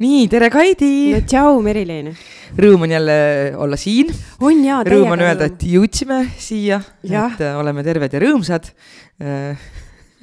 Nii, 0.00 0.28
tere, 0.32 0.48
Kaidi 0.52 0.92
no 1.12 1.20
tšau, 1.28 1.58
Merilin. 1.64 2.08
Rõõm 2.60 2.86
on 2.86 2.94
jälle 2.94 3.18
olla 3.60 3.76
siin. 3.80 4.08
on 4.40 4.64
jaa. 4.64 4.80
Rõõm 4.88 5.12
on 5.12 5.26
öelda, 5.26 5.50
et 5.50 5.66
jõudsime 5.68 6.22
siia, 6.40 6.80
et 7.04 7.44
äh, 7.44 7.58
oleme 7.60 7.84
terved 7.84 8.16
ja 8.16 8.22
rõõmsad 8.22 8.70
äh, 9.20 9.60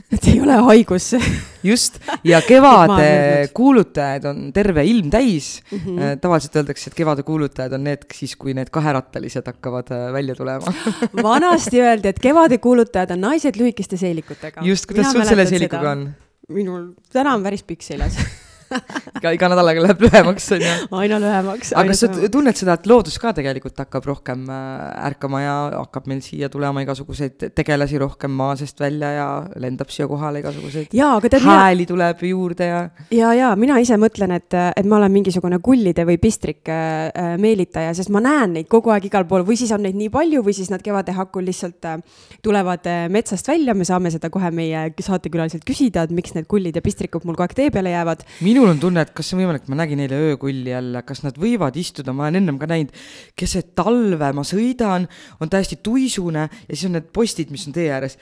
et 0.07 0.27
ei 0.31 0.39
ole 0.41 0.55
haigusse 0.69 1.19
just, 1.67 1.99
ja 2.25 2.39
kevade 2.45 3.51
kuulutajad 3.53 4.25
on 4.31 4.39
terve 4.55 4.85
ilm 4.87 5.11
täis 5.13 5.59
mm. 5.67 5.83
-hmm. 5.83 6.21
tavaliselt 6.23 6.55
öeldakse, 6.61 6.89
et 6.89 6.97
kevade 6.97 7.27
kuulutajad 7.27 7.75
on 7.77 7.83
need 7.83 8.07
siis, 8.15 8.33
kui 8.39 8.55
need 8.57 8.71
kaherattalised 8.73 9.45
hakkavad 9.45 9.91
välja 10.15 10.35
tulema 10.35 10.73
vanasti 11.29 11.83
öeldi, 11.83 12.15
et 12.15 12.23
kevade 12.23 12.57
kuulutajad 12.57 13.13
on 13.13 13.21
naised 13.29 13.59
lühikeste 13.59 13.99
seelikutega. 13.99 14.63
just, 14.63 14.89
kuidas 14.89 15.11
sul 15.11 15.27
selle 15.27 15.45
seelikuga 15.45 15.91
on? 15.91 16.09
minul 16.49 16.93
täna 17.13 17.35
on 17.35 17.43
päris 17.43 17.67
pikk 17.67 17.83
seljas 17.83 18.17
iga, 19.19 19.31
iga 19.35 19.49
nädalaga 19.51 19.83
läheb 19.83 20.03
lühemaks, 20.05 20.47
on 20.55 20.63
ju. 20.63 20.73
aina 21.01 21.19
lühemaks. 21.21 21.71
aga 21.77 21.91
kas 21.93 22.03
sa 22.03 22.29
tunned 22.33 22.59
seda, 22.59 22.75
et 22.77 22.89
loodus 22.89 23.17
ka 23.21 23.33
tegelikult 23.37 23.79
hakkab 23.83 24.07
rohkem 24.09 24.45
äh, 24.51 25.07
ärkama 25.07 25.41
ja 25.43 25.55
hakkab 25.77 26.09
meil 26.11 26.21
siia 26.25 26.49
tulema 26.53 26.83
igasuguseid 26.83 27.49
tegelasi 27.57 28.01
rohkem 28.01 28.33
maa 28.37 28.55
seest 28.59 28.79
välja 28.83 29.11
ja 29.15 29.27
lendab 29.63 29.91
siia 29.93 30.07
kohale 30.09 30.41
igasuguseid 30.43 30.95
aga 31.17 31.31
tead 31.33 31.45
hääli 31.47 31.85
mina... 31.85 31.91
tuleb 31.93 32.23
juurde 32.29 32.69
ja. 32.69 32.81
ja, 33.15 33.33
ja 33.37 33.53
mina 33.59 33.79
ise 33.83 33.97
mõtlen, 34.01 34.35
et, 34.37 34.57
et 34.75 34.89
ma 34.89 34.99
olen 34.99 35.13
mingisugune 35.15 35.61
kullide 35.63 36.07
või 36.07 36.19
pistrike 36.21 36.77
äh, 36.77 37.33
meelitaja, 37.41 37.95
sest 37.97 38.11
ma 38.13 38.23
näen 38.23 38.57
neid 38.59 38.71
kogu 38.71 38.93
aeg 38.93 39.07
igal 39.09 39.27
pool 39.29 39.45
või 39.47 39.59
siis 39.59 39.73
on 39.75 39.85
neid 39.85 39.97
nii 39.97 40.11
palju 40.13 40.43
või 40.45 40.57
siis 40.57 40.71
nad 40.73 40.83
kevade 40.83 41.15
hakul 41.17 41.47
lihtsalt 41.47 41.87
äh, 41.87 41.99
tulevad 42.43 42.85
metsast 43.13 43.47
välja, 43.47 43.75
me 43.77 43.87
saame 43.87 44.11
seda 44.13 44.29
kohe 44.33 44.51
meie 44.55 44.87
saatekülaliselt 45.07 45.65
küsida, 45.67 46.03
et 46.03 46.13
miks 46.15 46.35
need 46.35 46.47
kullid 46.51 46.75
ja 46.75 46.83
pistrikud 46.83 47.25
mul 47.27 47.37
kogu 47.37 47.45
aeg 47.45 47.55
tee 47.57 47.71
peale 47.73 47.93
jäävad 47.93 48.23
minul 48.57 48.73
on 48.73 48.79
tunne, 48.81 49.03
et 49.05 49.11
kas 49.13 49.27
see 49.29 49.37
on 49.37 49.43
võimalik, 49.43 49.67
ma 49.69 49.77
nägin 49.77 49.99
eile 50.01 50.17
öökulli 50.31 50.71
jälle, 50.71 51.03
kas 51.05 51.21
nad 51.21 51.37
võivad 51.37 51.75
istuda, 51.77 52.13
ma 52.15 52.25
olen 52.25 52.39
ennem 52.41 52.57
ka 52.57 52.69
näinud, 52.69 52.93
keset 53.37 53.75
talve 53.77 54.31
ma 54.33 54.45
sõidan, 54.47 55.05
on 55.37 55.51
täiesti 55.53 55.77
tuisune 55.85 56.47
ja 56.47 56.71
siis 56.73 56.87
on 56.89 56.97
need 56.97 57.11
postid, 57.13 57.53
mis 57.53 57.67
on 57.69 57.75
tee 57.77 57.91
ääres 57.93 58.17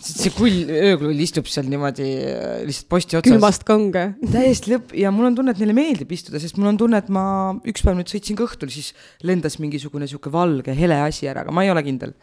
see 0.00 0.32
kull, 0.32 0.70
ööklull 0.70 1.18
istub 1.20 1.48
seal 1.50 1.66
niimoodi 1.68 2.06
äh, 2.24 2.62
lihtsalt 2.66 2.88
posti 2.92 3.18
otsas. 3.18 3.28
külmast 3.28 3.64
kange. 3.68 4.04
täiesti 4.20 4.72
lõpp 4.72 4.94
ja 4.96 5.12
mul 5.14 5.28
on 5.28 5.36
tunne, 5.36 5.52
et 5.52 5.60
neile 5.60 5.74
meeldib 5.76 6.12
istuda, 6.16 6.40
sest 6.40 6.56
mul 6.56 6.70
on 6.72 6.78
tunne, 6.80 7.00
et 7.02 7.10
ma 7.12 7.24
üks 7.68 7.84
päev 7.84 7.98
nüüd 7.98 8.10
sõitsin 8.10 8.38
ka 8.38 8.46
õhtul, 8.46 8.72
siis 8.72 8.94
lendas 9.26 9.58
mingisugune 9.60 10.08
sihuke 10.10 10.32
valge 10.32 10.74
hele 10.76 10.96
asi 11.04 11.28
ära, 11.30 11.44
aga 11.44 11.54
ma 11.54 11.64
ei 11.66 11.72
ole 11.72 11.84
kindel. 11.84 12.14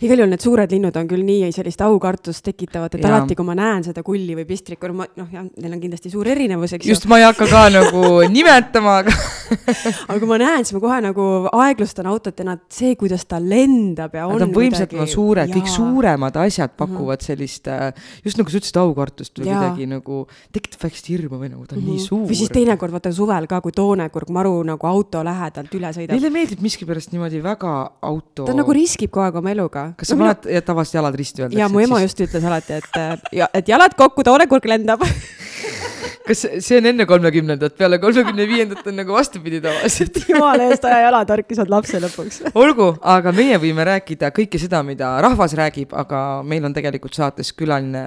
igal 0.00 0.22
juhul 0.22 0.32
need 0.32 0.44
suured 0.44 0.72
linnud 0.72 0.96
on 0.96 1.10
küll 1.10 1.26
nii 1.26 1.50
sellist 1.56 1.84
aukartust 1.84 2.44
tekitavad, 2.46 2.96
et 2.96 3.04
ja. 3.04 3.12
alati, 3.12 3.36
kui 3.36 3.48
ma 3.48 3.56
näen 3.58 3.84
seda 3.84 4.04
kulli 4.06 4.36
või 4.38 4.48
pistrikku, 4.48 4.92
ma 4.96 5.08
noh, 5.20 5.28
jah, 5.32 5.44
neil 5.60 5.76
on 5.76 5.82
kindlasti 5.84 6.12
suur 6.12 6.32
erinevus, 6.32 6.76
eks 6.78 6.88
ju. 6.88 6.94
just, 6.94 7.08
ma 7.10 7.20
ei 7.20 7.28
hakka 7.28 7.50
ka 7.52 7.66
nagu 7.74 8.02
nimetama, 8.36 9.00
aga 9.04 9.16
aga 10.08 10.18
kui 10.18 10.30
ma 10.30 10.40
näen, 10.40 10.64
siis 10.64 10.76
ma 10.78 10.82
kohe 10.86 10.98
nagu 11.04 11.28
aeglustan 11.52 12.08
autot 12.10 12.40
ja 12.40 12.48
nad, 12.48 12.64
see, 12.72 12.96
kuidas 12.98 13.28
ta 13.28 13.38
lendab 13.42 14.16
ja 14.16 14.24
on. 14.26 14.38
Nad 14.40 14.48
on 14.48 14.56
võimsalt 14.56 14.92
midagi... 14.94 15.12
suured, 15.12 15.52
kõik 15.52 15.70
suuremad 15.70 16.40
asjad 16.46 16.72
pakuvad 16.76 17.20
mm 17.20 17.20
-hmm 17.20 17.25
sellist, 17.26 17.68
äh, 17.70 17.90
just 18.24 18.40
nagu 18.40 18.52
sa 18.52 18.60
ütlesid, 18.60 18.78
aukartust 18.80 19.40
või 19.40 19.50
kuidagi 19.50 19.88
nagu 19.90 20.22
tekitab 20.54 20.86
väikest 20.86 21.10
hirmu 21.12 21.40
või 21.40 21.50
nagu 21.52 21.66
ta 21.66 21.76
on 21.76 21.82
mm 21.82 21.86
-hmm. 21.86 21.92
nii 21.92 22.00
mhm. 22.00 22.06
suur. 22.06 22.26
või 22.30 22.38
siis 22.40 22.52
teinekord 22.54 22.94
vaata 22.96 23.12
suvel 23.12 23.48
ka, 23.50 23.60
kui 23.64 23.74
toonekurg 23.76 24.30
maru 24.34 24.54
nagu 24.66 24.90
auto 24.90 25.22
lähedalt 25.24 25.74
üle 25.74 25.92
sõidab. 25.96 26.14
Neile 26.16 26.30
meeldib 26.30 26.62
miskipärast 26.64 27.12
niimoodi 27.12 27.42
väga 27.42 27.74
auto. 28.02 28.44
ta 28.44 28.54
nagu 28.54 28.72
riskib 28.72 29.10
kogu 29.10 29.26
aeg 29.26 29.40
oma 29.42 29.50
eluga. 29.50 29.92
kas 29.96 30.08
sa 30.08 30.16
no, 30.16 30.24
paned 30.24 30.46
mina... 30.46 30.60
tavaliselt 30.60 31.00
jalad 31.00 31.14
risti 31.14 31.42
öeldakse? 31.42 31.60
ja 31.60 31.68
mu 31.68 31.80
ema 31.80 32.00
siis... 32.00 32.10
just 32.10 32.24
ütles 32.28 32.44
alati, 32.44 32.80
et, 32.80 32.90
äh, 32.96 33.48
et 33.54 33.68
jalad 33.68 33.94
kokku, 33.96 34.22
toonekurg 34.22 34.64
lendab 34.64 35.04
kas 36.26 36.44
see 36.64 36.78
on 36.80 36.88
enne 36.92 37.06
kolmekümnendat, 37.08 37.76
peale 37.78 37.98
kolmekümne 38.02 38.46
viiendat 38.48 38.86
on 38.86 38.96
nagu 39.00 39.14
vastupidi 39.16 39.60
tavaliselt 39.64 40.18
jumala 40.30 40.68
eest, 40.70 40.84
aja 40.88 41.02
jalad 41.06 41.32
harki, 41.34 41.56
saad 41.58 41.70
lapse 41.72 42.00
lõpuks 42.02 42.40
olgu, 42.62 42.88
aga 43.16 43.32
meie 43.36 43.58
võime 43.62 43.86
rääkida 43.86 44.30
kõike 44.36 44.60
seda, 44.60 44.82
mida 44.86 45.12
rahvas 45.24 45.56
räägib, 45.58 45.94
aga 45.96 46.22
meil 46.46 46.64
on 46.68 46.76
tegelikult 46.76 47.16
saates 47.18 47.52
külaline 47.56 48.04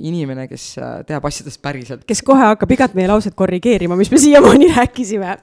inimene, 0.00 0.48
kes 0.50 0.66
äh, 0.78 0.96
teab 1.08 1.28
asjadest 1.28 1.62
päriselt. 1.64 2.04
kes 2.08 2.22
kohe 2.26 2.50
hakkab 2.52 2.74
igat 2.76 2.96
meie 2.98 3.08
lauset 3.10 3.36
korrigeerima, 3.38 3.96
mis 4.00 4.12
me 4.12 4.20
siiamaani 4.22 4.70
rääkisime. 4.74 5.36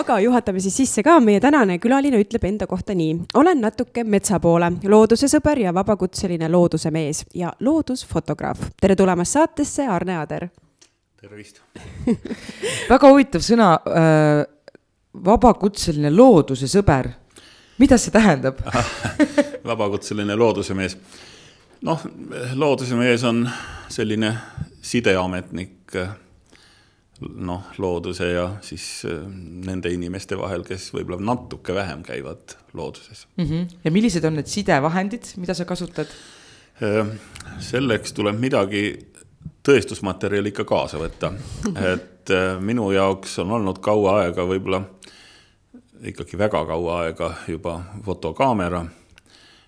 aga 0.00 0.20
juhatame 0.24 0.62
siis 0.64 0.76
sisse 0.82 1.04
ka, 1.06 1.18
meie 1.20 1.40
tänane 1.42 1.78
külaline 1.82 2.20
ütleb 2.22 2.44
enda 2.50 2.68
kohta 2.70 2.94
nii. 2.96 3.16
olen 3.34 3.64
natuke 3.64 4.04
metsa 4.04 4.40
poole, 4.42 4.72
looduse 4.84 5.30
sõber 5.32 5.64
ja 5.66 5.74
vabakutseline 5.74 6.50
looduse 6.52 6.90
mees 6.94 7.24
ja 7.34 7.52
loodusfotograaf. 7.60 8.70
tere 8.80 8.96
tulemast 8.96 9.38
saatesse, 9.38 9.86
Arne 9.86 10.20
Ader 10.20 10.48
tervist 11.20 11.62
väga 12.92 13.12
huvitav 13.12 13.44
sõna 13.44 13.70
äh,, 13.90 14.42
vabakutseline 15.26 16.10
looduse 16.12 16.68
sõber. 16.68 17.08
mida 17.78 17.98
see 17.98 18.12
tähendab 18.14 18.60
vabakutseline 19.70 20.36
looduse 20.36 20.74
mees. 20.74 20.96
noh, 21.82 22.04
looduse 22.54 22.98
mees 22.98 23.24
on 23.24 23.46
selline 23.88 24.34
sideametnik 24.82 25.96
noh, 27.20 27.70
looduse 27.80 28.28
ja 28.30 28.46
siis 28.64 29.04
äh, 29.08 29.24
nende 29.66 29.90
inimeste 29.92 30.38
vahel, 30.38 30.64
kes 30.66 30.90
võib-olla 30.94 31.20
natuke 31.22 31.74
vähem 31.76 32.02
käivad 32.06 32.56
looduses 32.76 33.26
mm. 33.36 33.44
-hmm. 33.44 33.76
ja 33.84 33.90
millised 33.90 34.24
on 34.24 34.36
need 34.36 34.50
sidevahendid, 34.52 35.32
mida 35.36 35.54
sa 35.54 35.64
kasutad? 35.64 36.12
Äh, 36.82 37.06
selleks 37.60 38.12
tuleb 38.12 38.40
midagi 38.40 38.82
tõestusmaterjali 39.66 40.52
ikka 40.52 40.64
kaasa 40.68 41.00
võtta. 41.00 41.32
et 41.94 42.30
äh, 42.30 42.60
minu 42.60 42.90
jaoks 42.94 43.38
on 43.42 43.56
olnud 43.58 43.80
kaua 43.82 44.20
aega, 44.22 44.46
võib-olla 44.46 44.82
ikkagi 46.06 46.38
väga 46.38 46.64
kaua 46.68 47.00
aega 47.02 47.32
juba 47.48 47.80
fotokaamera 48.04 48.84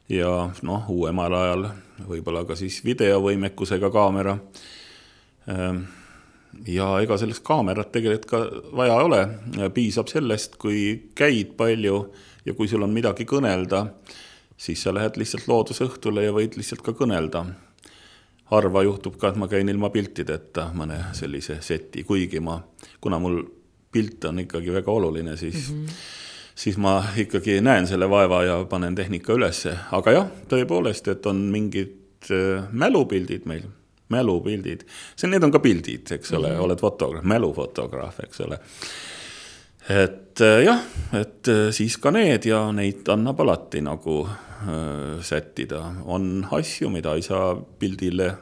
ja 0.08 0.32
noh, 0.62 0.88
uuemal 0.92 1.34
ajal 1.34 1.68
võib-olla 2.08 2.44
ka 2.48 2.56
siis 2.56 2.80
videovõimekusega 2.84 3.90
kaamera. 3.92 4.36
Ähm, 5.50 5.82
ja 6.66 6.94
ega 7.02 7.18
sellist 7.20 7.44
kaamerat 7.46 7.92
tegelikult 7.92 8.28
ka 8.30 8.42
vaja 8.76 8.96
ei 8.96 9.06
ole, 9.08 9.22
piisab 9.74 10.08
sellest, 10.10 10.56
kui 10.60 11.10
käid 11.18 11.56
palju 11.58 12.00
ja 12.46 12.54
kui 12.56 12.68
sul 12.68 12.84
on 12.86 12.94
midagi 12.94 13.26
kõnelda, 13.28 13.86
siis 14.56 14.82
sa 14.82 14.94
lähed 14.94 15.18
lihtsalt 15.20 15.48
loodusõhtule 15.50 16.24
ja 16.24 16.34
võid 16.34 16.56
lihtsalt 16.58 16.84
ka 16.86 16.94
kõnelda 16.96 17.44
harva 18.50 18.82
juhtub 18.82 19.18
ka, 19.20 19.32
et 19.32 19.40
ma 19.40 19.48
käin 19.48 19.68
ilma 19.68 19.90
piltideta 19.92 20.70
mõne 20.76 20.98
sellise 21.16 21.58
seti, 21.64 22.04
kuigi 22.08 22.40
ma, 22.40 22.58
kuna 23.00 23.20
mul 23.20 23.42
pilt 23.92 24.24
on 24.28 24.42
ikkagi 24.44 24.72
väga 24.72 24.92
oluline, 24.92 25.36
siis 25.36 25.70
mm, 25.70 25.84
-hmm. 25.84 25.88
siis 26.54 26.76
ma 26.76 27.02
ikkagi 27.16 27.60
näen 27.60 27.86
selle 27.86 28.10
vaeva 28.10 28.42
ja 28.44 28.64
panen 28.64 28.94
tehnika 28.94 29.32
ülesse, 29.32 29.76
aga 29.92 30.12
jah, 30.12 30.30
tõepoolest, 30.48 31.10
et 31.12 31.26
on 31.26 31.36
mingid 31.36 32.30
äh, 32.30 32.64
mälupildid 32.72 33.44
meil, 33.44 33.68
mälupildid, 34.08 34.86
see, 35.16 35.28
need 35.28 35.44
on 35.44 35.52
ka 35.52 35.60
pildid, 35.60 36.12
eks 36.12 36.32
ole 36.32 36.48
mm, 36.48 36.54
-hmm. 36.54 36.64
oled 36.64 36.80
fotograaf, 36.80 37.24
mälufotograaf, 37.24 38.20
eks 38.24 38.40
ole. 38.40 38.58
et 39.88 40.40
äh, 40.40 40.64
jah, 40.64 40.80
et 41.12 41.48
äh, 41.48 41.70
siis 41.70 41.98
ka 41.98 42.10
need 42.10 42.44
ja 42.44 42.72
neid 42.72 43.08
annab 43.08 43.40
alati 43.40 43.80
nagu 43.80 44.28
sättida, 45.22 45.84
on 46.04 46.46
asju, 46.50 46.90
mida 46.90 47.14
ei 47.14 47.22
saa 47.22 47.52
pildile, 47.54 48.32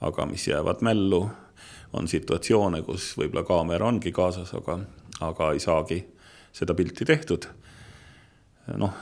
aga 0.00 0.26
mis 0.26 0.46
jäävad 0.48 0.82
mällu, 0.86 1.24
on 1.92 2.08
situatsioone, 2.08 2.82
kus 2.86 3.10
võib-olla 3.18 3.44
kaamera 3.48 3.88
ongi 3.88 4.12
kaasas, 4.12 4.52
aga, 4.54 4.78
aga 5.24 5.52
ei 5.54 5.62
saagi 5.62 6.02
seda 6.52 6.74
pilti 6.74 7.04
tehtud. 7.08 7.48
noh, 8.76 8.92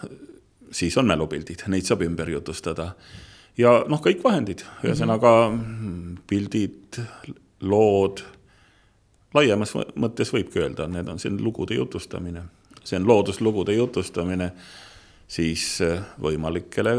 siis 0.71 0.97
on 0.99 1.07
mälupildid, 1.11 1.67
neid 1.67 1.87
saab 1.87 2.05
ümber 2.07 2.31
jutustada. 2.31 2.95
ja 3.59 3.85
noh, 3.89 4.01
kõik 4.03 4.23
vahendid, 4.25 4.65
ühesõnaga 4.85 5.33
pildid, 6.27 7.01
lood, 7.61 8.23
laiemas 9.35 9.75
mõttes 9.95 10.33
võibki 10.33 10.63
öelda, 10.63 10.87
need 10.89 11.09
on, 11.09 11.19
on 11.19 11.41
lugude 11.43 11.75
jutustamine, 11.75 12.43
see 12.85 12.97
on 13.01 13.09
looduslugude 13.09 13.75
jutustamine 13.75 14.53
siis 15.29 15.81
eh, 15.81 16.01
võimalikele 16.23 16.97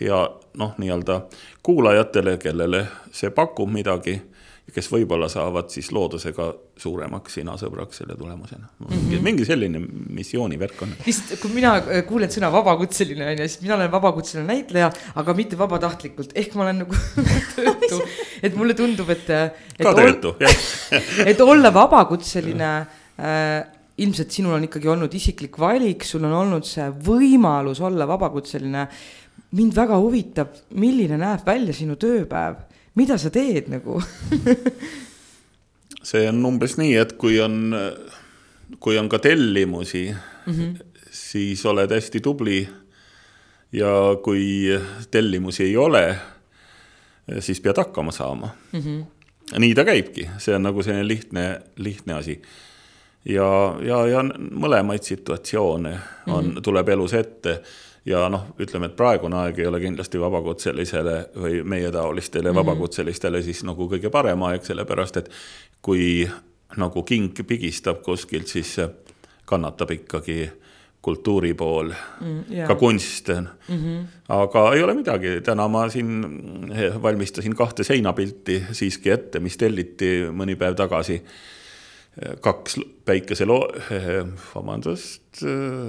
ja 0.00 0.22
noh, 0.56 0.74
nii-öelda 0.78 1.20
kuulajatele, 1.62 2.36
kellele 2.38 2.86
see 3.12 3.30
pakub 3.34 3.70
midagi 3.72 4.20
kes 4.74 4.88
võib-olla 4.90 5.28
saavad 5.30 5.68
siis 5.70 5.92
loodusega 5.94 6.48
suuremaks 6.80 7.36
sinasõbraks 7.38 8.00
selle 8.02 8.16
tulemusena 8.18 8.66
mm. 8.66 8.86
Mhm. 8.88 9.04
-hmm. 9.12 9.22
mingi 9.22 9.46
selline 9.46 9.80
missioonivärk 10.18 10.82
on. 10.82 10.94
lihtsalt, 11.06 11.40
kui 11.40 11.54
mina 11.54 11.76
äh, 11.78 12.02
kuulen 12.08 12.32
sõna 12.32 12.50
vabakutseline 12.52 13.28
on 13.30 13.42
ju, 13.42 13.48
siis 13.48 13.62
mina 13.62 13.76
olen 13.78 13.92
vabakutseline 13.92 14.46
näitleja, 14.50 14.90
aga 15.22 15.34
mitte 15.38 15.58
vabatahtlikult, 15.58 16.34
ehk 16.34 16.54
ma 16.58 16.66
olen 16.66 16.82
nagu 16.82 16.98
töötu. 17.56 18.02
et 18.42 18.58
mulle 18.58 18.74
tundub, 18.74 19.10
et, 19.14 19.30
et. 19.30 19.86
ka 19.86 19.94
töötu, 19.94 20.34
jah 20.42 20.58
et 21.30 21.40
olla 21.40 21.72
vabakutseline 21.74 22.72
äh, 22.74 23.75
ilmselt 23.98 24.30
sinul 24.30 24.56
on 24.58 24.66
ikkagi 24.66 24.88
olnud 24.92 25.14
isiklik 25.14 25.58
valik, 25.58 26.04
sul 26.04 26.24
on 26.28 26.34
olnud 26.36 26.66
see 26.68 26.86
võimalus 27.06 27.80
olla 27.80 28.06
vabakutseline. 28.08 28.88
mind 29.56 29.74
väga 29.74 29.96
huvitab, 29.96 30.54
milline 30.74 31.16
näeb 31.16 31.46
välja 31.46 31.72
sinu 31.72 31.96
tööpäev, 31.96 32.56
mida 32.94 33.18
sa 33.18 33.30
teed 33.30 33.68
nagu 33.72 34.00
see 36.06 36.26
on 36.30 36.44
umbes 36.48 36.76
nii, 36.80 36.94
et 37.00 37.14
kui 37.20 37.38
on, 37.42 37.74
kui 38.82 38.98
on 38.98 39.08
ka 39.08 39.18
tellimusi 39.22 40.08
mm, 40.10 40.52
-hmm. 40.52 41.02
siis 41.10 41.66
oled 41.66 41.90
hästi 41.90 42.20
tubli. 42.20 42.68
ja 43.72 44.16
kui 44.22 44.70
tellimusi 45.10 45.62
ei 45.62 45.76
ole, 45.76 46.18
siis 47.40 47.60
pead 47.60 47.76
hakkama 47.76 48.12
saama 48.12 48.48
mm. 48.72 48.80
-hmm. 48.80 49.04
nii 49.58 49.74
ta 49.74 49.84
käibki, 49.84 50.30
see 50.38 50.54
on 50.54 50.62
nagu 50.62 50.82
selline 50.82 51.08
lihtne, 51.08 51.60
lihtne 51.76 52.14
asi. 52.14 52.42
Ja, 53.26 53.50
ja, 53.82 54.06
ja 54.06 54.22
mõlemaid 54.50 55.02
situatsioone 55.02 55.92
on 56.26 56.44
mm, 56.44 56.50
-hmm. 56.50 56.62
tuleb 56.62 56.88
elus 56.88 57.14
ette 57.14 57.60
ja 58.06 58.28
noh, 58.30 58.46
ütleme, 58.62 58.86
et 58.86 58.96
praegune 58.96 59.36
aeg 59.36 59.58
ei 59.58 59.66
ole 59.66 59.80
kindlasti 59.82 60.20
vabakutselisele 60.20 61.16
või 61.36 61.62
meietaolistele 61.62 62.48
mm 62.48 62.52
-hmm. 62.52 62.66
vabakutselistele 62.66 63.42
siis 63.42 63.64
nagu 63.64 63.88
kõige 63.90 64.10
parem 64.10 64.42
aeg, 64.42 64.64
sellepärast 64.64 65.16
et 65.16 65.30
kui 65.82 66.28
nagu 66.76 67.02
king 67.02 67.34
pigistab 67.46 68.02
kuskilt, 68.02 68.46
siis 68.46 68.76
kannatab 69.44 69.90
ikkagi 69.90 70.50
kultuuri 71.06 71.54
pool 71.54 71.92
mm, 72.20 72.44
yeah. 72.50 72.68
ka 72.68 72.74
kunst 72.74 73.28
mm. 73.28 73.46
-hmm. 73.68 74.06
aga 74.28 74.74
ei 74.74 74.82
ole 74.82 74.94
midagi, 74.94 75.40
täna 75.40 75.68
ma 75.68 75.88
siin 75.88 76.24
valmistasin 77.02 77.54
kahte 77.56 77.84
seinapilti 77.84 78.64
siiski 78.72 79.10
ette, 79.10 79.40
mis 79.40 79.56
telliti 79.56 80.26
mõni 80.32 80.56
päev 80.56 80.74
tagasi 80.74 81.22
kaks 82.40 82.78
päikeseloo-, 83.04 83.68
vabandust, 84.54 85.42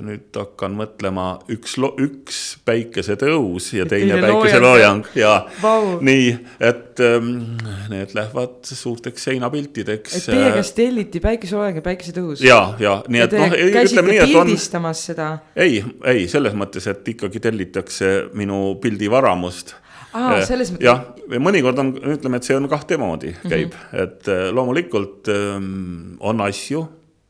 nüüd 0.04 0.36
hakkan 0.36 0.74
mõtlema, 0.76 1.28
üks, 1.54 1.78
üks 2.04 2.42
päikesetõus 2.68 3.70
ja 3.78 3.86
teine, 3.88 4.18
teine 4.18 4.28
päikeseloojang 4.28 5.08
ja 5.16 5.32
wow. 5.62 5.96
nii, 6.04 6.34
et 6.60 7.00
ähm, 7.06 7.32
need 7.94 8.12
lähevad 8.18 8.68
suurteks 8.68 9.30
seinapiltideks. 9.30 10.20
et 10.20 10.30
teie 10.34 10.52
käest 10.58 10.76
telliti 10.76 11.24
päikeseloojang 11.24 11.80
ja 11.80 11.88
päikesetõus? 11.88 12.44
ja, 12.44 12.60
ja 12.84 13.00
nii 13.08 13.24
et 13.24 13.40
noh, 13.40 13.58
ütleme 13.72 14.12
nii, 14.12 14.22
et 14.26 14.36
on. 14.36 14.52
pildistamas 14.52 15.08
seda? 15.14 15.32
ei, 15.56 15.80
ei 16.12 16.28
selles 16.32 16.60
mõttes, 16.60 16.92
et 16.92 17.08
ikkagi 17.16 17.40
tellitakse 17.48 18.14
minu 18.36 18.76
pildivaramust 18.84 19.78
aa, 20.18 20.44
selles 20.48 20.74
mõttes. 20.74 20.86
jah, 20.88 21.04
mõnikord 21.44 21.82
on, 21.84 21.92
ütleme, 22.18 22.42
et 22.42 22.48
see 22.48 22.58
on 22.58 22.70
kahte 22.72 23.00
moodi 23.02 23.34
käib 23.48 23.74
mm, 23.74 23.82
-hmm. 23.82 24.04
et 24.04 24.32
äh, 24.34 24.48
loomulikult 24.54 25.32
ähm, 25.34 26.16
on 26.20 26.42
asju, 26.46 26.86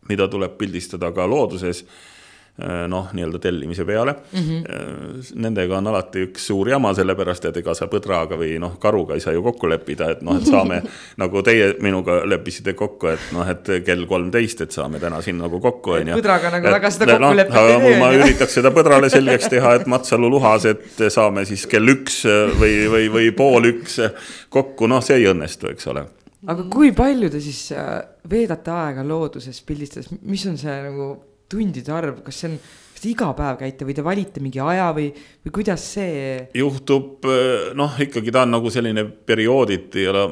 mida 0.09 0.27
tuleb 0.31 0.57
pildistada 0.59 1.11
ka 1.15 1.27
looduses 1.27 1.83
Äh, 1.85 2.16
noh, 2.87 3.11
nii-öelda 3.13 3.39
tellimise 3.39 3.85
peale 3.85 4.15
mm. 4.33 4.39
-hmm. 4.39 5.41
Nendega 5.43 5.77
on 5.77 5.87
alati 5.87 6.23
üks 6.25 6.47
suur 6.49 6.69
jama, 6.69 6.93
sellepärast 6.97 7.45
et 7.45 7.57
ega 7.61 7.73
sa 7.77 7.85
põdraga 7.91 8.37
või 8.39 8.55
noh, 8.59 8.79
karuga 8.81 9.13
ei 9.13 9.21
saa 9.21 9.33
ju 9.35 9.43
kokku 9.45 9.69
leppida, 9.69 10.09
et 10.15 10.23
noh, 10.25 10.39
et 10.39 10.49
saame 10.49 10.81
nagu 11.21 11.43
teie 11.45 11.75
minuga 11.81 12.23
leppisite 12.25 12.73
kokku, 12.73 13.11
et 13.13 13.29
noh, 13.35 13.45
et 13.49 13.69
kell 13.85 14.05
kolmteist, 14.09 14.61
et 14.65 14.71
saame 14.71 14.99
täna 14.99 15.21
siin 15.21 15.37
nagu 15.37 15.59
kokku, 15.61 15.99
on 15.99 16.11
ju. 16.13 16.17
põdraga 16.17 16.51
nagu 16.57 16.73
väga 16.73 16.91
seda 16.91 17.11
kokku 17.11 17.27
no, 17.27 17.33
leppida 17.37 17.65
ei 17.67 17.79
tee. 17.85 17.99
ma 17.99 18.11
üritaks 18.17 18.59
seda 18.59 18.73
põdrale 18.73 19.09
selgeks 19.13 19.53
teha, 19.53 19.75
et 19.77 19.87
Matsalu 19.87 20.29
luhas, 20.33 20.65
et 20.65 21.07
saame 21.13 21.45
siis 21.45 21.67
kell 21.69 21.93
üks 21.93 22.23
või, 22.57 22.87
või, 22.89 23.09
või 23.13 23.31
pool 23.37 23.69
üks 23.75 24.01
kokku, 24.49 24.89
noh, 24.89 25.05
see 25.05 25.21
ei 25.21 25.29
õnnestu, 25.29 25.69
eks 25.69 25.93
ole 25.93 26.07
aga 26.47 26.67
kui 26.71 26.91
palju 26.95 27.29
te 27.33 27.41
siis 27.43 27.71
äh, 27.75 27.97
veedate 28.29 28.71
aega 28.73 29.05
looduses 29.05 29.61
pildistades, 29.67 30.11
mis 30.21 30.45
on 30.49 30.57
see 30.59 30.75
nagu 30.85 31.09
tundide 31.51 31.93
arv, 31.93 32.21
kas 32.25 32.41
see 32.41 32.51
on, 32.51 32.59
kas 32.93 33.03
te 33.03 33.09
iga 33.11 33.31
päev 33.37 33.61
käite 33.61 33.87
või 33.87 33.95
te 33.97 34.05
valite 34.05 34.43
mingi 34.43 34.61
aja 34.63 34.89
või, 34.95 35.07
või 35.45 35.55
kuidas 35.59 35.85
see? 35.95 36.49
juhtub, 36.57 37.27
noh, 37.77 37.97
ikkagi 38.07 38.33
ta 38.33 38.45
on 38.47 38.55
nagu 38.57 38.71
selline 38.73 39.05
periooditi 39.07 40.07
ja 40.07 40.27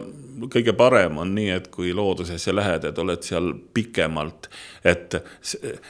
kõige 0.51 0.73
parem 0.77 1.17
on 1.21 1.33
nii, 1.35 1.49
et 1.55 1.67
kui 1.73 1.93
loodusesse 1.95 2.53
lähed, 2.55 2.85
et 2.89 2.99
oled 2.99 3.23
seal 3.25 3.51
pikemalt. 3.73 4.49
et, 4.85 5.15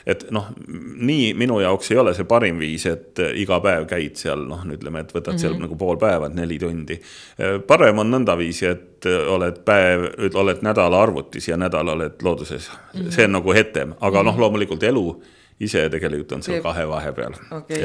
et 0.06 0.26
noh, 0.32 0.50
nii 0.96 1.34
minu 1.34 1.60
jaoks 1.60 1.92
ei 1.92 1.98
ole 2.02 2.14
see 2.16 2.28
parim 2.30 2.60
viis, 2.60 2.86
et 2.90 3.22
iga 3.36 3.60
päev 3.64 3.88
käid 3.90 4.20
seal, 4.20 4.46
noh, 4.50 4.66
ütleme, 4.78 5.04
et 5.04 5.14
võtad 5.14 5.34
mm 5.34 5.36
-hmm. 5.36 5.42
seal 5.42 5.54
mhm. 5.54 5.62
nagu 5.62 5.76
pool 5.76 5.98
päeva, 5.98 6.28
et 6.28 6.36
neli 6.36 6.60
tundi. 6.60 7.00
parem 7.68 8.00
on 8.00 8.12
nõndaviisi, 8.12 8.66
et 8.66 9.06
oled 9.06 9.64
päev, 9.66 10.10
oled 10.34 10.62
nädal 10.62 10.94
arvutis 10.94 11.48
ja 11.48 11.58
nädal 11.58 11.88
oled 11.88 12.22
looduses 12.22 12.70
mm. 12.70 13.02
-hmm. 13.02 13.12
see 13.12 13.26
on 13.26 13.32
nagu 13.32 13.54
hetem, 13.54 13.94
aga 14.02 14.24
noh, 14.24 14.40
loomulikult 14.40 14.84
elu 14.84 15.22
ise 15.60 15.90
tegelikult 15.90 16.32
on 16.32 16.44
seal 16.44 16.62
kahe 16.64 16.88
vahepeal 16.88 17.36
okay,. 17.52 17.84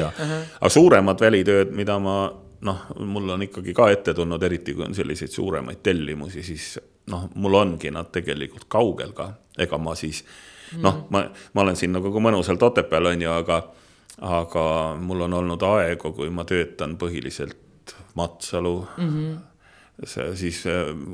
Aga 0.61 0.69
suuremad 0.69 1.21
välitööd, 1.21 1.71
mida 1.75 1.99
ma 1.99 2.33
noh, 2.61 2.85
mul 2.99 3.29
on 3.35 3.45
ikkagi 3.47 3.73
ka 3.73 3.89
ette 3.91 4.13
tulnud, 4.13 4.43
eriti 4.43 4.75
kui 4.77 4.85
on 4.85 4.95
selliseid 4.95 5.33
suuremaid 5.33 5.81
tellimusi, 5.83 6.43
siis 6.45 6.79
noh, 7.11 7.27
mul 7.35 7.57
ongi 7.59 7.91
nad 7.93 8.11
tegelikult 8.13 8.67
kaugel 8.71 9.13
ka, 9.17 9.31
ega 9.59 9.79
ma 9.81 9.95
siis 9.97 10.23
noh, 10.77 11.03
mm. 11.03 11.05
ma, 11.13 11.23
ma 11.53 11.65
olen 11.65 11.79
siin 11.79 11.95
nagu 11.97 12.11
mõnusalt 12.23 12.63
Otepääl 12.63 13.11
on 13.13 13.25
ju, 13.25 13.31
aga, 13.33 13.61
aga 14.29 14.65
mul 15.01 15.27
on 15.27 15.39
olnud 15.41 15.63
aegu, 15.67 16.13
kui 16.17 16.29
ma 16.33 16.45
töötan 16.47 16.97
põhiliselt 17.01 17.57
Matsalu 18.15 18.75
mm. 18.97 19.15
-hmm 19.15 19.39
see 20.07 20.31
siis, 20.35 20.63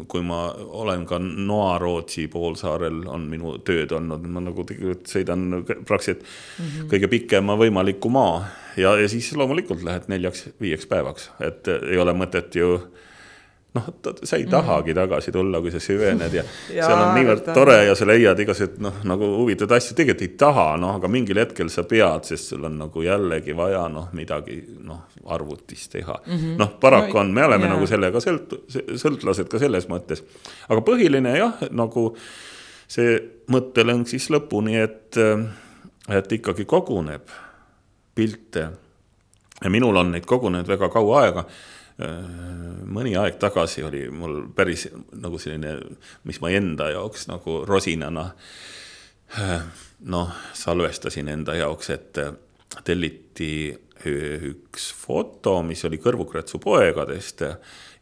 kui 0.07 0.21
ma 0.23 0.45
olen 0.55 1.01
ka 1.05 1.17
Noa-Rootsi 1.19 2.27
poolsaarel 2.31 3.01
on 3.11 3.25
minu 3.27 3.57
tööd 3.67 3.91
olnud, 3.91 4.23
ma 4.31 4.39
nagu 4.45 4.63
tegelikult 4.63 5.11
sõidan 5.11 5.43
praktiliselt 5.65 6.23
mm 6.23 6.65
-hmm. 6.65 6.88
kõige 6.93 7.09
pikema 7.11 7.57
võimaliku 7.59 8.09
maa 8.09 8.45
ja, 8.77 8.95
ja 9.01 9.09
siis 9.09 9.31
loomulikult 9.35 9.84
lähed 9.86 10.07
neljaks-viieks 10.12 10.88
päevaks, 10.89 11.31
et 11.43 11.67
ei 11.77 12.00
ole 12.01 12.13
mõtet 12.17 12.55
ju 12.57 12.77
noh, 13.77 13.88
sa 14.24 14.38
ei 14.38 14.43
mhm. 14.43 14.51
tahagi 14.51 14.93
tagasi 14.93 15.31
tulla, 15.31 15.62
kui 15.62 15.72
sa 15.74 15.79
süvened 15.84 16.34
ja, 16.34 16.43
ja 16.74 16.86
seal 16.88 17.01
on 17.01 17.13
niivõrd 17.17 17.50
tore 17.55 17.77
ja 17.88 17.96
sa 17.98 18.07
leiad 18.10 18.39
igasuguseid 18.43 18.81
noh, 18.84 19.00
nagu 19.07 19.29
huvitavaid 19.41 19.77
asju, 19.77 19.98
tegelikult 19.98 20.25
ei 20.25 20.34
taha, 20.39 20.67
noh, 20.81 20.98
aga 21.00 21.12
mingil 21.12 21.41
hetkel 21.41 21.72
sa 21.74 21.86
pead, 21.89 22.27
sest 22.29 22.53
sul 22.53 22.67
on 22.67 22.77
nagu 22.81 23.05
jällegi 23.05 23.55
vaja 23.57 23.86
noh, 23.91 24.10
midagi 24.17 24.60
noh, 24.88 25.05
arvutis 25.34 25.88
teha 25.93 26.19
mm 26.19 26.36
-hmm.. 26.36 26.60
noh, 26.62 26.75
paraku 26.81 27.22
on, 27.22 27.34
me 27.34 27.46
oleme 27.46 27.67
yeah. 27.67 27.75
nagu 27.75 27.89
sellega 27.89 28.24
sõlt-, 28.24 28.60
sõltlased 28.96 29.50
ka 29.51 29.62
selles 29.62 29.89
mõttes. 29.91 30.24
aga 30.69 30.81
põhiline 30.81 31.38
jah, 31.38 31.65
nagu 31.72 32.13
see 32.88 33.17
mõttelõng 33.51 34.07
siis 34.07 34.29
lõpuni, 34.31 34.79
et, 34.79 35.17
et 36.07 36.31
ikkagi 36.39 36.65
koguneb 36.65 37.27
pilte. 38.17 38.67
ja 39.63 39.74
minul 39.74 39.95
on 40.03 40.12
neid 40.13 40.25
kogunenud 40.25 40.69
väga 40.69 40.89
kaua 40.93 41.24
aega 41.24 41.47
mõni 41.97 43.15
aeg 43.17 43.39
tagasi 43.41 43.81
oli 43.88 44.03
mul 44.13 44.43
päris 44.55 44.86
nagu 45.17 45.39
selline, 45.41 45.79
mis 46.29 46.38
ma 46.43 46.51
enda 46.53 46.91
jaoks 46.93 47.25
nagu 47.31 47.63
rosinana 47.65 48.27
noh, 50.13 50.36
salvestasin 50.53 51.31
enda 51.33 51.57
jaoks, 51.57 51.89
et 51.89 52.19
telliti 52.86 53.74
üks 54.05 54.91
foto, 54.93 55.57
mis 55.65 55.81
oli 55.88 55.97
Kõrvukratsu 55.97 56.59
poegadest 56.62 57.41
ja 57.41 57.55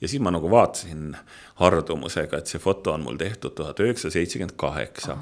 siis 0.03 0.19
ma 0.19 0.33
nagu 0.33 0.49
vaatasin 0.51 1.13
hardumusega, 1.61 2.41
et 2.41 2.51
see 2.51 2.59
foto 2.59 2.91
on 2.93 3.05
mul 3.05 3.19
tehtud 3.19 3.55
tuhat 3.55 3.79
üheksasada 3.79 4.17
seitsekümmend 4.17 4.57
kaheksa. 4.59 5.15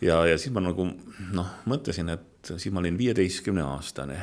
Ja, 0.00 0.24
ja 0.26 0.38
siis 0.38 0.52
ma 0.54 0.62
nagu 0.64 0.86
noh, 1.34 1.54
mõtlesin, 1.70 2.10
et 2.14 2.52
siis 2.56 2.72
ma 2.72 2.82
olin 2.82 2.98
viieteistkümne 2.98 3.64
aastane 3.66 4.20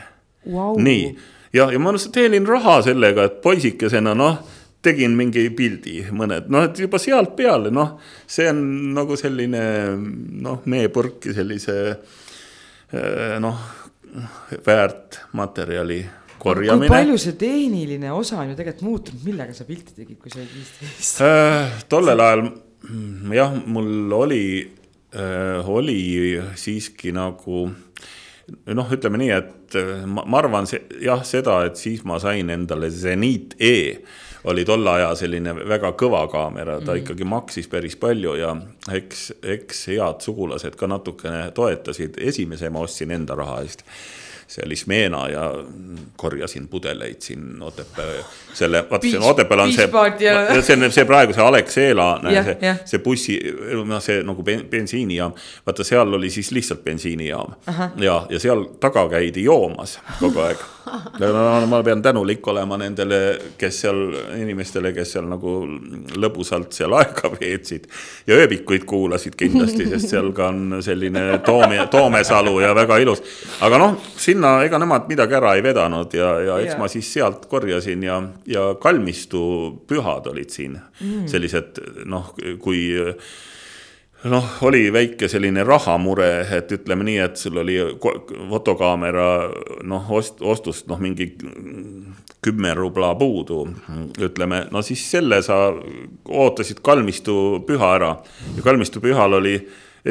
wow.. 0.49 0.77
nii 0.81 1.09
ja, 1.53 1.69
ja 1.71 1.79
ma 1.79 1.93
teenin 2.11 2.47
raha 2.47 2.79
sellega, 2.87 3.27
et 3.27 3.41
poisikesena 3.43 4.15
noh, 4.17 4.39
tegin 4.83 5.15
mingi 5.17 5.47
pildi, 5.55 5.99
mõned, 6.15 6.51
noh, 6.53 6.67
et 6.67 6.79
juba 6.79 6.99
sealt 7.01 7.35
peale, 7.37 7.71
noh, 7.73 7.97
see 8.29 8.47
on 8.51 8.61
nagu 8.95 9.17
selline 9.19 9.63
noh, 10.43 10.61
meepurki 10.69 11.33
sellise 11.35 11.77
eh, 11.89 13.35
noh, 13.43 13.65
väärt 14.65 15.21
materjali 15.37 15.99
korjamine. 16.39 16.87
kui 16.87 16.93
palju 16.93 17.17
see 17.21 17.35
tehniline 17.39 18.13
osa 18.15 18.39
on 18.41 18.53
ju 18.53 18.59
tegelikult 18.59 18.87
muutunud, 18.87 19.25
millega 19.27 19.57
sa 19.57 19.67
pilti 19.67 19.97
tegid, 19.97 20.19
kui 20.21 20.31
sa 20.33 20.41
olid 20.41 20.55
viisteist 20.55 21.21
äh,? 21.25 21.77
tollel 21.91 22.23
ajal 22.23 22.47
jah, 23.35 23.55
mul 23.65 24.13
oli 24.15 24.43
oli 25.67 25.99
siiski 26.55 27.11
nagu 27.15 27.65
noh, 28.77 28.93
ütleme 28.93 29.19
nii, 29.19 29.33
et 29.33 29.77
ma, 30.07 30.23
ma 30.23 30.39
arvan 30.41 30.67
see, 30.69 30.83
jah, 31.03 31.23
seda, 31.27 31.59
et 31.67 31.79
siis 31.79 32.03
ma 32.07 32.19
sain 32.23 32.49
endale 32.53 32.89
Zenit 32.93 33.57
E. 33.59 33.77
Oli 34.47 34.63
tolle 34.63 34.93
aja 34.99 35.09
selline 35.17 35.51
väga 35.67 35.91
kõva 35.99 36.21
kaamera, 36.31 36.77
ta 36.79 36.93
mm. 36.93 37.01
ikkagi 37.01 37.25
maksis 37.27 37.67
päris 37.67 37.97
palju 37.99 38.37
ja 38.39 38.53
eks, 38.95 39.25
eks 39.43 39.81
head 39.91 40.23
sugulased 40.23 40.77
ka 40.79 40.87
natukene 40.87 41.49
toetasid, 41.57 42.21
esimese 42.21 42.69
ma 42.71 42.85
ostsin 42.85 43.11
enda 43.17 43.35
raha 43.35 43.59
eest 43.65 43.83
see 44.47 44.63
oli 44.65 44.75
Smena 44.75 45.27
ja 45.29 45.63
korjasin 46.15 46.67
pudeleid 46.67 47.21
siin 47.21 47.61
Otepää, 47.61 48.05
selle, 48.59 48.85
vaata 48.91 49.07
siin 49.07 49.21
Otepääl 49.21 49.59
on 49.59 49.73
see, 49.73 49.89
see 50.61 50.85
on 50.85 50.91
see 50.91 51.05
praegu 51.05 51.33
see 51.33 51.43
Alexela, 51.43 52.07
see, 52.23 52.73
see 52.85 53.03
bussi, 53.03 53.37
noh, 53.85 54.01
see 54.03 54.23
nagu 54.23 54.43
bensiinijaam. 54.71 55.35
vaata, 55.65 55.83
seal 55.83 56.13
oli 56.13 56.29
siis 56.29 56.51
lihtsalt 56.51 56.83
bensiinijaam 56.83 57.53
ja, 57.97 58.25
ja 58.29 58.39
seal 58.39 58.65
taga 58.79 59.07
käidi 59.11 59.43
joomas 59.43 59.99
kogu 60.19 60.45
aeg 60.47 60.65
no, 61.19 61.67
ma 61.67 61.83
pean 61.83 62.01
tänulik 62.01 62.47
olema 62.47 62.77
nendele, 62.79 63.19
kes 63.57 63.81
seal, 63.83 64.01
inimestele, 64.37 64.91
kes 64.95 65.15
seal 65.15 65.27
nagu 65.29 65.53
lõbusalt 66.19 66.75
seal 66.75 66.95
aega 66.97 67.31
veetsid. 67.33 67.87
ja 68.27 68.37
ööbikuid 68.37 68.85
kuulasid 68.89 69.35
kindlasti, 69.39 69.87
sest 69.91 70.11
seal 70.13 70.31
ka 70.35 70.49
on 70.51 70.79
selline 70.85 71.41
Toome, 71.45 71.79
Toomesalu 71.91 72.59
ja 72.63 72.73
väga 72.77 72.99
ilus. 73.03 73.23
aga 73.61 73.81
noh, 73.81 73.97
sinna, 74.37 74.53
ega 74.65 74.79
nemad 74.81 75.09
midagi 75.09 75.37
ära 75.37 75.55
ei 75.57 75.65
vedanud 75.65 76.13
ja, 76.13 76.31
ja 76.45 76.61
eks 76.61 76.75
ja. 76.75 76.79
ma 76.79 76.87
siis 76.91 77.09
sealt 77.17 77.49
korjasin 77.49 78.05
ja, 78.05 78.21
ja 78.45 78.69
kalmistu 78.81 79.41
pühad 79.89 80.29
olid 80.29 80.53
siin 80.53 80.77
mm. 80.77 81.27
sellised 81.31 81.81
noh, 82.05 82.33
kui 82.61 82.85
noh, 84.27 84.45
oli 84.65 84.87
väike 84.93 85.29
selline 85.29 85.63
rahamure, 85.65 86.29
et 86.57 86.71
ütleme 86.73 87.05
nii, 87.05 87.17
et 87.21 87.37
sul 87.37 87.59
oli 87.61 87.77
fotokaamera 88.49 89.27
noh, 89.87 90.13
ost-, 90.17 90.41
ostust 90.41 90.87
noh, 90.89 91.01
mingi 91.01 91.29
kümme 92.43 92.73
rubla 92.77 93.13
puudu. 93.17 93.65
ütleme, 94.21 94.65
no 94.71 94.81
siis 94.85 95.03
selle 95.11 95.41
sa 95.45 95.71
ootasid 96.25 96.81
kalmistu 96.85 97.63
püha 97.67 97.93
ära 97.97 98.15
ja 98.55 98.65
kalmistu 98.65 99.01
pühal 99.03 99.37
oli 99.39 99.57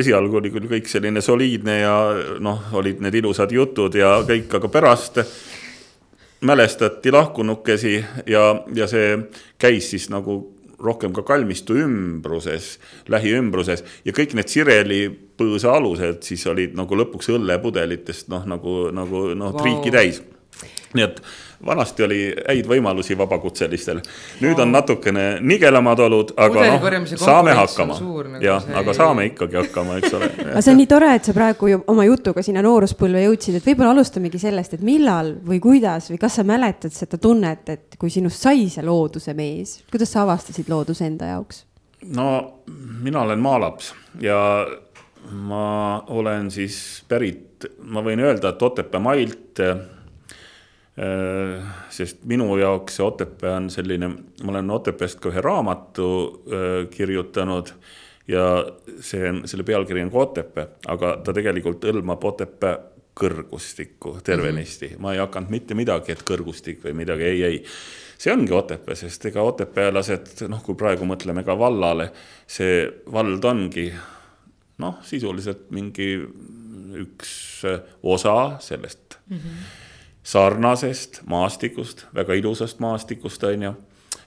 esialgu 0.00 0.40
oli 0.40 0.52
küll 0.54 0.68
kõik 0.70 0.90
selline 0.90 1.22
soliidne 1.24 1.78
ja 1.80 1.94
noh, 2.42 2.68
olid 2.76 3.00
need 3.04 3.20
ilusad 3.22 3.52
jutud 3.54 3.94
ja 3.98 4.18
kõik, 4.26 4.50
aga 4.58 4.70
pärast 4.72 5.22
mälestati 6.46 7.12
lahkunukesi 7.14 7.96
ja, 8.28 8.50
ja 8.74 8.88
see 8.90 9.16
käis 9.58 9.90
siis 9.94 10.10
nagu 10.12 10.38
rohkem 10.76 11.14
ka 11.16 11.24
kalmistu 11.24 11.78
ümbruses, 11.80 12.76
lähiümbruses 13.08 13.84
ja 14.04 14.12
kõik 14.16 14.36
need 14.36 14.52
Sireli 14.52 15.00
põõsa 15.08 15.72
alused 15.78 16.20
siis 16.26 16.44
olid 16.50 16.76
nagu 16.76 16.98
lõpuks 16.98 17.30
õllepudelitest 17.32 18.28
noh, 18.32 18.44
nagu, 18.48 18.86
nagu 18.94 19.28
noh 19.32 19.54
wow., 19.54 19.60
triiki 19.62 19.92
täis. 19.94 20.20
nii 20.96 21.04
et 21.04 21.22
vanasti 21.66 22.02
oli 22.02 22.20
häid 22.48 22.66
võimalusi 22.68 23.16
vabakutselistel. 23.18 24.00
nüüd 24.40 24.58
on 24.60 24.72
natukene 24.72 25.26
nigelamad 25.40 26.00
olud, 26.06 26.32
aga 26.36 26.66
noh, 26.70 27.06
saame 27.16 27.54
hakkama. 27.56 27.98
Nagu 28.00 28.42
jah, 28.44 28.66
aga 28.80 28.94
saame 28.96 29.26
ikkagi 29.30 29.60
hakkama, 29.60 29.98
eks 30.00 30.16
ole. 30.18 30.30
aga 30.50 30.64
see 30.64 30.74
on 30.74 30.80
nii 30.82 30.90
tore, 30.90 31.12
et 31.16 31.28
sa 31.28 31.36
praegu 31.36 31.70
ju 31.72 31.82
oma 31.92 32.06
jutuga 32.08 32.44
sinna 32.44 32.64
nooruspõlve 32.66 33.24
jõudsid, 33.26 33.60
et 33.60 33.68
võib-olla 33.70 33.94
alustamegi 33.96 34.40
sellest, 34.42 34.76
et 34.76 34.84
millal 34.86 35.36
või 35.46 35.60
kuidas 35.62 36.10
või 36.12 36.20
kas 36.22 36.40
sa 36.40 36.46
mäletad 36.46 36.94
seda 36.94 37.20
tunnet, 37.22 37.68
et 37.72 38.00
kui 38.00 38.12
sinust 38.12 38.42
sai 38.42 38.68
see 38.72 38.84
looduse 38.86 39.34
mees, 39.36 39.80
kuidas 39.90 40.12
sa 40.12 40.26
avastasid 40.26 40.68
looduse 40.72 41.06
enda 41.08 41.32
jaoks? 41.36 41.64
no 42.12 42.26
mina 43.02 43.22
olen 43.24 43.40
maalaps 43.40 43.94
ja 44.20 44.38
ma 45.32 46.04
olen 46.12 46.50
siis 46.50 47.02
pärit, 47.08 47.66
ma 47.82 48.02
võin 48.04 48.20
öelda, 48.22 48.52
et 48.52 48.62
Otepää 48.62 49.00
mailt 49.02 49.62
sest 51.92 52.22
minu 52.24 52.56
jaoks 52.56 52.96
see 52.96 53.04
Otepää 53.04 53.56
on 53.56 53.70
selline, 53.70 54.08
ma 54.08 54.52
olen 54.54 54.70
Otepääst 54.70 55.20
ka 55.20 55.28
ühe 55.28 55.42
raamatu 55.44 56.08
äh, 56.48 56.88
kirjutanud 56.88 57.72
ja 58.28 58.46
see 59.04 59.28
on, 59.28 59.42
selle 59.44 59.66
pealkiri 59.68 60.06
on 60.06 60.12
ka 60.14 60.22
Otepää, 60.24 60.66
aga 60.88 61.16
ta 61.24 61.36
tegelikult 61.36 61.84
hõlmab 61.84 62.24
Otepää 62.24 62.78
kõrgustikku 63.16 64.18
tervenisti 64.24 64.88
mm, 64.88 64.94
-hmm. 64.94 65.04
ma 65.04 65.12
ei 65.12 65.20
hakanud 65.20 65.52
mitte 65.52 65.76
midagi, 65.76 66.12
et 66.12 66.24
kõrgustik 66.24 66.82
või 66.84 66.96
midagi, 67.04 67.28
ei, 67.28 67.44
ei. 67.44 67.62
see 68.18 68.32
ongi 68.32 68.52
Otepää, 68.52 68.94
sest 68.96 69.24
ega 69.28 69.44
otepäälased, 69.44 70.46
noh, 70.48 70.62
kui 70.64 70.74
praegu 70.74 71.04
mõtleme 71.04 71.44
ka 71.44 71.58
vallale, 71.58 72.10
see 72.46 72.86
vald 73.12 73.44
ongi 73.44 73.90
noh, 74.78 75.00
sisuliselt 75.04 75.70
mingi 75.70 76.14
üks 76.96 77.64
osa 78.02 78.56
sellest 78.60 79.20
mm. 79.28 79.36
-hmm 79.36 79.84
sarnasest 80.26 81.20
maastikust, 81.30 82.06
väga 82.14 82.34
ilusast 82.34 82.80
maastikust, 82.82 83.44
on 83.44 83.62
ju. 83.62 83.72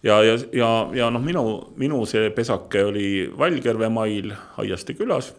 ja, 0.03 0.23
ja, 0.23 0.37
ja, 0.53 0.69
ja 0.93 1.09
noh, 1.11 1.21
minu, 1.21 1.73
minu 1.75 2.05
see 2.07 2.29
pesake 2.31 2.83
oli 2.87 3.09
Valgjärve 3.37 3.89
mail 3.89 4.33
Aiaste 4.57 4.95
külas. 4.95 5.33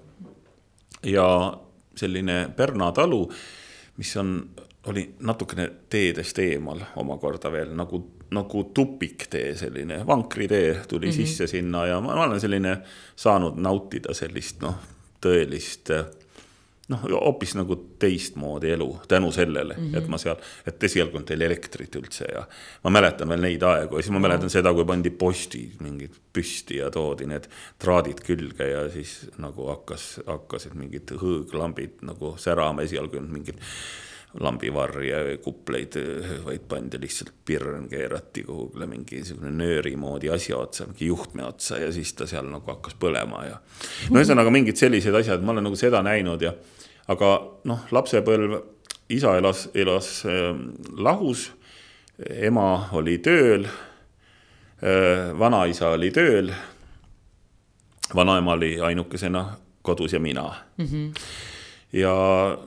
ja 1.02 1.26
selline 1.96 2.50
Pärna 2.56 2.92
talu, 2.92 3.24
mis 3.96 4.16
on, 4.16 4.50
oli 4.86 5.06
natukene 5.20 5.70
teedest 5.90 6.38
eemal 6.38 6.80
omakorda 6.96 7.52
veel 7.52 7.72
nagu, 7.76 8.02
nagu 8.30 8.64
tupiktee, 8.74 9.54
selline 9.56 10.04
vankritee 10.06 10.82
tuli 10.88 11.06
mm 11.06 11.10
-hmm. 11.10 11.16
sisse 11.16 11.46
sinna 11.46 11.86
ja 11.86 12.00
ma, 12.00 12.14
ma 12.16 12.24
olen 12.24 12.40
selline 12.40 12.78
saanud 13.16 13.56
nautida 13.56 14.14
sellist 14.14 14.60
noh, 14.60 14.76
tõelist 15.26 15.90
noh, 16.90 17.04
hoopis 17.12 17.54
nagu 17.58 17.76
teistmoodi 18.02 18.72
elu 18.74 18.88
tänu 19.08 19.30
sellele 19.32 19.74
mm, 19.74 19.86
-hmm. 19.86 19.98
et 19.98 20.08
ma 20.08 20.18
seal, 20.18 20.36
et 20.66 20.84
esialgu 20.84 21.20
on 21.20 21.24
teil 21.24 21.42
elektrit 21.46 21.96
üldse 21.96 22.26
ja 22.32 22.44
ma 22.84 22.90
mäletan 22.90 23.28
veel 23.28 23.46
neid 23.46 23.62
aegu 23.62 23.96
ja 23.96 24.02
siis 24.02 24.14
ma 24.14 24.22
mäletan 24.26 24.50
seda, 24.50 24.74
kui 24.74 24.84
pandi 24.84 25.10
postid 25.10 25.80
mingid 25.80 26.18
püsti 26.32 26.80
ja 26.80 26.90
toodi 26.90 27.26
need 27.30 27.48
traadid 27.78 28.22
külge 28.26 28.68
ja 28.70 28.84
siis 28.90 29.30
nagu 29.38 29.70
hakkas, 29.70 30.20
hakkasid 30.26 30.74
mingid 30.74 31.14
hõõglambid 31.22 32.04
nagu 32.06 32.34
särama, 32.38 32.82
esialgu 32.82 33.16
ei 33.16 33.22
olnud 33.22 33.38
mingit 33.38 33.66
lambivarje 34.38 35.22
või 35.26 35.38
kupleid, 35.42 35.96
vaid 36.44 36.66
pandi 36.70 37.00
lihtsalt 37.02 37.32
pirn, 37.44 37.88
keerati 37.90 38.44
kuhugile 38.46 38.86
mingisugune 38.86 39.50
nööri 39.50 39.96
moodi 39.98 40.30
asja 40.30 40.60
otsa, 40.60 40.86
mingi 40.86 41.08
juhtme 41.10 41.44
otsa 41.48 41.80
ja 41.82 41.90
siis 41.92 42.12
ta 42.14 42.28
seal 42.30 42.46
nagu 42.46 42.70
hakkas 42.70 42.94
põlema 43.00 43.42
ja. 43.48 43.58
no 44.10 44.20
ühesõnaga 44.20 44.52
mingid 44.54 44.78
sellised 44.78 45.14
asjad, 45.18 45.42
ma 45.42 45.56
olen 45.56 45.66
nagu 45.66 45.78
seda 45.78 46.02
näinud 46.06 46.46
ja 46.46 46.54
aga 47.10 47.30
noh, 47.68 47.86
lapsepõlv, 47.90 48.56
isa 49.10 49.34
elas, 49.38 49.68
elas 49.74 50.10
äh, 50.28 50.50
lahus, 50.96 51.50
ema 52.20 52.90
oli 52.98 53.18
tööl 53.24 53.64
äh,, 53.66 55.30
vanaisa 55.38 55.94
oli 55.96 56.10
tööl, 56.14 56.52
vanaema 58.14 58.56
oli 58.58 58.74
ainukesena 58.80 59.46
kodus 59.82 60.12
ja 60.12 60.20
mina 60.20 60.50
mm. 60.76 60.84
-hmm 60.86 61.12
ja 61.92 62.12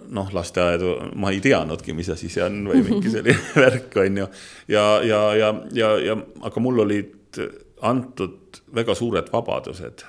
noh, 0.10 0.34
lasteaedu 0.34 0.96
ma 1.16 1.32
ei 1.32 1.40
teadnudki, 1.40 1.94
mis 1.96 2.10
asi 2.12 2.30
see 2.30 2.44
on 2.44 2.66
või 2.68 2.82
mingi 2.84 3.12
selline 3.12 3.54
värk 3.64 3.96
on 4.02 4.18
ju. 4.18 4.28
ja, 4.68 4.84
ja, 5.04 5.22
ja, 5.40 5.54
ja, 5.72 5.92
ja 6.00 6.18
aga 6.42 6.60
mul 6.60 6.84
olid 6.84 7.40
antud 7.82 8.60
väga 8.76 8.96
suured 8.96 9.32
vabadused 9.32 10.04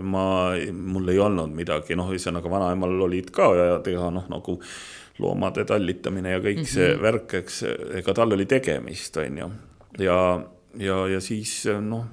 ma, 0.00 0.26
mul 0.72 1.08
ei 1.12 1.18
olnud 1.20 1.52
midagi, 1.52 1.96
noh, 1.98 2.08
ühesõnaga 2.08 2.50
vanaemal 2.50 2.94
olid 3.04 3.28
ka 3.34 3.50
ja 3.56 3.78
teha 3.84 4.08
noh, 4.14 4.24
nagu 4.32 4.56
loomade 5.20 5.64
tallitamine 5.68 6.30
ja 6.36 6.40
kõik 6.40 6.62
mm 6.62 6.64
-hmm. 6.64 6.72
see 6.72 6.94
mhm. 6.94 7.02
värk, 7.02 7.34
eks, 7.42 7.62
ega 8.00 8.14
tal 8.14 8.32
oli 8.32 8.46
tegemist, 8.46 9.16
on 9.16 9.38
ju. 9.38 9.50
ja, 9.98 10.18
ja, 10.78 11.06
ja 11.08 11.20
siis 11.20 11.64
noh, 11.80 12.06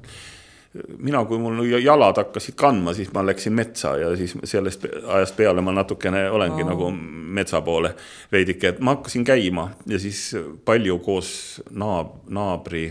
mina, 0.97 1.25
kui 1.25 1.37
mul 1.37 1.65
jalad 1.83 2.17
hakkasid 2.17 2.55
kandma, 2.57 2.93
siis 2.93 3.11
ma 3.13 3.25
läksin 3.25 3.53
metsa 3.53 3.97
ja 3.97 4.15
siis 4.17 4.35
sellest 4.43 4.85
ajast 5.07 5.35
peale 5.37 5.61
ma 5.61 5.71
natukene 5.71 6.29
olengi 6.29 6.63
oh. 6.63 6.69
nagu 6.69 6.91
metsa 7.33 7.61
poole 7.61 7.93
veidike, 8.31 8.67
et 8.67 8.79
ma 8.79 8.95
hakkasin 8.97 9.23
käima 9.23 9.69
ja 9.85 9.99
siis 9.99 10.35
palju 10.65 10.99
koos 10.99 11.61
naab, 11.69 12.15
naabri 12.27 12.87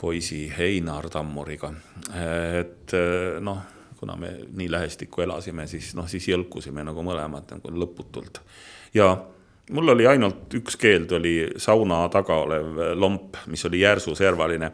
poisi 0.00 0.46
Einar 0.58 1.08
Tammuriga. 1.12 1.72
et 2.60 2.94
noh, 3.40 3.58
kuna 4.00 4.16
me 4.16 4.32
nii 4.56 4.70
lähestikku 4.72 5.20
elasime, 5.26 5.66
siis 5.68 5.92
noh, 5.98 6.08
siis 6.08 6.28
jõlkusime 6.30 6.84
nagu 6.86 7.04
mõlemad 7.04 7.52
nagu 7.52 7.74
lõputult. 7.82 8.40
ja 8.94 9.12
mul 9.70 9.92
oli 9.94 10.06
ainult 10.06 10.54
üks 10.56 10.78
keeld, 10.80 11.12
oli 11.12 11.34
sauna 11.60 12.06
taga 12.12 12.40
olev 12.46 12.80
lomp, 12.96 13.36
mis 13.46 13.64
oli 13.68 13.84
järsuservaline. 13.84 14.72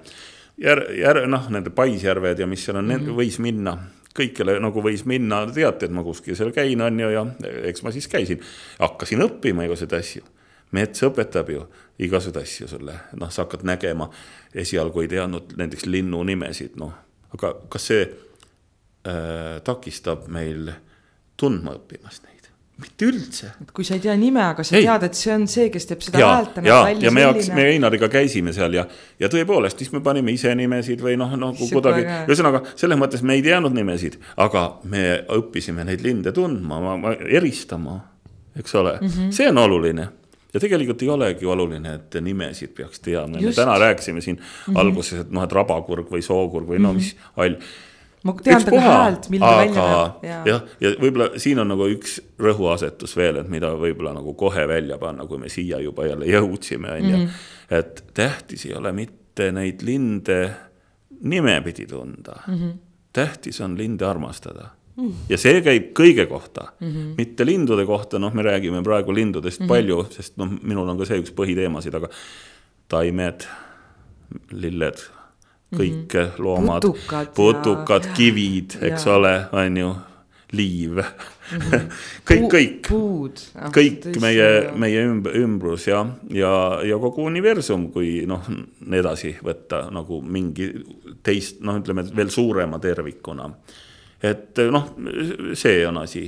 Jär-, 0.63 0.87
jär-, 0.97 1.27
noh, 1.29 1.51
nende 1.53 1.71
paisjärved 1.75 2.39
ja 2.41 2.47
mis 2.49 2.65
seal 2.65 2.79
on 2.79 2.87
mm, 2.87 3.03
-hmm. 3.03 3.19
võis 3.19 3.39
minna 3.43 3.77
kõikjale 4.17 4.55
nagu 4.65 4.81
võis 4.81 5.03
minna, 5.05 5.43
teate, 5.53 5.87
et 5.87 5.93
ma 5.93 6.01
kuskil 6.05 6.37
seal 6.39 6.49
käin, 6.57 6.81
on 6.81 7.01
ju, 7.01 7.11
ja 7.13 7.27
eks 7.69 7.83
ma 7.85 7.93
siis 7.93 8.09
käisin. 8.09 8.41
hakkasin 8.79 9.21
õppima 9.27 9.67
igasuguseid 9.67 9.99
asju 10.01 10.36
mets 10.75 11.03
õpetab 11.07 11.51
ju 11.53 11.65
igasuguseid 11.99 12.43
asju 12.43 12.69
sulle, 12.69 12.95
noh, 13.17 13.31
sa 13.33 13.45
hakkad 13.45 13.65
nägema, 13.67 14.09
esialgu 14.55 15.05
ei 15.05 15.11
teadnud 15.13 15.57
näiteks 15.57 15.87
linnu 15.89 16.23
nimesid, 16.29 16.77
noh, 16.81 16.93
aga 17.37 17.55
kas 17.73 17.91
see 17.93 18.07
äh, 18.07 19.61
takistab 19.65 20.27
meil 20.33 20.73
tundma 21.37 21.77
õppimast 21.79 22.27
neid? 22.27 22.37
mitte 22.77 23.07
üldse. 23.09 23.51
kui 23.73 23.87
sa 23.89 23.97
ei 23.97 24.03
tea 24.05 24.13
nime, 24.21 24.43
aga 24.51 24.65
sa 24.67 24.77
Ei. 24.77 24.85
tead, 24.85 25.07
et 25.09 25.17
see 25.17 25.33
on 25.33 25.47
see, 25.49 25.71
kes 25.73 25.89
teeb 25.89 26.03
seda 26.05 26.21
häält, 26.21 26.59
ja, 26.67 26.81
ja 27.01 27.13
me 27.15 27.25
hakkas, 27.25 27.49
me. 27.57 27.65
Einariga 27.73 28.11
käisime 28.13 28.53
seal 28.53 28.77
ja, 28.77 28.85
ja 29.23 29.31
tõepoolest, 29.33 29.81
siis 29.81 29.95
me 29.95 30.03
panime 30.05 30.35
ise 30.37 30.53
nimesid 30.59 31.01
või 31.01 31.17
noh, 31.17 31.33
nagu 31.41 31.71
kuidagi, 31.71 32.05
ühesõnaga 32.29 32.61
selles 32.75 33.01
mõttes 33.01 33.25
me 33.25 33.39
ei 33.39 33.45
teadnud 33.47 33.73
nimesid, 33.77 34.19
aga 34.45 34.67
me 34.93 35.07
õppisime 35.39 35.89
neid 35.89 36.05
linde 36.05 36.35
tundma, 36.37 37.01
eristama, 37.25 37.97
eks 38.61 38.77
ole 38.77 38.99
mm. 39.01 39.09
-hmm. 39.09 39.33
see 39.41 39.49
on 39.49 39.65
oluline 39.65 40.11
ja 40.57 40.63
tegelikult 40.63 41.03
ei 41.05 41.11
olegi 41.13 41.49
oluline, 41.53 41.97
et 42.01 42.17
nimesid 42.25 42.73
peaks 42.77 43.03
teadma, 43.05 43.43
me 43.43 43.53
täna 43.57 43.77
rääkisime 43.83 44.25
siin 44.25 44.37
mm 44.37 44.47
-hmm. 44.73 44.81
alguses, 44.81 45.21
et 45.27 45.31
noh, 45.31 45.45
et 45.45 45.53
rabakurg 45.53 46.09
või 46.13 46.25
sookurg 46.25 46.69
või 46.69 46.81
no 46.83 46.95
mis 46.97 47.13
hall 47.37 47.61
ma 48.27 48.35
tean 48.43 48.65
ta 48.65 48.71
ka 48.71 48.81
häält, 48.81 49.29
milline 49.31 49.51
ta 49.51 49.59
välja 49.59 49.87
näeb. 50.23 50.47
jah, 50.49 50.63
ja 50.81 50.93
võib-olla 51.01 51.29
siin 51.43 51.61
on 51.63 51.71
nagu 51.73 51.89
üks 51.93 52.19
rõhuasetus 52.43 53.17
veel, 53.17 53.41
et 53.43 53.51
mida 53.53 53.71
võib-olla 53.79 54.15
nagu 54.17 54.35
kohe 54.39 54.67
välja 54.69 54.99
panna, 54.99 55.27
kui 55.27 55.39
me 55.39 55.51
siia 55.53 55.81
juba 55.85 56.09
jälle 56.09 56.29
jõudsime, 56.31 56.97
on 56.97 57.11
ju. 57.11 57.29
et 57.71 58.05
tähtis 58.15 58.67
ei 58.67 58.75
ole 58.75 58.93
mitte 58.97 59.51
neid 59.53 59.85
linde 59.87 60.41
nimepidi 61.21 61.87
tunda 61.87 62.41
mm. 62.47 62.55
-hmm. 62.55 62.73
tähtis 63.13 63.61
on 63.61 63.79
linde 63.79 64.07
armastada 64.07 64.63
mm. 64.63 64.76
Ja 65.29 65.39
see 65.41 65.61
käib 65.65 65.91
kõige 65.97 66.27
kohta 66.31 66.71
mm, 66.81 66.89
-hmm. 66.89 67.13
mitte 67.19 67.47
lindude 67.47 67.87
kohta, 67.87 68.19
noh, 68.19 68.35
me 68.35 68.43
räägime 68.43 68.83
praegu 68.85 69.15
lindudest 69.15 69.61
mm 69.61 69.65
-hmm. 69.65 69.69
palju, 69.69 70.07
sest 70.11 70.37
noh, 70.37 70.49
minul 70.63 70.89
on 70.89 70.99
ka 70.99 71.05
see 71.05 71.21
üks 71.21 71.35
põhiteemasid, 71.37 71.95
aga 71.95 72.09
taimed, 72.89 73.47
lilled, 74.51 75.07
kõik 75.75 76.13
mm 76.13 76.21
-hmm. 76.21 76.39
loomad, 76.39 76.83
Putukad 77.35 78.13
kivid, 78.17 78.79
eks 78.81 79.07
ja. 79.07 79.15
ole, 79.15 79.35
on 79.53 79.77
ju, 79.77 79.95
liiv 80.53 80.91
mm. 80.91 81.59
-hmm. 81.59 81.89
kõik, 82.29 82.49
kõik 82.53 82.89
puud. 82.89 83.41
kõik 83.75 84.21
meie, 84.21 84.71
meie 84.75 85.07
ümb-, 85.07 85.33
ümbrus 85.35 85.87
ja, 85.87 86.07
ja, 86.31 86.81
ja 86.85 86.99
kogu 86.99 87.25
universum, 87.25 87.91
kui 87.93 88.25
noh, 88.27 88.47
edasi 88.93 89.37
võtta 89.45 89.91
nagu 89.91 90.23
mingi 90.23 90.73
teist, 91.23 91.61
noh, 91.61 91.77
ütleme 91.77 92.07
veel 92.17 92.31
suurema 92.31 92.79
tervikuna. 92.79 93.51
Et 94.23 94.59
noh, 94.73 94.91
see 95.55 95.87
on 95.87 95.99
asi. 96.03 96.27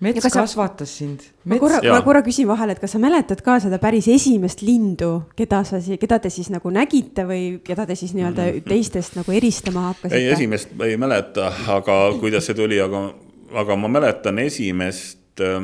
mets 0.00 0.18
Ja 0.18 0.22
kas 0.22 0.32
sa- 0.32 0.40
kasvatas 0.42 0.96
sind. 0.98 1.20
ma 1.44 1.58
korra, 1.58 1.80
ma 1.82 2.00
korra 2.02 2.22
küsin 2.22 2.46
vahele, 2.46 2.72
et 2.72 2.80
kas 2.80 2.92
sa 2.92 2.98
mäletad 2.98 3.40
ka 3.42 3.58
seda 3.60 3.78
päris 3.78 4.08
esimest 4.08 4.62
lindu, 4.62 5.22
keda 5.36 5.64
sa, 5.64 5.78
keda 5.80 6.18
te 6.18 6.30
siis 6.30 6.50
nagu 6.50 6.70
nägite 6.70 7.24
või 7.24 7.60
keda 7.64 7.86
te 7.86 7.94
siis 7.94 8.12
nii-öelda 8.14 8.50
teistest 8.68 9.16
nagu 9.16 9.32
eristama 9.32 9.88
hakkasite? 9.92 10.20
ei, 10.20 10.32
esimest 10.32 10.74
ma 10.76 10.84
ei 10.90 10.96
mäleta, 10.96 11.52
aga 11.68 12.12
kuidas 12.20 12.46
see 12.46 12.54
tuli, 12.58 12.80
aga, 12.80 13.06
aga 13.54 13.76
ma 13.76 13.88
mäletan 13.88 14.38
esimest 14.38 15.40
äh, 15.40 15.62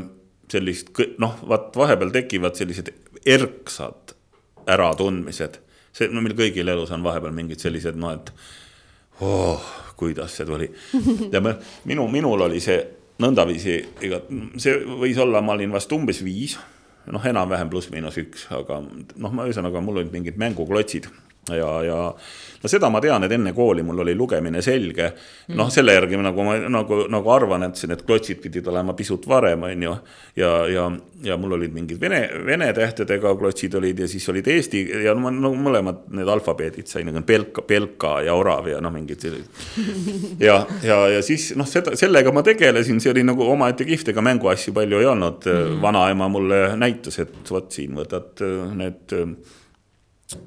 sellist, 0.51 0.95
noh, 1.19 1.37
vaat 1.49 1.77
vahepeal 1.77 2.11
tekivad 2.15 2.57
sellised 2.59 2.91
erksad 3.27 4.15
äratundmised. 4.71 5.61
see, 5.93 6.09
no 6.09 6.23
meil 6.23 6.37
kõigil 6.39 6.69
elus 6.71 6.93
on 6.95 7.03
vahepeal 7.03 7.35
mingid 7.35 7.61
sellised, 7.63 7.97
noh, 7.99 8.15
et 8.15 8.31
oh, 9.27 9.65
kuidas 10.01 10.35
see 10.37 10.49
tuli. 10.49 10.71
ja 11.35 11.43
me, 11.45 11.57
minu, 11.91 12.09
minul 12.13 12.49
oli 12.49 12.61
see 12.65 12.81
nõndaviisi, 13.21 13.79
ega 14.07 14.23
see 14.61 14.79
võis 15.01 15.19
olla, 15.21 15.43
ma 15.45 15.57
olin 15.59 15.73
vast 15.75 15.93
umbes 15.93 16.23
viis, 16.25 16.57
noh, 17.11 17.25
enam-vähem 17.33 17.71
pluss-miinus 17.73 18.17
üks, 18.23 18.47
aga 18.57 18.81
noh, 18.81 19.35
ma 19.35 19.49
ühesõnaga, 19.49 19.83
mul 19.85 20.01
olid 20.01 20.15
mingid 20.15 20.41
mänguklotsid 20.41 21.11
ja, 21.49 21.83
ja 21.85 22.15
no 22.63 22.69
seda 22.69 22.91
ma 22.93 23.01
tean, 23.01 23.25
et 23.25 23.33
enne 23.33 23.53
kooli 23.57 23.83
mul 23.87 24.03
oli 24.05 24.15
lugemine 24.15 24.61
selge. 24.63 25.11
noh, 25.57 25.71
selle 25.73 25.95
järgi 25.97 26.19
nagu 26.21 26.45
ma 26.45 26.57
nagu, 26.69 27.05
nagu 27.11 27.31
arvan, 27.33 27.65
et 27.67 27.81
need 27.89 28.03
klotsid 28.07 28.41
pidid 28.43 28.67
olema 28.69 28.93
pisut 28.97 29.27
varem, 29.29 29.65
on 29.65 29.87
ju. 29.87 29.95
ja, 30.37 30.51
ja, 30.69 30.85
ja 31.25 31.37
mul 31.41 31.57
olid 31.57 31.73
mingid 31.75 32.01
vene, 32.01 32.21
vene 32.47 32.71
tähtedega 32.77 33.33
klotsid 33.39 33.75
olid 33.81 34.05
ja 34.05 34.09
siis 34.09 34.29
olid 34.29 34.49
eesti 34.53 34.85
ja 35.07 35.15
no 35.17 35.33
nagu 35.33 35.57
mõlemad 35.57 36.05
need 36.17 36.29
alfabeedid 36.29 36.91
sain 36.91 37.09
nagu 37.09 37.25
Belka, 37.27 37.65
Belka 37.67 38.15
ja 38.27 38.37
Orav 38.37 38.69
ja 38.69 38.81
noh, 38.85 38.93
mingid 38.95 39.25
sellised. 39.25 40.37
ja, 40.49 40.61
ja, 40.85 41.01
ja 41.17 41.23
siis 41.25 41.51
noh, 41.57 41.69
seda, 41.69 41.97
sellega 41.99 42.33
ma 42.35 42.45
tegelesin, 42.47 43.01
see 43.01 43.15
oli 43.15 43.25
nagu 43.27 43.49
omaette 43.49 43.89
kihvt, 43.89 44.13
ega 44.13 44.25
mänguasju 44.25 44.77
palju 44.77 45.01
ei 45.01 45.09
olnud 45.09 45.49
mm. 45.49 45.57
-hmm. 45.57 45.81
vanaema 45.83 46.29
mulle 46.29 46.61
näitas, 46.77 47.19
et 47.25 47.51
vot 47.51 47.73
siin 47.73 47.97
võtad 47.97 48.45
äh, 48.45 48.77
need 48.77 49.17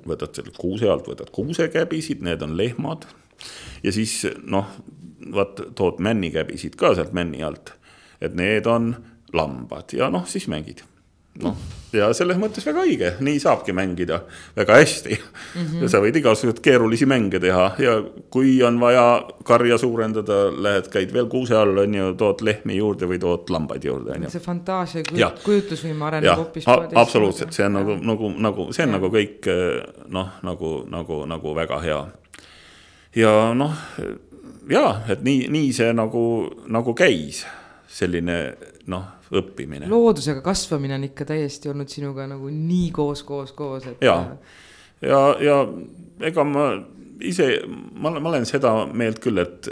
võtad 0.08 0.36
selle 0.36 0.54
kuuse 0.58 0.90
alt, 0.90 1.08
võtad 1.10 1.32
kuusekäbisid, 1.34 2.24
need 2.26 2.42
on 2.46 2.58
lehmad. 2.58 3.08
ja 3.84 3.92
siis 3.92 4.22
noh, 4.44 4.70
vaat 5.34 5.62
tood 5.76 6.00
männikäbisid 6.04 6.76
ka 6.80 6.94
sealt 6.96 7.14
männi 7.14 7.44
alt. 7.44 7.74
et 8.22 8.36
need 8.36 8.68
on 8.68 8.96
lambad 9.34 9.94
ja 9.94 10.10
noh, 10.10 10.28
siis 10.28 10.48
mängid. 10.48 10.84
noh, 11.42 11.58
ja 11.98 12.10
selles 12.16 12.38
mõttes 12.42 12.66
väga 12.66 12.84
õige, 12.86 13.10
nii 13.24 13.40
saabki 13.42 13.74
mängida 13.76 14.20
väga 14.58 14.78
hästi 14.80 15.16
mm. 15.16 15.66
-hmm. 15.66 15.84
ja 15.84 15.90
sa 15.90 16.02
võid 16.04 16.18
igasuguseid 16.20 16.62
keerulisi 16.66 17.06
mänge 17.10 17.40
teha 17.40 17.66
ja 17.82 17.96
kui 18.34 18.56
on 18.64 18.80
vaja 18.82 19.06
karja 19.46 19.78
suurendada, 19.78 20.40
lähed, 20.52 20.90
käid 20.94 21.14
veel 21.14 21.30
kuuse 21.32 21.58
all, 21.58 21.78
on 21.78 21.96
ju, 21.96 22.12
tood 22.20 22.42
lehmi 22.42 22.78
juurde 22.78 23.10
või 23.10 23.20
tood 23.22 23.50
lambaid 23.54 23.86
juurde, 23.86 24.18
on 24.18 24.28
ju 24.28 24.34
see 24.34 24.44
fantaasia 24.44 25.06
ja 25.18 25.32
kujutlusvõime 25.44 26.10
areneb 26.10 26.38
hoopis. 26.38 26.68
absoluutselt, 26.96 27.54
see 27.54 27.66
on 27.66 27.80
nagu, 27.80 27.98
nagu, 28.02 28.34
nagu 28.38 28.68
see 28.74 28.86
on 28.86 28.94
Jah. 28.94 29.00
nagu 29.00 29.14
kõik 29.14 29.50
noh, 30.10 30.38
nagu, 30.44 30.76
nagu, 30.90 31.24
nagu 31.30 31.56
väga 31.56 31.82
hea. 31.82 32.04
ja 33.16 33.34
noh, 33.54 33.76
ja 34.70 34.86
et 35.10 35.22
nii, 35.26 35.48
nii 35.54 35.74
see 35.74 35.94
nagu, 35.94 36.24
nagu 36.68 36.94
käis, 36.98 37.46
selline 37.88 38.40
noh, 38.88 39.12
õppimine. 39.40 39.90
loodusega 39.90 40.42
kasvamine 40.46 40.98
on 40.98 41.08
ikka 41.10 41.28
täiesti 41.34 41.72
olnud 41.72 41.92
sinuga 41.92 42.28
nagu 42.30 42.50
nii 42.54 42.90
koos, 42.96 43.24
koos, 43.28 43.54
koos, 43.58 43.88
et. 43.90 44.04
Jaa. 44.06 44.38
ja, 45.02 45.22
ja 45.44 45.62
ega 46.30 46.46
ma 46.48 46.68
ise, 47.24 47.48
ma 47.68 48.12
olen, 48.12 48.24
ma 48.24 48.34
olen 48.34 48.46
seda 48.50 48.74
meelt 48.94 49.22
küll, 49.24 49.42
et, 49.44 49.70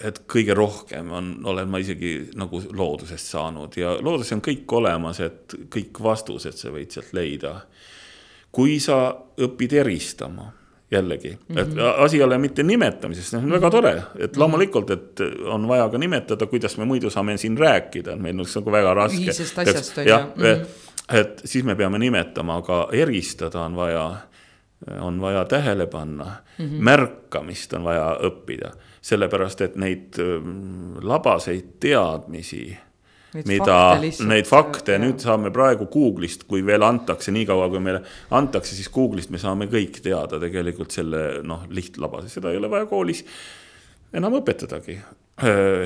et 0.00 0.22
kõige 0.30 0.54
rohkem 0.56 1.10
on, 1.16 1.32
olen 1.52 1.70
ma 1.70 1.80
isegi 1.82 2.14
nagu 2.38 2.62
loodusest 2.76 3.34
saanud 3.34 3.76
ja 3.80 3.96
looduses 4.00 4.36
on 4.36 4.44
kõik 4.44 4.78
olemas, 4.80 5.20
et 5.24 5.58
kõik 5.72 6.00
vastused 6.02 6.56
sa 6.58 6.72
võid 6.74 6.94
sealt 6.94 7.12
leida. 7.16 7.60
kui 8.50 8.80
sa 8.82 9.14
õpid 9.38 9.76
eristama 9.84 10.50
jällegi 10.90 11.30
mm, 11.30 11.56
-hmm. 11.56 11.60
et 11.60 11.68
asi 11.98 12.16
ei 12.16 12.22
ole 12.22 12.38
mitte 12.38 12.62
nimetamises, 12.62 13.30
see 13.30 13.38
on 13.38 13.50
väga 13.50 13.70
tore, 13.70 14.02
et 14.18 14.36
loomulikult, 14.36 14.90
et 14.90 15.20
on 15.46 15.68
vaja 15.68 15.88
ka 15.88 15.98
nimetada, 15.98 16.46
kuidas 16.46 16.76
me 16.78 16.84
muidu 16.84 17.10
saame 17.10 17.36
siin 17.36 17.58
rääkida, 17.58 18.16
meil 18.16 18.36
oleks 18.36 18.56
nagu 18.56 18.72
väga 18.72 18.94
raske. 18.94 19.22
Ühisest 19.22 19.58
asjast, 19.58 19.98
on 19.98 20.04
ju. 20.04 20.10
jah 20.10 20.26
Mhm., 20.36 20.66
et 21.10 21.42
siis 21.44 21.64
me 21.64 21.74
peame 21.74 21.98
nimetama, 21.98 22.56
aga 22.56 22.88
eristada 22.92 23.60
on 23.60 23.76
vaja, 23.76 24.16
on 25.00 25.20
vaja 25.20 25.44
tähele 25.44 25.86
panna 25.86 26.24
mm, 26.24 26.64
-hmm. 26.64 26.82
märkamist 26.82 27.72
on 27.72 27.84
vaja 27.84 28.18
õppida, 28.22 28.70
sellepärast 29.00 29.60
et 29.60 29.76
neid 29.76 30.18
ähm, 30.18 30.98
labaseid 31.02 31.64
teadmisi 31.80 32.78
Neid 33.30 33.46
mida 33.46 33.78
neid 34.26 34.48
fakte 34.48 34.96
nüüd 34.98 35.22
saame 35.22 35.52
praegu 35.54 35.86
Google'ist, 35.92 36.48
kui 36.50 36.64
veel 36.66 36.82
antakse, 36.82 37.30
niikaua 37.34 37.68
kui 37.70 37.82
meile 37.82 38.02
antakse, 38.34 38.74
siis 38.74 38.90
Google'ist 38.90 39.30
me 39.30 39.38
saame 39.38 39.68
kõik 39.70 40.00
teada 40.02 40.40
tegelikult 40.42 40.94
selle 40.96 41.40
noh, 41.46 41.62
lihtlabase, 41.70 42.30
seda 42.32 42.50
ei 42.50 42.58
ole 42.58 42.70
vaja 42.72 42.88
koolis 42.90 43.22
enam 44.16 44.40
õpetadagi. 44.40 44.98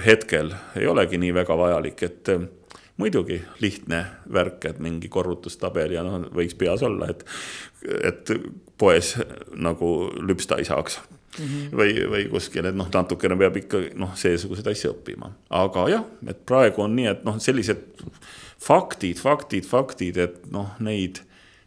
hetkel 0.05 0.49
ei 0.75 0.87
olegi 0.91 1.19
nii 1.21 1.35
väga 1.37 1.55
vajalik, 1.55 2.01
et 2.03 2.31
äh, 2.33 2.47
muidugi 2.97 3.37
lihtne 3.61 4.01
värk, 4.33 4.65
et 4.65 4.81
mingi 4.83 5.09
korrutustabel 5.09 5.95
ja 5.95 6.03
noh, 6.03 6.25
võiks 6.35 6.57
peas 6.59 6.83
olla, 6.83 7.11
et, 7.13 7.25
et 8.03 8.33
poes 8.79 9.15
nagu 9.55 9.91
lüpsta 10.19 10.59
ei 10.59 10.67
saaks 10.67 10.99
mm. 11.39 11.45
-hmm. 11.45 11.77
või, 11.81 11.95
või 12.15 12.25
kuskil, 12.33 12.67
et 12.69 12.77
noh, 12.77 12.89
natukene 12.95 13.37
peab 13.41 13.57
ikka 13.61 13.83
noh, 14.01 14.15
seesuguseid 14.19 14.71
asju 14.73 14.95
õppima, 14.95 15.31
aga 15.51 15.89
jah, 15.93 16.05
et 16.29 16.45
praegu 16.47 16.85
on 16.85 16.97
nii, 16.97 17.09
et 17.13 17.25
noh, 17.27 17.39
sellised 17.43 17.85
faktid, 18.65 19.21
faktid, 19.21 19.67
faktid, 19.69 20.21
et 20.21 20.45
noh, 20.53 20.75
neid 20.85 21.21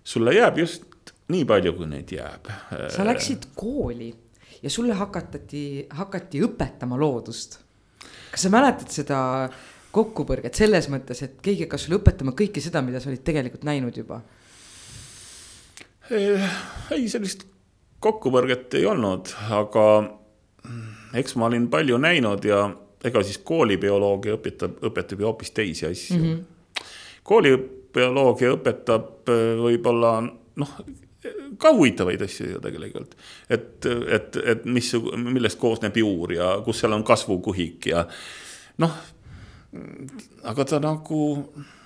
sulle 0.07 0.33
jääb 0.35 0.61
just 0.63 0.87
nii 1.33 1.43
palju, 1.47 1.73
kui 1.75 1.89
neid 1.91 2.11
jääb. 2.11 2.51
sa 2.93 3.05
läksid 3.05 3.49
kooli 3.55 4.13
ja 4.63 4.69
sulle 4.69 4.95
hakatati, 4.97 5.87
hakati 5.99 6.43
õpetama 6.47 6.99
loodust. 6.99 7.59
kas 8.31 8.47
sa 8.47 8.51
mäletad 8.53 8.91
seda 8.91 9.19
kokkupõrget 9.91 10.55
selles 10.55 10.89
mõttes, 10.93 11.23
et 11.23 11.37
keegi 11.41 11.65
hakkas 11.65 11.87
sulle 11.87 11.99
õpetama 12.01 12.35
kõike 12.37 12.61
seda, 12.63 12.81
mida 12.85 13.01
sa 13.01 13.09
olid 13.11 13.23
tegelikult 13.27 13.67
näinud 13.67 13.97
juba? 13.97 14.21
ei, 16.11 17.07
sellist 17.11 17.43
kokkupõrget 17.99 18.73
ei 18.79 18.85
olnud, 18.85 19.31
aga 19.53 19.85
eks 21.17 21.35
ma 21.39 21.47
olin 21.49 21.67
palju 21.71 21.97
näinud 22.01 22.45
ja 22.45 22.67
ega 23.05 23.23
siis 23.23 23.39
koolibioloogia 23.45 24.37
õpetab, 24.37 24.77
õpetab 24.89 25.21
ju 25.21 25.29
hoopis 25.29 25.51
teisi 25.51 25.85
asju 25.87 26.17
mm. 26.17 26.23
-hmm. 26.23 26.85
koolibioloogia 27.23 28.53
õpetab 28.57 29.31
äh, 29.33 29.43
võib-olla 29.61 30.19
noh, 30.55 30.73
ka 31.57 31.71
huvitavaid 31.73 32.21
asju 32.21 32.51
ju 32.51 32.59
tegelikult. 32.61 33.15
et, 33.49 33.85
et, 33.85 34.37
et 34.43 34.65
mis, 34.65 34.91
millest 35.17 35.59
koosneb 35.59 35.97
juur 35.97 36.33
ja 36.33 36.57
kus 36.65 36.81
seal 36.81 36.93
on 36.93 37.03
kasvukuhik 37.03 37.85
ja 37.85 38.05
noh, 38.77 38.97
aga 40.43 40.65
ta 40.65 40.79
nagu 40.79 41.21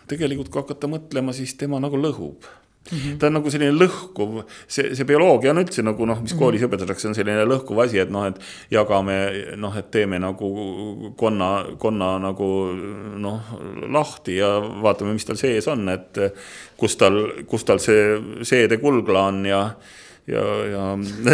tegelikult 0.07 0.49
kui 0.51 0.61
hakata 0.61 0.89
mõtlema, 0.91 1.33
siis 1.33 1.55
tema 1.55 1.79
nagu 1.79 1.97
lõhub 1.97 2.47
Mm 2.89 2.97
-hmm. 2.97 3.17
ta 3.19 3.27
on 3.27 3.33
nagu 3.33 3.51
selline 3.51 3.71
lõhkuv, 3.77 4.43
see, 4.67 4.95
see 4.95 5.05
bioloogia 5.05 5.51
on 5.51 5.61
üldse 5.61 5.83
nagu 5.85 6.05
noh, 6.05 6.21
mis 6.21 6.33
koolis 6.33 6.61
mm 6.61 6.65
-hmm. 6.65 6.73
õpetatakse, 6.73 7.07
on 7.07 7.15
selline 7.15 7.45
lõhkuv 7.45 7.83
asi, 7.83 7.99
et 7.99 8.09
noh, 8.09 8.25
et 8.25 8.39
jagame 8.71 9.17
noh, 9.55 9.77
et 9.77 9.91
teeme 9.91 10.19
nagu 10.19 10.49
konna, 11.15 11.65
konna 11.77 12.17
nagu 12.19 12.47
noh, 13.17 13.41
lahti 13.87 14.35
ja 14.37 14.49
vaatame, 14.59 15.13
mis 15.13 15.25
tal 15.25 15.37
sees 15.37 15.67
on, 15.67 15.89
et 15.89 16.17
kus 16.77 16.97
tal, 16.97 17.21
kus 17.47 17.63
tal 17.63 17.79
see 17.79 18.17
seede 18.41 18.77
kulgla 18.77 19.27
on 19.29 19.45
ja 19.45 19.61
ja, 20.27 20.43
ja 20.69 20.83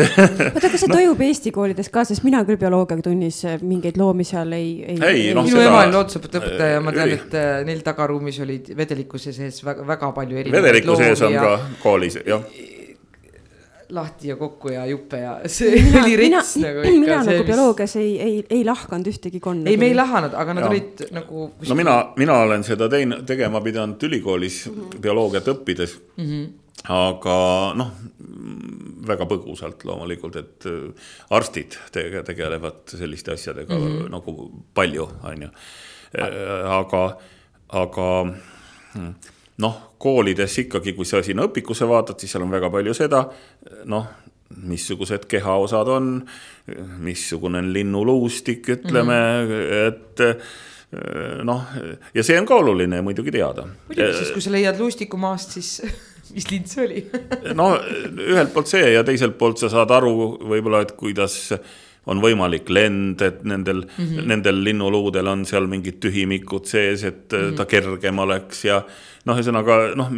oota, 0.54 0.69
kas 0.69 0.80
see 0.80 0.91
no. 0.91 0.95
toimub 0.95 1.23
Eesti 1.28 1.52
koolides 1.56 1.91
ka, 1.93 2.06
sest 2.08 2.23
mina 2.28 2.43
küll 2.47 2.60
bioloogiatunnis 2.62 3.41
mingeid 3.62 4.00
loomi 4.00 4.28
seal 4.28 4.56
ei, 4.58 4.71
ei. 4.93 5.02
ei 5.10 5.28
no, 5.36 5.43
minu 5.47 5.60
seda... 5.60 5.67
ema 5.67 5.84
on 5.84 5.93
loodusõpetaja, 5.97 6.80
ma 6.86 6.95
tean, 6.95 7.13
et 7.17 7.38
äh, 7.38 7.52
neil 7.67 7.84
tagaruumis 7.86 8.39
olid 8.45 8.71
vedelikkuse 8.78 9.36
sees 9.36 9.60
väga, 9.65 9.86
väga 9.88 10.13
palju 10.15 10.41
erinevaid 10.43 10.69
vedeliku 10.69 10.97
sees 11.02 11.28
on 11.28 11.38
ja... 11.38 11.45
ka 11.45 11.78
koolis, 11.84 12.19
jah 12.28 12.43
lahti 13.89 14.28
ja 14.28 14.36
kokku 14.36 14.69
ja 14.69 14.86
juppe 14.86 15.17
ja 15.17 15.39
see 15.47 15.82
mina, 15.82 16.04
oli 16.04 16.15
rets 16.19 16.56
mina, 16.56 16.67
nagu 16.67 16.82
ikka. 16.84 17.00
mina 17.00 17.17
nagu 17.23 17.43
bioloogias 17.47 17.95
ei, 17.95 18.10
ei, 18.21 18.38
ei 18.50 18.65
lahkanud 18.67 19.08
ühtegi 19.08 19.39
konna. 19.39 19.69
ei, 19.69 19.78
me 19.80 19.88
ei 19.91 19.95
lahanud, 19.95 20.36
aga 20.36 20.56
nad 20.58 20.65
ja. 20.65 20.71
olid 20.71 21.04
nagu. 21.15 21.50
no 21.69 21.78
mina, 21.80 21.97
mina 22.19 22.39
olen 22.43 22.65
seda 22.67 22.89
teine, 22.91 23.21
tegema 23.28 23.62
pidanud 23.63 24.04
ülikoolis 24.04 24.65
mm 24.67 24.76
-hmm. 24.76 25.02
bioloogiat 25.02 25.47
õppides 25.54 25.97
mm. 26.17 26.26
-hmm. 26.26 26.47
Aga 26.86 27.38
noh, 27.78 27.90
väga 29.08 29.28
põgusalt 29.30 29.86
loomulikult, 29.88 30.38
et 30.40 30.68
äh, 30.70 31.10
arstid 31.36 31.78
tege, 31.94 32.24
tegelevad 32.28 32.84
selliste 32.92 33.34
asjadega 33.34 33.76
mm 33.76 33.88
-hmm. 33.88 34.12
nagu 34.12 34.52
palju, 34.74 35.10
on 35.24 35.42
ju. 35.42 35.50
Äh, 36.20 36.72
aga, 36.72 37.18
aga 37.70 38.08
hmm, 38.94 39.13
noh, 39.58 39.82
koolides 39.98 40.58
ikkagi, 40.58 40.94
kui 40.94 41.06
sa 41.06 41.24
sinna 41.24 41.48
õpikusse 41.48 41.88
vaatad, 41.88 42.20
siis 42.20 42.32
seal 42.32 42.44
on 42.44 42.52
väga 42.52 42.70
palju 42.70 42.94
seda, 42.94 43.26
noh, 43.86 44.08
missugused 44.63 45.26
kehaosad 45.28 45.88
on, 45.88 46.26
missugune 47.04 47.60
on 47.60 47.74
linnuluustik, 47.74 48.70
ütleme 48.70 49.18
mm, 49.44 49.50
-hmm. 49.50 49.88
et 49.88 51.44
noh, 51.44 51.63
ja 52.13 52.24
see 52.24 52.40
on 52.40 52.46
ka 52.46 52.56
oluline 52.56 53.02
muidugi 53.02 53.32
teada. 53.32 53.68
muidugi, 53.88 54.13
sest 54.13 54.32
kui 54.32 54.42
sa 54.42 54.52
leiad 54.52 54.80
luustiku 54.80 55.18
maast, 55.18 55.52
siis 55.52 55.82
mis 56.36 56.52
lind 56.52 56.70
see 56.72 56.86
oli 56.86 57.04
no 57.60 57.74
ühelt 58.28 58.54
poolt 58.54 58.72
see 58.72 58.94
ja 58.94 59.04
teiselt 59.08 59.38
poolt 59.38 59.62
sa 59.62 59.70
saad 59.74 59.92
aru 59.92 60.16
võib-olla, 60.44 60.84
et 60.86 60.96
kuidas 61.00 61.38
on 62.08 62.22
võimalik 62.24 62.70
lend, 62.72 63.22
et 63.22 63.44
nendel 63.44 63.82
mm, 63.84 64.06
-hmm. 64.06 64.28
nendel 64.32 64.62
linnuluudel 64.63 65.28
on 65.28 65.44
seal 65.46 65.68
mingid 65.68 66.00
tühimikud 66.04 66.66
sees, 66.66 67.04
et 67.04 67.32
mm 67.32 67.38
-hmm. 67.38 67.56
ta 67.56 67.66
kergem 67.66 68.20
oleks 68.20 68.63
ja 68.66 68.82
noh, 69.26 69.36
ühesõnaga 69.36 69.78
noh, 69.96 70.12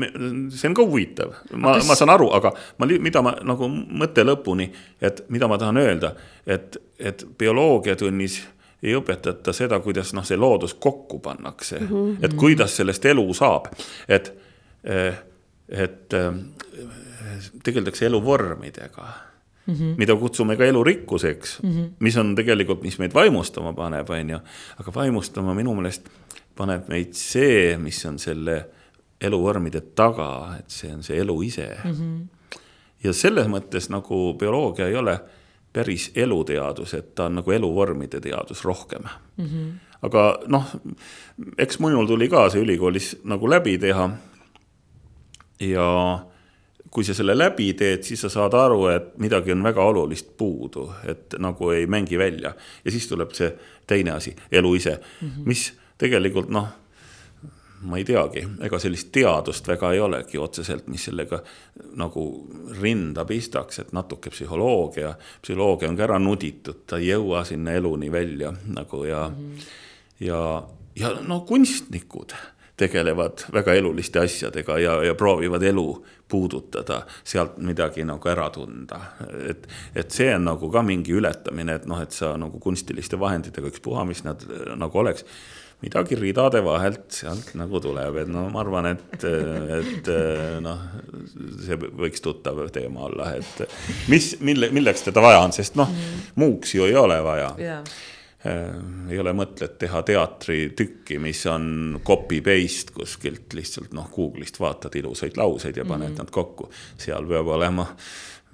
see 0.53 0.69
on 0.69 0.77
ka 0.77 0.85
huvitav, 0.85 1.33
ma 1.53 1.73
kas..., 1.73 1.87
ma 1.87 1.95
saan 1.97 2.13
aru, 2.13 2.29
aga 2.33 2.53
ma, 2.77 2.85
mida 2.85 3.21
ma 3.25 3.33
nagu 3.43 3.69
mõtte 3.71 4.25
lõpuni, 4.25 4.69
et 5.01 5.23
mida 5.29 5.47
ma 5.47 5.57
tahan 5.57 5.77
öelda, 5.77 6.13
et, 6.45 6.77
et 6.99 7.25
bioloogiatunnis 7.37 8.41
ei 8.83 8.95
õpetata 8.95 9.53
seda, 9.53 9.79
kuidas 9.83 10.13
noh, 10.13 10.25
see 10.25 10.37
loodus 10.37 10.73
kokku 10.73 11.19
pannakse 11.19 11.79
mm, 11.79 11.87
-hmm. 11.87 12.25
et 12.25 12.33
kuidas 12.33 12.77
sellest 12.77 13.05
elu 13.05 13.33
saab, 13.33 13.67
et, 14.07 14.33
et 15.71 16.13
tegeldakse 17.63 18.05
eluvormidega 18.05 19.07
mm, 19.69 19.73
-hmm. 19.73 19.97
mida 19.97 20.15
kutsume 20.15 20.55
ka 20.57 20.65
elurikkuseks 20.65 21.59
mm, 21.63 21.69
-hmm. 21.69 21.89
mis 21.99 22.17
on 22.17 22.35
tegelikult, 22.35 22.81
mis 22.81 22.99
meid 22.99 23.13
vaimustama 23.13 23.73
paneb, 23.73 24.09
on 24.09 24.29
ju, 24.29 24.39
aga 24.79 24.91
vaimustama 24.95 25.53
minu 25.53 25.75
meelest 25.75 26.09
paneb 26.55 26.87
meid 26.87 27.13
see, 27.13 27.77
mis 27.77 28.05
on 28.05 28.19
selle 28.19 28.65
eluvormide 29.21 29.81
taga, 29.95 30.55
et 30.59 30.69
see 30.69 30.93
on 30.93 31.03
see 31.03 31.19
elu 31.19 31.41
ise 31.41 31.67
mm. 31.83 31.91
-hmm. 31.91 32.57
ja 33.03 33.13
selles 33.13 33.47
mõttes 33.47 33.89
nagu 33.89 34.33
bioloogia 34.33 34.87
ei 34.87 34.95
ole 34.95 35.19
päris 35.73 36.11
eluteadus, 36.15 36.93
et 36.93 37.15
ta 37.15 37.25
on 37.25 37.35
nagu 37.35 37.51
eluvormide 37.51 38.19
teadus 38.19 38.65
rohkem 38.65 39.03
mm. 39.37 39.45
-hmm. 39.45 39.71
aga 40.01 40.39
noh, 40.47 40.65
eks 41.57 41.79
minul 41.79 42.07
tuli 42.07 42.29
ka 42.29 42.49
see 42.49 42.61
ülikoolis 42.61 43.15
nagu 43.23 43.49
läbi 43.49 43.77
teha. 43.77 44.09
Ja 45.59 45.87
kui 46.91 47.05
sa 47.05 47.13
selle 47.13 47.35
läbi 47.37 47.73
teed, 47.77 48.03
siis 48.03 48.21
sa 48.25 48.31
saad 48.33 48.55
aru, 48.57 48.85
et 48.89 49.09
midagi 49.21 49.53
on 49.53 49.63
väga 49.63 49.83
olulist 49.85 50.31
puudu, 50.37 50.87
et 51.07 51.37
nagu 51.41 51.69
ei 51.75 51.85
mängi 51.87 52.17
välja 52.17 52.53
ja 52.85 52.91
siis 52.91 53.07
tuleb 53.07 53.33
see 53.37 53.51
teine 53.87 54.15
asi, 54.17 54.35
elu 54.51 54.75
ise 54.75 54.99
mm, 54.99 55.27
-hmm. 55.27 55.45
mis 55.45 55.73
tegelikult 55.97 56.49
noh 56.49 56.67
ma 57.81 57.97
ei 57.97 58.03
teagi, 58.03 58.43
ega 58.65 58.79
sellist 58.79 59.11
teadust 59.15 59.67
väga 59.67 59.93
ei 59.93 59.99
olegi 60.03 60.37
otseselt, 60.37 60.87
mis 60.91 61.05
sellega 61.07 61.39
nagu 61.99 62.23
rinda 62.81 63.25
pistaks, 63.25 63.79
et 63.79 63.93
natuke 63.95 64.29
psühholoogia, 64.29 65.13
psühholoogia 65.41 65.89
on 65.89 65.95
ka 65.95 66.03
ära 66.03 66.19
nuditud, 66.19 66.83
ta 66.87 66.99
ei 66.99 67.13
jõua 67.13 67.45
sinna 67.47 67.71
eluni 67.71 68.11
välja 68.11 68.53
nagu 68.67 69.03
ja 69.05 69.29
mm, 69.29 69.35
-hmm. 69.35 69.67
ja, 70.19 70.63
ja 70.95 71.13
no 71.21 71.39
kunstnikud 71.41 72.35
tegelevad 72.79 73.45
väga 73.53 73.75
eluliste 73.79 74.21
asjadega 74.23 74.79
ja, 74.79 74.95
ja 75.03 75.15
proovivad 75.19 75.63
elu 75.63 75.87
puudutada, 76.29 77.01
sealt 77.25 77.57
midagi 77.65 78.05
nagu 78.05 78.29
ära 78.29 78.49
tunda. 78.53 78.99
et, 79.49 79.65
et 79.97 80.11
see 80.13 80.29
on 80.35 80.45
nagu 80.51 80.69
ka 80.71 80.83
mingi 80.85 81.15
ületamine, 81.17 81.79
et 81.79 81.87
noh, 81.89 82.01
et 82.01 82.13
sa 82.15 82.35
nagu 82.39 82.61
kunstiliste 82.61 83.19
vahenditega, 83.19 83.71
ükspuha, 83.71 84.05
mis 84.07 84.23
nad 84.27 84.45
nagu 84.77 85.01
oleks 85.01 85.25
midagi 85.79 86.17
ridade 86.19 86.59
vahelt 86.63 87.07
sealt 87.15 87.53
nagu 87.55 87.79
tuleb, 87.81 88.17
et 88.23 88.29
no 88.31 88.45
ma 88.51 88.61
arvan, 88.61 88.91
et, 88.91 89.25
et 89.79 90.11
noh, 90.63 90.85
see 91.63 91.79
võiks 91.79 92.23
tuttav 92.23 92.61
teema 92.75 93.07
olla, 93.07 93.31
et 93.39 93.65
mis, 94.11 94.33
mille, 94.43 94.73
milleks 94.75 95.07
teda 95.07 95.23
vaja 95.23 95.41
on, 95.45 95.55
sest 95.55 95.79
noh 95.79 95.91
muuks 96.39 96.75
ju 96.75 96.87
ei 96.87 96.97
ole 96.99 97.19
vaja. 97.25 97.53
Yeah 97.59 97.83
ei 99.09 99.19
ole 99.19 99.33
mõtet 99.35 99.73
teha 99.81 99.99
teatritükki, 100.07 101.17
mis 101.19 101.41
on 101.51 101.99
copy-paste 102.07 102.93
kuskilt 102.95 103.53
lihtsalt 103.53 103.91
noh, 103.93 104.07
Google'ist 104.13 104.59
vaatad 104.59 104.95
ilusaid 104.95 105.37
lauseid 105.37 105.77
ja 105.77 105.85
paned 105.85 106.09
mm 106.09 106.15
-hmm. 106.15 106.19
nad 106.23 106.31
kokku. 106.31 106.69
seal 106.97 107.27
peab 107.27 107.47
olema 107.47 107.85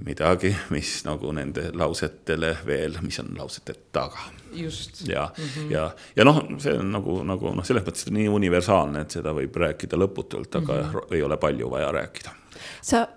midagi, 0.06 0.56
mis 0.70 1.06
nagu 1.06 1.32
nende 1.32 1.70
lausetele 1.74 2.58
veel, 2.66 2.98
mis 3.02 3.20
on 3.20 3.30
lausete 3.38 3.76
taga 3.92 4.20
just. 4.54 5.08
ja 5.08 5.32
mm, 5.38 5.44
-hmm. 5.44 5.72
ja, 5.72 5.92
ja 6.16 6.26
noh, 6.26 6.42
see 6.58 6.74
on 6.78 6.92
nagu, 6.92 7.24
nagu 7.24 7.54
noh, 7.56 7.66
selles 7.66 7.84
mõttes 7.84 8.12
nii 8.12 8.28
universaalne, 8.28 9.02
et 9.02 9.12
seda 9.12 9.34
võib 9.34 9.56
rääkida 9.56 9.98
lõputult, 9.98 10.58
aga 10.58 10.74
mm 10.74 10.90
-hmm. 10.90 11.16
ei 11.16 11.24
ole 11.24 11.38
palju 11.38 11.72
vaja 11.72 11.92
rääkida. 11.92 12.30
sa 12.82 13.08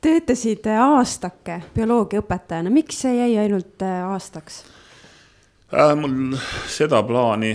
töötasid 0.00 0.66
aastake 0.66 1.62
bioloogiaõpetajana, 1.74 2.70
miks 2.70 3.00
see 3.00 3.16
jäi 3.16 3.38
ainult 3.38 3.82
äh, 3.82 4.04
aastaks 4.12 4.64
äh,? 5.72 5.94
mul 5.96 6.36
seda 6.66 7.02
plaani, 7.02 7.52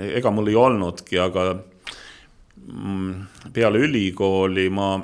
ega 0.00 0.30
mul 0.30 0.48
ei 0.48 0.56
olnudki, 0.56 1.18
aga 1.18 1.50
mm, 1.54 3.50
peale 3.52 3.78
ülikooli 3.78 4.70
ma 4.70 4.94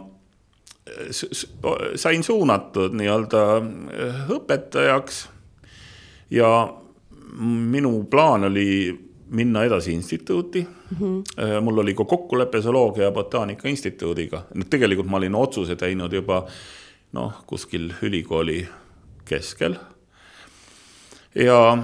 sain 1.97 2.25
suunatud 2.25 2.95
nii-öelda 2.99 3.42
äh, 3.57 4.31
õpetajaks 4.35 5.27
ja 6.31 6.51
minu 7.38 8.05
plaan 8.11 8.45
oli 8.45 8.66
minna 9.33 9.64
edasi 9.64 9.92
instituuti 9.92 10.66
mm. 10.66 10.97
-hmm. 10.99 11.61
mul 11.61 11.79
oli 11.79 11.95
ka 11.95 12.05
kokkulepe 12.05 12.61
Zooloogia 12.61 13.05
ja 13.05 13.11
Botaanika 13.11 13.68
Instituudiga, 13.68 14.42
tegelikult 14.71 15.09
ma 15.09 15.16
olin 15.16 15.35
otsuse 15.35 15.77
teinud 15.77 16.12
juba 16.12 16.47
noh, 17.12 17.45
kuskil 17.47 17.92
ülikooli 18.03 18.68
keskel. 19.25 19.77
ja 21.35 21.79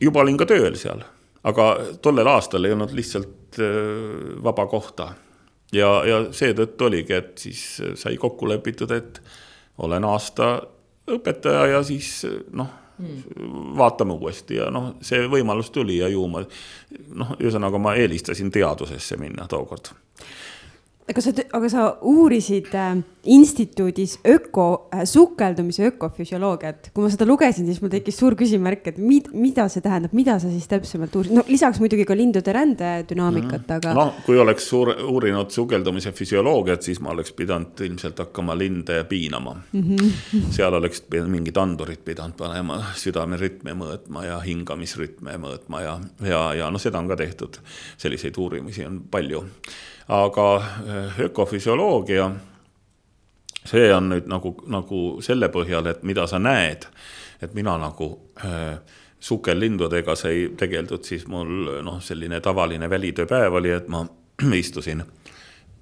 juba 0.00 0.24
olin 0.24 0.38
ka 0.40 0.48
tööl 0.48 0.76
seal, 0.80 1.02
aga 1.46 1.70
tollel 2.02 2.28
aastal 2.30 2.64
ei 2.64 2.76
olnud 2.76 2.94
lihtsalt 2.96 3.60
äh, 3.60 4.36
vaba 4.44 4.66
kohta. 4.70 5.12
ja, 5.72 5.88
ja 6.06 6.24
seetõttu 6.34 6.88
oligi, 6.88 7.14
et 7.14 7.38
siis 7.38 7.64
sai 7.94 8.16
kokku 8.16 8.48
lepitud, 8.48 8.90
et 8.90 9.22
olen 9.78 10.04
aasta 10.04 10.60
õpetaja 11.10 11.66
ja 11.70 11.82
siis 11.86 12.26
noh 12.52 12.68
hmm. 12.98 13.76
vaatame 13.78 14.12
uuesti 14.12 14.58
ja 14.58 14.70
noh, 14.70 14.94
see 15.04 15.24
võimalus 15.30 15.70
tuli 15.74 16.00
ja 16.00 16.08
ju 16.10 16.26
ma 16.30 16.42
noh, 16.42 17.34
ühesõnaga 17.38 17.80
ma 17.82 17.94
eelistasin 17.98 18.50
teadusesse 18.54 19.18
minna 19.20 19.46
tookord. 19.50 19.92
Aga 21.10 21.24
sa, 21.24 21.34
aga 21.58 21.72
sa 21.72 21.86
uurisid 22.06 22.74
äh 22.74 23.02
instituudis 23.24 24.18
öko 24.24 24.88
äh,, 24.94 25.04
sukeldumise 25.04 25.86
ökofüsioloogiat. 25.86 26.90
kui 26.94 27.04
ma 27.04 27.10
seda 27.12 27.26
lugesin, 27.28 27.66
siis 27.68 27.80
mul 27.82 27.92
tekkis 27.92 28.16
suur 28.16 28.34
küsimärk, 28.38 28.86
et 28.88 28.98
mid, 28.98 29.28
mida 29.36 29.66
see 29.68 29.84
tähendab, 29.84 30.14
mida 30.16 30.38
sa 30.40 30.48
siis 30.48 30.68
täpsemalt 30.70 31.16
uurisid, 31.16 31.36
no 31.36 31.44
lisaks 31.48 31.82
muidugi 31.82 32.06
ka 32.08 32.16
lindude 32.16 32.54
rändedünaamikat 32.56 33.66
mm, 33.66 33.74
aga. 33.76 33.92
no 33.96 34.06
kui 34.24 34.40
oleks 34.40 34.70
suur, 34.72 34.94
uurinud 35.12 35.52
sukeldumise 35.52 36.14
füsioloogiat, 36.16 36.86
siis 36.86 37.02
ma 37.04 37.12
oleks 37.12 37.34
pidanud 37.36 37.84
ilmselt 37.84 38.24
hakkama 38.24 38.56
linde 38.58 39.02
piinama 39.04 39.56
mm. 39.72 39.82
-hmm. 39.82 40.48
seal 40.56 40.74
oleks 40.80 41.04
mingid 41.28 41.60
andurid 41.60 42.00
pidanud 42.04 42.38
panema, 42.40 42.80
südamerütme 42.96 43.76
mõõtma 43.76 44.24
ja 44.24 44.40
hingamisrütme 44.40 45.36
mõõtma 45.36 45.84
ja, 45.84 46.00
ja, 46.24 46.42
ja 46.64 46.70
noh, 46.70 46.80
seda 46.80 46.98
on 46.98 47.08
ka 47.08 47.16
tehtud. 47.16 47.60
selliseid 48.00 48.36
uurimisi 48.38 48.86
on 48.86 49.02
palju. 49.10 49.44
Aga 50.10 50.46
äh, 50.56 51.20
ökofüsioloogia 51.26 52.30
see 53.64 53.90
on 53.94 54.08
nüüd 54.10 54.28
nagu, 54.30 54.54
nagu 54.70 55.02
selle 55.22 55.50
põhjal, 55.52 55.90
et 55.90 56.02
mida 56.06 56.26
sa 56.26 56.40
näed, 56.42 56.86
et 57.42 57.54
mina 57.54 57.76
nagu 57.78 58.10
äh, 58.44 58.80
sukellindudega 59.20 60.16
sai 60.16 60.48
tegeldud, 60.56 61.04
siis 61.04 61.26
mul 61.28 61.82
noh, 61.84 62.00
selline 62.02 62.40
tavaline 62.40 62.88
välitööpäev 62.90 63.60
oli, 63.60 63.74
et 63.76 63.88
ma 63.92 64.04
istusin 64.62 65.04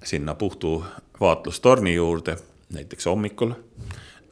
sinna 0.03 0.35
puhtu 0.35 0.83
vaatlustorni 1.19 1.95
juurde, 1.95 2.37
näiteks 2.73 3.09
hommikul 3.09 3.55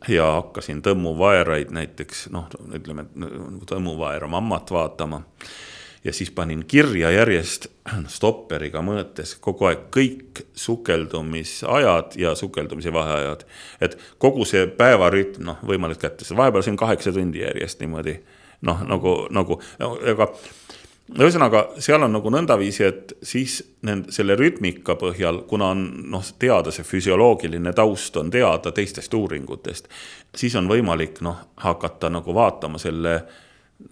ja 0.07 0.27
hakkasin 0.37 0.83
tõmmuvaeraid 0.85 1.71
näiteks 1.73 2.27
noh, 2.31 2.45
ütleme 2.75 3.07
tõmmuvaera 3.67 4.29
mammat 4.29 4.71
vaatama 4.71 5.23
ja 6.07 6.13
siis 6.13 6.31
panin 6.31 6.63
kirja 6.67 7.11
järjest 7.11 7.67
stopperiga 8.15 8.79
mõõtes 8.85 9.35
kogu 9.43 9.67
aeg 9.67 9.87
kõik 9.91 10.41
sukeldumisajad 10.55 12.15
ja 12.19 12.35
sukeldumise 12.35 12.93
vaheajad. 12.93 13.43
et 13.81 13.97
kogu 14.17 14.45
see 14.45 14.67
päevarütm, 14.67 15.43
noh, 15.51 15.59
võimalik 15.67 15.99
kätte 15.99 16.25
saada, 16.25 16.41
vahepeal 16.41 16.63
siin 16.63 16.79
kaheksa 16.79 17.11
tundi 17.11 17.43
järjest 17.43 17.83
niimoodi 17.83 18.19
noh, 18.61 18.83
nagu, 18.87 19.13
nagu, 19.29 19.59
aga 20.13 20.29
ühesõnaga, 21.15 21.63
seal 21.83 22.03
on 22.03 22.15
nagu 22.15 22.31
nõndaviisi, 22.31 22.83
et 22.87 23.13
siis 23.23 23.59
nende, 23.87 24.11
selle 24.15 24.35
rütmika 24.39 24.97
põhjal, 24.99 25.43
kuna 25.49 25.71
on 25.75 25.83
noh, 26.11 26.31
teada 26.39 26.71
see 26.75 26.87
füsioloogiline 26.87 27.73
taust 27.75 28.17
on 28.19 28.31
teada 28.33 28.71
teistest 28.75 29.13
uuringutest, 29.13 29.91
siis 30.35 30.55
on 30.55 30.71
võimalik 30.71 31.21
noh, 31.25 31.43
hakata 31.63 32.11
nagu 32.11 32.35
vaatama 32.35 32.79
selle 32.81 33.19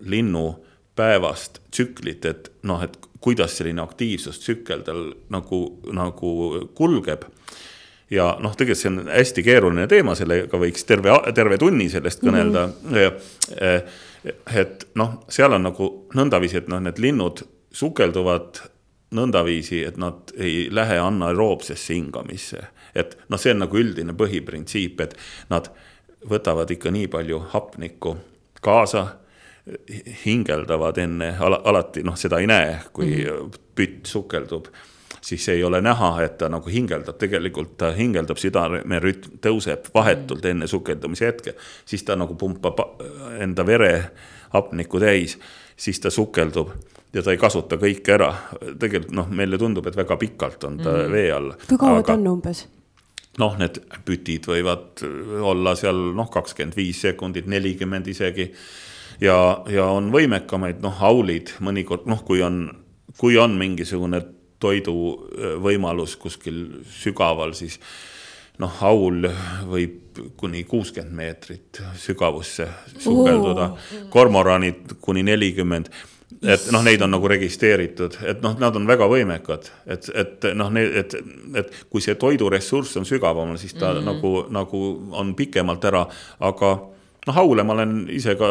linnu 0.08 0.48
päevast 0.96 1.60
tsüklit, 1.72 2.26
et 2.26 2.52
noh, 2.64 2.84
et 2.84 2.98
kuidas 3.26 3.58
selline 3.58 3.82
aktiivsustsükkel 3.82 4.84
tal 4.86 5.08
nagu, 5.34 5.62
nagu 5.94 6.32
kulgeb. 6.78 7.26
ja 8.10 8.36
noh, 8.40 8.54
tegelikult 8.54 8.82
see 8.82 8.92
on 8.92 9.08
hästi 9.10 9.44
keeruline 9.44 9.88
teema, 9.90 10.14
sellega 10.16 10.60
võiks 10.62 10.86
terve, 10.86 11.16
terve 11.34 11.58
tunni 11.58 11.88
sellest 11.90 12.22
kõnelda 12.22 12.68
mm. 12.68 12.94
-hmm. 12.94 13.82
et 14.62 14.88
noh, 14.96 15.18
seal 15.30 15.58
on 15.58 15.66
nagu 15.66 15.90
nõndaviisi, 16.14 16.62
et 16.62 16.70
noh, 16.70 16.84
need 16.86 17.02
linnud 17.02 17.42
sukelduvad 17.74 18.62
nõndaviisi, 19.16 19.82
et 19.88 19.98
nad 19.98 20.32
ei 20.38 20.68
lähe 20.72 21.00
anaeroobsesse 21.02 21.94
hingamisse. 21.94 22.62
et 22.96 23.18
noh, 23.30 23.40
see 23.42 23.52
on 23.52 23.64
nagu 23.66 23.78
üldine 23.78 24.14
põhiprintsiip, 24.14 25.02
et 25.02 25.18
nad 25.50 25.72
võtavad 26.30 26.72
ikka 26.72 26.92
nii 26.92 27.08
palju 27.08 27.40
hapnikku 27.52 28.18
kaasa 28.62 29.08
hingeldavad 30.26 30.98
enne 31.02 31.32
ala, 31.40 31.62
alati 31.64 32.04
noh, 32.06 32.18
seda 32.18 32.40
ei 32.40 32.48
näe, 32.48 32.80
kui 32.94 33.26
-hmm. 33.26 33.56
pütt 33.76 34.06
sukeldub 34.06 34.68
siis 35.26 35.50
ei 35.50 35.64
ole 35.64 35.82
näha, 35.82 36.22
et 36.22 36.38
ta 36.38 36.50
nagu 36.50 36.70
hingeldab, 36.70 37.18
tegelikult 37.18 37.78
ta 37.78 37.90
hingeldab, 37.98 38.38
südamerütm 38.38 39.40
tõuseb 39.42 39.90
vahetult 39.94 40.44
mhm. 40.44 40.52
enne 40.52 40.68
sukeldumise 40.68 41.26
hetke. 41.26 41.56
siis 41.86 42.04
ta 42.04 42.16
nagu 42.16 42.36
pumpab 42.36 42.80
enda 43.40 43.66
vere 43.66 44.12
hapnikku 44.54 45.00
täis, 45.00 45.40
siis 45.78 46.00
ta 46.00 46.10
sukeldub 46.10 46.70
ja 47.14 47.24
ta 47.24 47.32
ei 47.32 47.42
kasuta 47.42 47.80
kõike 47.82 48.14
ära. 48.14 48.34
tegelikult 48.80 49.16
noh, 49.16 49.30
meile 49.30 49.58
tundub, 49.58 49.88
et 49.88 49.98
väga 49.98 50.18
pikalt 50.18 50.64
on 50.64 50.78
ta 50.78 50.92
mm 50.92 50.96
-hmm. 50.96 51.12
vee 51.12 51.32
all. 51.32 51.52
kui 51.68 51.78
kaua 51.78 52.04
ta 52.04 52.14
on 52.14 52.28
umbes? 52.28 52.68
noh, 53.38 53.58
need 53.58 53.82
pütid 54.06 54.46
võivad 54.48 55.02
olla 55.42 55.76
seal 55.76 56.14
noh, 56.16 56.30
kakskümmend 56.30 56.76
viis 56.76 57.02
sekundit, 57.02 57.48
nelikümmend 57.48 58.08
isegi 58.08 58.52
ja, 59.22 59.64
ja 59.72 59.86
on 59.86 60.12
võimekamaid, 60.14 60.82
noh, 60.84 61.04
aulid 61.04 61.54
mõnikord, 61.60 62.08
noh, 62.10 62.24
kui 62.26 62.42
on, 62.46 62.68
kui 63.18 63.38
on 63.38 63.58
mingisugune 63.60 64.22
toiduvõimalus 64.60 66.16
kuskil 66.20 66.66
sügaval, 66.90 67.54
siis 67.58 67.80
noh, 68.62 68.82
aul 68.88 69.28
võib 69.68 70.02
kuni 70.40 70.64
kuuskümmend 70.64 71.16
meetrit 71.16 71.82
sügavusse 72.00 72.68
sukelduda, 73.04 73.74
kormoranid 74.10 74.96
kuni 75.04 75.26
nelikümmend. 75.28 75.90
Et 76.46 76.66
noh, 76.74 76.82
neid 76.84 77.02
on 77.02 77.12
nagu 77.14 77.30
registreeritud, 77.30 78.18
et 78.28 78.42
noh, 78.44 78.56
nad 78.60 78.76
on 78.76 78.88
väga 78.88 79.08
võimekad, 79.10 79.70
et, 79.90 80.08
et 80.14 80.48
noh, 80.58 80.72
et, 80.78 81.14
et 81.62 81.78
kui 81.90 82.04
see 82.04 82.18
toiduressurss 82.20 82.98
on 83.00 83.08
sügavamal, 83.08 83.58
siis 83.62 83.74
ta 83.74 83.94
mm 83.94 84.00
-hmm. 84.00 84.06
nagu, 84.06 84.32
nagu 84.50 84.82
on 85.22 85.36
pikemalt 85.36 85.86
ära, 85.86 86.06
aga 86.40 86.72
noh, 87.28 87.38
aule 87.38 87.64
ma 87.64 87.74
olen 87.74 88.06
ise 88.10 88.36
ka 88.36 88.50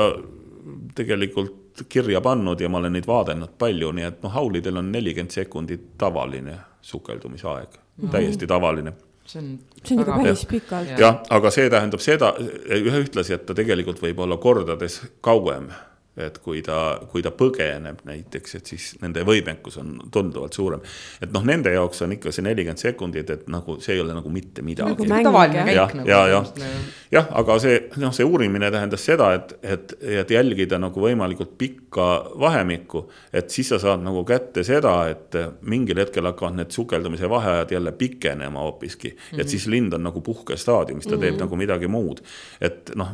tegelikult 0.95 1.85
kirja 1.89 2.21
pannud 2.21 2.61
ja 2.61 2.69
ma 2.69 2.79
olen 2.79 2.95
neid 2.97 3.07
vaadelnud 3.07 3.57
palju, 3.59 3.91
nii 3.93 4.07
et 4.09 4.23
noh, 4.23 4.33
haulidel 4.33 4.79
on 4.81 4.93
nelikümmend 4.93 5.35
sekundit 5.35 5.91
tavaline 5.99 6.59
sukeldumisaeg 6.83 7.69
mm, 7.69 8.05
-hmm. 8.05 8.11
täiesti 8.11 8.47
tavaline 8.47 8.93
see 9.27 9.41
on, 9.41 9.59
see 9.85 9.97
on 9.97 10.01
ikka 10.01 10.19
päris 10.23 10.47
pikalt. 10.47 10.99
jah, 10.99 11.19
aga 11.31 11.51
see 11.51 11.71
tähendab 11.71 12.03
seda, 12.05 12.35
ühe 12.79 13.03
ühtlasi, 13.05 13.35
et 13.39 13.47
ta 13.47 13.57
tegelikult 13.57 14.03
võib 14.03 14.21
olla 14.27 14.37
kordades 14.37 15.01
kauem 15.25 15.71
et 16.17 16.37
kui 16.39 16.63
ta, 16.63 17.01
kui 17.11 17.23
ta 17.23 17.33
põgeneb 17.35 18.05
näiteks, 18.07 18.55
et 18.59 18.71
siis 18.71 18.85
nende 19.03 19.25
võimekus 19.27 19.81
on 19.83 19.97
tunduvalt 20.15 20.55
suurem. 20.55 20.83
et 21.23 21.33
noh, 21.35 21.43
nende 21.43 21.73
jaoks 21.75 22.05
on 22.07 22.15
ikka 22.15 22.31
see 22.33 22.45
nelikümmend 22.47 22.79
sekundit, 22.79 23.31
et 23.31 23.49
nagu 23.51 23.81
see 23.83 23.97
ei 23.97 24.03
ole 24.03 24.15
nagu 24.15 24.31
mitte 24.31 24.63
midagi. 24.63 24.95
nagu 24.95 25.25
tavaline 25.27 25.65
käik 25.67 25.97
nagu. 25.99 26.09
ja, 26.09 26.21
ja, 26.31 26.43
jah, 27.11 27.31
aga 27.41 27.57
see, 27.63 27.81
noh, 28.03 28.15
see 28.15 28.27
uurimine 28.27 28.71
tähendas 28.71 29.07
seda, 29.11 29.33
et, 29.35 29.57
et, 29.63 29.97
et 30.21 30.31
jälgida 30.37 30.79
nagu 30.79 31.03
võimalikult 31.03 31.57
pikka 31.59 32.07
vahemikku. 32.41 33.09
et 33.33 33.51
siis 33.51 33.73
sa 33.75 33.81
saad 33.83 34.07
nagu 34.07 34.23
kätte 34.29 34.63
seda, 34.67 34.95
et 35.11 35.35
mingil 35.67 35.99
hetkel 35.99 36.31
hakkavad 36.31 36.61
need 36.61 36.71
sukeldumise 36.75 37.31
vaheajad 37.31 37.75
jälle 37.75 37.93
pikenema 37.93 38.63
hoopiski 38.69 39.09
mm. 39.09 39.19
-hmm. 39.19 39.41
et 39.41 39.49
siis 39.49 39.67
lind 39.67 39.93
on 39.93 40.07
nagu 40.07 40.21
puhkestaadiumis, 40.21 41.07
ta 41.07 41.11
mm 41.11 41.17
-hmm. 41.17 41.21
teeb 41.27 41.41
nagu 41.43 41.57
midagi 41.57 41.89
muud. 41.89 42.23
et 42.61 42.95
noh, 42.95 43.11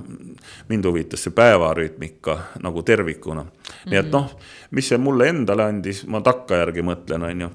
mind 0.68 0.84
huvitas 0.84 1.24
see 1.24 1.32
päevarütmika 1.32 2.38
nagu 2.62 2.82
tervikuna. 2.90 3.46
nii 3.90 3.98
et 4.00 4.12
noh, 4.12 4.28
mis 4.76 4.90
see 4.90 5.00
mulle 5.00 5.30
endale 5.30 5.66
andis, 5.70 6.04
ma 6.10 6.22
takkajärgi 6.24 6.86
mõtlen, 6.86 7.26
on 7.30 7.46
ju. 7.46 7.50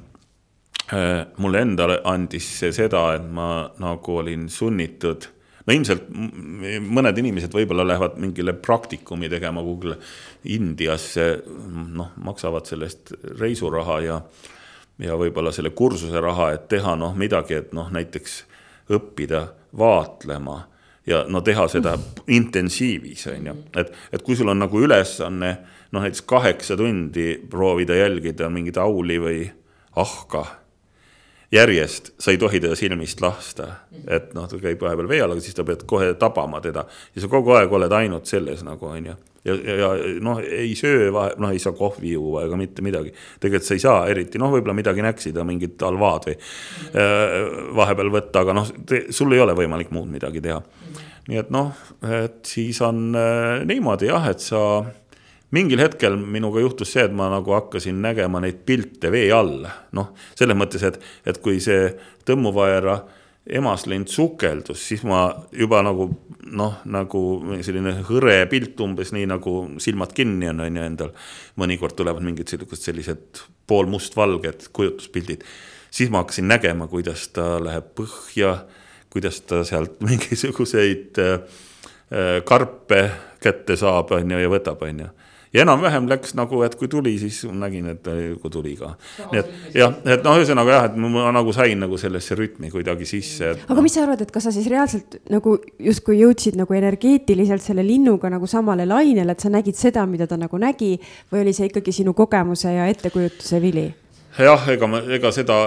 Äh, 0.94 1.22
mulle 1.42 1.64
endale 1.66 2.00
andis 2.06 2.48
see 2.60 2.74
seda, 2.76 3.08
et 3.18 3.26
ma 3.26 3.66
nagu 3.82 4.20
olin 4.22 4.50
sunnitud, 4.54 5.26
no 5.66 5.74
ilmselt 5.74 6.10
mõned 6.14 7.22
inimesed 7.22 7.54
võib-olla 7.56 7.88
lähevad 7.88 8.20
mingile 8.22 8.54
praktikumi 8.54 9.30
tegema 9.32 9.64
kuhugile 9.66 9.98
Indiasse, 10.54 11.26
noh, 11.98 12.12
maksavad 12.22 12.70
sellest 12.70 13.16
reisuraha 13.40 13.98
ja, 14.06 14.20
ja 15.02 15.18
võib-olla 15.18 15.54
selle 15.56 15.74
kursuse 15.74 16.22
raha, 16.22 16.52
et 16.54 16.70
teha 16.70 16.94
noh, 17.00 17.18
midagi, 17.18 17.58
et 17.64 17.74
noh, 17.74 17.90
näiteks 17.94 18.44
õppida 18.94 19.48
vaatlema 19.78 20.62
ja 21.08 21.26
no 21.30 21.42
teha 21.42 21.68
seda 21.72 21.98
intensiivis, 22.28 23.28
on 23.34 23.48
ju, 23.52 23.56
et, 23.78 23.92
et 24.14 24.26
kui 24.26 24.36
sul 24.36 24.50
on 24.50 24.60
nagu 24.60 24.82
ülesanne 24.82 25.52
noh, 25.92 26.02
näiteks 26.02 26.26
kaheksa 26.28 26.78
tundi 26.78 27.36
proovida 27.50 27.96
jälgida 27.96 28.50
mingit 28.50 28.78
auli 28.78 29.20
või 29.22 29.42
ahka 29.96 30.46
järjest, 31.52 32.12
sa 32.20 32.32
ei 32.32 32.38
tohi 32.38 32.60
teda 32.60 32.76
silmist 32.76 33.22
lasta. 33.22 33.68
et 34.08 34.34
noh, 34.34 34.50
ta 34.50 34.58
käib 34.60 34.82
vahepeal 34.82 35.08
vee 35.10 35.22
all, 35.22 35.36
aga 35.36 35.44
siis 35.44 35.56
sa 35.56 35.64
pead 35.64 35.86
kohe 35.88 36.14
tabama 36.20 36.62
teda 36.62 36.86
ja 37.16 37.22
sa 37.22 37.30
kogu 37.32 37.56
aeg 37.56 37.74
oled 37.74 37.92
ainult 37.92 38.26
selles 38.26 38.64
nagu 38.66 38.90
on 38.90 39.12
ju. 39.12 39.16
Ja, 39.46 39.56
ja, 39.56 39.90
noh, 40.26 40.42
ei 40.42 40.74
söö, 40.78 41.12
noh, 41.14 41.52
ei 41.54 41.62
saa 41.62 41.76
kohvi 41.78 42.16
juua 42.16 42.46
ega 42.48 42.58
mitte 42.60 42.84
midagi. 42.86 43.14
tegelikult 43.40 43.68
sa 43.68 43.78
ei 43.78 43.84
saa 43.84 44.04
eriti, 44.12 44.42
noh, 44.42 44.52
võib-olla 44.54 44.76
midagi 44.78 45.06
näksida, 45.06 45.46
mingit 45.48 45.82
halvaad 45.86 46.30
või 46.30 46.36
äh, 46.36 47.40
vahepeal 47.78 48.12
võtta, 48.14 48.46
aga 48.46 48.58
noh, 48.58 48.70
sul 49.14 49.36
ei 49.36 49.44
ole 49.44 49.56
võimalik 49.58 49.94
muud 49.96 50.10
midagi 50.12 50.44
teha. 50.44 50.62
nii 51.30 51.42
et 51.42 51.50
noh, 51.54 51.74
et 52.22 52.42
siis 52.50 52.82
on 52.86 53.08
äh, 53.18 53.66
niimoodi 53.68 54.10
jah, 54.12 54.30
et 54.32 54.44
sa 54.44 54.62
mingil 55.56 55.80
hetkel 55.84 56.18
minuga 56.20 56.64
juhtus 56.64 56.92
see, 56.96 57.06
et 57.06 57.14
ma 57.16 57.30
nagu 57.32 57.54
hakkasin 57.56 58.02
nägema 58.04 58.42
neid 58.44 58.64
pilte 58.66 59.12
vee 59.14 59.30
all, 59.34 59.68
noh, 59.96 60.12
selles 60.38 60.58
mõttes, 60.58 60.84
et, 60.88 60.98
et 61.26 61.40
kui 61.44 61.62
see 61.64 61.94
tõmmuvaera 62.28 63.00
emaslind 63.46 64.10
sukeldus, 64.10 64.82
siis 64.88 65.04
ma 65.06 65.28
juba 65.54 65.82
nagu 65.86 66.08
noh, 66.56 66.80
nagu 66.90 67.22
selline 67.66 67.94
hõre 68.08 68.40
pilt 68.50 68.80
umbes 68.82 69.12
nii 69.14 69.28
nagu 69.30 69.54
silmad 69.82 70.14
kinni 70.18 70.50
on, 70.50 70.64
on 70.66 70.80
ju 70.80 70.86
endal. 70.86 71.12
mõnikord 71.62 71.96
tulevad 71.98 72.26
mingid 72.26 72.50
sellised, 72.50 72.82
sellised 72.82 73.44
poolmustvalged 73.68 74.70
kujutluspildid. 74.74 75.44
siis 75.92 76.10
ma 76.10 76.24
hakkasin 76.24 76.48
nägema, 76.48 76.88
kuidas 76.88 77.28
ta 77.34 77.56
läheb 77.62 77.94
põhja 77.98 78.58
kuidas 79.16 79.42
ta 79.42 79.64
sealt 79.64 80.02
mingisuguseid 80.08 81.20
äh, 81.24 81.34
äh, 82.12 82.44
karpe 82.44 83.12
kätte 83.40 83.78
saab, 83.80 84.12
on 84.12 84.32
ju, 84.32 84.42
ja 84.42 84.50
võtab, 84.52 84.82
on 84.84 85.06
ju 85.06 85.12
ja 85.56 85.64
enam-vähem 85.64 86.10
läks 86.12 86.36
nagu, 86.36 86.60
et 86.66 86.76
kui 86.80 86.90
tuli, 86.92 87.16
siis 87.22 87.44
nägin, 87.48 87.88
et 87.94 88.08
kui 88.42 88.52
tuli 88.52 88.76
ka. 88.80 88.94
nii 89.32 89.42
et 89.42 89.52
jah, 89.80 89.96
et 90.04 90.26
noh, 90.26 90.40
ühesõnaga 90.40 90.76
jah, 90.76 90.88
et 90.90 91.00
ma 91.00 91.30
nagu 91.36 91.54
sain 91.56 91.80
nagu 91.80 92.00
sellesse 92.02 92.38
rütmi 92.38 92.72
kuidagi 92.74 93.08
sisse 93.10 93.54
et.... 93.54 93.66
aga 93.72 93.86
mis 93.86 93.96
sa 93.96 94.04
arvad, 94.06 94.26
et 94.26 94.34
kas 94.36 94.50
sa 94.50 94.56
siis 94.56 94.68
reaalselt 94.72 95.20
nagu 95.32 95.58
justkui 95.90 96.20
jõudsid 96.22 96.60
nagu 96.60 96.76
energeetiliselt 96.76 97.64
selle 97.64 97.86
linnuga 97.88 98.32
nagu 98.34 98.50
samale 98.52 98.88
lainele, 98.90 99.36
et 99.36 99.46
sa 99.46 99.52
nägid 99.54 99.80
seda, 99.80 100.06
mida 100.10 100.28
ta 100.28 100.40
nagu 100.40 100.60
nägi 100.60 100.96
või 101.32 101.46
oli 101.46 101.56
see 101.56 101.72
ikkagi 101.72 101.96
sinu 102.02 102.16
kogemuse 102.18 102.76
ja 102.76 102.90
ettekujutuse 102.92 103.62
vili? 103.64 103.88
jah, 104.44 104.70
ega 104.72 104.88
ma, 104.92 105.00
ega 105.16 105.32
seda 105.32 105.60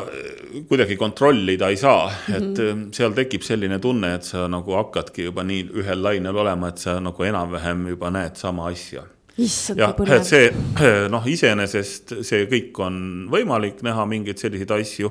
kuidagi 0.68 0.96
kontrollida 1.00 1.70
ei 1.72 1.76
saa, 1.80 2.10
et 2.28 2.42
mm 2.42 2.56
-hmm. 2.56 2.88
seal 2.92 3.14
tekib 3.16 3.42
selline 3.42 3.78
tunne, 3.78 4.14
et 4.14 4.24
sa 4.24 4.48
nagu 4.48 4.76
hakkadki 4.76 5.30
juba 5.30 5.44
nii 5.44 5.70
ühel 5.80 6.02
lainel 6.02 6.36
olema, 6.36 6.68
et 6.68 6.78
sa 6.78 7.00
nagu 7.00 7.24
enam-vähem 7.24 7.88
juba 7.88 8.10
näed 8.10 8.36
sama 8.36 8.68
asja 8.68 9.06
jah, 9.38 9.94
see 10.26 10.48
noh, 11.14 11.26
iseenesest 11.30 12.18
see 12.26 12.46
kõik 12.50 12.78
on 12.82 12.96
võimalik 13.30 13.82
näha 13.86 14.06
mingeid 14.10 14.40
selliseid 14.40 14.72
asju. 14.78 15.10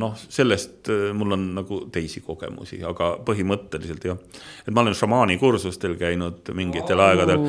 noh, 0.00 0.14
sellest 0.32 0.88
mul 1.12 1.36
on 1.36 1.42
nagu 1.58 1.82
teisi 1.92 2.22
kogemusi, 2.24 2.78
aga 2.88 3.18
põhimõtteliselt 3.26 4.06
jah. 4.08 4.20
et 4.64 4.72
ma 4.72 4.80
olen 4.80 4.96
šamaani 4.96 5.36
kursustel 5.40 5.98
käinud 6.00 6.48
mingitel 6.56 7.00
oh. 7.00 7.08
aegadel 7.10 7.42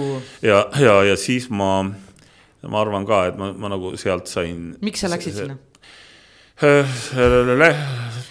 ja, 0.44 0.66
ja, 0.84 0.98
ja 1.08 1.16
siis 1.20 1.48
ma, 1.50 1.86
ma 2.68 2.82
arvan 2.82 3.08
ka, 3.08 3.22
et 3.32 3.40
ma, 3.40 3.54
ma 3.56 3.72
nagu 3.72 3.94
sealt 3.96 4.28
sain. 4.28 4.74
miks 4.84 5.06
sa 5.06 5.12
läksid 5.14 5.40
sinna? 5.40 5.60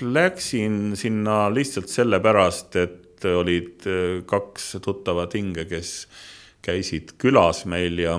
Läksin 0.02 0.76
sinna 0.98 1.46
lihtsalt 1.52 1.88
sellepärast, 1.90 2.76
et 2.76 3.24
olid 3.24 3.84
kaks 4.26 4.76
tuttavat 4.82 5.34
hinge, 5.38 5.64
kes 5.70 5.94
käisid 6.62 7.16
külas 7.20 7.64
meil 7.70 7.98
ja, 7.98 8.18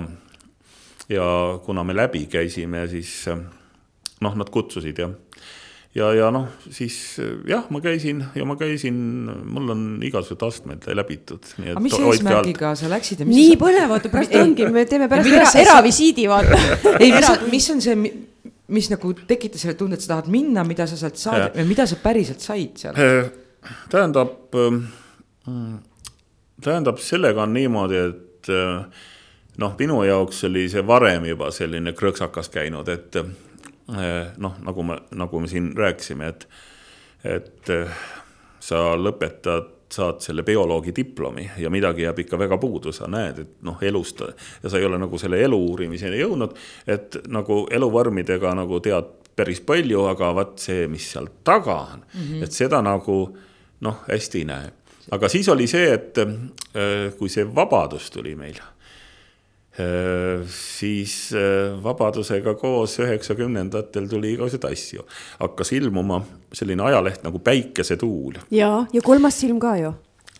ja 1.09 1.27
kuna 1.65 1.83
me 1.87 1.95
läbi 1.95 2.25
käisime, 2.31 2.85
siis 2.91 3.23
noh, 3.29 4.35
nad 4.39 4.49
kutsusid 4.51 4.99
ja, 4.99 5.09
ja, 5.95 6.09
ja 6.17 6.29
noh, 6.33 6.47
siis 6.73 6.97
jah, 7.49 7.65
ma 7.73 7.81
käisin 7.83 8.23
ja 8.35 8.45
ma 8.47 8.55
käisin, 8.59 8.97
mul 9.27 9.73
on 9.73 9.85
igasugused 10.05 10.45
astmed 10.47 10.87
läbitud. 10.97 11.53
aga 11.61 11.83
mis 11.83 11.95
eesmärgiga 11.99 12.73
sa 12.79 12.91
läksid 12.91 13.23
ja 13.23 13.29
mis 13.29 13.39
nii 13.39 13.53
sa... 13.53 13.61
põnev, 13.63 13.87
vaata 13.93 14.11
pärast 14.13 14.35
ongi, 14.41 14.67
me 14.73 14.85
teeme 14.89 15.09
pärast 15.11 15.31
era, 15.31 15.47
eravisiidi, 15.63 16.27
vaata. 16.31 16.59
ei, 17.03 17.13
mis, 17.13 17.29
mis 17.51 17.69
on 17.75 17.85
see, 17.85 18.11
mis 18.73 18.89
nagu 18.91 19.13
tekitas 19.27 19.65
selle 19.65 19.77
tunde, 19.79 19.99
et 19.99 20.05
sa 20.05 20.15
tahad 20.15 20.31
minna, 20.33 20.65
mida 20.67 20.87
sa 20.89 20.99
sealt 20.99 21.21
saad 21.21 21.55
ja 21.59 21.65
mida 21.67 21.87
sa 21.89 21.99
päriselt 22.01 22.43
said 22.43 22.83
seal? 22.83 22.99
tähendab, 23.91 24.51
tähendab, 26.63 26.99
sellega 26.99 27.45
on 27.45 27.53
niimoodi, 27.55 28.01
et 28.09 28.32
et 28.43 28.49
eh, 28.53 29.03
noh, 29.57 29.75
minu 29.79 30.01
jaoks 30.03 30.43
oli 30.49 30.67
see 30.71 30.83
varem 30.87 31.27
juba 31.29 31.51
selline 31.53 31.93
krõksakas 31.95 32.51
käinud, 32.53 32.89
et 32.91 33.15
eh, 33.19 34.33
noh, 34.37 34.57
nagu 34.65 34.83
me, 34.83 34.99
nagu 35.15 35.39
me 35.39 35.47
siin 35.51 35.71
rääkisime, 35.77 36.33
et, 36.33 36.47
et 37.23 37.73
eh, 37.73 38.03
sa 38.63 38.93
lõpetad 38.99 39.71
saad 39.93 40.23
selle 40.25 40.41
bioloogi 40.41 40.89
diplomi 40.95 41.43
ja 41.61 41.69
midagi 41.69 42.01
jääb 42.01 42.23
ikka 42.23 42.37
väga 42.41 42.57
puudu, 42.57 42.91
sa 42.91 43.05
näed, 43.07 43.39
et 43.43 43.51
noh, 43.61 43.77
elust 43.85 44.23
ja 44.25 44.69
sa 44.69 44.79
ei 44.79 44.87
ole 44.87 44.97
nagu 44.97 45.19
selle 45.21 45.37
elu 45.45 45.59
uurimiseni 45.67 46.17
jõudnud, 46.17 46.55
et 46.89 47.19
nagu 47.29 47.63
eluvormidega 47.69 48.55
nagu 48.57 48.79
tead 48.81 49.11
päris 49.37 49.61
palju, 49.65 50.07
aga 50.09 50.31
vot 50.33 50.57
see, 50.61 50.87
mis 50.89 51.05
seal 51.13 51.29
taga 51.45 51.75
on 51.93 52.01
mm, 52.01 52.21
-hmm. 52.21 52.43
et 52.43 52.51
seda 52.51 52.81
nagu 52.81 53.17
noh, 53.85 54.01
hästi 54.09 54.41
ei 54.41 54.49
näe 54.49 54.71
aga 55.11 55.29
siis 55.29 55.49
oli 55.49 55.67
see, 55.67 55.89
et 55.93 56.21
äh, 56.21 57.09
kui 57.17 57.31
see 57.31 57.45
vabadus 57.55 58.09
tuli 58.13 58.35
meil, 58.39 58.59
äh, 59.79 60.45
siis 60.53 61.33
äh, 61.35 61.73
vabadusega 61.83 62.55
koos 62.59 62.99
üheksakümnendatel 63.03 64.07
tuli 64.11 64.35
igasuguseid 64.37 64.71
asju. 64.71 65.05
hakkas 65.41 65.73
ilmuma 65.75 66.23
selline 66.53 66.83
ajaleht 66.83 67.23
nagu 67.23 67.39
Päikesetuul. 67.39 68.41
ja, 68.51 68.85
ja 68.93 69.01
kolmas 69.01 69.39
silm 69.39 69.59
ka 69.59 69.77
ju 69.81 69.93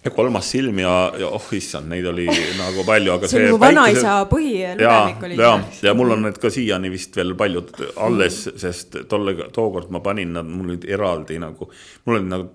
ja 0.04 0.12
kolmas 0.12 0.50
silm 0.52 0.80
ja, 0.80 0.94
ja 1.20 1.30
oh 1.32 1.46
issand, 1.56 1.88
neid 1.92 2.06
oli 2.10 2.26
nagu 2.60 2.84
palju, 2.88 3.14
aga 3.16 3.30
see. 3.30 3.46
see 3.46 3.54
mu 3.54 3.60
vanaisa 3.62 4.16
põhilugemik 4.32 5.26
oli. 5.28 5.38
ja, 5.40 5.54
ja 5.88 5.94
mul 5.98 6.16
on 6.16 6.26
need 6.28 6.40
ka 6.42 6.52
siiani 6.54 6.92
vist 6.94 7.16
veel 7.18 7.36
paljud 7.40 7.72
alles, 8.04 8.42
sest 8.60 9.00
tolle, 9.10 9.36
tookord 9.56 9.94
ma 9.94 10.04
panin 10.04 10.36
nad, 10.38 10.50
mul 10.50 10.74
olid 10.74 10.88
eraldi 10.90 11.40
nagu, 11.42 11.70
mul 12.06 12.20
olid 12.20 12.30
nagu 12.32 12.50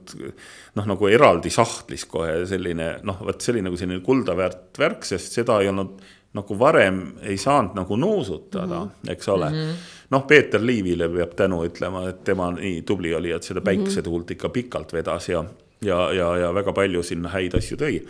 noh, 0.78 0.88
nagu 0.92 1.10
eraldi 1.10 1.52
sahtlis 1.52 2.04
kohe 2.10 2.42
selline 2.50 2.98
noh, 3.08 3.22
vot 3.24 3.40
see 3.40 3.56
oli 3.56 3.64
nagu 3.64 3.80
selline 3.80 4.04
kuldaväärt 4.04 4.80
värk, 4.80 5.06
sest 5.08 5.38
seda 5.40 5.60
ei 5.62 5.70
olnud 5.72 5.96
nagu 6.36 6.58
varem 6.60 6.98
ei 7.24 7.38
saanud 7.40 7.78
nagu 7.78 7.96
nuusutada 7.96 8.82
mm, 8.82 8.90
-hmm. 8.90 9.12
eks 9.12 9.28
ole 9.28 9.48
mm. 9.48 9.54
-hmm. 9.54 9.86
noh, 10.10 10.26
Peeter 10.26 10.60
Liivile 10.66 11.08
peab 11.08 11.32
tänu 11.36 11.62
ütlema, 11.64 12.08
et 12.08 12.20
tema 12.24 12.50
nii 12.52 12.82
tubli 12.82 13.14
oli, 13.14 13.32
et 13.32 13.42
seda 13.42 13.64
päikesetuult 13.64 14.30
ikka 14.36 14.48
pikalt 14.48 14.92
vedas 14.92 15.28
ja 15.28 15.44
ja, 15.84 16.12
ja, 16.12 16.36
ja 16.36 16.54
väga 16.54 16.72
palju 16.72 17.02
sinna 17.02 17.32
häid 17.32 17.54
asju 17.58 17.78
tõi. 17.80 18.00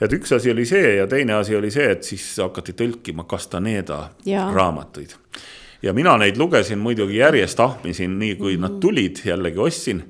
et 0.00 0.12
üks 0.12 0.32
asi 0.36 0.50
oli 0.50 0.66
see 0.66 0.96
ja 0.96 1.06
teine 1.06 1.34
asi 1.34 1.56
oli 1.56 1.70
see, 1.70 1.90
et 1.90 2.04
siis 2.04 2.24
hakati 2.38 2.72
tõlkima 2.72 3.26
Castaneda 3.26 4.10
raamatuid. 4.54 5.14
ja 5.82 5.92
mina 5.92 6.16
neid 6.18 6.36
lugesin 6.36 6.78
muidugi 6.78 7.16
järjest 7.16 7.60
ahmisin, 7.60 8.18
nii 8.18 8.36
kui 8.36 8.56
mm 8.56 8.64
-hmm. 8.64 8.68
nad 8.68 8.80
tulid, 8.80 9.16
jällegi 9.24 9.58
ostsin 9.58 10.04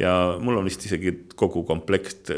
ja 0.00 0.12
mul 0.40 0.56
on 0.56 0.64
vist 0.64 0.84
isegi 0.86 1.12
kogu 1.36 1.62
komplekt 1.68 2.30
äh, 2.32 2.36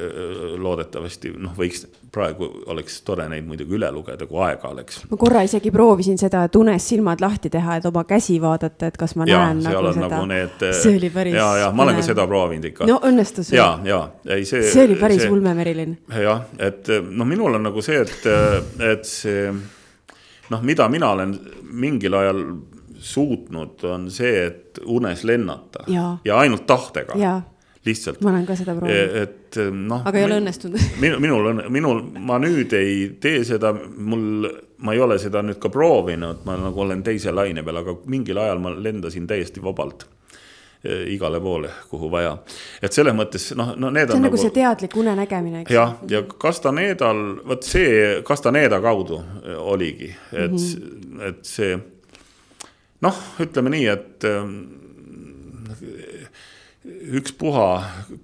loodetavasti, 0.60 1.32
noh, 1.38 1.54
võiks, 1.56 1.84
praegu 2.12 2.48
oleks 2.72 3.00
tore 3.06 3.28
neid 3.30 3.46
muidugi 3.46 3.76
üle 3.78 3.88
lugeda, 3.94 4.26
kui 4.28 4.40
aega 4.44 4.72
oleks. 4.72 5.02
ma 5.10 5.18
korra 5.20 5.44
isegi 5.46 5.72
proovisin 5.74 6.18
seda, 6.20 6.44
et 6.48 6.56
unes 6.58 6.88
silmad 6.92 7.22
lahti 7.22 7.52
teha, 7.52 7.78
et 7.78 7.86
oma 7.88 8.04
käsi 8.08 8.38
vaadata, 8.42 8.90
et 8.90 8.98
kas 9.00 9.14
ma 9.20 9.28
ja, 9.28 9.44
näen 9.46 9.62
nagu 9.66 9.92
seda. 9.92 10.08
Nagu 10.08 10.26
need, 10.30 10.66
see 10.80 10.96
oli 10.98 11.12
päris. 11.14 11.36
ja, 11.38 11.48
ja 11.64 11.70
ma 11.74 11.86
olen 11.86 12.00
ka 12.00 12.06
seda 12.08 12.26
proovinud 12.30 12.70
ikka. 12.72 12.88
no 12.90 12.98
õnnestus. 13.08 13.52
ja, 13.54 13.68
ja, 13.86 14.02
ei 14.36 14.48
see. 14.48 14.66
see 14.72 14.88
oli 14.88 14.98
päris 15.00 15.24
see, 15.24 15.30
ulme, 15.32 15.54
Merilin. 15.56 15.96
jah, 16.26 16.44
et 16.58 16.90
noh, 17.10 17.28
minul 17.28 17.60
on 17.60 17.70
nagu 17.70 17.84
see, 17.84 18.02
et, 18.02 18.28
et 18.92 19.08
see 19.08 19.46
noh, 20.52 20.66
mida 20.66 20.88
mina 20.92 21.14
olen 21.14 21.38
mingil 21.72 22.18
ajal 22.18 22.44
suutnud, 23.02 23.82
on 23.88 24.10
see, 24.14 24.44
et 24.46 24.78
unes 24.86 25.24
lennata 25.26 25.86
ja, 25.90 26.12
ja 26.24 26.38
ainult 26.42 26.66
tahtega 26.66 27.16
lihtsalt. 27.84 28.20
ma 28.20 28.30
olen 28.30 28.46
ka 28.46 28.56
seda 28.56 28.74
proovinud. 28.76 29.16
et 29.22 29.58
noh. 29.72 30.06
aga 30.06 30.18
ei 30.18 30.26
ole 30.26 30.38
õnnestunud 30.42 30.88
minu, 31.02 31.18
minul 31.22 31.50
on, 31.50 31.62
minul, 31.74 32.02
ma 32.30 32.38
nüüd 32.42 32.74
ei 32.78 32.96
tee 33.20 33.42
seda, 33.46 33.72
mul, 33.74 34.48
ma 34.86 34.96
ei 34.96 35.02
ole 35.02 35.18
seda 35.22 35.42
nüüd 35.46 35.60
ka 35.62 35.70
proovinud, 35.72 36.44
ma 36.46 36.58
nagu 36.60 36.84
olen 36.86 37.02
teise 37.06 37.34
laine 37.34 37.64
peal, 37.66 37.82
aga 37.82 37.96
mingil 38.10 38.42
ajal 38.42 38.62
ma 38.62 38.74
lendasin 38.76 39.26
täiesti 39.30 39.62
vabalt 39.64 40.06
e, 40.84 41.02
igale 41.14 41.40
poole, 41.42 41.72
kuhu 41.90 42.10
vaja. 42.12 42.36
et 42.82 42.94
selles 42.94 43.16
mõttes 43.18 43.50
noh, 43.58 43.74
no 43.76 43.90
need 43.90 44.12
see 44.12 44.18
on, 44.18 44.22
on 44.22 44.28
nagu, 44.28 44.38
nagu 44.38 44.44
see 44.44 44.56
teadlik 44.60 44.98
unenägemine, 45.02 45.64
jah, 45.70 45.96
ja 46.10 46.22
Castanedal, 46.46 47.24
vot 47.48 47.66
see 47.66 48.20
Castaneda 48.28 48.78
kaudu 48.84 49.18
oligi, 49.58 50.12
et 50.32 50.54
mm, 50.54 50.62
-hmm. 50.62 51.26
et 51.32 51.42
see 51.46 51.74
noh, 53.02 53.18
ütleme 53.42 53.74
nii, 53.74 53.90
et 53.90 54.30
ükspuha, 56.84 57.66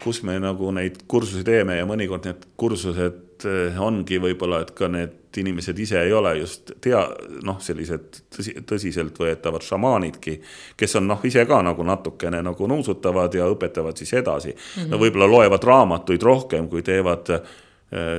kus 0.03 0.23
me 0.27 0.39
nagu 0.43 0.71
neid 0.75 1.05
kursusi 1.11 1.45
teeme 1.47 1.77
ja 1.79 1.87
mõnikord 1.87 2.27
need 2.27 2.47
kursused 2.59 3.47
eh, 3.47 3.79
ongi 3.79 4.19
võib-olla, 4.23 4.65
et 4.65 4.73
ka 4.75 4.89
need 4.91 5.39
inimesed 5.39 5.79
ise 5.79 6.01
ei 6.03 6.13
ole 6.17 6.33
just 6.41 6.73
tea, 6.83 7.05
noh, 7.47 7.61
sellised 7.63 8.19
tõsi, 8.35 8.57
tõsiseltvõetavad 8.67 9.63
šamaanidki, 9.63 10.35
kes 10.81 10.99
on 10.99 11.07
noh, 11.07 11.23
ise 11.29 11.45
ka 11.47 11.61
nagu 11.63 11.87
natukene 11.87 12.41
nagu 12.43 12.71
nuusutavad 12.71 13.37
ja 13.39 13.47
õpetavad 13.53 14.01
siis 14.01 14.17
edasi 14.19 14.51
mm. 14.51 14.59
-hmm. 14.59 14.91
no 14.91 15.01
võib-olla 15.05 15.31
loevad 15.31 15.69
raamatuid 15.71 16.27
rohkem, 16.27 16.67
kui 16.69 16.83
teevad 16.83 17.31
eh, 17.37 17.47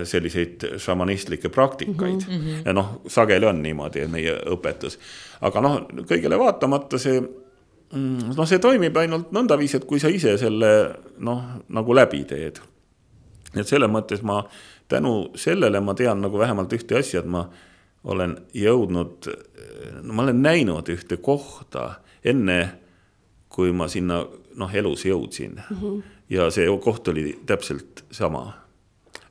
selliseid 0.07 0.69
šamanistlikke 0.77 1.49
praktikaid 1.49 2.23
mm. 2.23 2.39
-hmm. 2.39 2.63
ja 2.65 2.73
noh, 2.73 3.01
sageli 3.07 3.45
on 3.45 3.61
niimoodi 3.63 4.07
meie 4.07 4.39
õpetus. 4.55 4.99
aga 5.41 5.61
noh, 5.61 5.79
kõigele 6.07 6.39
vaatamata 6.39 6.97
see 6.97 7.19
Mm, 7.93 8.35
noh, 8.37 8.45
see 8.45 8.59
toimib 8.61 8.97
ainult 9.01 9.31
nõndaviisi, 9.33 9.79
et 9.79 9.85
kui 9.89 10.01
sa 10.01 10.11
ise 10.13 10.35
selle 10.37 10.67
noh, 11.25 11.39
nagu 11.73 11.95
läbi 11.97 12.21
teed. 12.29 12.59
et 13.55 13.65
selles 13.65 13.89
mõttes 13.89 14.21
ma 14.21 14.43
tänu 14.87 15.31
sellele 15.35 15.79
ma 15.81 15.95
tean 15.97 16.21
nagu 16.21 16.37
vähemalt 16.37 16.73
ühte 16.73 16.99
asja, 16.99 17.23
et 17.23 17.25
ma 17.25 17.47
olen 18.03 18.35
jõudnud, 18.53 19.29
no 20.03 20.13
ma 20.13 20.23
olen 20.23 20.41
näinud 20.41 20.89
ühte 20.93 21.17
kohta 21.17 21.99
enne, 22.23 22.59
kui 23.49 23.73
ma 23.73 23.87
sinna 23.89 24.21
noh, 24.55 24.75
elus 24.75 25.05
jõudsin 25.05 25.57
mm. 25.57 25.81
-hmm. 25.81 26.01
ja 26.29 26.51
see 26.53 26.69
koht 26.83 27.07
oli 27.07 27.39
täpselt 27.45 28.05
sama. 28.11 28.53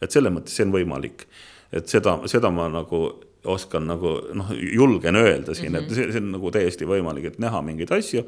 et 0.02 0.10
selles 0.10 0.32
mõttes 0.32 0.54
see 0.54 0.66
on 0.66 0.72
võimalik, 0.72 1.26
et 1.72 1.88
seda, 1.88 2.18
seda 2.26 2.50
ma 2.50 2.68
nagu 2.68 3.20
oskan 3.44 3.86
nagu 3.86 4.18
noh, 4.34 4.50
julgen 4.52 5.16
öelda 5.16 5.54
siin 5.54 5.72
mm, 5.72 5.78
-hmm. 5.78 5.82
et 5.82 5.90
mhm. 5.90 5.94
see, 5.94 6.12
see 6.12 6.20
on 6.20 6.32
nagu 6.32 6.50
täiesti 6.50 6.86
võimalik, 6.86 7.24
et 7.24 7.38
näha 7.38 7.62
mingeid 7.62 7.92
asju. 7.92 8.24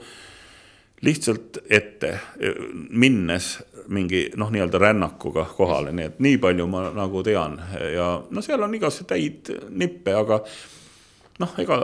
Lihtsalt 1.03 1.59
ette, 1.71 2.19
minnes 2.91 3.55
mingi 3.91 4.31
noh, 4.37 4.51
nii-öelda 4.53 4.79
rännakuga 4.79 5.45
kohale, 5.57 5.93
nii 5.93 6.07
et 6.11 6.19
nii 6.23 6.39
palju 6.39 6.67
ma 6.71 6.85
nagu 6.95 7.23
tean. 7.27 7.57
Ja 7.95 8.13
no 8.31 8.43
seal 8.45 8.63
on 8.63 8.75
igasuguseid 8.77 9.17
häid 9.17 9.51
nippe, 9.81 10.15
aga 10.15 10.41
noh, 11.41 11.55
ega 11.59 11.81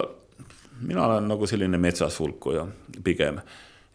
mina 0.81 1.07
olen 1.07 1.29
nagu 1.29 1.49
selline 1.49 1.81
metsas 1.83 2.21
hulkuja 2.21 2.67
pigem. 3.05 3.41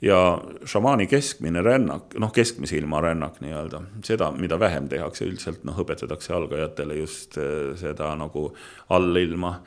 Ja 0.02 0.18
šamaani 0.66 1.06
keskmine 1.08 1.62
rännak, 1.62 2.16
noh, 2.20 2.32
keskmise 2.34 2.80
ilma 2.80 3.04
rännak 3.06 3.38
nii-öelda, 3.44 3.84
seda, 4.04 4.32
mida 4.34 4.58
vähem 4.60 4.88
tehakse 4.90 5.28
üldiselt, 5.28 5.62
noh, 5.68 5.78
õpetatakse 5.84 6.34
algajatele 6.34 6.98
just 6.98 7.38
eh, 7.38 7.76
seda 7.78 8.10
nagu 8.18 8.48
allilma 8.90 9.60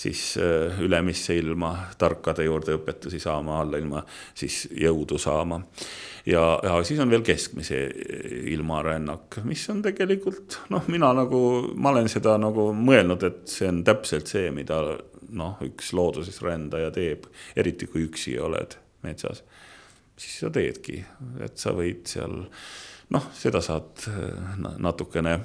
siis 0.00 0.36
äh, 0.40 0.80
ülemisse 0.80 1.34
ilma 1.36 1.74
tarkade 1.98 2.44
juurde 2.44 2.76
õpetusi 2.78 3.20
saama, 3.20 3.58
allailma 3.60 4.00
siis 4.34 4.62
jõudu 4.72 5.18
saama. 5.20 5.60
ja, 6.26 6.42
ja 6.64 6.78
siis 6.84 7.00
on 7.00 7.10
veel 7.10 7.24
keskmise 7.26 7.82
ilmarännak, 8.54 9.42
mis 9.44 9.66
on 9.72 9.82
tegelikult 9.84 10.60
noh, 10.72 10.88
mina 10.88 11.12
nagu, 11.16 11.40
ma 11.76 11.92
olen 11.92 12.08
seda 12.08 12.38
nagu 12.40 12.70
mõelnud, 12.76 13.26
et 13.28 13.42
see 13.52 13.68
on 13.68 13.82
täpselt 13.84 14.30
see, 14.30 14.48
mida 14.56 14.80
noh, 15.30 15.60
üks 15.66 15.92
looduses 15.96 16.40
rändaja 16.44 16.92
teeb, 16.96 17.28
eriti 17.56 17.88
kui 17.90 18.06
üksi 18.08 18.38
oled 18.40 18.78
metsas. 19.04 19.44
siis 20.16 20.38
sa 20.40 20.50
teedki, 20.52 21.02
et 21.44 21.60
sa 21.60 21.74
võid 21.76 22.08
seal 22.08 22.40
noh, 23.10 23.28
seda 23.36 23.60
saad 23.64 24.08
äh, 24.08 24.56
natukene 24.78 25.36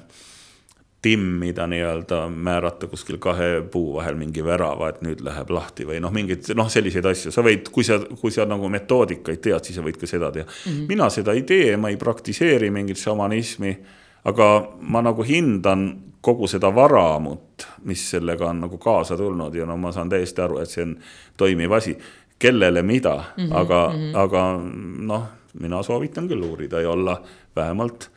timmida 1.02 1.66
nii-öelda, 1.66 2.28
määrata 2.28 2.86
kuskil 2.86 3.18
kahe 3.22 3.62
puu 3.70 3.94
vahel 3.94 4.16
mingi 4.18 4.44
värava, 4.44 4.88
et 4.90 5.02
nüüd 5.04 5.20
läheb 5.24 5.50
lahti 5.54 5.84
või 5.86 6.00
noh, 6.02 6.12
mingeid 6.14 6.48
noh, 6.58 6.70
selliseid 6.72 7.06
asju, 7.06 7.32
sa 7.34 7.44
võid, 7.46 7.68
kui 7.72 7.84
sa, 7.86 8.00
kui 8.20 8.32
sa 8.34 8.46
nagu 8.48 8.68
metoodikaid 8.72 9.42
tead, 9.44 9.68
siis 9.68 9.76
sa 9.78 9.84
võid 9.84 10.00
ka 10.00 10.08
seda 10.10 10.32
teha 10.32 10.46
mm. 10.46 10.72
-hmm. 10.72 10.88
mina 10.88 11.10
seda 11.12 11.36
ei 11.36 11.44
tee, 11.46 11.76
ma 11.76 11.92
ei 11.92 12.00
praktiseeri 12.00 12.70
mingit 12.70 12.98
šamanismi, 12.98 13.76
aga 14.24 14.48
ma 14.80 15.02
nagu 15.04 15.22
hindan 15.22 15.86
kogu 16.20 16.48
seda 16.50 16.74
varamut, 16.74 17.68
mis 17.84 18.10
sellega 18.10 18.48
on 18.50 18.60
nagu 18.66 18.78
kaasa 18.78 19.16
tulnud 19.16 19.54
ja 19.54 19.66
no 19.66 19.76
ma 19.76 19.92
saan 19.92 20.08
täiesti 20.08 20.42
aru, 20.42 20.58
et 20.58 20.70
see 20.70 20.82
on 20.82 20.96
toimiv 21.36 21.72
asi. 21.72 21.98
kellele 22.38 22.82
mida 22.82 23.14
mm, 23.36 23.44
-hmm, 23.44 23.56
aga 23.56 23.88
mm, 23.88 23.94
-hmm. 23.94 24.18
aga 24.18 24.60
noh, 24.98 25.22
mina 25.60 25.82
soovitan 25.82 26.28
küll 26.28 26.42
uurida 26.42 26.80
ja 26.80 26.90
olla 26.90 27.22
vähemalt 27.56 28.10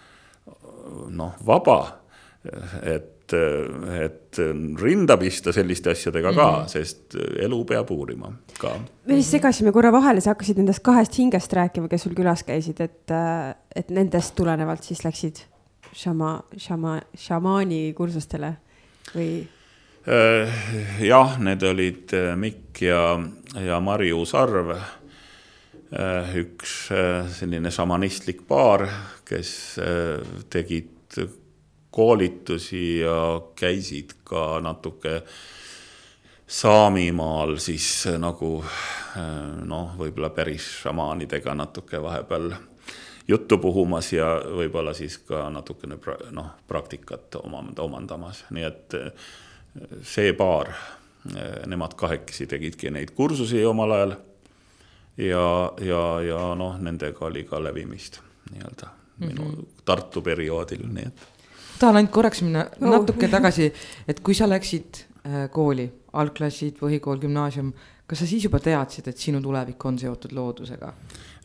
noh, 1.09 1.33
vaba 1.45 1.98
et, 2.81 3.33
et 3.33 4.39
rinda 4.79 5.17
pista 5.19 5.51
selliste 5.51 5.91
asjadega 5.91 6.31
ka 6.31 6.45
mm, 6.45 6.61
-hmm. 6.63 6.67
sest 6.71 7.15
elu 7.43 7.65
peab 7.65 7.91
uurima 7.91 8.31
ka. 8.59 8.71
me 9.05 9.15
vist 9.15 9.35
segasime 9.35 9.71
korra 9.71 9.91
vahele, 9.91 10.21
sa 10.21 10.31
hakkasid 10.31 10.57
nendest 10.57 10.83
kahest 10.83 11.17
hingest 11.19 11.53
rääkima, 11.53 11.87
kes 11.87 12.07
sul 12.07 12.15
külas 12.15 12.43
käisid, 12.43 12.79
et, 12.79 13.11
et 13.75 13.89
nendest 13.89 14.35
tulenevalt 14.35 14.83
siis 14.83 15.03
läksid 15.03 15.43
šama, 15.93 16.43
šama, 16.57 16.99
šamaani 17.17 17.93
kursustele 17.97 18.53
või? 19.15 19.47
Äh, 20.09 20.61
jah, 21.03 21.35
need 21.43 21.63
olid 21.67 22.13
äh, 22.15 22.31
Mikk 22.39 22.81
ja, 22.81 23.19
ja 23.59 23.79
Marju 23.83 24.23
Sarv 24.25 24.71
äh, 24.73 26.31
üks 26.39 26.77
selline 27.35 27.71
šamanistlik 27.73 28.45
paar, 28.47 28.87
kes 29.27 29.51
tegid 30.49 30.95
koolitusi 31.99 32.99
ja 33.03 33.41
käisid 33.59 34.15
ka 34.23 34.59
natuke 34.63 35.21
Saamimaal 36.49 37.59
siis 37.61 38.07
nagu 38.17 38.47
noh, 39.69 39.91
võib-olla 39.99 40.31
päris 40.33 40.65
šamaanidega 40.81 41.53
natuke 41.53 41.99
vahepeal 42.01 42.47
juttu 43.29 43.59
puhumas 43.61 44.09
ja 44.15 44.31
võib-olla 44.57 44.95
siis 44.97 45.19
ka 45.27 45.43
natukene 45.53 45.99
pra, 46.01 46.15
noh, 46.33 46.55
praktikat 46.67 47.37
omand-, 47.43 47.77
omandamas, 47.83 48.45
nii 48.55 48.65
et 48.65 48.97
see 50.01 50.33
paar, 50.33 50.71
nemad 51.69 51.93
kahekesi 51.99 52.47
tegidki 52.49 52.89
neid 52.95 53.13
kursusi 53.13 53.61
omal 53.69 53.93
ajal. 53.99 54.15
ja, 55.21 55.45
ja, 55.85 56.03
ja 56.25 56.39
noh, 56.57 56.79
nendega 56.81 57.27
oli 57.27 57.43
ka 57.45 57.61
levimist 57.61 58.23
nii-öelda 58.49 58.95
minu 59.19 59.43
mm 59.45 59.53
-hmm. 59.53 59.65
Tartu 59.85 60.21
perioodil, 60.21 60.87
nii 60.87 61.05
et 61.05 61.38
tahan 61.79 61.99
ainult 61.99 62.13
korraks 62.13 62.43
minna 62.45 62.65
oh. 62.67 62.89
natuke 62.91 63.29
tagasi, 63.31 63.69
et 64.07 64.21
kui 64.25 64.35
sa 64.37 64.47
läksid 64.49 65.01
äh, 65.25 65.47
kooli, 65.53 65.87
algklassid, 66.19 66.77
põhikool, 66.79 67.21
gümnaasium, 67.23 67.71
kas 68.09 68.23
sa 68.23 68.29
siis 68.29 68.45
juba 68.47 68.61
teadsid, 68.63 69.09
et 69.09 69.21
sinu 69.21 69.41
tulevik 69.43 69.85
on 69.85 69.99
seotud 70.01 70.35
loodusega? 70.35 70.93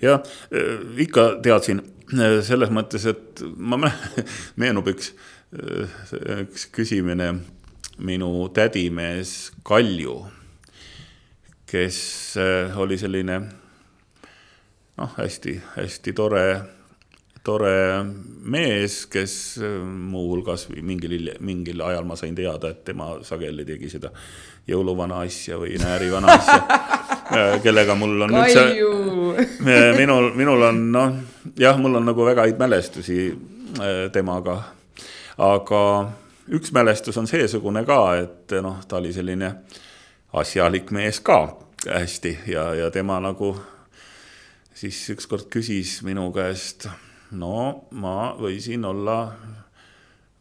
jah, 0.03 0.23
äh, 0.51 0.85
ikka 1.07 1.27
teadsin 1.45 1.83
äh, 1.83 2.39
selles 2.47 2.73
mõttes, 2.75 3.07
et 3.11 3.45
ma 3.57 3.81
meenub 4.61 4.91
üks, 4.95 5.13
üks 5.55 6.69
küsimine 6.75 7.35
minu 8.03 8.31
tädimees 8.55 9.53
Kalju, 9.63 10.17
kes 11.71 11.99
oli 12.83 12.99
selline 12.99 13.39
noh, 14.99 15.13
hästi-hästi 15.19 16.15
tore 16.15 16.47
tore 17.45 18.05
mees, 18.45 19.05
kes 19.13 19.35
äh, 19.61 19.77
muuhulgas 19.85 20.69
mingil, 20.83 21.31
mingil 21.45 21.83
ajal 21.85 22.07
ma 22.09 22.17
sain 22.17 22.35
teada, 22.37 22.71
et 22.73 22.85
tema 22.85 23.11
sageli 23.25 23.67
tegi 23.69 23.91
seda 23.93 24.11
jõuluvana 24.69 25.21
asja 25.27 25.59
või 25.61 25.77
näärivana 25.81 26.39
asja 26.39 26.57
äh, 27.37 27.59
kellega 27.65 27.97
mul 28.01 28.27
on 28.27 28.37
üldse, 28.41 28.65
äh, 29.75 29.91
minul, 29.99 30.31
minul 30.39 30.69
on 30.71 30.83
noh, 30.95 31.21
jah, 31.61 31.79
mul 31.81 32.01
on 32.01 32.09
nagu 32.09 32.27
väga 32.27 32.49
häid 32.49 32.61
mälestusi 32.61 33.21
temaga. 34.15 34.61
aga 35.43 35.81
üks 36.55 36.71
mälestus 36.73 37.17
on 37.19 37.27
seesugune 37.27 37.85
ka, 37.85 38.01
et 38.23 38.57
noh, 38.63 38.81
ta 38.89 39.01
oli 39.03 39.13
selline 39.13 39.51
asjalik 40.33 40.93
mees 40.95 41.21
ka 41.21 41.41
hästi 41.85 42.39
ja, 42.55 42.71
ja 42.75 42.91
tema 42.91 43.19
nagu 43.21 43.53
siis 44.75 45.01
ükskord 45.13 45.51
küsis 45.53 46.01
minu 46.07 46.31
käest 46.33 46.89
no 47.35 47.89
ma 47.91 48.35
võisin 48.39 48.85
olla 48.89 49.19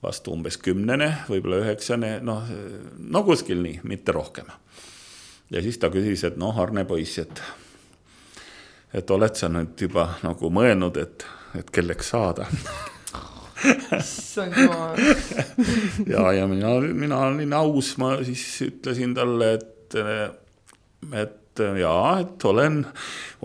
vast 0.03 0.27
umbes 0.27 0.57
kümnene, 0.59 1.09
võib-olla 1.29 1.61
üheksane, 1.63 2.17
noh, 2.25 2.47
no 2.99 3.23
kuskil 3.23 3.61
nii, 3.63 3.79
mitte 3.87 4.15
rohkem. 4.15 4.49
ja 5.51 5.61
siis 5.63 5.77
ta 5.79 5.89
küsis, 5.93 6.25
et 6.27 6.37
noh, 6.37 6.57
Arne 6.59 6.83
poiss, 6.85 7.19
et, 7.23 7.43
et 8.93 9.11
oled 9.11 9.35
sa 9.39 9.49
nüüd 9.51 9.79
juba 9.79 10.09
nagu 10.23 10.51
mõelnud, 10.51 10.99
et, 10.99 11.27
et 11.59 11.71
kelleks 11.71 12.11
saada 12.15 12.49
issand 13.99 14.57
jumal. 14.57 14.97
ja, 16.07 16.31
ja 16.33 16.47
mina, 16.47 16.73
mina 16.93 17.19
olin 17.27 17.53
aus, 17.53 17.93
ma 18.01 18.17
siis 18.25 18.45
ütlesin 18.67 19.15
talle, 19.15 19.53
et, 19.59 19.97
et 21.13 21.63
jaa, 21.79 22.19
et 22.23 22.45
olen, 22.49 22.81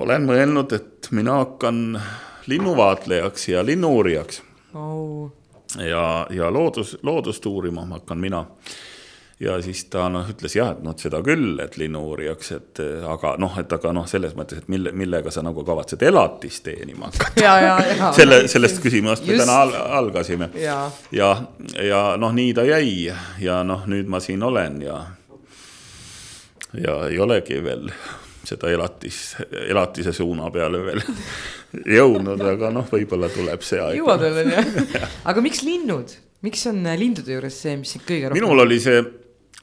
olen 0.01 0.27
mõelnud, 0.29 0.75
et 0.75 1.11
mina 1.15 1.39
hakkan 1.43 2.01
linnuvaatlejaks 2.49 3.49
ja 3.49 3.65
linnu-uurijaks. 3.67 4.43
Oh.. 4.75 5.31
ja, 5.79 6.27
ja 6.31 6.53
loodus, 6.53 6.99
loodust 7.03 7.47
uurima 7.47 7.87
hakkan 7.87 8.19
mina. 8.19 8.47
Ja 9.41 9.63
siis 9.63 9.85
ta 9.87 10.09
noh, 10.11 10.27
ütles 10.27 10.57
jah, 10.57 10.73
et 10.75 10.81
noh, 10.83 10.97
seda 10.99 11.21
küll, 11.23 11.61
et 11.63 11.77
linnu-uurijaks, 11.79 12.49
et 12.57 12.81
aga 13.07 13.37
noh, 13.39 13.55
et 13.61 13.73
aga 13.73 13.93
noh, 13.95 14.07
selles 14.11 14.35
mõttes, 14.35 14.65
et 14.65 14.73
mille, 14.73 14.91
millega 14.91 15.31
sa 15.31 15.45
nagu 15.47 15.63
kavatsed 15.65 16.03
elatist 16.03 16.65
teenima 16.67 17.07
hakata. 17.07 18.09
selle, 18.19 18.41
sellest 18.51 18.83
küsimust 18.83 19.29
me 19.29 19.39
täna 19.39 19.61
al 19.63 19.77
algasime. 20.01 20.51
ja, 20.59 20.81
ja, 21.15 21.31
ja 21.87 22.03
noh, 22.19 22.35
nii 22.35 22.57
ta 22.59 22.67
jäi. 22.67 23.13
Ja 23.45 23.61
noh, 23.63 23.87
nüüd 23.87 24.11
ma 24.11 24.19
siin 24.25 24.43
olen 24.43 24.83
ja, 24.83 24.99
ja 26.75 26.99
ei 27.07 27.23
olegi 27.23 27.63
veel 27.63 27.93
seda 28.47 28.71
elatis, 28.73 29.37
elatise 29.69 30.13
suuna 30.17 30.51
peale 30.55 30.81
veel 30.85 31.03
jõudnud, 31.99 32.43
aga 32.55 32.73
noh, 32.75 32.89
võib-olla 32.91 33.31
tuleb 33.33 33.65
see 33.67 33.81
aeg. 33.83 34.01
jõuad 34.01 34.25
veel 34.25 34.43
on 34.45 34.53
ju, 34.55 35.07
aga 35.33 35.45
miks 35.45 35.65
linnud, 35.67 36.19
miks 36.47 36.67
on 36.71 36.85
lindude 36.99 37.35
juures 37.35 37.63
see, 37.65 37.79
mis 37.81 37.97
sind 37.97 38.07
kõige 38.09 38.31
rohkem? 38.31 38.43
minul 38.43 38.65
oli 38.65 38.79
see, 38.83 39.03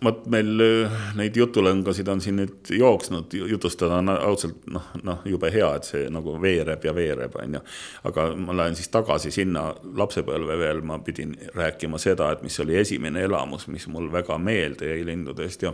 vot 0.04 0.26
meil 0.32 0.60
äh, 0.60 1.00
neid 1.16 1.38
jutulõngasid 1.40 2.10
on 2.12 2.22
siin 2.24 2.40
nüüd 2.42 2.72
jooksnud, 2.76 3.34
jutustada 3.50 4.02
on 4.02 4.12
ausalt 4.16 4.68
noh, 4.72 4.92
noh, 5.08 5.24
jube 5.30 5.50
hea, 5.54 5.72
et 5.80 5.88
see 5.88 6.06
nagu 6.14 6.36
veereb 6.42 6.84
ja 6.86 6.94
veereb, 6.96 7.40
on 7.42 7.58
ju. 7.60 7.64
aga 8.12 8.28
ma 8.36 8.58
lähen 8.60 8.78
siis 8.78 8.92
tagasi 8.94 9.32
sinna 9.34 9.70
lapsepõlve 9.96 10.60
veel, 10.60 10.84
ma 10.86 11.00
pidin 11.04 11.34
rääkima 11.56 12.02
seda, 12.02 12.34
et 12.36 12.44
mis 12.46 12.60
oli 12.64 12.78
esimene 12.82 13.24
elamus, 13.26 13.70
mis 13.72 13.88
mul 13.92 14.12
väga 14.14 14.38
meelde 14.42 14.92
jäi 14.92 15.06
lindudest 15.08 15.64
ja 15.64 15.74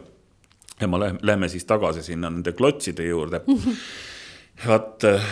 ja 0.81 0.87
ma 0.87 0.99
lähen, 0.99 1.19
lähme 1.21 1.49
siis 1.49 1.65
tagasi 1.65 2.03
sinna 2.03 2.29
nende 2.29 2.51
klotside 2.51 3.05
juurde. 3.05 3.41
vaat 4.67 5.03
äh, 5.03 5.25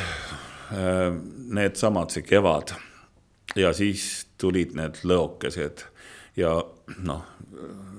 needsamad, 1.50 2.10
see 2.14 2.24
kevad 2.26 2.74
ja 3.56 3.74
siis 3.74 4.28
tulid 4.38 4.76
need 4.78 5.02
lõokesed 5.04 5.84
ja 6.38 6.54
noh, 7.06 7.26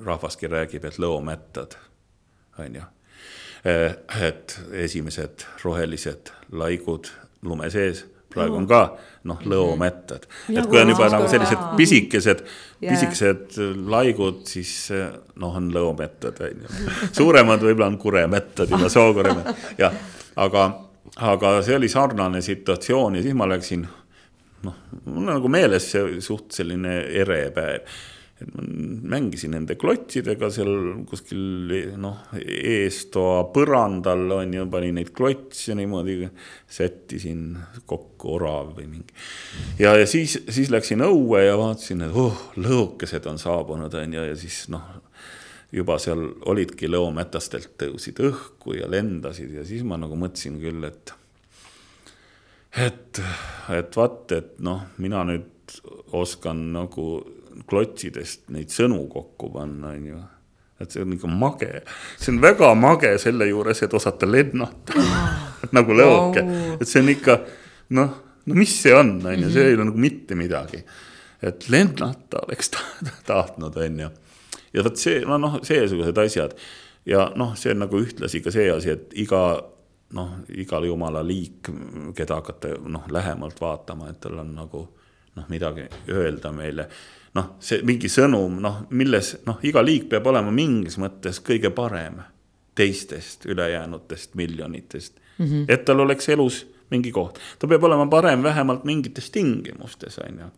rahvaski 0.04 0.48
räägib, 0.50 0.84
et 0.84 0.98
lõomättad, 0.98 1.76
on 2.58 2.80
ju. 2.80 2.86
Äh, 3.66 3.98
et 4.22 4.56
esimesed 4.72 5.44
rohelised 5.64 6.32
laigud 6.52 7.10
lume 7.42 7.70
sees 7.70 8.06
praegu 8.32 8.58
on 8.60 8.66
ka 8.70 8.82
noh, 9.28 9.40
lõomettad. 9.44 10.26
Ja 10.48 10.62
et 10.62 10.68
kui 10.70 10.80
on 10.80 10.92
juba 10.92 11.08
nagu 11.12 11.28
sellised 11.30 11.64
pisikesed 11.78 12.44
pisikesed 12.80 13.58
laigud, 13.90 14.44
siis 14.48 14.74
noh, 15.40 15.56
on 15.56 15.70
lõomettad 15.74 16.40
on 16.46 16.62
ju. 16.64 16.92
suuremad 17.18 17.64
võib-olla 17.64 17.90
on 17.92 17.98
kuremettad 18.00 18.72
juba, 18.72 18.88
sookuremettad, 18.92 19.66
jah. 19.80 19.98
aga, 20.40 20.68
aga 21.32 21.56
see 21.66 21.76
oli 21.76 21.90
sarnane 21.92 22.40
situatsioon 22.44 23.18
ja 23.18 23.24
siis 23.26 23.36
ma 23.36 23.48
läksin, 23.50 23.84
noh, 24.64 24.80
mul 25.04 25.26
on 25.26 25.34
nagu 25.34 25.52
meeles 25.52 25.90
see 25.92 26.22
suht 26.24 26.56
selline 26.56 27.02
ere 27.20 27.42
päev 27.56 28.00
et 28.40 28.54
ma 28.54 28.64
mängisin 29.14 29.52
nende 29.54 29.76
klottidega 29.80 30.48
seal 30.52 30.70
kuskil 31.08 31.74
noh, 32.00 32.22
eestoa 32.40 33.42
põrandal 33.54 34.24
on 34.38 34.54
ju, 34.56 34.64
panin 34.72 34.96
neid 35.00 35.12
klotse 35.16 35.76
niimoodi, 35.78 36.30
sättisin 36.70 37.44
kokku 37.90 38.34
orav 38.38 38.72
või 38.78 38.88
mingi. 38.88 39.14
ja, 39.80 39.94
ja 39.98 40.08
siis, 40.08 40.38
siis 40.48 40.72
läksin 40.72 41.04
õue 41.06 41.44
ja 41.44 41.58
vaatasin, 41.60 42.06
et 42.08 42.16
oh, 42.16 42.48
lõõkesed 42.60 43.28
on 43.30 43.40
saabunud, 43.40 43.94
on 44.00 44.18
ju, 44.18 44.26
ja 44.32 44.36
siis 44.38 44.64
noh, 44.72 44.88
juba 45.72 45.98
seal 46.02 46.24
olidki 46.50 46.90
lõometastelt 46.90 47.76
tõusid 47.78 48.18
õhku 48.26 48.78
ja 48.78 48.88
lendasid 48.90 49.52
ja 49.60 49.66
siis 49.66 49.84
ma 49.86 50.00
nagu 50.00 50.16
mõtlesin 50.18 50.58
küll, 50.62 50.84
et 50.88 51.14
et, 52.78 53.20
et 53.74 53.96
vaat, 53.96 54.32
et 54.32 54.58
noh, 54.62 54.84
mina 55.02 55.24
nüüd 55.26 55.78
oskan 56.16 56.70
nagu 56.74 57.06
klotsidest 57.70 58.48
neid 58.54 58.72
sõnu 58.74 59.04
kokku 59.12 59.50
panna, 59.54 59.94
on 59.96 60.06
ju. 60.06 60.20
et 60.80 60.90
see 60.94 61.02
on 61.04 61.12
ikka 61.16 61.28
mage, 61.28 61.70
see 62.16 62.32
on 62.34 62.40
väga 62.42 62.72
mage 62.78 63.12
selle 63.20 63.48
juures, 63.50 63.82
et 63.84 63.94
osata 63.94 64.28
lennata 64.28 65.04
nagu 65.76 65.96
lõoke, 65.96 66.44
et 66.80 66.88
see 66.88 67.02
on 67.04 67.12
ikka 67.12 67.38
noh, 67.96 68.14
no 68.46 68.58
mis 68.58 68.74
see 68.82 68.94
on, 68.96 69.18
on 69.26 69.46
ju, 69.46 69.50
see 69.52 69.70
ei 69.70 69.78
ole 69.78 69.88
nagu 69.90 70.00
mitte 70.00 70.38
midagi. 70.38 70.82
et 71.42 71.68
lennata 71.72 72.44
oleks 72.46 72.70
ta- 72.76 73.10
tahtnud, 73.32 73.76
on 73.76 74.00
ju. 74.06 74.12
ja 74.72 74.86
vot 74.86 74.96
see, 74.96 75.20
no 75.26 75.38
noh, 75.40 75.60
seesugused 75.66 76.18
asjad 76.24 76.56
ja 77.06 77.30
noh, 77.36 77.54
see 77.56 77.74
on 77.74 77.84
nagu 77.84 78.00
ühtlasi 78.00 78.42
ka 78.44 78.52
see 78.54 78.70
asi, 78.72 78.94
et 78.96 79.14
iga 79.18 79.42
noh, 80.16 80.32
igal 80.58 80.84
jumala 80.88 81.22
liik, 81.26 81.70
keda 82.16 82.40
hakata 82.40 82.74
noh, 82.90 83.06
lähemalt 83.12 83.60
vaatama, 83.60 84.10
et 84.10 84.20
tal 84.22 84.40
on 84.42 84.54
nagu 84.56 84.82
noh, 85.36 85.46
midagi 85.52 85.86
öelda 86.10 86.52
meile. 86.54 86.88
Noh, 87.34 87.54
see 87.62 87.82
mingi 87.86 88.10
sõnum, 88.10 88.58
noh, 88.62 88.82
milles 88.90 89.36
noh, 89.46 89.60
iga 89.62 89.82
liik 89.84 90.08
peab 90.10 90.26
olema 90.26 90.52
mingis 90.54 90.98
mõttes 90.98 91.40
kõige 91.44 91.70
parem 91.74 92.20
teistest 92.74 93.46
ülejäänutest 93.46 94.34
miljonitest 94.34 95.18
mm. 95.38 95.46
-hmm. 95.46 95.64
et 95.68 95.84
tal 95.84 96.00
oleks 96.00 96.28
elus 96.28 96.66
mingi 96.90 97.12
koht, 97.12 97.38
ta 97.58 97.68
peab 97.70 97.84
olema 97.84 98.06
parem 98.06 98.42
vähemalt 98.42 98.84
mingites 98.84 99.30
tingimustes, 99.30 100.18
on 100.18 100.38
ju 100.38 100.50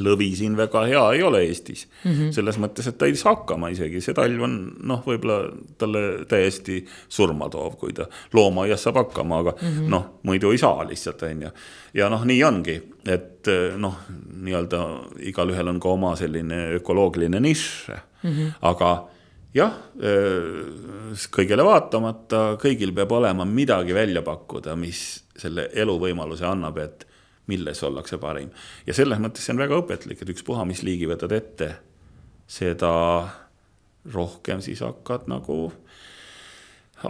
lõvi 0.00 0.30
siin 0.36 0.56
väga 0.56 0.84
hea 0.88 1.02
ei 1.16 1.22
ole 1.22 1.42
Eestis 1.44 1.84
mm. 2.04 2.12
-hmm. 2.12 2.32
selles 2.32 2.58
mõttes, 2.58 2.88
et 2.88 2.98
ta 2.98 3.06
ei 3.06 3.16
saa 3.16 3.34
hakkama 3.34 3.68
isegi, 3.74 4.00
see 4.00 4.14
talv 4.16 4.42
on 4.46 4.56
noh, 4.88 5.02
võib-olla 5.06 5.52
talle 5.78 6.24
täiesti 6.28 6.80
surma 7.08 7.48
toov, 7.52 7.76
kui 7.80 7.92
ta 7.92 8.06
loomaaias 8.32 8.82
saab 8.82 9.02
hakkama, 9.02 9.38
aga 9.44 9.54
mm 9.60 9.68
-hmm. 9.68 9.90
noh, 9.92 10.06
muidu 10.22 10.52
ei 10.52 10.58
saa 10.58 10.88
lihtsalt, 10.88 11.22
on 11.22 11.42
ju. 11.42 11.50
ja 11.94 12.08
noh, 12.08 12.24
nii 12.24 12.44
ongi, 12.44 12.82
et 13.06 13.48
noh, 13.76 13.98
nii-öelda 14.42 14.82
igalühel 15.28 15.68
on 15.68 15.80
ka 15.80 15.88
oma 15.88 16.16
selline 16.16 16.74
ökoloogiline 16.80 17.40
nišš 17.40 17.88
mm, 17.88 18.30
-hmm. 18.30 18.52
aga 18.62 19.08
jah, 19.54 19.72
kõigele 21.30 21.64
vaatamata, 21.64 22.56
kõigil 22.62 22.94
peab 22.94 23.12
olema 23.12 23.44
midagi 23.44 23.94
välja 23.94 24.22
pakkuda, 24.22 24.76
mis 24.76 25.24
selle 25.36 25.68
eluvõimaluse 25.74 26.46
annab, 26.46 26.78
et 26.78 27.06
milles 27.50 27.82
ollakse 27.82 28.18
parim. 28.22 28.50
ja 28.86 28.94
selles 28.94 29.18
mõttes 29.22 29.46
see 29.46 29.54
on 29.54 29.62
väga 29.62 29.78
õpetlik, 29.82 30.22
et 30.22 30.34
ükspuha, 30.34 30.66
mis 30.68 30.82
liigi 30.86 31.08
võtad 31.10 31.34
ette, 31.34 31.70
seda 32.46 32.92
rohkem 34.12 34.62
siis 34.62 34.82
hakkad 34.82 35.28
nagu 35.30 35.72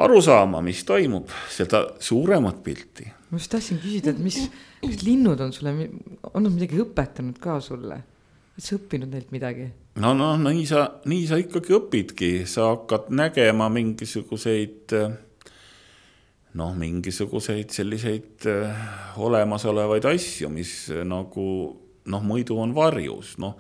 aru 0.01 0.21
saama, 0.25 0.63
mis 0.65 0.85
toimub, 0.89 1.29
seda 1.53 1.85
suuremat 2.01 2.63
pilti. 2.65 3.11
ma 3.31 3.41
just 3.41 3.53
tahtsin 3.53 3.81
küsida, 3.83 4.13
et 4.13 4.23
mis, 4.23 4.39
kas 4.81 5.05
linnud 5.05 5.41
on 5.41 5.53
sulle, 5.53 5.89
on 6.33 6.43
nad 6.47 6.53
midagi 6.53 6.81
õpetanud 6.85 7.39
ka 7.43 7.61
sulle? 7.61 8.03
oled 8.53 8.65
sa 8.67 8.77
õppinud 8.77 9.13
neilt 9.13 9.33
midagi? 9.33 9.69
no, 10.01 10.15
no 10.17 10.35
nii 10.45 10.65
sa, 10.69 10.87
nii 11.09 11.27
sa 11.29 11.39
ikkagi 11.41 11.77
õpidki, 11.77 12.33
sa 12.49 12.73
hakkad 12.75 13.13
nägema 13.13 13.69
mingisuguseid 13.73 14.97
noh, 16.59 16.75
mingisuguseid 16.77 17.73
selliseid 17.73 18.47
äh, 18.51 18.85
olemasolevaid 19.17 20.05
asju, 20.13 20.51
mis 20.53 20.75
äh, 20.93 21.03
nagu 21.09 21.47
noh, 22.13 22.23
muidu 22.27 22.59
on 22.61 22.75
varjus, 22.77 23.37
noh. 23.43 23.57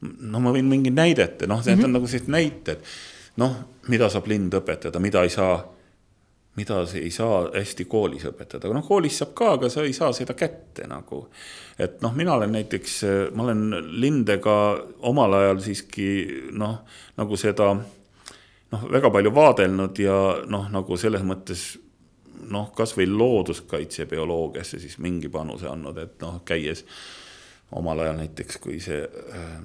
no 0.00 0.42
ma 0.42 0.52
võin 0.54 0.68
mingi 0.70 0.92
näidete, 0.94 1.46
noh, 1.46 1.62
need 1.64 1.76
mm 1.76 1.80
-hmm. 1.80 1.84
on 1.84 1.98
nagu 1.98 2.06
sellised 2.06 2.30
näited, 2.32 2.86
noh, 3.36 3.56
mida 3.88 4.08
saab 4.08 4.26
lind 4.26 4.54
õpetada, 4.54 4.98
mida 4.98 5.22
ei 5.22 5.30
saa, 5.30 5.60
mida 6.56 6.80
ei 6.94 7.10
saa 7.10 7.50
hästi 7.54 7.84
koolis 7.84 8.24
õpetada, 8.24 8.66
aga 8.66 8.80
noh, 8.80 8.86
koolis 8.86 9.18
saab 9.18 9.34
ka, 9.34 9.52
aga 9.58 9.68
sa 9.68 9.84
ei 9.84 9.92
saa 9.92 10.12
seda 10.12 10.34
kätte 10.34 10.86
nagu. 10.86 11.28
et 11.78 12.00
noh, 12.02 12.14
mina 12.14 12.34
olen 12.34 12.52
näiteks, 12.52 13.02
ma 13.34 13.42
olen 13.42 13.70
lindega 14.00 14.78
omal 14.98 15.32
ajal 15.32 15.60
siiski 15.60 16.26
noh, 16.50 16.80
nagu 17.16 17.36
seda 17.36 17.74
noh, 18.72 18.90
väga 18.90 19.10
palju 19.10 19.34
vaadelnud 19.34 19.98
ja 19.98 20.16
noh, 20.46 20.70
nagu 20.70 20.96
selles 20.96 21.22
mõttes 21.22 21.78
noh, 22.50 22.72
kasvõi 22.74 23.06
looduskaitsebioloogiasse 23.06 24.78
siis 24.78 24.98
mingi 24.98 25.28
panuse 25.28 25.68
andnud, 25.68 25.98
et 25.98 26.20
noh, 26.22 26.40
käies 26.44 26.84
omal 27.76 27.98
ajal 28.04 28.16
näiteks, 28.22 28.60
kui 28.62 28.80
see 28.80 29.02
äh, 29.04 29.56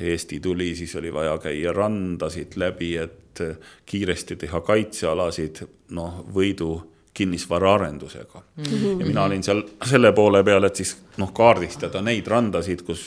Eesti 0.00 0.40
tuli, 0.40 0.74
siis 0.74 0.96
oli 0.96 1.12
vaja 1.14 1.36
käia 1.38 1.72
randasid 1.72 2.56
läbi, 2.58 2.96
et 2.98 3.42
kiiresti 3.86 4.36
teha 4.36 4.60
kaitsealasid, 4.60 5.62
noh, 5.94 6.24
võidu 6.34 6.72
kinnisvaraarendusega 7.14 8.42
mm. 8.56 8.64
-hmm. 8.64 9.00
ja 9.00 9.06
mina 9.06 9.24
olin 9.24 9.42
seal 9.42 9.62
selle 9.86 10.12
poole 10.12 10.44
peal, 10.44 10.64
et 10.64 10.76
siis 10.76 10.96
noh, 11.16 11.32
kaardistada 11.32 12.02
neid 12.02 12.26
randasid, 12.26 12.82
kus 12.82 13.04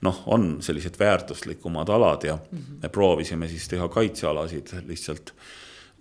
noh, 0.00 0.22
on 0.26 0.56
sellised 0.60 0.96
väärtuslikumad 0.98 1.88
alad 1.88 2.24
ja 2.24 2.36
mm 2.36 2.58
-hmm. 2.58 2.82
me 2.82 2.88
proovisime 2.88 3.48
siis 3.48 3.68
teha 3.68 3.88
kaitsealasid 3.88 4.72
lihtsalt 4.86 5.34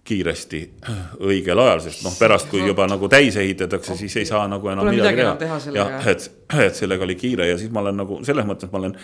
kiiresti 0.06 0.62
õigel 1.26 1.60
ajal, 1.64 1.82
sest 1.88 2.04
noh, 2.06 2.14
pärast, 2.20 2.50
kui 2.52 2.62
juba 2.62 2.86
nagu 2.90 3.10
täis 3.12 3.38
ehitatakse, 3.42 3.98
siis 3.98 4.16
ei 4.22 4.28
saa 4.30 4.46
nagu 4.50 4.70
enam 4.70 4.86
Pole 4.86 5.00
midagi 5.00 5.24
midagi 5.24 5.40
teha. 5.42 5.62
jah, 5.76 6.10
et, 6.12 6.28
et 6.68 6.78
sellega 6.78 7.08
oli 7.08 7.18
kiire 7.20 7.50
ja 7.50 7.58
siis 7.58 7.74
ma 7.74 7.82
olen 7.82 7.98
nagu 8.04 8.20
selles 8.28 8.46
mõttes 8.46 8.70
ma 8.72 8.84
olen 8.84 8.96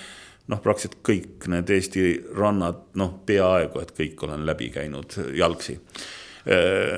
noh, 0.51 0.61
praktiliselt 0.61 0.99
kõik 1.05 1.49
need 1.51 1.69
Eesti 1.73 2.07
rannad, 2.37 2.89
noh, 3.01 3.13
peaaegu 3.25 3.81
et 3.81 3.93
kõik 3.97 4.25
olen 4.27 4.45
läbi 4.45 4.69
käinud 4.73 5.17
jalgsi. 5.37 5.77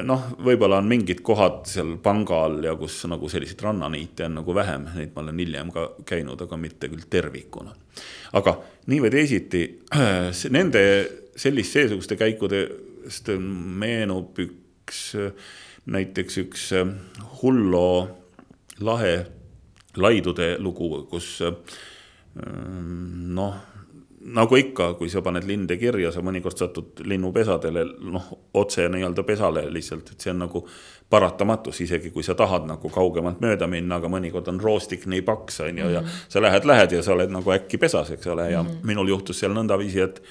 noh, 0.07 0.27
võib-olla 0.39 0.77
on 0.79 0.87
mingid 0.87 1.19
kohad 1.23 1.65
seal 1.67 1.97
panga 2.03 2.45
all 2.45 2.63
ja 2.63 2.75
kus 2.79 3.01
nagu 3.11 3.27
selliseid 3.29 3.59
rannaniite 3.63 4.27
on 4.29 4.37
nagu 4.39 4.55
vähem, 4.55 4.87
neid 4.95 5.11
ma 5.15 5.23
olen 5.25 5.39
hiljem 5.43 5.71
ka 5.71 5.89
käinud, 6.07 6.41
aga 6.43 6.57
mitte 6.57 6.87
küll 6.91 7.07
tervikuna. 7.09 7.75
aga 8.39 8.55
nii 8.87 9.03
või 9.03 9.11
teisiti, 9.11 9.65
nende 10.55 10.83
sellist 11.35 11.75
seesuguste 11.75 12.15
käikudest 13.03 13.29
meenub 13.39 14.37
üks, 14.39 15.15
näiteks 15.85 16.37
üks 16.37 16.71
Hullo 17.41 18.07
lahe 18.79 19.25
laidude 19.97 20.57
lugu, 20.59 21.05
kus 21.09 21.41
noh, 22.33 23.55
nagu 24.23 24.55
ikka, 24.55 24.93
kui 24.97 25.09
sa 25.09 25.21
paned 25.21 25.43
linde 25.45 25.77
kirja, 25.77 26.11
sa 26.11 26.21
mõnikord 26.23 26.57
satud 26.57 27.03
linnupesadele, 27.03 27.83
noh, 28.09 28.31
otse 28.53 28.87
nii-öelda 28.89 29.23
pesale 29.23 29.67
lihtsalt, 29.69 30.13
et 30.13 30.21
see 30.21 30.31
on 30.31 30.39
nagu 30.45 30.63
paratamatus, 31.09 31.81
isegi 31.83 32.09
kui 32.09 32.23
sa 32.23 32.33
tahad 32.33 32.65
nagu 32.65 32.89
kaugemalt 32.89 33.43
mööda 33.43 33.67
minna, 33.67 33.99
aga 33.99 34.09
mõnikord 34.09 34.47
on 34.49 34.61
roostik 34.63 35.05
nii 35.05 35.21
paks, 35.21 35.59
on 35.67 35.77
ju, 35.77 35.91
ja 35.93 36.01
sa 36.29 36.41
lähed, 36.41 36.65
lähed 36.65 36.95
ja 36.95 37.03
sa 37.03 37.13
oled 37.13 37.35
nagu 37.35 37.53
äkki 37.53 37.77
pesas, 37.77 38.09
eks 38.15 38.31
ole, 38.31 38.49
ja 38.51 38.63
mm 38.63 38.69
-hmm. 38.69 38.87
minul 38.87 39.13
juhtus 39.13 39.43
seal 39.43 39.53
nõndaviisi, 39.53 40.01
et 40.01 40.23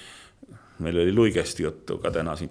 meil 0.82 0.98
oli 1.04 1.14
luigest 1.14 1.60
juttu 1.60 1.98
ka 2.02 2.10
täna 2.10 2.36
siin. 2.36 2.50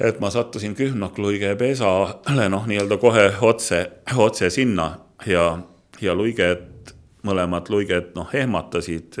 et 0.00 0.20
ma 0.20 0.30
sattusin 0.30 0.74
kühnakluige 0.78 1.54
pesale, 1.60 2.48
noh, 2.48 2.66
nii-öelda 2.66 2.98
kohe 3.02 3.28
otse, 3.40 3.84
otse 4.16 4.50
sinna 4.50 4.92
ja, 5.26 5.58
ja 6.00 6.14
luiged 6.14 6.68
mõlemad 7.22 7.68
luiged 7.70 8.16
noh, 8.16 8.30
ehmatasid. 8.34 9.18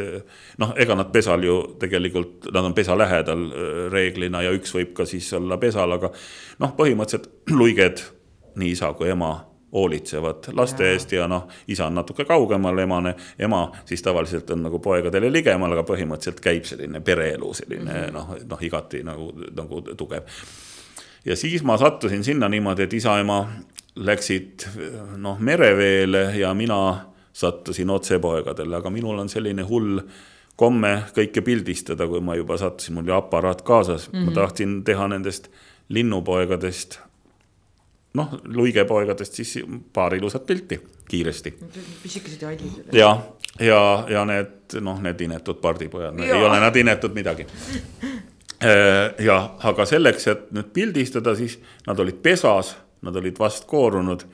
noh, 0.58 0.74
ega 0.76 0.96
nad 0.98 1.12
pesal 1.14 1.44
ju 1.46 1.58
tegelikult, 1.78 2.50
nad 2.52 2.66
on 2.66 2.74
pesa 2.74 2.96
lähedal 2.98 3.46
reeglina 3.92 4.42
ja 4.42 4.52
üks 4.56 4.74
võib 4.74 4.92
ka 4.96 5.06
siis 5.06 5.30
olla 5.38 5.58
pesal, 5.62 5.98
aga 5.98 6.10
noh, 6.62 6.74
põhimõtteliselt 6.78 7.54
luiged, 7.54 8.02
nii 8.58 8.74
isa 8.74 8.92
kui 8.98 9.12
ema 9.12 9.36
hoolitsevad 9.72 10.50
laste 10.52 10.90
eest 10.92 11.12
ja 11.12 11.28
noh, 11.28 11.46
isa 11.68 11.86
on 11.86 11.94
natuke 11.94 12.24
kaugemal, 12.28 12.78
emane, 12.78 13.14
ema 13.38 13.62
siis 13.88 14.02
tavaliselt 14.02 14.50
on 14.50 14.66
nagu 14.66 14.78
poegadele 14.84 15.30
ligemal, 15.32 15.72
aga 15.72 15.84
põhimõtteliselt 15.88 16.42
käib 16.44 16.68
selline 16.68 17.00
pereelu, 17.00 17.54
selline 17.54 17.92
-hmm. 17.92 18.12
noh, 18.12 18.34
noh 18.48 18.62
igati 18.62 19.02
nagu, 19.02 19.32
nagu 19.56 19.80
tugev. 19.96 20.28
ja 21.24 21.36
siis 21.36 21.62
ma 21.62 21.78
sattusin 21.78 22.24
sinna 22.24 22.48
niimoodi, 22.48 22.82
et 22.82 22.92
isa-ema 22.92 23.46
läksid 23.96 24.66
noh, 25.16 25.38
mereveele 25.38 26.32
ja 26.36 26.54
mina 26.54 27.06
sattusin 27.32 27.90
otse 27.90 28.18
poegadele, 28.18 28.76
aga 28.76 28.90
minul 28.90 29.18
on 29.18 29.28
selline 29.28 29.62
hull 29.62 30.00
komme 30.56 31.02
kõike 31.16 31.40
pildistada, 31.40 32.06
kui 32.06 32.20
ma 32.20 32.36
juba 32.36 32.58
sattusin, 32.60 32.94
mul 32.94 33.06
oli 33.08 33.16
aparaat 33.16 33.62
kaasas 33.62 34.08
mm, 34.08 34.18
-hmm. 34.18 34.24
ma 34.24 34.30
mhm. 34.30 34.34
tahtsin 34.34 34.84
teha 34.84 35.08
nendest 35.08 35.48
linnupoegadest, 35.88 36.98
noh, 38.18 38.34
luigepoegadest 38.44 39.40
siis 39.40 39.54
paar 39.92 40.14
ilusat 40.14 40.46
pilti 40.46 40.80
kiiresti. 41.08 41.54
pisikesed 42.02 42.42
ja 42.42 42.48
hallid. 42.48 42.92
ja, 42.92 43.10
ja, 43.60 43.80
ja 44.08 44.24
need 44.28 44.78
noh, 44.80 45.00
need 45.02 45.20
inetud 45.20 45.60
pardipojad, 45.60 46.20
ei 46.20 46.44
ole 46.44 46.60
nad 46.60 46.76
inetud 46.76 47.14
midagi 47.16 47.46
äh, 48.64 49.12
ja, 49.18 49.38
aga 49.62 49.86
selleks, 49.88 50.28
et 50.32 50.48
nüüd 50.56 50.72
pildistada, 50.72 51.36
siis 51.36 51.58
nad 51.86 52.00
olid 52.00 52.22
pesas, 52.24 52.76
nad 53.02 53.16
olid 53.16 53.38
vast 53.40 53.68
koorunud 53.70 54.24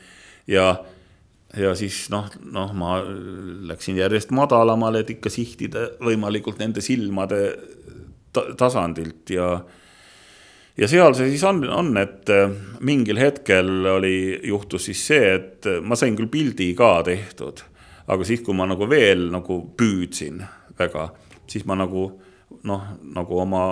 ja 0.46 0.72
ja 1.56 1.72
siis 1.78 2.06
noh, 2.12 2.26
noh, 2.52 2.72
ma 2.76 2.98
läksin 3.70 3.96
järjest 3.96 4.30
madalamale, 4.36 5.00
et 5.00 5.14
ikka 5.16 5.30
sihtida 5.32 5.86
võimalikult 6.04 6.60
nende 6.60 6.82
silmade 6.84 7.40
ta 8.32 8.44
tasandilt 8.58 9.32
ja 9.32 9.54
ja 10.78 10.88
seal 10.88 11.16
see 11.18 11.32
siis 11.32 11.44
on, 11.48 11.62
on, 11.70 11.92
et 12.00 12.30
äh, 12.30 12.50
mingil 12.86 13.18
hetkel 13.20 13.86
oli, 13.96 14.38
juhtus 14.46 14.88
siis 14.88 15.02
see, 15.10 15.34
et 15.34 15.68
ma 15.82 15.98
sain 15.98 16.16
küll 16.18 16.30
pildi 16.32 16.70
ka 16.78 16.98
tehtud, 17.06 17.64
aga 18.06 18.26
siis, 18.26 18.42
kui 18.46 18.56
ma 18.56 18.68
nagu 18.68 18.88
veel 18.90 19.28
nagu 19.34 19.60
püüdsin 19.78 20.42
väga, 20.78 21.08
siis 21.50 21.66
ma 21.68 21.78
nagu 21.78 22.08
noh, 22.68 22.84
nagu 23.14 23.40
oma 23.42 23.64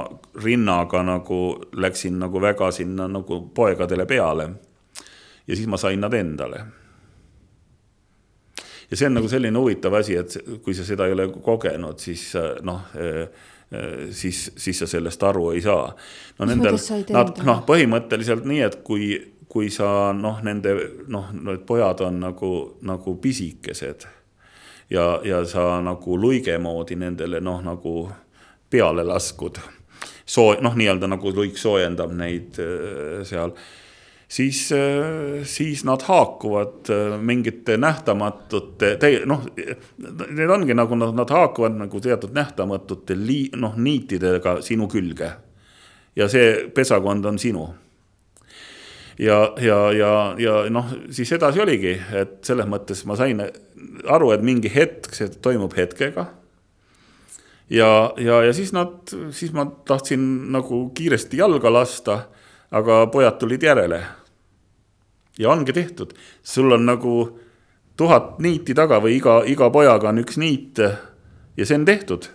rinnaga 0.43 1.03
nagu 1.07 1.41
läksin 1.77 2.19
nagu 2.21 2.43
väga 2.43 2.71
sinna 2.75 3.07
nagu 3.09 3.41
poegadele 3.55 4.07
peale. 4.07 4.51
ja 5.47 5.57
siis 5.57 5.67
ma 5.67 5.79
sain 5.79 6.01
nad 6.01 6.15
endale 6.15 6.65
ja 8.91 8.97
see 8.97 9.07
on 9.07 9.15
nagu 9.19 9.29
selline 9.29 9.59
huvitav 9.59 9.95
asi, 9.95 10.17
et 10.17 10.37
kui 10.63 10.75
sa 10.75 10.85
seda 10.87 11.07
ei 11.07 11.15
ole 11.15 11.29
kogenud, 11.43 11.99
siis 11.99 12.33
noh 12.67 12.91
eh, 12.95 13.23
eh, 13.23 13.55
siis, 14.11 14.51
siis 14.57 14.79
sa 14.79 14.87
sellest 14.87 15.23
aru 15.27 15.51
ei 15.51 15.63
saa. 15.65 15.89
no 16.39 16.47
nendel, 16.47 16.79
nad 17.11 17.41
noh, 17.45 17.65
põhimõtteliselt 17.67 18.45
nii, 18.47 18.61
et 18.63 18.77
kui, 18.87 19.09
kui 19.49 19.71
sa 19.75 20.13
noh, 20.15 20.39
nende 20.47 20.75
noh, 21.11 21.33
need 21.35 21.65
pojad 21.67 22.05
on 22.07 22.21
nagu, 22.29 22.53
nagu 22.87 23.17
pisikesed 23.23 24.07
ja, 24.91 25.21
ja 25.25 25.45
sa 25.45 25.81
nagu 25.83 26.19
luige 26.19 26.59
moodi 26.59 26.97
nendele 26.97 27.41
noh, 27.41 27.63
nagu 27.65 28.11
peale 28.71 29.05
laskud. 29.05 29.59
soo-, 30.27 30.61
noh, 30.61 30.75
nii-öelda 30.75 31.11
nagu 31.11 31.33
luik 31.35 31.59
soojendab 31.59 32.15
neid 32.15 32.59
eh, 32.63 33.25
seal 33.25 33.55
siis, 34.29 34.73
äh, 34.73 35.45
siis 35.45 35.85
nad 35.85 36.03
haakuvad 36.03 36.91
äh, 36.91 37.19
mingite 37.21 37.77
nähtamatute, 37.77 38.99
noh, 39.27 39.47
need 40.29 40.51
ongi 40.51 40.75
nagu 40.75 40.99
nad, 40.99 41.15
nad 41.15 41.31
haakuvad 41.31 41.79
nagu 41.79 42.01
teatud 42.01 42.35
nähtamatute 42.35 43.15
lii-, 43.15 43.51
noh, 43.57 43.77
niitidega 43.77 44.61
sinu 44.63 44.89
külge. 44.89 45.33
ja 46.17 46.29
see 46.29 46.71
pesakond 46.75 47.25
on 47.25 47.39
sinu. 47.39 47.69
ja, 49.19 49.53
ja, 49.61 49.93
ja, 49.93 50.35
ja 50.39 50.65
noh, 50.71 50.91
siis 51.11 51.33
edasi 51.33 51.61
oligi, 51.61 51.95
et 52.13 52.39
selles 52.45 52.67
mõttes 52.67 53.05
ma 53.07 53.17
sain 53.17 53.41
aru, 54.07 54.33
et 54.33 54.43
mingi 54.43 54.73
hetk, 54.75 55.15
see 55.15 55.29
toimub 55.43 55.77
hetkega 55.77 56.27
ja, 57.71 58.13
ja, 58.17 58.43
ja 58.45 58.53
siis 58.53 58.73
nad, 58.73 59.07
siis 59.31 59.53
ma 59.53 59.67
tahtsin 59.87 60.53
nagu 60.53 60.89
kiiresti 60.95 61.39
jalga 61.39 61.73
lasta 61.73 62.19
aga 62.71 63.07
pojad 63.13 63.39
tulid 63.41 63.63
järele. 63.63 64.03
ja 65.39 65.51
ongi 65.51 65.73
tehtud, 65.73 66.15
sul 66.43 66.73
on 66.73 66.87
nagu 66.87 67.39
tuhat 67.97 68.39
niiti 68.39 68.75
taga 68.75 69.01
või 69.01 69.17
iga, 69.19 69.43
iga 69.47 69.71
pojaga 69.71 70.09
on 70.09 70.21
üks 70.25 70.39
niit 70.41 70.81
ja 71.57 71.67
see 71.67 71.77
on 71.77 71.85
tehtud 71.85 72.29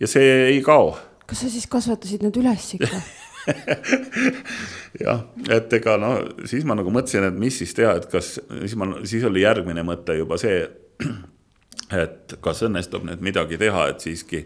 ja 0.00 0.06
see 0.10 0.32
ei 0.52 0.62
kao. 0.62 0.96
kas 1.26 1.44
sa 1.44 1.50
siis 1.50 1.66
kasvatasid 1.66 2.22
nad 2.22 2.36
üles 2.36 2.74
ikka 2.78 3.00
jah, 5.06 5.22
et 5.54 5.72
ega 5.78 5.96
no 6.00 6.12
siis 6.48 6.66
ma 6.66 6.74
nagu 6.78 6.90
mõtlesin, 6.90 7.28
et 7.28 7.38
mis 7.38 7.58
siis 7.62 7.74
teha, 7.76 7.94
et 8.00 8.08
kas, 8.10 8.36
siis 8.62 8.74
ma, 8.78 8.90
siis 9.06 9.24
oli 9.28 9.44
järgmine 9.44 9.84
mõte 9.86 10.16
juba 10.18 10.38
see, 10.40 10.64
et 12.04 12.36
kas 12.42 12.64
õnnestub 12.66 13.06
nüüd 13.06 13.22
midagi 13.24 13.58
teha, 13.60 13.86
et 13.92 14.02
siiski 14.02 14.42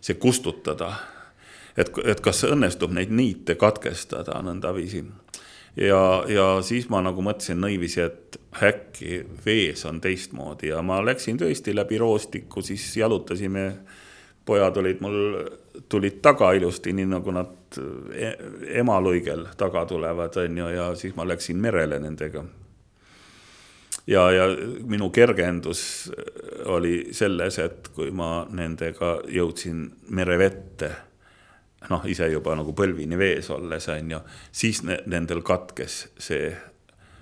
see 0.00 0.16
kustutada 0.20 0.94
et, 1.78 1.92
et 2.04 2.20
kas 2.20 2.42
õnnestub 2.48 2.92
neid 2.94 3.12
niite 3.14 3.56
katkestada 3.58 4.40
nõndaviisi. 4.44 5.04
ja, 5.76 6.02
ja 6.28 6.48
siis 6.62 6.88
ma 6.90 7.02
nagu 7.04 7.22
mõtlesin 7.22 7.60
nõiviisi, 7.62 8.02
et 8.02 8.38
äkki 8.62 9.22
vees 9.44 9.84
on 9.86 10.00
teistmoodi 10.00 10.72
ja 10.72 10.82
ma 10.82 11.00
läksin 11.04 11.38
tõesti 11.38 11.74
läbi 11.76 11.98
roostiku, 11.98 12.62
siis 12.62 12.96
jalutasime. 12.96 13.72
pojad 14.44 14.76
olid 14.76 15.00
mul, 15.00 15.18
tulid 15.88 16.22
taga 16.22 16.52
ilusti, 16.56 16.92
nii 16.92 17.06
nagu 17.06 17.30
nad 17.30 17.76
e, 18.16 18.30
emaluigel 18.80 19.44
taga 19.56 19.84
tulevad, 19.84 20.36
on 20.36 20.58
ju, 20.58 20.68
ja 20.68 20.94
siis 20.96 21.14
ma 21.16 21.28
läksin 21.28 21.56
merele 21.56 21.98
nendega 21.98 22.44
ja, 24.06 24.30
ja 24.32 24.46
minu 24.86 25.10
kergendus 25.10 26.10
oli 26.64 27.12
selles, 27.12 27.58
et 27.58 27.90
kui 27.94 28.10
ma 28.10 28.46
nendega 28.50 29.18
jõudsin 29.28 29.84
merevette 30.08 30.90
noh, 31.90 32.06
ise 32.10 32.26
juba 32.32 32.56
nagu 32.58 32.74
põlvini 32.76 33.18
vees 33.18 33.50
olles, 33.54 33.86
on 33.92 34.16
ju, 34.16 34.20
siis 34.52 34.82
ne, 34.86 34.98
nendel 35.06 35.44
katkes 35.46 36.00
see, 36.18 36.50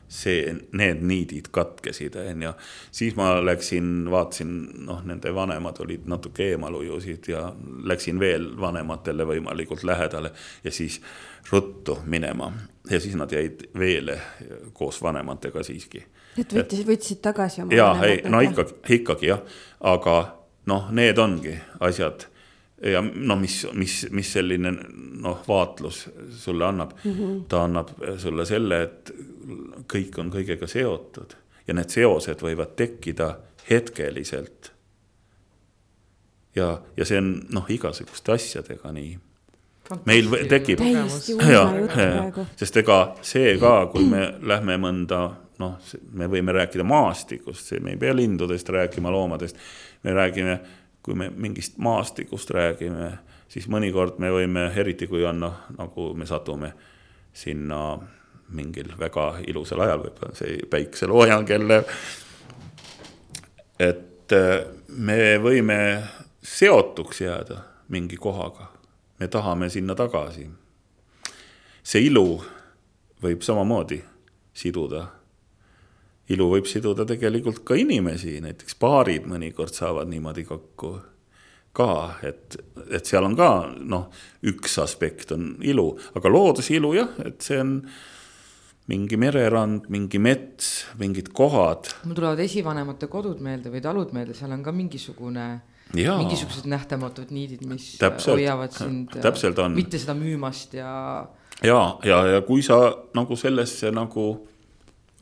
see, 0.09 0.55
need 0.79 1.03
niidid 1.07 1.51
katkesid, 1.55 2.17
on 2.23 2.45
ju. 2.47 2.53
siis 2.95 3.17
ma 3.19 3.35
läksin, 3.45 4.07
vaatasin, 4.11 4.55
noh, 4.89 5.03
nende 5.07 5.33
vanemad 5.35 5.81
olid 5.85 6.07
natuke 6.11 6.51
eemal 6.53 6.79
ujusid 6.81 7.29
ja 7.31 7.51
läksin 7.85 8.21
veel 8.23 8.49
vanematele 8.61 9.27
võimalikult 9.29 9.85
lähedale 9.85 10.33
ja 10.65 10.73
siis 10.73 11.01
ruttu 11.51 11.99
minema 12.05 12.53
ja 12.91 13.01
siis 13.01 13.15
nad 13.19 13.33
jäid 13.33 13.69
veele 13.79 14.21
koos 14.73 15.03
vanematega 15.03 15.63
siiski. 15.67 16.07
et 16.39 16.55
võttis, 16.55 16.87
võtsid 16.87 17.21
tagasi 17.23 17.63
oma 17.67 17.77
jaa, 17.77 17.93
ei, 18.07 18.23
no 18.31 18.41
ikkagi, 18.41 18.81
ikkagi 19.01 19.31
jah, 19.35 19.45
aga 19.81 20.17
noh, 20.67 20.89
need 20.97 21.19
ongi 21.19 21.59
asjad 21.81 22.27
ja 22.83 23.01
no 23.15 23.37
mis, 23.37 23.67
mis, 23.73 24.07
mis 24.11 24.33
selline 24.33 24.73
noh, 25.23 25.43
vaatlus 25.49 26.09
sulle 26.31 26.67
annab 26.67 26.93
mm, 27.05 27.13
-hmm. 27.13 27.45
ta 27.49 27.65
annab 27.65 27.89
sulle 28.19 28.45
selle, 28.47 28.83
et 28.83 29.13
kõik 29.93 30.19
on 30.21 30.31
kõigega 30.33 30.67
seotud 30.69 31.37
ja 31.67 31.75
need 31.75 31.91
seosed 31.91 32.43
võivad 32.43 32.77
tekkida 32.77 33.37
hetkeliselt. 33.71 34.73
ja, 36.55 36.81
ja 36.97 37.05
see 37.05 37.19
on 37.19 37.33
noh, 37.53 37.65
igasuguste 37.69 38.33
asjadega 38.33 38.93
nii. 38.93 39.19
meil 40.05 40.31
tekib, 40.49 40.81
sest 42.57 42.77
ega 42.77 43.01
see 43.23 43.59
ka, 43.59 43.75
kui 43.93 44.05
me 44.05 44.33
lähme 44.43 44.77
mõnda 44.83 45.21
noh, 45.59 45.77
me 46.13 46.29
võime 46.29 46.53
rääkida 46.53 46.85
maastikust, 46.85 47.73
me 47.81 47.95
ei 47.95 48.01
pea 48.01 48.17
lindudest 48.17 48.69
rääkima, 48.69 49.11
loomadest, 49.11 49.57
me 50.03 50.13
räägime 50.13 50.59
kui 51.07 51.15
me 51.15 51.31
mingist 51.31 51.79
maastikust 51.79 52.51
räägime, 52.51 53.13
siis 53.49 53.69
mõnikord 53.71 54.19
me 54.19 54.33
võime, 54.35 54.67
eriti 54.75 55.07
kui 55.07 55.23
on 55.25 55.39
noh, 55.41 55.61
nagu 55.79 56.11
me 56.19 56.27
satume 56.27 56.73
sinna 57.37 57.95
mingil 58.57 58.91
väga 58.99 59.29
ilusal 59.47 59.85
ajal, 59.87 60.03
võib-olla 60.03 60.35
see 60.35 60.59
päikseloojang 60.71 61.51
jälle. 61.51 61.85
et 63.79 64.33
äh, 64.33 64.67
me 64.89 65.39
võime 65.43 65.79
seotuks 66.43 67.21
jääda 67.21 67.61
mingi 67.89 68.17
kohaga, 68.17 68.67
me 69.21 69.29
tahame 69.29 69.69
sinna 69.71 69.95
tagasi. 69.95 70.51
see 71.83 72.07
ilu 72.11 72.43
võib 73.23 73.43
samamoodi 73.47 74.03
siduda 74.55 75.07
ilu 76.35 76.49
võib 76.51 76.67
siduda 76.71 77.07
tegelikult 77.07 77.63
ka 77.67 77.77
inimesi, 77.79 78.39
näiteks 78.43 78.79
paarid 78.83 79.29
mõnikord 79.31 79.75
saavad 79.75 80.11
niimoodi 80.11 80.47
kokku 80.49 80.97
ka, 81.77 81.91
et, 82.27 82.57
et 82.91 83.07
seal 83.07 83.27
on 83.29 83.37
ka 83.39 83.51
noh, 83.79 84.09
üks 84.49 84.79
aspekt 84.83 85.35
on 85.37 85.55
ilu, 85.67 85.91
aga 86.17 86.33
looduse 86.33 86.77
ilu 86.79 86.95
jah, 86.97 87.13
et 87.27 87.45
see 87.45 87.61
on 87.61 87.79
mingi 88.91 89.19
mererand, 89.19 89.89
mingi 89.91 90.19
mets, 90.23 90.87
mingid 91.01 91.33
kohad. 91.37 91.91
mul 92.07 92.19
tulevad 92.19 92.43
esivanemate 92.45 93.11
kodud 93.11 93.43
meelde 93.43 93.73
või 93.73 93.83
talud 93.85 94.15
meelde, 94.17 94.37
seal 94.39 94.55
on 94.55 94.63
ka 94.67 94.75
mingisugune 94.75 95.47
Jaa. 95.95 96.17
mingisugused 96.19 96.67
nähtamatud 96.71 97.31
niidid, 97.35 97.63
mis 97.69 97.93
täpselt, 98.01 98.39
hoiavad 98.39 98.75
sind 98.75 99.15
täpselt 99.23 99.59
on. 99.63 99.75
mitte 99.77 100.01
seda 100.03 100.17
müümast 100.19 100.75
ja. 100.79 100.91
ja, 101.63 101.81
ja, 102.07 102.21
ja 102.35 102.41
kui 102.47 102.65
sa 102.67 102.79
nagu 103.15 103.39
sellesse 103.39 103.93
nagu 103.95 104.27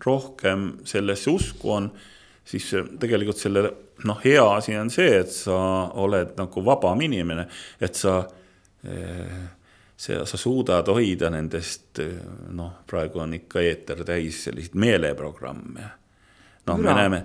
rohkem 0.05 0.71
sellesse 0.85 1.31
usku 1.31 1.73
on, 1.77 1.91
siis 2.45 2.71
tegelikult 3.01 3.41
selle 3.41 3.65
noh, 4.05 4.19
hea 4.25 4.45
asi 4.57 4.77
on 4.77 4.91
see, 4.91 5.21
et 5.23 5.33
sa 5.33 5.59
oled 6.03 6.35
nagu 6.39 6.65
vabam 6.67 7.05
inimene, 7.07 7.47
et 7.81 7.95
sa 7.95 8.19
eh, 8.85 9.43
sa, 9.97 10.25
sa 10.27 10.37
suudad 10.37 10.89
hoida 10.91 11.31
nendest, 11.31 12.01
noh, 12.53 12.81
praegu 12.91 13.23
on 13.23 13.37
ikka 13.39 13.63
eeter 13.63 14.03
täis 14.07 14.43
selliseid 14.49 14.75
meeleprogramme 14.75 15.91
noh, 16.67 16.79
me 16.79 16.95
näeme. 16.95 17.25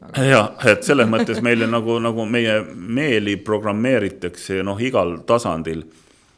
aga... 0.00 0.24
ja, 0.32 0.42
et 0.70 0.84
selles 0.86 1.08
mõttes 1.10 1.40
meile 1.44 1.68
nagu, 1.70 1.98
nagu 2.02 2.26
meie 2.28 2.60
meeli 2.74 3.36
programmeeritakse 3.40 4.62
noh, 4.66 4.80
igal 4.80 5.18
tasandil. 5.26 5.84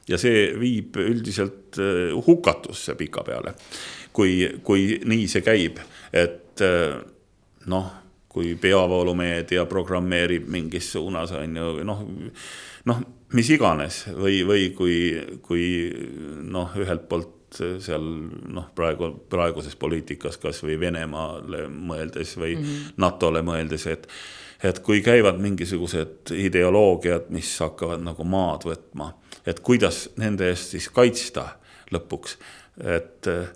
Ja 0.09 0.19
see 0.21 0.49
viib 0.61 0.97
üldiselt 1.03 1.79
eh, 1.83 2.15
hukatusse 2.27 2.95
pikapeale, 2.99 3.55
kui, 4.13 4.39
kui 4.65 5.01
nii 5.05 5.29
see 5.31 5.45
käib, 5.47 5.81
et 6.13 6.65
eh, 6.65 6.97
noh, 7.73 7.93
kui 8.37 8.53
peavoolumeedia 8.61 9.65
programmeerib 9.71 10.49
mingis 10.53 10.91
suunas 10.93 11.33
on 11.33 11.57
ju 11.57 11.71
noh, 11.89 12.03
noh, 12.85 13.05
mis 13.35 13.49
iganes 13.55 14.05
või, 14.13 14.43
või 14.47 14.69
kui, 14.77 14.99
kui 15.43 15.65
noh, 16.45 16.77
ühelt 16.77 17.09
poolt 17.09 17.33
seal 17.57 18.05
noh, 18.53 18.67
praegu, 18.77 19.13
praeguses 19.31 19.77
poliitikas 19.81 20.37
kasvõi 20.43 20.77
Venemaale 20.81 21.67
mõeldes 21.71 22.35
või 22.37 22.57
mm 22.57 22.65
-hmm. 22.65 22.99
NATO-le 23.01 23.43
mõeldes, 23.47 23.87
et 23.87 24.09
et 24.69 24.79
kui 24.85 25.03
käivad 25.05 25.39
mingisugused 25.43 26.33
ideoloogiad, 26.37 27.31
mis 27.35 27.53
hakkavad 27.61 28.03
nagu 28.05 28.25
maad 28.25 28.67
võtma, 28.69 29.13
et 29.47 29.61
kuidas 29.61 30.07
nende 30.21 30.49
eest 30.51 30.75
siis 30.75 30.89
kaitsta 30.89 31.49
lõpuks, 31.95 32.37
et 32.83 33.31
eh, 33.31 33.53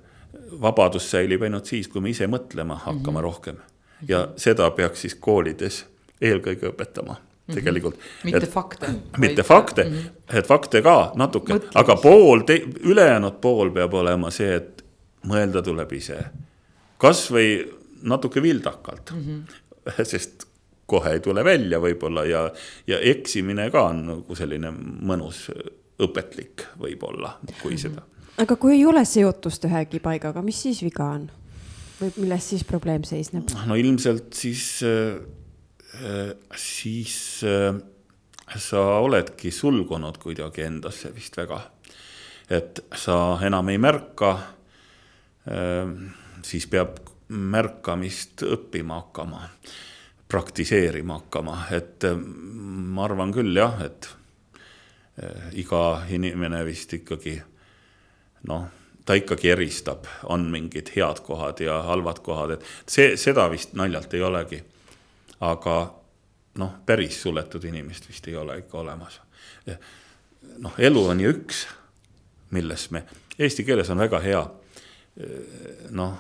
vabadus 0.61 1.11
säilib 1.11 1.43
ainult 1.43 1.71
siis, 1.71 1.89
kui 1.89 2.03
me 2.05 2.13
ise 2.15 2.27
mõtlema 2.31 2.79
hakkame 2.85 3.01
mm 3.01 3.17
-hmm. 3.17 3.23
rohkem. 3.23 3.57
ja 4.09 4.29
seda 4.37 4.71
peaks 4.71 5.01
siis 5.01 5.15
koolides 5.15 5.85
eelkõige 6.21 6.71
õpetama 6.73 7.17
Mhm. 7.51 7.55
tegelikult. 7.55 7.95
mitte 8.25 8.39
et, 8.39 8.51
fakte. 8.51 8.87
mitte 9.19 9.43
fakte 9.43 9.85
mm, 9.85 9.91
-hmm. 9.95 10.39
et 10.39 10.47
fakte 10.47 10.83
ka 10.83 11.13
natuke, 11.15 11.61
aga 11.75 11.97
pool, 11.97 12.43
ülejäänud 12.81 13.41
pool 13.41 13.71
peab 13.71 13.95
olema 13.95 14.31
see, 14.31 14.55
et 14.55 14.85
mõelda 15.27 15.63
tuleb 15.63 15.93
ise. 15.93 16.19
kasvõi 16.99 17.71
natuke 18.03 18.43
vildakalt 18.43 19.11
mm, 19.15 19.25
-hmm. 19.25 20.05
sest 20.13 20.47
kohe 20.91 21.15
ei 21.17 21.25
tule 21.25 21.45
välja 21.47 21.81
võib-olla 21.83 22.27
ja, 22.29 22.45
ja 22.91 23.01
eksimine 23.13 23.71
ka 23.71 23.87
on 23.93 24.07
nagu 24.13 24.39
selline 24.39 24.73
mõnus 24.75 25.47
õpetlik 26.01 26.67
võib-olla, 26.81 27.37
kui 27.63 27.79
seda. 27.81 28.03
aga 28.41 28.57
kui 28.61 28.79
ei 28.79 28.87
ole 28.89 29.05
seotust 29.09 29.65
ühegi 29.69 30.03
paigaga, 30.03 30.43
mis 30.43 30.63
siis 30.69 30.83
viga 30.87 31.13
on? 31.17 31.29
või 32.01 32.15
milles 32.17 32.55
siis 32.55 32.65
probleem 32.65 33.05
seisneb? 33.05 33.53
no 33.69 33.77
ilmselt 33.79 34.33
siis 34.37 34.81
äh, 34.87 35.21
Äh, 35.95 36.37
siis 36.57 37.43
äh, 37.43 37.75
sa 38.57 38.81
oledki 39.03 39.51
sulgunud 39.51 40.21
kuidagi 40.23 40.63
endasse 40.63 41.11
vist 41.15 41.37
väga. 41.37 41.61
et 42.51 42.81
sa 42.99 43.39
enam 43.47 43.69
ei 43.71 43.79
märka, 43.79 44.31
äh, 45.51 45.91
siis 46.43 46.67
peab 46.67 46.99
märkamist 47.29 48.43
õppima 48.43 49.01
hakkama, 49.03 49.43
praktiseerima 50.31 51.19
hakkama, 51.21 51.57
et 51.75 52.07
ma 52.15 53.05
arvan 53.05 53.33
küll 53.35 53.57
jah, 53.57 53.81
et 53.85 54.11
iga 55.59 56.03
inimene 56.09 56.63
vist 56.65 56.93
ikkagi 56.97 57.35
noh, 58.49 58.69
ta 59.05 59.17
ikkagi 59.19 59.51
eristab, 59.53 60.07
on 60.31 60.47
mingid 60.53 60.93
head 60.95 61.21
kohad 61.27 61.61
ja 61.61 61.81
halvad 61.89 62.23
kohad, 62.25 62.57
et 62.57 62.91
see, 62.91 63.17
seda 63.21 63.49
vist 63.53 63.75
naljalt 63.77 64.15
ei 64.15 64.23
olegi 64.25 64.63
aga 65.41 65.77
noh, 66.61 66.73
päris 66.87 67.23
suletud 67.23 67.65
inimest 67.65 68.09
vist 68.09 68.29
ei 68.29 68.37
ole 68.37 68.59
ikka 68.61 68.79
olemas. 68.79 69.21
noh, 70.59 70.75
elu 70.79 71.05
on 71.07 71.21
ju 71.21 71.31
üks, 71.33 71.67
milles 72.51 72.91
me, 72.91 73.05
eesti 73.39 73.65
keeles 73.65 73.91
on 73.91 74.03
väga 74.03 74.21
hea 74.21 74.43
noh, 75.97 76.19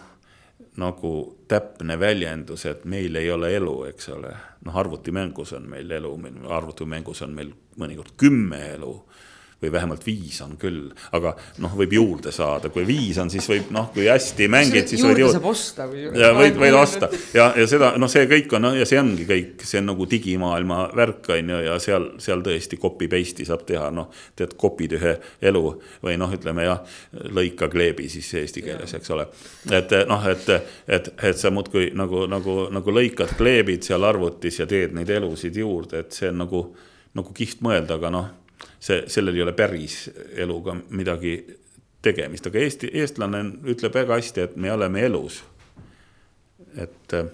nagu 0.77 1.13
täpne 1.49 1.97
väljendus, 1.99 2.67
et 2.67 2.85
meil 2.85 3.17
ei 3.17 3.31
ole 3.31 3.51
elu, 3.57 3.75
eks 3.91 4.09
ole. 4.15 4.35
noh, 4.65 4.77
arvutimängus 4.77 5.53
on 5.57 5.69
meil 5.69 5.91
elu, 5.91 6.13
arvutimängus 6.49 7.23
on 7.23 7.35
meil 7.35 7.53
mõnikord 7.81 8.13
kümme 8.21 8.61
elu 8.75 8.93
või 9.63 9.73
vähemalt 9.73 10.07
viis 10.07 10.41
on 10.41 10.55
küll, 10.61 10.89
aga 11.17 11.35
noh, 11.61 11.75
võib 11.77 11.93
juurde 11.93 12.33
saada, 12.33 12.71
kui 12.73 12.87
viis 12.89 13.19
on, 13.21 13.31
siis 13.33 13.45
võib 13.49 13.69
noh, 13.75 13.91
kui 13.93 14.07
hästi 14.09 14.49
mängid, 14.53 14.89
siis 14.89 15.03
võid 15.05 15.21
juurde. 15.21 15.37
saab 15.37 15.49
osta 15.51 15.87
või? 15.91 16.07
ja 16.17 16.31
võid, 16.37 16.57
võid 16.61 16.77
osta 16.79 17.11
ja, 17.37 17.51
ja 17.59 17.67
seda 17.69 17.93
noh, 18.01 18.11
see 18.11 18.25
kõik 18.31 18.55
on 18.57 18.71
ja 18.79 18.89
see 18.89 19.01
ongi 19.01 19.27
kõik, 19.29 19.65
see 19.69 19.83
on 19.83 19.91
nagu 19.93 20.09
digimaailma 20.11 20.81
värk 20.97 21.29
on 21.37 21.53
ju 21.55 21.61
ja 21.67 21.77
seal, 21.83 22.09
seal 22.25 22.45
tõesti 22.47 22.81
copy 22.81 23.11
paste'i 23.13 23.49
saab 23.49 23.67
teha, 23.69 23.91
noh. 23.95 24.09
tead, 24.39 24.57
copy'd 24.61 24.97
ühe 24.97 25.15
elu 25.53 25.65
või 26.07 26.17
noh, 26.21 26.33
ütleme 26.37 26.65
jah, 26.65 26.81
lõika 27.37 27.69
kleebi 27.73 28.09
siis 28.13 28.33
eesti 28.41 28.65
keeles, 28.65 28.97
eks 28.97 29.13
ole. 29.13 29.29
et 29.77 29.93
noh, 30.09 30.29
et, 30.31 30.53
et, 30.89 31.13
et 31.21 31.41
sa 31.41 31.53
muudkui 31.53 31.91
nagu, 31.99 32.25
nagu, 32.33 32.63
nagu 32.73 32.97
lõikad, 32.97 33.37
kleebid 33.37 33.85
seal 33.85 34.09
arvutis 34.09 34.63
ja 34.63 34.69
teed 34.71 34.97
neid 34.97 35.13
elusid 35.21 35.61
juurde, 35.61 36.07
et 36.07 36.17
see 36.17 36.33
on 36.33 36.47
nagu, 36.47 36.65
nagu 37.19 37.37
kihvt 37.37 37.61
mõelda, 37.67 38.01
aga 38.01 38.17
noh 38.17 38.37
see, 38.81 39.05
sellel 39.07 39.37
ei 39.37 39.43
ole 39.43 39.53
päris 39.53 40.11
eluga 40.37 40.75
midagi 40.91 41.35
tegemist, 42.03 42.47
aga 42.49 42.59
Eesti, 42.59 42.91
eestlane 42.97 43.43
ütleb 43.69 43.95
väga 43.95 44.17
hästi, 44.17 44.47
et 44.47 44.57
me 44.57 44.73
oleme 44.73 45.05
elus. 45.07 45.45
et 46.77 47.13
äh, 47.15 47.27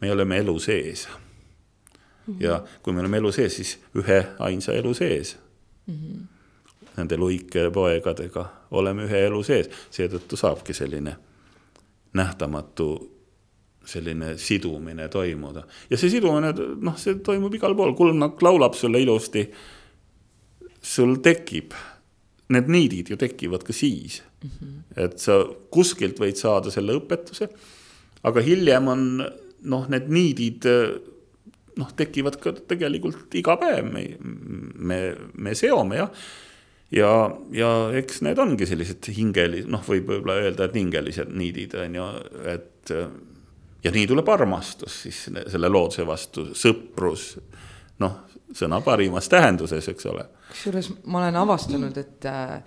me 0.00 0.12
oleme 0.12 0.38
elu 0.38 0.58
sees. 0.58 1.08
ja 2.38 2.64
kui 2.82 2.92
me 2.92 3.00
oleme 3.00 3.16
elu 3.16 3.32
sees, 3.32 3.56
siis 3.56 3.78
ühe 3.94 4.26
ainsa 4.38 4.72
elu 4.72 4.94
sees 4.94 5.36
mm. 5.86 5.94
-hmm. 5.94 6.24
Nende 6.96 7.16
luike 7.16 7.70
poegadega 7.70 8.52
oleme 8.70 9.04
ühe 9.04 9.18
elu 9.26 9.42
sees, 9.42 9.70
seetõttu 9.90 10.36
saabki 10.36 10.74
selline 10.74 11.16
nähtamatu 12.12 13.16
selline 13.84 14.38
sidumine 14.38 15.08
toimuda 15.08 15.62
ja 15.90 15.96
see 15.96 16.10
sidumine, 16.10 16.52
noh, 16.80 16.96
see 16.98 17.14
toimub 17.14 17.54
igal 17.54 17.74
pool, 17.74 17.92
kulmnakk 17.94 18.42
laulab 18.42 18.74
sulle 18.74 19.00
ilusti 19.00 19.52
sul 20.86 21.18
tekib, 21.24 21.74
need 22.54 22.70
niidid 22.70 23.10
ju 23.10 23.18
tekivad 23.18 23.64
ka 23.66 23.74
siis 23.74 24.20
mm. 24.44 24.50
-hmm. 24.50 25.04
et 25.04 25.18
sa 25.18 25.40
kuskilt 25.70 26.20
võid 26.22 26.38
saada 26.38 26.70
selle 26.70 26.94
õpetuse, 27.00 27.48
aga 28.22 28.40
hiljem 28.40 28.88
on 28.88 29.04
noh, 29.66 29.88
need 29.90 30.08
niidid 30.12 30.66
noh, 31.76 31.92
tekivad 31.96 32.38
ka 32.40 32.54
tegelikult 32.68 33.34
iga 33.34 33.56
päev, 33.60 33.88
me, 33.92 34.04
me, 34.22 35.00
me 35.34 35.54
seome 35.54 35.98
jah. 35.98 36.10
ja, 36.90 37.10
ja 37.52 37.72
eks 37.98 38.22
need 38.22 38.38
ongi 38.38 38.68
sellised 38.68 39.10
hingelised, 39.16 39.70
noh, 39.72 39.82
võib 39.88 40.06
võib-olla 40.12 40.38
öelda, 40.44 40.68
et 40.68 40.78
hingelised 40.78 41.34
niidid 41.34 41.74
on 41.82 41.98
ju, 41.98 42.06
et 42.54 42.94
ja 43.84 43.92
nii 43.92 44.06
tuleb 44.06 44.28
armastus 44.28 45.02
siis 45.02 45.26
selle 45.26 45.68
looduse 45.68 46.06
vastu, 46.06 46.48
sõprus, 46.54 47.34
noh, 47.98 48.22
sõna 48.54 48.80
parimas 48.80 49.28
tähenduses, 49.28 49.90
eks 49.90 50.12
ole 50.14 50.28
kusjuures 50.50 50.90
ma 51.04 51.22
olen 51.22 51.38
avastanud, 51.40 51.96
et 52.00 52.26
äh, 52.30 52.58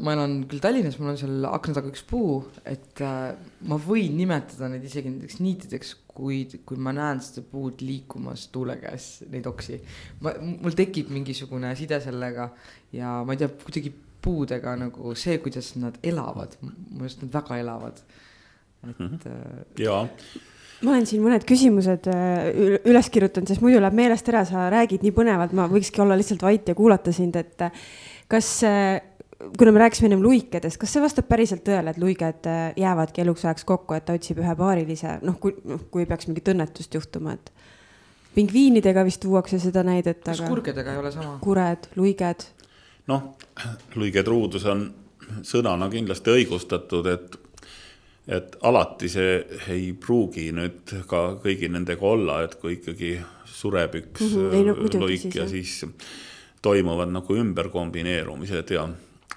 ma 0.00 0.14
elan 0.14 0.38
küll 0.48 0.62
Tallinnas, 0.64 0.96
mul 1.00 1.12
on 1.12 1.18
seal 1.20 1.48
akna 1.48 1.76
taga 1.76 1.90
üks 1.92 2.04
puu, 2.08 2.38
et 2.68 3.02
äh, 3.04 3.34
ma 3.68 3.78
võin 3.80 4.16
nimetada 4.18 4.70
neid 4.72 4.86
isegi 4.88 5.12
nendeks 5.12 5.40
niitideks, 5.44 5.92
kui, 6.14 6.44
kui 6.66 6.80
ma 6.80 6.94
näen 6.96 7.20
seda 7.24 7.44
puud 7.50 7.82
liikumas 7.84 8.46
tuule 8.54 8.78
käes, 8.80 9.08
neid 9.32 9.48
oksi. 9.50 9.80
ma, 10.24 10.34
mul 10.40 10.78
tekib 10.78 11.12
mingisugune 11.14 11.74
side 11.78 12.00
sellega 12.04 12.48
ja 12.94 13.18
ma 13.26 13.36
ei 13.36 13.42
tea, 13.42 13.52
kuidagi 13.66 13.92
puudega 14.24 14.72
nagu 14.80 15.12
see, 15.20 15.36
kuidas 15.44 15.74
nad 15.76 15.98
elavad, 16.06 16.56
minu 16.64 17.04
arust 17.04 17.24
nad 17.26 17.34
väga 17.34 17.60
elavad. 17.60 18.00
et 18.84 18.98
mm. 18.98 19.06
-hmm. 19.08 19.80
jaa 19.80 20.08
ma 20.82 20.92
olen 20.94 21.06
siin 21.08 21.22
mõned 21.24 21.44
küsimused 21.48 22.08
äh, 22.10 22.78
üles 22.90 23.10
kirjutanud, 23.12 23.50
sest 23.50 23.62
muidu 23.64 23.80
läheb 23.82 23.96
meelest 23.98 24.28
ära, 24.32 24.44
sa 24.48 24.68
räägid 24.72 25.04
nii 25.04 25.14
põnevalt, 25.16 25.54
ma 25.56 25.68
võikski 25.70 26.02
olla 26.04 26.16
lihtsalt 26.18 26.42
vait 26.44 26.68
ja 26.68 26.76
kuulata 26.78 27.12
sind, 27.14 27.36
et 27.40 27.66
äh, 27.66 27.84
kas, 28.30 28.48
äh, 28.68 28.98
kuna 29.58 29.74
me 29.74 29.84
rääkisime 29.84 30.10
ennem 30.10 30.24
luikedest, 30.24 30.80
kas 30.80 30.94
see 30.94 31.04
vastab 31.04 31.28
päriselt 31.30 31.64
tõele, 31.66 31.94
et 31.94 32.00
luiged 32.00 32.48
jäävadki 32.80 33.24
eluks 33.24 33.46
ajaks 33.46 33.68
kokku, 33.68 33.96
et 33.96 34.06
ta 34.08 34.16
otsib 34.16 34.40
ühe 34.42 34.56
paarilise, 34.58 35.18
noh, 35.24 35.38
kui, 35.40 35.56
noh, 35.68 35.86
kui 35.94 36.08
peaks 36.10 36.28
mingit 36.30 36.50
õnnetust 36.54 36.98
juhtuma, 36.98 37.36
et 37.38 37.52
pingviinidega 38.34 39.04
vist 39.06 39.22
tuuakse 39.22 39.60
seda 39.62 39.84
näidet. 39.86 40.24
kas 40.24 40.42
aga... 40.42 40.50
kurgedega 40.50 40.96
ei 40.96 41.00
ole 41.02 41.14
sama? 41.14 41.38
kured, 41.44 41.88
luiged. 41.96 42.48
noh, 43.10 43.32
luigedruudus 43.94 44.66
on 44.72 44.88
sõnana 45.46 45.88
kindlasti 45.92 46.32
õigustatud, 46.34 47.08
et 47.12 47.38
et 48.26 48.56
alati 48.64 49.08
see 49.12 49.32
ei 49.72 49.90
pruugi 50.00 50.48
nüüd 50.56 50.94
ka 51.08 51.24
kõigi 51.42 51.68
nendega 51.72 52.06
olla, 52.08 52.38
et 52.44 52.56
kui 52.60 52.78
ikkagi 52.78 53.18
sureb 53.44 53.98
üks 54.00 54.22
mm 54.22 54.36
-hmm. 54.36 54.54
ei, 54.54 54.64
no, 54.64 55.00
loik 55.00 55.20
siis, 55.20 55.36
ja 55.36 55.48
siis 55.48 55.86
toimuvad 56.62 57.12
nagu 57.12 57.36
ümberkombineerumised 57.36 58.70
ja, 58.70 58.88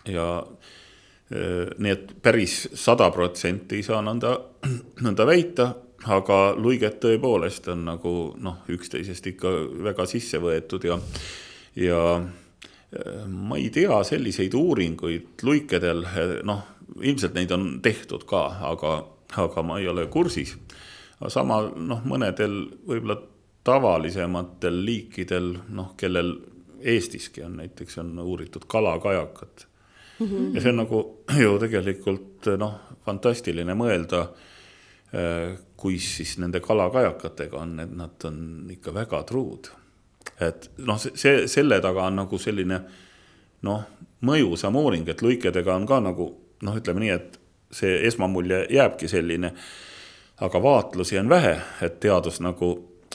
ja 0.07 0.27
äh, 0.39 1.67
nii 1.77 1.91
et 1.91 2.15
päris 2.21 2.69
sada 2.73 3.11
protsenti 3.11 3.75
ei 3.75 3.83
saa 3.83 4.01
nõnda, 4.01 4.37
nõnda 5.03 5.27
väita, 5.27 5.73
aga 6.05 6.55
luiged 6.55 6.99
tõepoolest 7.03 7.67
on 7.73 7.85
nagu 7.85 8.13
noh, 8.39 8.63
üksteisest 8.69 9.27
ikka 9.27 9.51
väga 9.83 10.05
sisse 10.05 10.39
võetud 10.39 10.83
ja, 10.87 10.99
ja 11.75 12.01
ma 13.27 13.57
ei 13.57 13.69
tea 13.69 14.03
selliseid 14.03 14.53
uuringuid 14.55 15.43
luikedel, 15.43 16.05
noh, 16.47 16.63
ilmselt 17.01 17.33
neid 17.37 17.51
on 17.51 17.79
tehtud 17.83 18.25
ka, 18.29 18.43
aga, 18.69 18.97
aga 19.43 19.63
ma 19.63 19.79
ei 19.79 19.87
ole 19.87 20.07
kursis. 20.11 20.55
sama 21.27 21.61
noh, 21.75 22.03
mõnedel 22.05 22.59
võib-olla 22.87 23.17
tavalisematel 23.67 24.83
liikidel, 24.85 25.55
noh, 25.69 25.95
kellel 25.97 26.37
Eestiski 26.77 27.41
on 27.41 27.55
näiteks 27.57 27.97
on 27.97 28.19
uuritud 28.21 28.67
kalakajakat 28.69 29.67
mm. 30.19 30.27
-hmm. 30.27 30.51
ja 30.55 30.61
see 30.61 30.69
on 30.69 30.77
nagu 30.77 30.99
ju 31.39 31.57
tegelikult 31.59 32.51
noh, 32.57 32.75
fantastiline 33.05 33.73
mõelda, 33.73 34.27
kuis 35.75 36.11
siis 36.17 36.37
nende 36.37 36.59
kalakajakatega 36.59 37.57
on, 37.57 37.79
et 37.79 37.91
nad 37.95 38.25
on 38.29 38.67
ikka 38.71 38.93
väga 38.93 39.23
truud 39.23 39.71
et 40.39 40.69
noh, 40.85 40.99
see, 40.99 41.45
selle 41.49 41.79
taga 41.83 42.07
on 42.09 42.19
nagu 42.21 42.39
selline 42.41 42.79
noh, 43.67 43.85
mõjusam 44.27 44.77
uuring, 44.77 45.07
et 45.09 45.21
luikedega 45.23 45.75
on 45.75 45.87
ka 45.89 45.99
nagu 46.03 46.27
noh, 46.61 46.77
ütleme 46.79 47.03
nii, 47.03 47.13
et 47.13 47.39
see 47.71 47.99
esmamulje 48.07 48.65
jääbki 48.69 49.07
selline. 49.07 49.53
aga 50.41 50.59
vaatlusi 50.61 51.17
on 51.17 51.29
vähe, 51.29 51.55
et 51.81 51.99
teadus 51.99 52.37
nagu 52.45 52.67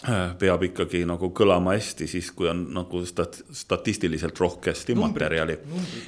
äh, 0.08 0.32
peab 0.38 0.62
ikkagi 0.66 1.04
nagu 1.06 1.30
kõlama 1.30 1.76
hästi 1.76 2.08
siis, 2.10 2.32
kui 2.34 2.48
on 2.50 2.64
nagu 2.74 3.04
stat-, 3.06 3.44
statistiliselt 3.54 4.40
rohkesti 4.40 4.94
numbrid, 4.94 5.12
materjali. 5.12 5.58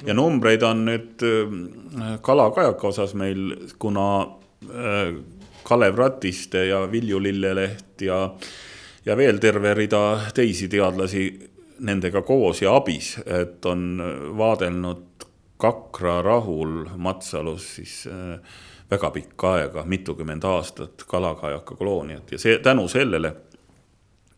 ja 0.05 0.13
numbreid 0.13 0.63
on 0.63 0.85
nüüd 0.89 1.23
äh, 1.23 2.19
kalakajaka 2.21 2.87
osas 2.87 3.15
meil, 3.15 3.55
kuna 3.79 4.07
äh, 4.67 5.15
Kalev 5.63 5.97
Ratiste 5.97 6.65
ja 6.65 6.83
Vilju 6.91 7.23
Lilleleht 7.23 8.01
ja 8.01 8.29
ja 9.05 9.17
veel 9.17 9.39
terve 9.39 9.73
rida 9.73 10.19
teisi 10.33 10.67
teadlasi 10.67 11.25
nendega 11.85 12.21
koos 12.21 12.61
ja 12.61 12.75
abis, 12.75 13.15
et 13.25 13.65
on 13.65 14.01
vaadelnud 14.37 15.14
Kakra 15.57 16.21
rahul 16.21 16.89
Matsalus 16.97 17.75
siis 17.75 18.07
äh, 18.07 18.39
väga 18.91 19.11
pikka 19.11 19.53
aega, 19.59 19.83
mitukümmend 19.85 20.43
aastat 20.43 21.05
kalakajaka 21.07 21.75
kolooniat 21.75 22.31
ja 22.31 22.39
see 22.39 22.57
tänu 22.59 22.87
sellele 22.91 23.31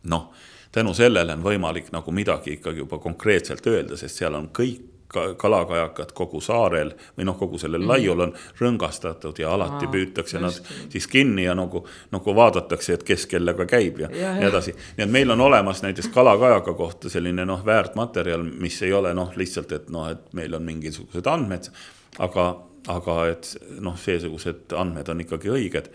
noh, 0.08 0.30
tänu 0.72 0.94
sellele 0.94 1.34
on 1.34 1.42
võimalik 1.44 1.90
nagu 1.92 2.12
midagi 2.14 2.58
ikkagi 2.58 2.84
juba 2.84 2.98
konkreetselt 3.02 3.66
öelda, 3.66 3.96
sest 3.96 4.22
seal 4.22 4.38
on 4.38 4.48
kõik 4.54 4.97
kalakajakad 5.12 6.12
kogu 6.12 6.40
saarel 6.40 6.90
või 7.16 7.24
noh, 7.24 7.36
kogu 7.38 7.58
sellel 7.58 7.80
mm. 7.80 7.88
laiul 7.88 8.20
on 8.26 8.32
rõngastatud 8.60 9.38
ja 9.40 9.52
alati 9.54 9.86
Aa, 9.86 9.92
püütakse 9.92 10.40
nad 10.40 10.56
siis 10.92 11.06
kinni 11.08 11.46
ja 11.46 11.54
nagu, 11.56 11.80
nagu 12.12 12.34
vaadatakse, 12.36 12.98
et 12.98 13.04
kes 13.08 13.24
kellega 13.30 13.64
käib 13.68 14.02
ja, 14.04 14.10
ja 14.12 14.34
nii 14.36 14.48
edasi. 14.50 14.74
nii 14.98 15.06
et 15.06 15.12
meil 15.12 15.32
on 15.32 15.40
olemas 15.40 15.80
näiteks 15.82 16.10
kalakajaka 16.12 16.74
kohta 16.76 17.12
selline 17.12 17.46
noh, 17.48 17.64
väärtmaterjal, 17.66 18.44
mis 18.44 18.82
ei 18.84 18.92
ole 18.92 19.14
noh, 19.16 19.32
lihtsalt, 19.36 19.72
et 19.72 19.88
noh, 19.92 20.10
et 20.12 20.32
meil 20.36 20.54
on 20.54 20.66
mingisugused 20.66 21.26
andmed, 21.26 21.70
aga, 22.18 22.48
aga 22.92 23.18
et 23.32 23.54
noh, 23.80 23.96
seesugused 23.96 24.76
andmed 24.76 25.08
on 25.08 25.24
ikkagi 25.24 25.54
õiged. 25.56 25.88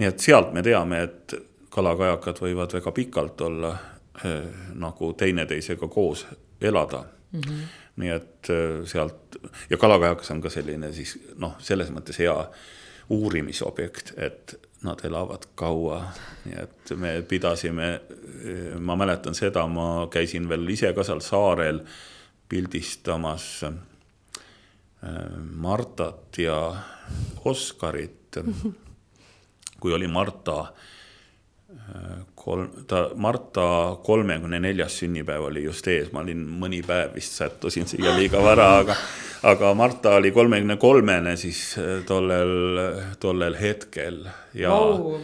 nii 0.00 0.08
et 0.10 0.26
sealt 0.26 0.50
me 0.56 0.62
teame, 0.66 1.02
et 1.06 1.36
kalakajakad 1.70 2.42
võivad 2.42 2.74
väga 2.74 2.92
pikalt 2.92 3.46
olla 3.46 3.76
eh, 4.24 4.50
nagu 4.74 5.12
teineteisega 5.12 5.88
koos 5.88 6.26
elada 6.60 7.04
mm. 7.32 7.40
-hmm 7.40 7.79
nii 7.96 8.12
et 8.14 8.50
äh, 8.52 8.80
sealt 8.88 9.40
ja 9.70 9.78
kalakajakas 9.80 10.30
on 10.30 10.42
ka 10.44 10.52
selline 10.52 10.92
siis 10.96 11.16
noh, 11.38 11.56
selles 11.58 11.90
mõttes 11.94 12.20
hea 12.22 12.36
uurimisobjekt, 13.10 14.12
et 14.22 14.54
nad 14.86 15.00
elavad 15.04 15.48
kaua, 15.58 15.98
nii 16.46 16.56
et 16.62 16.92
me 16.96 17.10
pidasime, 17.26 17.88
ma 18.80 18.94
mäletan 18.96 19.34
seda, 19.34 19.66
ma 19.66 20.06
käisin 20.12 20.46
veel 20.48 20.68
ise 20.70 20.92
ka 20.96 21.02
seal 21.04 21.20
saarel 21.24 21.82
pildistamas 22.50 23.64
äh, 23.64 23.74
Martat 25.54 26.38
ja 26.38 26.76
Oskarit. 27.44 28.36
kui 29.80 29.92
oli 29.92 30.06
Marta 30.06 30.72
kolm, 32.34 32.68
ta, 32.86 33.10
Marta 33.14 33.96
kolmekümne 34.04 34.60
neljas 34.60 34.98
sünnipäev 35.00 35.48
oli 35.50 35.64
just 35.64 35.86
ees, 35.90 36.10
ma 36.12 36.22
olin 36.24 36.42
mõni 36.62 36.80
päev 36.86 37.14
vist 37.14 37.36
sättusin 37.38 37.88
siia 37.90 38.14
liiga 38.16 38.40
vara, 38.42 38.68
aga, 38.80 38.96
aga 39.50 39.72
Marta 39.78 40.14
oli 40.18 40.32
kolmekümne 40.34 40.76
kolmene 40.80 41.36
siis 41.40 41.62
äh, 41.78 42.00
tollel, 42.06 42.54
tollel 43.20 43.58
hetkel. 43.60 44.24
ja 44.54 44.72
wow,, 44.74 45.18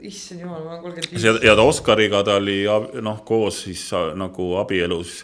issand 0.00 0.44
jumal, 0.44 0.62
ma 0.64 0.76
olen 0.76 0.82
kolmkümmend 0.86 1.12
viis. 1.16 1.44
ja 1.48 1.56
ta 1.56 1.66
Oskariga 1.66 2.22
ta 2.26 2.38
oli 2.40 2.62
noh, 3.00 3.24
koos 3.24 3.64
siis 3.66 3.88
nagu 4.14 4.54
abielus 4.62 5.22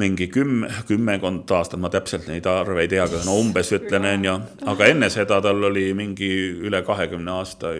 mingi 0.00 0.28
kümme, 0.32 0.68
kümmekond 0.88 1.50
aastat, 1.52 1.80
ma 1.80 1.90
täpselt 1.92 2.24
neid 2.30 2.46
arve 2.48 2.80
ei 2.84 2.88
tea, 2.88 3.04
aga 3.04 3.20
no 3.26 3.36
umbes 3.40 3.72
ütlen, 3.76 4.06
on 4.08 4.24
ju. 4.24 4.36
aga 4.72 4.88
enne 4.88 5.10
seda 5.12 5.40
tal 5.44 5.68
oli 5.68 5.84
mingi 5.96 6.30
üle 6.64 6.80
kahekümne 6.86 7.34
aasta 7.34 7.74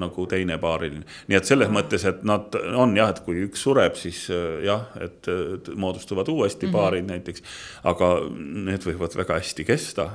nagu 0.00 0.26
teine 0.30 0.58
paariline. 0.60 1.06
nii 1.30 1.38
et 1.38 1.48
selles 1.48 1.72
mõttes, 1.72 2.04
et 2.08 2.22
nad 2.28 2.54
on 2.76 2.92
jah, 2.98 3.14
et 3.14 3.22
kui 3.24 3.40
üks 3.46 3.64
sureb, 3.64 3.96
siis 4.00 4.26
äh, 4.34 4.60
jah, 4.68 4.90
et 5.00 5.30
moodustuvad 5.74 6.28
uuesti 6.28 6.68
paarid 6.68 7.04
mm 7.04 7.08
-hmm. 7.08 7.12
näiteks. 7.12 7.42
aga 7.84 8.12
need 8.68 8.84
võivad 8.84 9.16
väga 9.16 9.40
hästi 9.40 9.64
kesta 9.64 10.10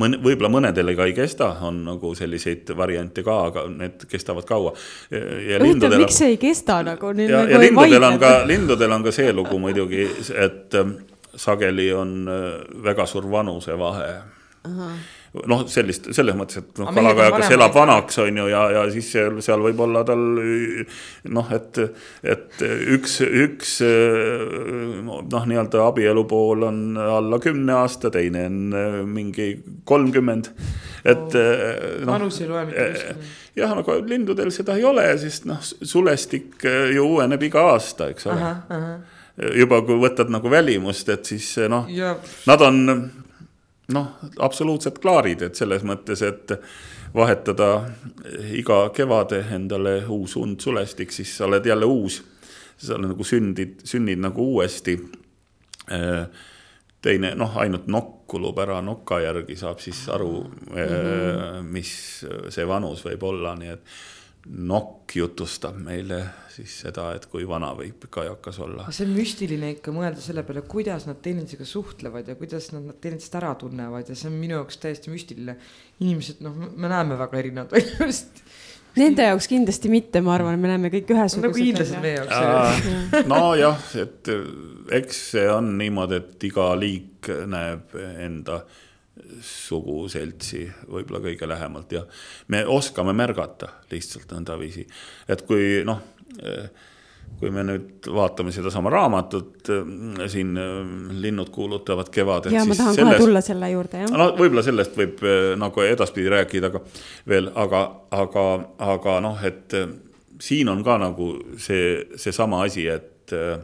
mõn-, 0.00 0.18
võib-olla 0.22 0.50
mõnedele 0.52 0.96
ka 0.98 1.06
ei 1.10 1.14
kesta, 1.16 1.52
on 1.68 1.82
nagu 1.86 2.14
selliseid 2.18 2.72
variante 2.76 3.24
ka, 3.26 3.36
aga 3.50 3.66
need 3.70 4.08
kestavad 4.10 4.48
kaua. 4.48 4.74
huvitav, 5.12 5.96
miks 6.00 6.20
see 6.22 6.34
ei 6.34 6.40
kesta 6.40 6.80
nagu? 6.86 7.14
ja, 7.20 7.44
nagu 7.44 7.54
ja 7.54 7.62
lindudel 7.62 8.08
on 8.10 8.18
ka, 8.22 8.34
lindudel 8.48 8.98
on 8.98 9.06
ka 9.06 9.14
see 9.14 9.32
lugu 9.36 9.60
muidugi, 9.62 10.08
et 10.34 10.78
ähm, 10.80 10.98
sageli 11.36 11.92
on 11.94 12.20
äh, 12.28 12.50
väga 12.90 13.06
suur 13.06 13.30
vanusevahe 13.30 14.12
noh, 15.30 15.62
sellist, 15.70 16.08
selles 16.14 16.34
mõttes, 16.34 16.58
et 16.58 16.78
noh, 16.82 16.88
kalakajakas 16.94 17.52
elab 17.54 17.74
vanaks, 17.74 18.18
on 18.22 18.40
ju, 18.40 18.46
ja, 18.50 18.62
ja 18.74 18.80
siis 18.90 19.10
seal, 19.14 19.36
seal 19.44 19.62
võib 19.62 19.78
olla 19.84 20.02
tal 20.06 20.24
noh, 21.30 21.52
et, 21.54 21.78
et 22.26 22.64
üks, 22.96 23.20
üks 23.22 23.76
noh, 25.06 25.46
nii-öelda 25.52 25.84
abielu 25.86 26.24
pool 26.30 26.66
on 26.66 26.82
alla 26.98 27.38
kümne 27.42 27.78
aasta, 27.78 28.10
teine 28.14 28.48
on 28.50 28.58
mingi 29.12 29.52
kolmkümmend, 29.86 30.50
et 31.06 31.38
no,. 31.38 32.10
vanus 32.10 32.42
ei 32.42 32.50
loe 32.50 32.66
mitte 32.66 32.88
eh, 32.88 32.90
kuskil. 32.98 33.38
jah, 33.62 33.78
aga 33.84 34.00
lindudel 34.10 34.50
seda 34.54 34.80
ei 34.80 34.84
ole, 34.88 35.06
sest 35.22 35.46
noh, 35.50 35.62
sulestik 35.62 36.66
ju 36.66 37.06
uueneb 37.06 37.46
iga 37.46 37.68
aasta, 37.70 38.10
eks 38.10 38.26
ole. 38.34 38.52
juba 39.62 39.78
kui 39.86 40.02
võtad 40.02 40.28
nagu 40.32 40.50
välimust, 40.50 41.08
et 41.14 41.34
siis 41.36 41.54
noh, 41.70 41.86
nad 42.50 42.66
on 42.66 42.82
noh, 43.92 44.16
absoluutselt 44.38 44.98
klaarid, 45.02 45.42
et 45.42 45.58
selles 45.58 45.84
mõttes, 45.86 46.22
et 46.26 46.54
vahetada 47.14 47.70
iga 48.54 48.82
kevade 48.94 49.42
endale 49.54 50.00
uus 50.08 50.36
undsulestik, 50.38 51.12
siis 51.12 51.32
sa 51.36 51.48
oled 51.48 51.66
jälle 51.66 51.86
uus. 51.86 52.22
sa 52.80 52.94
oled 52.94 53.10
nagu 53.10 53.24
sündid, 53.24 53.82
sünnid 53.84 54.18
nagu 54.18 54.44
uuesti. 54.54 54.98
teine 57.02 57.34
noh, 57.34 57.56
ainult 57.58 57.86
nokk 57.86 58.26
kulub 58.30 58.58
ära, 58.62 58.80
noka 58.80 59.18
järgi 59.20 59.56
saab 59.56 59.80
siis 59.80 60.08
aru 60.08 60.44
mm, 60.44 60.76
-hmm. 60.76 61.62
mis 61.62 62.24
see 62.48 62.66
vanus 62.68 63.04
võib 63.04 63.22
olla, 63.22 63.54
nii 63.56 63.68
et 63.68 63.80
nokk 64.48 65.14
jutustab 65.16 65.76
meile 65.84 66.22
siis 66.50 66.72
seda, 66.84 67.10
et 67.16 67.26
kui 67.30 67.44
vana 67.48 67.70
võib 67.76 68.06
kajakas 68.12 68.60
olla. 68.64 68.86
see 68.94 69.06
on 69.06 69.12
müstiline 69.14 69.74
ikka 69.76 69.92
mõelda 69.94 70.22
selle 70.24 70.44
peale, 70.46 70.62
kuidas 70.68 71.06
nad 71.08 71.20
teineteisega 71.22 71.66
suhtlevad 71.68 72.30
ja 72.30 72.36
kuidas 72.40 72.70
nad, 72.74 72.88
teineteist 73.02 73.36
ära 73.40 73.52
tunnevad 73.60 74.08
ja 74.08 74.16
see 74.16 74.30
on 74.30 74.40
minu 74.40 74.56
jaoks 74.58 74.80
täiesti 74.80 75.12
müstiline. 75.12 75.56
inimesed, 76.00 76.40
noh, 76.44 76.56
me 76.56 76.90
näeme 76.90 77.18
väga 77.20 77.40
erinevad 77.42 77.76
välja 77.76 78.06
just. 78.08 78.42
Nende 78.96 79.22
jaoks 79.22 79.46
kindlasti 79.46 79.90
mitte, 79.92 80.18
ma 80.24 80.34
arvan, 80.34 80.58
me 80.58 80.72
näeme 80.72 80.90
kõik 80.90 81.12
ühesugused. 81.14 81.44
nagu 81.46 81.60
hiinlased 81.60 82.00
meie 82.02 82.16
jaoks. 82.18 83.26
nojah, 83.30 83.88
et 84.02 84.32
eks 85.00 85.24
see 85.36 85.48
on 85.52 85.74
niimoodi, 85.78 86.22
et 86.24 86.48
iga 86.50 86.72
liik 86.80 87.30
näeb 87.50 87.92
enda 88.24 88.64
suguseltsi 89.44 90.64
võib-olla 90.90 91.22
kõige 91.24 91.48
lähemalt 91.48 91.92
ja 91.92 92.04
me 92.52 92.64
oskame 92.66 93.14
märgata 93.16 93.68
lihtsalt 93.90 94.32
nõndaviisi, 94.34 94.86
et 95.28 95.44
kui 95.48 95.82
noh, 95.86 96.00
kui 97.40 97.52
me 97.54 97.64
nüüd 97.64 98.08
vaatame 98.12 98.52
sedasama 98.52 98.90
raamatut, 98.92 99.70
siin 100.32 100.52
linnud 101.22 101.50
kuulutavad 101.54 102.10
kevadet. 102.12 102.52
ja 102.52 102.64
ma 102.68 102.76
tahan 102.76 102.94
sellest, 102.94 103.16
kohe 103.16 103.24
tulla 103.24 103.42
selle 103.44 103.70
juurde, 103.72 104.04
jah. 104.04 104.12
no 104.12 104.30
võib-olla 104.38 104.64
sellest 104.66 104.96
võib 104.98 105.24
nagu 105.60 105.86
edaspidi 105.86 106.32
rääkida, 106.32 106.72
aga 106.72 106.84
veel, 107.28 107.50
aga, 107.54 107.84
aga, 108.16 108.46
aga 108.92 109.18
noh, 109.24 109.44
et 109.46 109.76
siin 110.40 110.68
on 110.72 110.84
ka 110.84 110.96
nagu 111.00 111.32
see, 111.60 111.92
seesama 112.20 112.64
asi, 112.66 112.86
et 112.90 113.34
äh, 113.36 113.60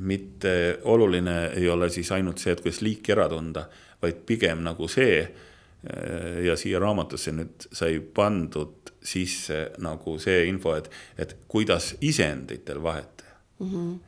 mitte 0.00 0.78
oluline 0.82 1.46
ei 1.46 1.68
ole 1.68 1.90
siis 1.90 2.12
ainult 2.12 2.38
see, 2.38 2.52
et 2.52 2.60
kuidas 2.64 2.80
liiki 2.84 3.12
ära 3.12 3.28
tunda, 3.28 3.66
vaid 4.02 4.22
pigem 4.26 4.62
nagu 4.64 4.88
see 4.88 5.20
äh, 5.20 6.44
ja 6.46 6.56
siia 6.56 6.80
raamatusse 6.80 7.34
nüüd 7.36 7.68
sai 7.72 8.00
pandud 8.00 8.92
sisse 9.02 9.70
nagu 9.80 10.18
see 10.20 10.44
info, 10.48 10.74
et, 10.76 10.90
et 11.18 11.36
kuidas 11.48 11.94
isenditel 12.00 12.82
vahet 12.82 13.16
teha 13.16 13.36
mm. 13.58 13.72
-hmm. 13.72 13.98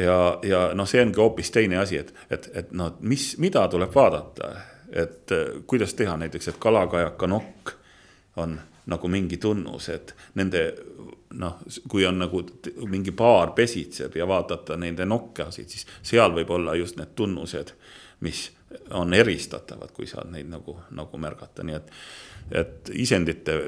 ja, 0.00 0.18
ja 0.42 0.60
noh, 0.74 0.88
see 0.88 1.02
ongi 1.02 1.20
hoopis 1.20 1.50
teine 1.50 1.78
asi, 1.78 1.98
et, 1.98 2.14
et, 2.30 2.50
et 2.54 2.72
noh, 2.72 2.96
mis, 3.00 3.36
mida 3.38 3.68
tuleb 3.68 3.94
vaadata, 3.94 4.52
et 4.92 5.32
äh, 5.32 5.62
kuidas 5.66 5.94
teha 5.94 6.16
näiteks, 6.16 6.48
et 6.48 6.58
kalakajaka 6.58 7.26
nokk 7.26 7.76
on 8.36 8.60
nagu 8.86 9.08
mingi 9.08 9.38
tunnus, 9.38 9.88
et 9.92 10.14
nende 10.34 10.62
noh, 11.38 11.60
kui 11.88 12.06
on 12.06 12.18
nagu 12.18 12.42
mingi 12.90 13.14
paar 13.16 13.54
pesitseb 13.56 14.16
ja 14.18 14.26
vaadata 14.28 14.76
nende 14.80 15.06
nokkasid, 15.06 15.70
siis 15.70 15.86
seal 16.02 16.34
võib 16.34 16.50
olla 16.50 16.74
just 16.78 16.98
need 16.98 17.14
tunnused, 17.16 17.72
mis 18.26 18.48
on 18.90 19.14
eristatavad, 19.14 19.92
kui 19.94 20.06
saad 20.10 20.30
neid 20.32 20.50
nagu, 20.50 20.76
nagu 20.96 21.20
märgata, 21.20 21.64
nii 21.66 21.78
et, 21.78 21.90
et 22.62 22.92
isendite 23.04 23.58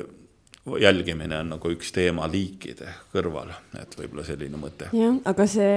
jälgimine 0.81 1.39
on 1.39 1.51
nagu 1.53 1.71
üks 1.75 1.91
teema 1.93 2.27
liikide 2.31 2.89
kõrval, 3.13 3.51
et 3.77 3.97
võib-olla 3.99 4.25
selline 4.25 4.59
mõte. 4.61 4.89
jah, 4.97 5.19
aga 5.29 5.47
see 5.51 5.75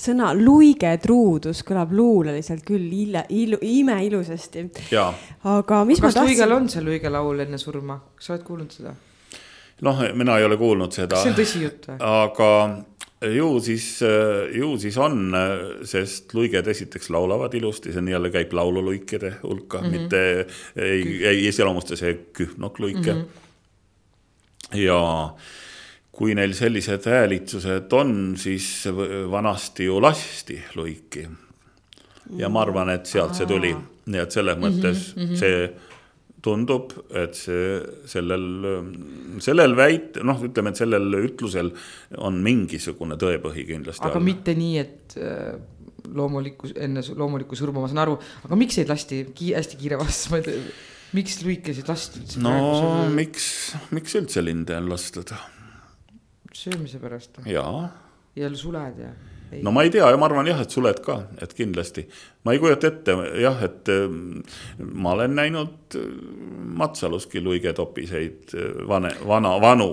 sõna 0.00 0.30
luigetruudus 0.36 1.60
kõlab 1.68 1.92
luuleliselt 1.92 2.64
küll 2.66 2.88
ille, 3.02 3.26
ilu, 3.28 3.58
imeilusasti. 3.60 4.64
aga 5.44 5.82
mis 5.84 6.00
kas 6.00 6.14
ma 6.14 6.20
tahtsin. 6.20 6.30
luigel 6.30 6.56
on 6.56 6.68
see 6.72 6.84
luigelaul 6.84 7.44
enne 7.44 7.60
surma, 7.60 8.00
kas 8.16 8.30
sa 8.30 8.36
oled 8.36 8.46
kuulnud 8.46 8.78
seda? 8.78 8.94
noh, 9.84 10.00
mina 10.14 10.38
ei 10.38 10.48
ole 10.48 10.56
kuulnud 10.60 10.96
seda. 10.96 11.18
kas 11.18 11.26
see 11.26 11.34
on 11.34 11.42
tõsijutt 11.42 11.90
või? 11.90 12.00
aga 12.08 12.50
ju 13.34 13.50
siis, 13.60 13.90
ju 14.56 14.70
siis 14.80 14.96
on, 14.96 15.36
sest 15.84 16.32
luiged 16.32 16.72
esiteks 16.72 17.12
laulavad 17.12 17.52
ilusti, 17.60 17.92
see 17.92 18.00
on 18.00 18.08
jälle 18.08 18.32
käib 18.32 18.56
laululuikede 18.56 19.34
hulka 19.42 19.82
mm, 19.82 19.84
-hmm. 19.84 20.00
mitte 20.00 20.46
ei, 20.80 21.26
ei 21.28 21.46
iseloomusta 21.52 22.00
see 22.00 22.16
kühnokluike 22.32 23.12
mm. 23.12 23.20
-hmm 23.20 23.48
ja 24.76 25.00
kui 26.20 26.34
neil 26.36 26.52
sellised 26.56 27.06
häälitsused 27.08 27.92
on, 27.96 28.34
siis 28.36 28.84
vanasti 29.30 29.88
ju 29.88 30.00
lasti 30.02 30.58
luiki. 30.74 31.28
ja 32.36 32.48
ma 32.48 32.62
arvan, 32.62 32.90
et 32.92 33.06
sealt 33.10 33.34
see 33.34 33.46
tuli, 33.48 33.72
nii 34.06 34.20
et 34.20 34.30
selles 34.30 34.58
mõttes 34.58 35.14
mm 35.16 35.22
-hmm. 35.22 35.36
see 35.36 35.70
tundub, 36.42 36.92
et 37.16 37.34
see 37.34 37.80
sellel, 38.08 38.44
sellel 39.44 39.74
väit-, 39.76 40.20
noh, 40.24 40.38
ütleme, 40.44 40.70
et 40.70 40.76
sellel 40.76 41.16
ütlusel 41.24 41.72
on 42.18 42.38
mingisugune 42.42 43.18
tõepõhi 43.20 43.66
kindlasti. 43.66 44.04
aga 44.06 44.18
all. 44.18 44.24
mitte 44.24 44.54
nii, 44.54 44.78
et 44.78 45.16
äh, 45.18 45.58
loomulikku, 46.14 46.72
enne 46.76 47.02
loomulikku 47.16 47.56
surma, 47.56 47.80
ma 47.80 47.88
saan 47.88 48.04
aru, 48.06 48.16
aga 48.44 48.56
miks 48.56 48.80
neid 48.80 48.88
lasti 48.88 49.26
ki 49.34 49.52
hästi 49.58 49.76
kiire 49.80 50.00
vastus, 50.00 50.30
ma 50.30 50.40
ei 50.40 50.48
tea 50.48 50.62
miks 51.16 51.40
luikesid 51.44 51.88
lasti 51.90 52.20
üldse? 52.22 52.42
no 52.44 52.52
praegu? 52.54 53.08
miks, 53.16 53.48
miks 53.94 54.14
üldse 54.20 54.44
linde 54.44 54.76
on 54.78 54.90
lastud? 54.92 55.32
söömise 56.54 57.00
pärast 57.02 57.40
või? 57.40 57.52
jaa. 57.56 57.90
ja 58.38 58.54
suled 58.54 59.02
ja? 59.02 59.12
No 59.64 59.72
ma 59.74 59.82
ei 59.82 59.90
tea 59.90 60.06
ja 60.06 60.14
ma 60.14 60.28
arvan 60.28 60.46
jah, 60.46 60.60
et 60.62 60.70
suled 60.70 61.00
ka, 61.02 61.16
et 61.42 61.50
kindlasti. 61.58 62.04
ma 62.46 62.54
ei 62.54 62.60
kujuta 62.62 62.86
ette 62.86 63.16
jah, 63.42 63.62
et 63.66 63.90
mm, 63.90 64.44
ma 65.02 65.16
olen 65.16 65.34
näinud 65.34 65.96
mm, 65.98 66.68
Matsaluski 66.78 67.42
luigetopiseid 67.42 68.54
mm, 68.54 68.86
vane, 68.86 69.10
vana, 69.26 69.56
vanu. 69.62 69.90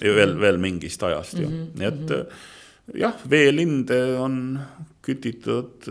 veel, 0.00 0.32
veel 0.40 0.60
mingist 0.62 1.02
ajast 1.04 1.38
ju 1.38 1.48
mm, 1.48 1.54
-hmm, 1.54 1.78
nii 1.78 1.86
et 1.86 2.00
mm 2.00 2.16
-hmm. 2.16 2.98
jah, 3.04 3.20
veelinde 3.30 4.00
on 4.18 4.58
kütitud 5.02 5.84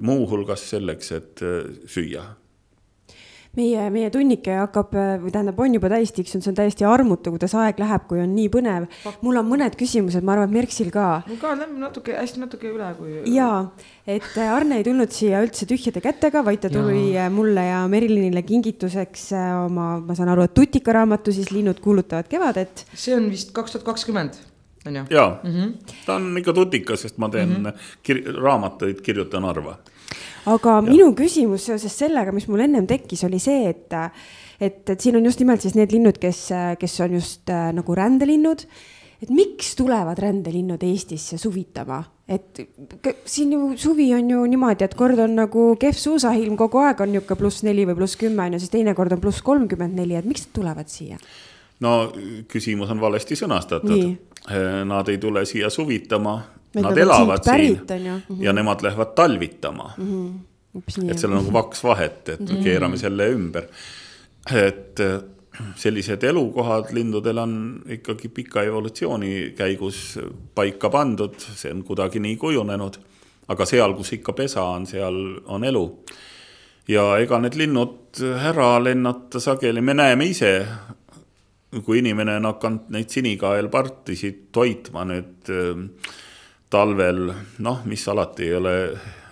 muuhulgas 0.00 0.70
selleks, 0.70 1.12
et 1.12 1.40
süüa 1.86 2.24
meie, 3.60 3.86
meie 3.92 4.10
tunnike 4.14 4.56
hakkab 4.62 4.96
või 5.22 5.32
tähendab, 5.34 5.60
on 5.60 5.76
juba 5.76 5.90
täis 5.92 6.14
tiksunud, 6.16 6.44
see 6.44 6.52
on 6.52 6.58
täiesti 6.58 6.86
armutu, 6.88 7.34
kuidas 7.34 7.54
aeg 7.58 7.80
läheb, 7.82 8.06
kui 8.10 8.22
on 8.22 8.34
nii 8.34 8.48
põnev. 8.52 8.88
mul 9.24 9.40
on 9.40 9.48
mõned 9.50 9.76
küsimused, 9.78 10.24
ma 10.24 10.36
arvan, 10.36 10.50
et 10.50 10.56
Merksil 10.60 10.90
ka. 10.94 11.22
mul 11.28 11.40
ka 11.40 11.54
lähme 11.58 11.80
natuke, 11.82 12.16
hästi 12.16 12.42
natuke 12.42 12.70
üle, 12.70 12.90
kui. 12.98 13.16
ja, 13.34 13.50
et 14.06 14.28
äh, 14.36 14.52
Arne 14.54 14.80
ei 14.80 14.86
tulnud 14.86 15.12
siia 15.14 15.42
üldse 15.44 15.68
tühjade 15.70 16.02
kätega, 16.04 16.44
vaid 16.46 16.62
ta 16.64 16.72
tuli 16.72 17.10
ja. 17.14 17.26
Äh, 17.26 17.32
mulle 17.34 17.66
ja 17.66 17.82
Merilinile 17.90 18.42
kingituseks 18.46 19.26
äh, 19.36 19.50
oma, 19.66 19.92
ma 20.04 20.16
saan 20.18 20.32
aru, 20.32 20.46
et 20.48 20.56
tutikaraamatu 20.56 21.34
siis 21.34 21.52
Linnud 21.54 21.82
kuulutavad 21.84 22.30
kevadet. 22.30 22.86
see 22.94 23.16
on 23.16 23.30
vist 23.32 23.54
kaks 23.56 23.76
tuhat 23.76 23.86
kakskümmend 23.92 24.40
on 24.86 24.96
ju? 24.96 25.04
jaa 25.10 25.40
mm, 25.42 25.50
-hmm. 25.50 25.94
ta 26.06 26.14
on 26.14 26.38
ikka 26.38 26.52
tutikas, 26.52 27.02
sest 27.02 27.18
ma 27.18 27.28
teen 27.28 27.48
mm 27.48 27.64
-hmm. 27.64 27.78
kir 28.02 28.22
raamatuid, 28.42 29.00
kirjutan 29.00 29.44
harva 29.44 29.78
aga 30.48 30.76
ja. 30.78 30.84
minu 30.86 31.10
küsimus 31.18 31.66
seoses 31.68 31.96
sellega, 32.02 32.32
mis 32.32 32.48
mul 32.50 32.64
ennem 32.66 32.86
tekkis, 32.88 33.24
oli 33.28 33.40
see, 33.42 33.68
et, 33.72 33.92
et, 34.60 34.80
et 34.88 34.96
siin 35.00 35.18
on 35.18 35.26
just 35.28 35.42
nimelt 35.42 35.64
siis 35.64 35.76
need 35.78 35.92
linnud, 35.92 36.20
kes, 36.22 36.46
kes 36.80 36.96
on 37.04 37.18
just 37.18 37.52
äh, 37.52 37.68
nagu 37.76 37.96
rändelinnud. 37.96 38.64
et 39.20 39.28
miks 39.28 39.74
tulevad 39.76 40.16
rändelinnud 40.16 40.80
Eestisse 40.80 41.36
suvitama, 41.36 41.98
et 42.24 42.62
siin 43.28 43.52
ju 43.52 43.74
suvi 43.76 44.06
on 44.16 44.30
ju 44.30 44.46
niimoodi, 44.48 44.86
et 44.86 44.94
kord 44.96 45.18
on 45.20 45.34
nagu 45.36 45.74
kehv 45.76 45.98
suusailm, 45.98 46.56
kogu 46.56 46.80
aeg 46.80 47.02
on 47.04 47.12
niisugune 47.12 47.36
pluss 47.42 47.64
neli 47.66 47.84
või 47.84 47.98
pluss 47.98 48.16
kümme 48.16 48.46
on 48.46 48.56
ju, 48.56 48.62
siis 48.62 48.72
teinekord 48.72 49.12
on 49.12 49.20
pluss 49.20 49.44
kolmkümmend 49.44 49.98
neli, 50.00 50.16
et 50.16 50.24
miks 50.24 50.46
nad 50.46 50.54
tulevad 50.56 50.88
siia? 50.88 51.20
no 51.84 51.92
küsimus 52.48 52.90
on 52.92 53.00
valesti 53.00 53.36
sõnastatud. 53.36 54.16
Nad 54.88 55.08
ei 55.12 55.18
tule 55.20 55.44
siia 55.48 55.68
suvitama, 55.70 56.38
Nad 56.74 56.98
elavad 56.98 57.42
siin 57.44 57.72
mm 57.74 58.20
-hmm. 58.28 58.42
ja 58.44 58.52
nemad 58.52 58.82
lähevad 58.82 59.14
talvitama 59.14 59.92
mm. 59.98 60.40
-hmm. 60.74 61.10
et 61.10 61.18
seal 61.18 61.32
on 61.32 61.38
nagu 61.38 61.52
vaks 61.52 61.84
vahet, 61.84 62.28
et 62.28 62.40
mm 62.40 62.46
-hmm. 62.46 62.62
keerame 62.62 62.96
selle 62.96 63.30
ümber. 63.30 63.64
et 64.54 65.00
äh, 65.00 65.22
sellised 65.76 66.22
elukohad 66.22 66.92
lindudel 66.92 67.38
on 67.38 67.82
ikkagi 67.88 68.28
pika 68.28 68.62
evolutsiooni 68.62 69.52
käigus 69.56 70.18
paika 70.54 70.90
pandud, 70.90 71.34
see 71.38 71.72
on 71.72 71.82
kuidagi 71.84 72.20
nii 72.20 72.36
kujunenud. 72.36 72.96
aga 73.48 73.66
seal, 73.66 73.94
kus 73.94 74.12
ikka 74.12 74.32
pesa 74.32 74.62
on, 74.62 74.86
seal 74.86 75.40
on 75.46 75.64
elu. 75.64 76.04
ja 76.88 77.18
ega 77.18 77.38
need 77.38 77.54
linnud 77.54 78.22
ära 78.52 78.84
lennata 78.84 79.40
sageli, 79.40 79.80
me 79.80 79.94
näeme 79.94 80.24
ise 80.24 80.66
kui 81.84 81.98
inimene 81.98 82.36
on 82.36 82.44
hakanud 82.50 82.88
neid 82.90 83.10
sinikaelpartisid 83.10 84.48
toitma 84.52 85.04
nüüd 85.06 85.50
äh, 85.54 85.84
talvel, 86.70 87.32
noh, 87.58 87.82
mis 87.90 88.08
alati 88.08 88.46
ei 88.46 88.54
ole 88.54 88.74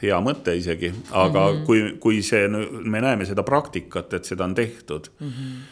hea 0.03 0.19
mõte 0.23 0.55
isegi, 0.59 0.93
aga 1.11 1.45
mm 1.51 1.57
-hmm. 1.57 1.67
kui, 1.67 1.97
kui 2.01 2.23
see, 2.23 2.49
me 2.85 3.01
näeme 3.01 3.27
seda 3.27 3.43
praktikat, 3.43 4.13
et 4.15 4.25
seda 4.25 4.45
on 4.45 4.55
tehtud 4.55 5.11
mm, 5.21 5.29
-hmm. 5.29 5.63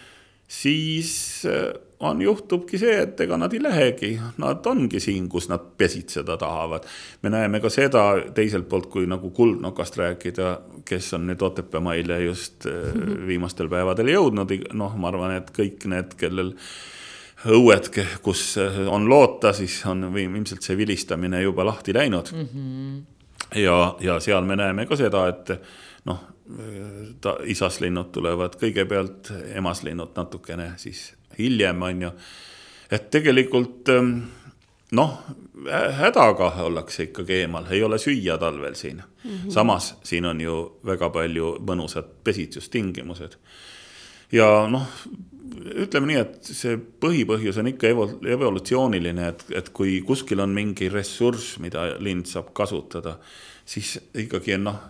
siis 0.48 1.42
äh, 1.46 1.74
on, 2.00 2.22
juhtubki 2.22 2.78
see, 2.78 2.96
et 3.02 3.20
ega 3.20 3.36
nad 3.36 3.52
ei 3.54 3.62
lähegi, 3.62 4.10
nad 4.42 4.66
ongi 4.66 5.00
siin, 5.00 5.28
kus 5.28 5.48
nad 5.48 5.60
pesitseda 5.78 6.36
tahavad. 6.36 6.84
me 7.22 7.30
näeme 7.30 7.60
ka 7.60 7.70
seda 7.70 8.04
teiselt 8.34 8.68
poolt, 8.68 8.86
kui 8.86 9.06
nagu 9.06 9.30
kuldnokast 9.30 9.96
rääkida, 9.96 10.60
kes 10.84 11.14
on 11.14 11.26
nüüd 11.26 11.42
Otepää 11.42 11.80
maile 11.80 12.22
just 12.24 12.64
mm 12.64 13.00
-hmm. 13.00 13.26
viimastel 13.26 13.68
päevadel 13.68 14.06
jõudnud, 14.06 14.72
noh, 14.72 14.96
ma 14.96 15.08
arvan, 15.08 15.36
et 15.36 15.50
kõik 15.58 15.86
need, 15.86 16.14
kellel 16.16 16.54
õued, 17.44 17.90
kus 18.22 18.56
on 18.88 19.08
loota, 19.08 19.52
siis 19.52 19.82
on 19.86 20.08
ilmselt 20.18 20.62
see 20.62 20.76
vilistamine 20.76 21.42
juba 21.42 21.66
lahti 21.66 21.94
läinud 21.94 22.32
mm. 22.32 22.48
-hmm. 22.54 23.02
ja, 23.60 23.96
ja 24.00 24.20
seal 24.20 24.44
me 24.44 24.56
näeme 24.56 24.86
ka 24.86 24.96
seda, 24.96 25.26
et 25.28 25.52
noh, 26.04 26.24
ta, 27.20 27.36
isaslinnud 27.44 28.10
tulevad 28.12 28.56
kõigepealt, 28.60 29.32
emaslinnud 29.54 30.16
natukene 30.16 30.72
siis 30.76 31.12
hiljem, 31.38 31.82
on 31.82 32.02
ju. 32.02 32.10
et 32.90 33.10
tegelikult 33.10 33.88
ähm, 33.88 34.18
noh, 34.92 35.18
hädaga 35.98 36.52
ollakse 36.64 37.08
ikkagi 37.10 37.42
eemal, 37.42 37.66
ei 37.70 37.82
ole 37.82 37.98
süüa 37.98 38.38
talvel 38.38 38.74
siin 38.74 38.96
mm. 38.96 39.30
-hmm. 39.30 39.50
samas 39.50 39.94
siin 40.02 40.24
on 40.24 40.40
ju 40.40 40.80
väga 40.86 41.10
palju 41.10 41.56
mõnusad 41.60 42.08
pesitsustingimused. 42.24 43.36
ja 44.32 44.68
noh, 44.70 44.88
ütleme 45.86 46.10
nii, 46.10 46.18
et 46.22 46.50
see 46.50 46.76
põhipõhjus 46.76 47.60
on 47.62 47.70
ikka 47.72 47.90
evol-, 47.92 48.16
evolutsiooniline, 48.36 49.30
et, 49.32 49.44
et 49.62 49.72
kui 49.76 50.00
kuskil 50.06 50.42
on 50.44 50.54
mingi 50.54 50.90
ressurss, 50.92 51.56
mida 51.62 51.88
lind 52.02 52.28
saab 52.30 52.52
kasutada, 52.56 53.16
siis 53.66 53.96
ikkagi 54.14 54.56
on 54.58 54.68
noh, 54.70 54.80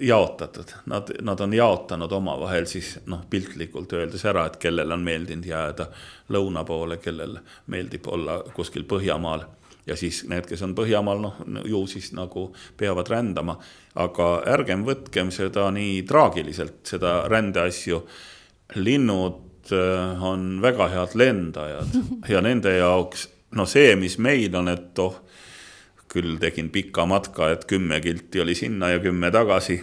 jaotatud, 0.00 0.70
nad, 0.86 1.10
nad 1.22 1.40
on 1.40 1.54
jaotanud 1.54 2.12
omavahel 2.12 2.66
siis 2.66 2.98
noh, 3.06 3.24
piltlikult 3.30 3.92
öeldes 3.92 4.24
ära, 4.30 4.46
et 4.46 4.56
kellel 4.62 4.94
on 4.94 5.02
meeldinud 5.04 5.46
jääda 5.46 5.88
lõuna 6.34 6.64
poole, 6.64 6.98
kellel 7.02 7.38
meeldib 7.72 8.06
olla 8.08 8.38
kuskil 8.54 8.86
Põhjamaal 8.88 9.44
ja 9.86 9.96
siis 9.96 10.22
need, 10.30 10.46
kes 10.48 10.62
on 10.64 10.74
Põhjamaal, 10.76 11.22
noh, 11.24 11.40
ju 11.68 11.82
siis 11.90 12.12
nagu 12.16 12.50
peavad 12.76 13.10
rändama. 13.10 13.58
aga 13.94 14.42
ärgem 14.50 14.84
võtkem 14.84 15.30
seda 15.30 15.70
nii 15.70 16.02
traagiliselt, 16.02 16.80
seda 16.86 17.28
rändeasju. 17.28 18.06
linnud 18.74 19.53
on 19.72 20.62
väga 20.62 20.88
head 20.88 21.14
lendajad 21.14 21.94
ja 22.32 22.40
nende 22.44 22.76
jaoks, 22.76 23.28
no 23.56 23.66
see, 23.66 23.94
mis 23.96 24.18
meil 24.18 24.54
on, 24.56 24.68
et 24.68 24.98
oh, 24.98 25.20
küll 26.08 26.36
tegin 26.38 26.70
pika 26.70 27.06
matka, 27.10 27.50
et 27.50 27.64
kümme 27.66 28.00
kilti 28.00 28.40
oli 28.40 28.54
sinna 28.54 28.92
ja 28.92 29.00
kümme 29.02 29.30
tagasi. 29.34 29.80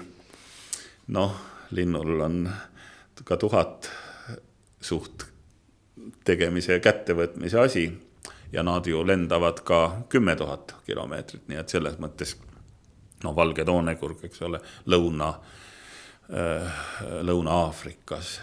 noh, 1.08 1.34
linnul 1.72 2.22
on 2.22 2.50
ka 3.24 3.38
tuhat 3.38 3.90
suht 4.82 5.26
tegemise 6.26 6.74
ja 6.74 6.80
kättevõtmise 6.80 7.60
asi. 7.60 7.92
ja 8.52 8.64
nad 8.64 8.88
ju 8.88 9.08
lendavad 9.08 9.62
ka 9.64 10.04
kümme 10.10 10.36
tuhat 10.36 10.76
kilomeetrit, 10.86 11.48
nii 11.48 11.58
et 11.58 11.70
selles 11.70 11.96
mõttes 12.00 12.36
no 13.24 13.36
valge 13.36 13.66
toonekurg, 13.66 14.26
eks 14.28 14.42
ole, 14.42 14.60
lõuna 14.86 15.30
äh,, 16.32 16.82
Lõuna-Aafrikas 17.28 18.40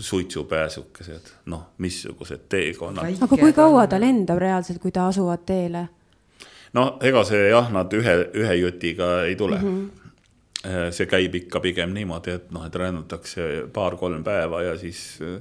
suitsupääsukesed, 0.00 1.30
noh, 1.46 1.66
missugused 1.78 2.48
teekonnad. 2.48 3.16
aga 3.20 3.36
kui 3.36 3.52
kaua 3.52 3.86
ta 3.86 4.00
lendab 4.00 4.38
reaalselt, 4.38 4.80
kui 4.82 4.92
ta 4.92 5.06
asuvad 5.08 5.46
teele? 5.46 5.88
no 6.72 6.84
ega 7.02 7.24
see 7.24 7.48
jah, 7.50 7.70
nad 7.72 7.92
ühe, 7.96 8.14
ühe 8.36 8.54
jutiga 8.60 9.10
ei 9.28 9.36
tule 9.36 9.58
mm. 9.58 9.90
-hmm. 9.90 10.90
see 10.92 11.06
käib 11.06 11.34
ikka 11.34 11.60
pigem 11.60 11.94
niimoodi, 11.94 12.30
et 12.30 12.50
noh, 12.50 12.66
et 12.66 12.74
rännatakse 12.74 13.68
paar-kolm 13.72 14.24
päeva 14.24 14.62
ja 14.62 14.78
siis 14.78 15.18
äh, 15.22 15.40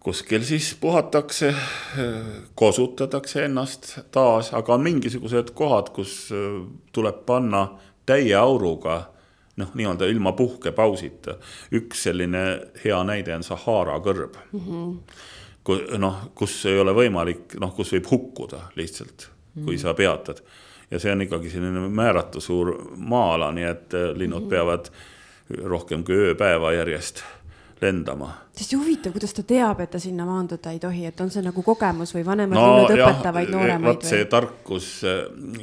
kuskil 0.00 0.44
siis 0.44 0.74
puhatakse, 0.80 1.48
äh, 1.48 2.26
kosutatakse 2.54 3.44
ennast 3.44 3.98
taas, 4.10 4.54
aga 4.54 4.74
on 4.74 4.82
mingisugused 4.82 5.54
kohad, 5.54 5.94
kus 5.94 6.32
tuleb 6.92 7.26
panna 7.26 7.68
täie 8.06 8.34
auruga 8.34 9.10
noh, 9.60 9.74
nii-öelda 9.74 10.08
ilma 10.10 10.32
puhkepausita. 10.36 11.36
üks 11.76 12.06
selline 12.08 12.44
hea 12.84 13.02
näide 13.04 13.34
on 13.36 13.46
Sahara 13.46 13.98
kõrb 14.04 14.38
mm. 14.52 14.60
-hmm. 14.60 14.96
kui 15.64 15.84
noh, 15.98 16.24
kus 16.34 16.56
ei 16.66 16.80
ole 16.80 16.94
võimalik, 16.96 17.58
noh, 17.60 17.74
kus 17.76 17.92
võib 17.96 18.10
hukkuda 18.10 18.66
lihtsalt, 18.76 19.28
kui 19.54 19.62
mm 19.62 19.68
-hmm. 19.68 19.82
sa 19.82 19.94
peatad. 19.94 20.42
ja 20.90 20.98
see 20.98 21.12
on 21.12 21.22
ikkagi 21.22 21.50
selline 21.50 21.88
määratu 21.88 22.40
suur 22.40 22.74
maa-ala, 22.96 23.52
nii 23.52 23.64
et 23.64 23.92
linnud 24.14 24.42
mm 24.42 24.46
-hmm. 24.46 24.50
peavad 24.50 24.90
rohkem 25.64 26.04
kui 26.04 26.14
ööpäeva 26.14 26.72
järjest 26.72 27.22
lendama. 27.82 28.34
hästi 28.60 28.76
huvitav, 28.76 29.12
kuidas 29.12 29.32
ta 29.34 29.42
teab, 29.42 29.80
et 29.80 29.90
ta 29.90 29.98
sinna 29.98 30.26
maanduda 30.28 30.72
ei 30.74 30.78
tohi, 30.78 31.06
et 31.08 31.20
on 31.20 31.30
see 31.32 31.42
nagu 31.44 31.62
kogemus 31.64 32.12
või 32.14 32.24
vanemad 32.26 32.58
no, 32.58 32.64
linnud 32.76 32.92
õpetavad 32.92 33.52
nooremaid? 33.54 33.86
vot 33.86 34.08
see 34.10 34.24
tarkus, 34.28 34.88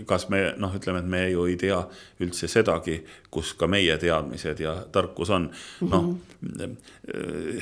kas 0.10 0.28
me 0.34 0.42
noh, 0.58 0.74
ütleme, 0.76 1.04
et 1.04 1.12
me 1.14 1.24
ju 1.30 1.46
ei 1.46 1.58
tea 1.62 1.78
üldse 2.26 2.50
sedagi, 2.50 2.98
kus 3.30 3.54
ka 3.60 3.70
meie 3.70 3.98
teadmised 4.02 4.64
ja 4.64 4.74
tarkus 4.92 5.30
on. 5.30 5.50
noh, 5.86 6.08
mhm. 6.42 6.78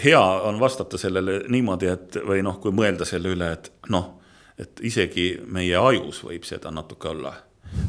hea 0.03 0.24
on 0.47 0.60
vastata 0.60 0.97
sellele 0.97 1.41
niimoodi, 1.51 1.91
et 1.91 2.22
või 2.24 2.43
noh, 2.45 2.62
kui 2.64 2.72
mõelda 2.76 3.08
selle 3.08 3.36
üle, 3.36 3.51
et 3.58 3.72
noh, 3.91 4.14
et 4.60 4.80
isegi 4.88 5.34
meie 5.51 5.76
ajus 5.76 6.24
võib 6.24 6.47
seda 6.47 6.72
natuke 6.72 7.12
olla 7.12 7.34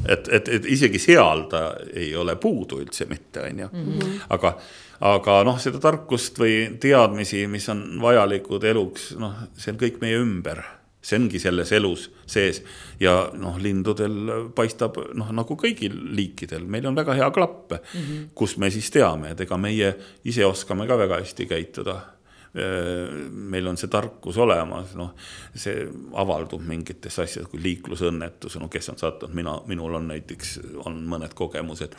et, 0.09 0.29
et, 0.33 0.49
et 0.49 0.67
isegi 0.67 0.99
seal 0.99 1.45
ta 1.51 1.69
ei 1.95 2.11
ole 2.17 2.37
puudu 2.41 2.81
üldse 2.83 3.07
mitte, 3.11 3.45
on 3.47 3.63
ju, 3.63 3.69
mhm. 3.71 4.19
aga 4.35 4.57
aga 5.01 5.43
noh, 5.45 5.61
seda 5.61 5.81
tarkust 5.83 6.39
või 6.41 6.79
teadmisi, 6.81 7.47
mis 7.51 7.69
on 7.73 7.85
vajalikud 8.03 8.65
eluks, 8.65 9.13
noh, 9.21 9.47
see 9.57 9.75
on 9.75 9.81
kõik 9.81 10.01
meie 10.01 10.21
ümber 10.23 10.65
see 11.07 11.21
ongi 11.21 11.39
selles 11.39 11.71
elus 11.77 12.09
sees 12.27 12.63
ja 13.03 13.15
noh, 13.39 13.59
lindudel 13.63 14.51
paistab 14.57 14.99
noh, 15.15 15.31
nagu 15.35 15.57
kõigil 15.59 15.95
liikidel, 16.19 16.67
meil 16.67 16.89
on 16.91 16.99
väga 16.99 17.15
hea 17.21 17.31
klapp 17.35 17.77
mm, 17.77 18.03
-hmm. 18.03 18.27
kus 18.35 18.57
me 18.59 18.71
siis 18.75 18.91
teame, 18.91 19.31
et 19.31 19.41
ega 19.47 19.59
meie 19.61 19.95
ise 20.25 20.47
oskame 20.47 20.87
ka 20.87 20.99
väga 20.99 21.23
hästi 21.23 21.47
käituda. 21.47 22.01
meil 23.31 23.67
on 23.69 23.77
see 23.77 23.89
tarkus 23.93 24.39
olemas, 24.41 24.95
noh, 24.97 25.11
see 25.55 25.83
avaldub 26.17 26.63
mingites 26.65 27.19
asjades, 27.19 27.51
kui 27.53 27.61
liiklusõnnetus, 27.61 28.57
no 28.57 28.69
kes 28.73 28.89
on 28.89 28.97
sattunud, 28.99 29.35
mina, 29.35 29.59
minul 29.67 29.95
on 29.95 30.09
näiteks, 30.09 30.61
on 30.89 31.03
mõned 31.05 31.35
kogemused 31.37 31.93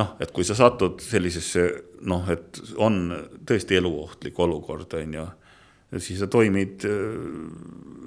noh, 0.00 0.14
et 0.22 0.32
kui 0.34 0.46
sa 0.46 0.56
satud 0.58 1.02
sellisesse 1.02 1.64
noh, 2.08 2.26
et 2.32 2.60
on 2.82 3.00
tõesti 3.46 3.78
eluohtlik 3.78 4.38
olukord, 4.42 4.94
on 4.98 5.16
ju, 5.18 5.26
siis 6.02 6.18
sa 6.18 6.28
toimid, 6.30 6.84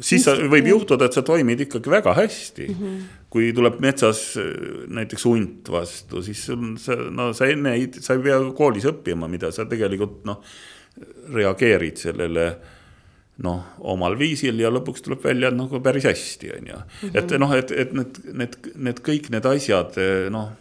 siis 0.03 0.25
sa, 0.27 0.35
võib 0.51 0.67
juhtuda, 0.67 1.07
et 1.07 1.15
sa 1.15 1.23
toimid 1.25 1.63
ikkagi 1.67 1.91
väga 1.91 2.15
hästi 2.17 2.67
mm. 2.67 2.79
-hmm. 2.79 3.03
kui 3.31 3.51
tuleb 3.55 3.79
metsas 3.83 4.23
näiteks 4.87 5.25
hunt 5.25 5.69
vastu, 5.71 6.23
siis 6.23 6.49
sa, 6.83 6.97
no 7.11 7.31
sa 7.33 7.47
enne 7.47 7.77
ei, 7.77 7.87
sa 7.99 8.17
ei 8.17 8.25
pea 8.25 8.41
koolis 8.57 8.89
õppima, 8.91 9.29
mida 9.31 9.51
sa 9.51 9.65
tegelikult 9.65 10.25
noh, 10.27 10.41
reageerid 11.33 11.97
sellele 11.97 12.49
noh, 13.45 13.63
omal 13.79 14.17
viisil 14.19 14.59
ja 14.59 14.69
lõpuks 14.73 15.05
tuleb 15.05 15.23
välja 15.23 15.51
nagu 15.53 15.79
päris 15.79 16.09
hästi, 16.09 16.51
on 16.57 16.71
ju. 16.73 16.83
et 17.13 17.31
noh, 17.39 17.53
et, 17.53 17.71
et 17.71 17.93
need, 17.93 18.23
need, 18.33 18.55
need 18.75 19.03
kõik 19.05 19.29
need 19.31 19.45
asjad 19.45 19.95
noh 20.33 20.55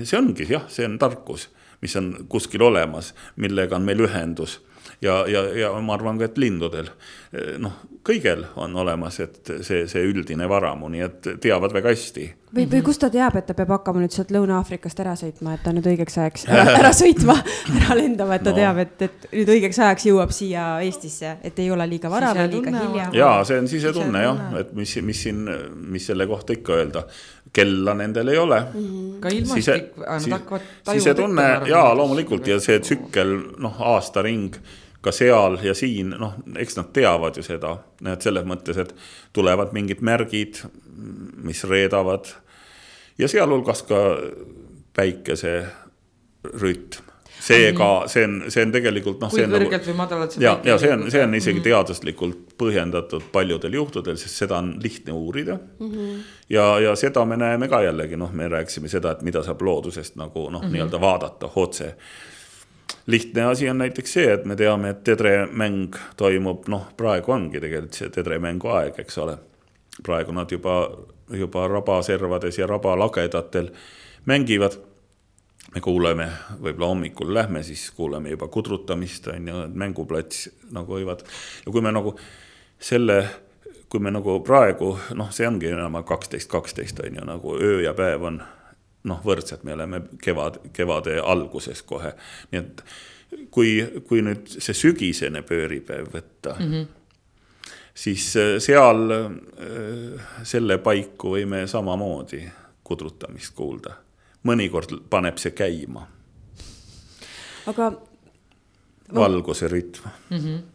see 0.00 0.18
ongi 0.18 0.46
jah, 0.48 0.68
see 0.72 0.86
on 0.88 0.98
tarkus, 1.00 1.48
mis 1.82 1.96
on 2.00 2.12
kuskil 2.32 2.64
olemas, 2.68 3.12
millega 3.36 3.76
on 3.76 3.88
meil 3.88 4.04
ühendus. 4.06 4.60
Ja, 5.02 5.22
ja, 5.30 5.44
ja 5.54 5.72
ma 5.82 5.96
arvan 5.96 6.18
ka, 6.18 6.30
et 6.30 6.38
lindudel 6.38 6.90
noh, 7.32 7.72
kõigel 8.04 8.42
on 8.60 8.74
olemas, 8.76 9.16
et 9.24 9.50
see, 9.64 9.86
see 9.88 10.02
üldine 10.04 10.44
varamu, 10.50 10.90
nii 10.92 11.04
et 11.06 11.28
teavad 11.40 11.72
väga 11.72 11.92
hästi. 11.94 12.24
või, 12.52 12.66
või 12.68 12.82
kust 12.84 13.00
ta 13.00 13.08
teab, 13.12 13.38
et 13.40 13.46
ta 13.48 13.54
peab 13.56 13.72
hakkama 13.72 14.02
nüüd 14.02 14.12
sealt 14.12 14.34
Lõuna-Aafrikast 14.34 15.00
ära 15.00 15.14
sõitma, 15.16 15.54
et 15.56 15.62
ta 15.64 15.72
nüüd 15.72 15.88
õigeks 15.94 16.18
ajaks 16.20 16.44
ära, 16.50 16.66
ära 16.82 16.90
sõitma, 16.96 17.38
ära 17.78 17.96
lendama, 17.96 18.36
et 18.36 18.44
ta 18.44 18.52
no. 18.52 18.58
teab, 18.58 18.82
et, 18.84 19.06
et 19.08 19.24
nüüd 19.32 19.52
õigeks 19.54 19.80
ajaks 19.80 20.08
jõuab 20.10 20.34
siia 20.36 20.66
Eestisse, 20.84 21.38
et 21.40 21.62
ei 21.64 21.70
ole 21.72 21.86
liiga 21.94 22.12
vara 22.12 22.34
või 22.36 22.50
liiga 22.58 22.74
hilja. 22.76 23.08
ja 23.16 23.30
see 23.48 23.62
on 23.62 23.70
sisetunne 23.70 24.26
jah, 24.26 24.44
et 24.60 24.76
mis, 24.76 24.94
mis 25.08 25.24
siin, 25.28 25.48
mis 25.96 26.10
selle 26.12 26.28
kohta 26.28 26.58
ikka 26.58 26.76
öelda 26.82 27.06
kella 27.52 27.96
nendel 27.96 28.28
ei 28.32 28.38
ole 28.40 28.60
mm. 28.60 28.84
-hmm. 28.84 29.16
ka 29.24 29.32
ilmastik, 29.32 29.96
nad 29.96 30.30
hakkavad 30.36 30.68
sisetunne 30.92 31.48
ja 31.68 31.82
loomulikult 31.96 32.46
ja 32.46 32.60
see 32.60 32.80
tsükkel, 32.80 33.36
noh, 33.60 33.80
aastaring 33.94 34.56
ka 35.02 35.12
seal 35.12 35.58
ja 35.62 35.74
siin, 35.74 36.10
noh, 36.18 36.34
eks 36.58 36.76
nad 36.78 36.92
teavad 36.94 37.36
ju 37.36 37.42
seda, 37.42 37.76
et 38.06 38.22
selles 38.22 38.44
mõttes, 38.48 38.78
et 38.78 38.94
tulevad 39.34 39.72
mingid 39.74 40.00
märgid, 40.00 40.62
mis 41.42 41.64
reedavad 41.68 42.26
ja 43.18 43.28
sealhulgas 43.28 43.82
ka 43.88 44.18
päikeserütm 44.96 47.12
seega 47.42 47.88
see 48.06 48.24
on, 48.26 48.36
see 48.52 48.62
on 48.62 48.72
tegelikult 48.74 49.22
noh. 49.22 49.30
kui 49.32 49.42
kõrgelt 49.42 49.72
nagu, 49.72 49.88
või 49.88 49.96
madalalt 49.98 50.36
see. 50.36 50.44
ja, 50.44 50.54
ja 50.66 50.76
see 50.78 50.92
on, 50.94 51.04
see 51.10 51.22
on 51.24 51.34
isegi 51.34 51.58
mm 51.58 51.58
-hmm. 51.58 51.68
teaduslikult 51.68 52.54
põhjendatud 52.60 53.24
paljudel 53.34 53.78
juhtudel, 53.78 54.18
sest 54.20 54.44
seda 54.44 54.60
on 54.62 54.74
lihtne 54.82 55.12
uurida 55.12 55.56
mm. 55.56 55.90
-hmm. 55.90 56.20
ja, 56.54 56.66
ja 56.86 56.94
seda 56.96 57.24
me 57.26 57.36
näeme 57.36 57.68
ka 57.68 57.82
jällegi, 57.82 58.16
noh, 58.16 58.32
me 58.32 58.48
rääkisime 58.48 58.88
seda, 58.88 59.16
et 59.16 59.22
mida 59.22 59.42
saab 59.42 59.62
loodusest 59.62 60.16
nagu 60.16 60.50
noh 60.50 60.62
mm 60.62 60.68
-hmm., 60.68 60.72
nii-öelda 60.72 61.00
vaadata 61.00 61.50
otse 61.56 61.94
lihtne 63.06 63.42
asi 63.42 63.68
on 63.68 63.78
näiteks 63.78 64.12
see, 64.12 64.32
et 64.32 64.44
me 64.44 64.56
teame, 64.56 64.90
et 64.90 65.04
tedremäng 65.04 65.96
toimub, 66.16 66.68
noh, 66.68 66.86
praegu 66.96 67.32
ongi 67.32 67.60
tegelikult 67.60 67.98
see 67.98 68.12
tedremängu 68.14 68.70
aeg, 68.72 68.98
eks 69.02 69.18
ole. 69.18 69.38
praegu 70.02 70.32
nad 70.32 70.50
juba, 70.50 70.90
juba 71.30 71.66
rabaservades 71.68 72.58
ja 72.58 72.66
rabalagedatel 72.66 73.70
mängivad. 74.26 74.78
me 75.74 75.80
kuuleme, 75.80 76.26
võib-olla 76.60 76.86
hommikul 76.86 77.34
lähme, 77.34 77.62
siis 77.62 77.90
kuuleme 77.90 78.30
juba 78.30 78.48
kudrutamist, 78.48 79.28
on 79.28 79.48
ju, 79.48 79.68
mänguplats 79.74 80.48
nagu 80.70 80.94
võivad. 80.94 81.24
ja 81.66 81.72
kui 81.72 81.80
me 81.80 81.92
nagu 81.92 82.16
selle, 82.78 83.28
kui 83.88 84.00
me 84.00 84.10
nagu 84.10 84.40
praegu, 84.40 84.98
noh, 85.14 85.30
see 85.30 85.46
ongi 85.46 85.72
enam 85.72 86.04
kaksteist, 86.04 86.50
kaksteist 86.50 87.00
on 87.00 87.16
ju, 87.16 87.24
nagu 87.24 87.56
öö 87.56 87.80
ja 87.82 87.94
päev 87.94 88.22
on 88.22 88.42
noh, 89.08 89.22
võrdsed, 89.24 89.64
me 89.66 89.74
oleme 89.74 90.02
kevad, 90.22 90.58
kevade 90.72 91.18
alguses 91.20 91.82
kohe. 91.86 92.12
nii 92.52 92.60
et 92.60 92.84
kui, 93.50 93.76
kui 94.08 94.22
nüüd 94.24 94.50
see 94.58 94.76
sügisene 94.76 95.42
pööripäev 95.46 96.10
võtta 96.12 96.56
mm, 96.58 96.72
-hmm. 96.72 96.86
siis 97.94 98.36
äh, 98.36 98.56
seal 98.58 99.14
äh, 99.16 100.26
selle 100.42 100.78
paiku 100.78 101.36
võime 101.36 101.66
samamoodi 101.66 102.44
kudrutamist 102.84 103.54
kuulda. 103.54 103.96
mõnikord 104.44 104.96
paneb 105.10 105.38
see 105.38 105.50
käima. 105.50 106.06
aga. 107.66 107.92
valguse 109.14 109.68
rütm 109.68 110.08
mm. 110.30 110.38
-hmm 110.38 110.71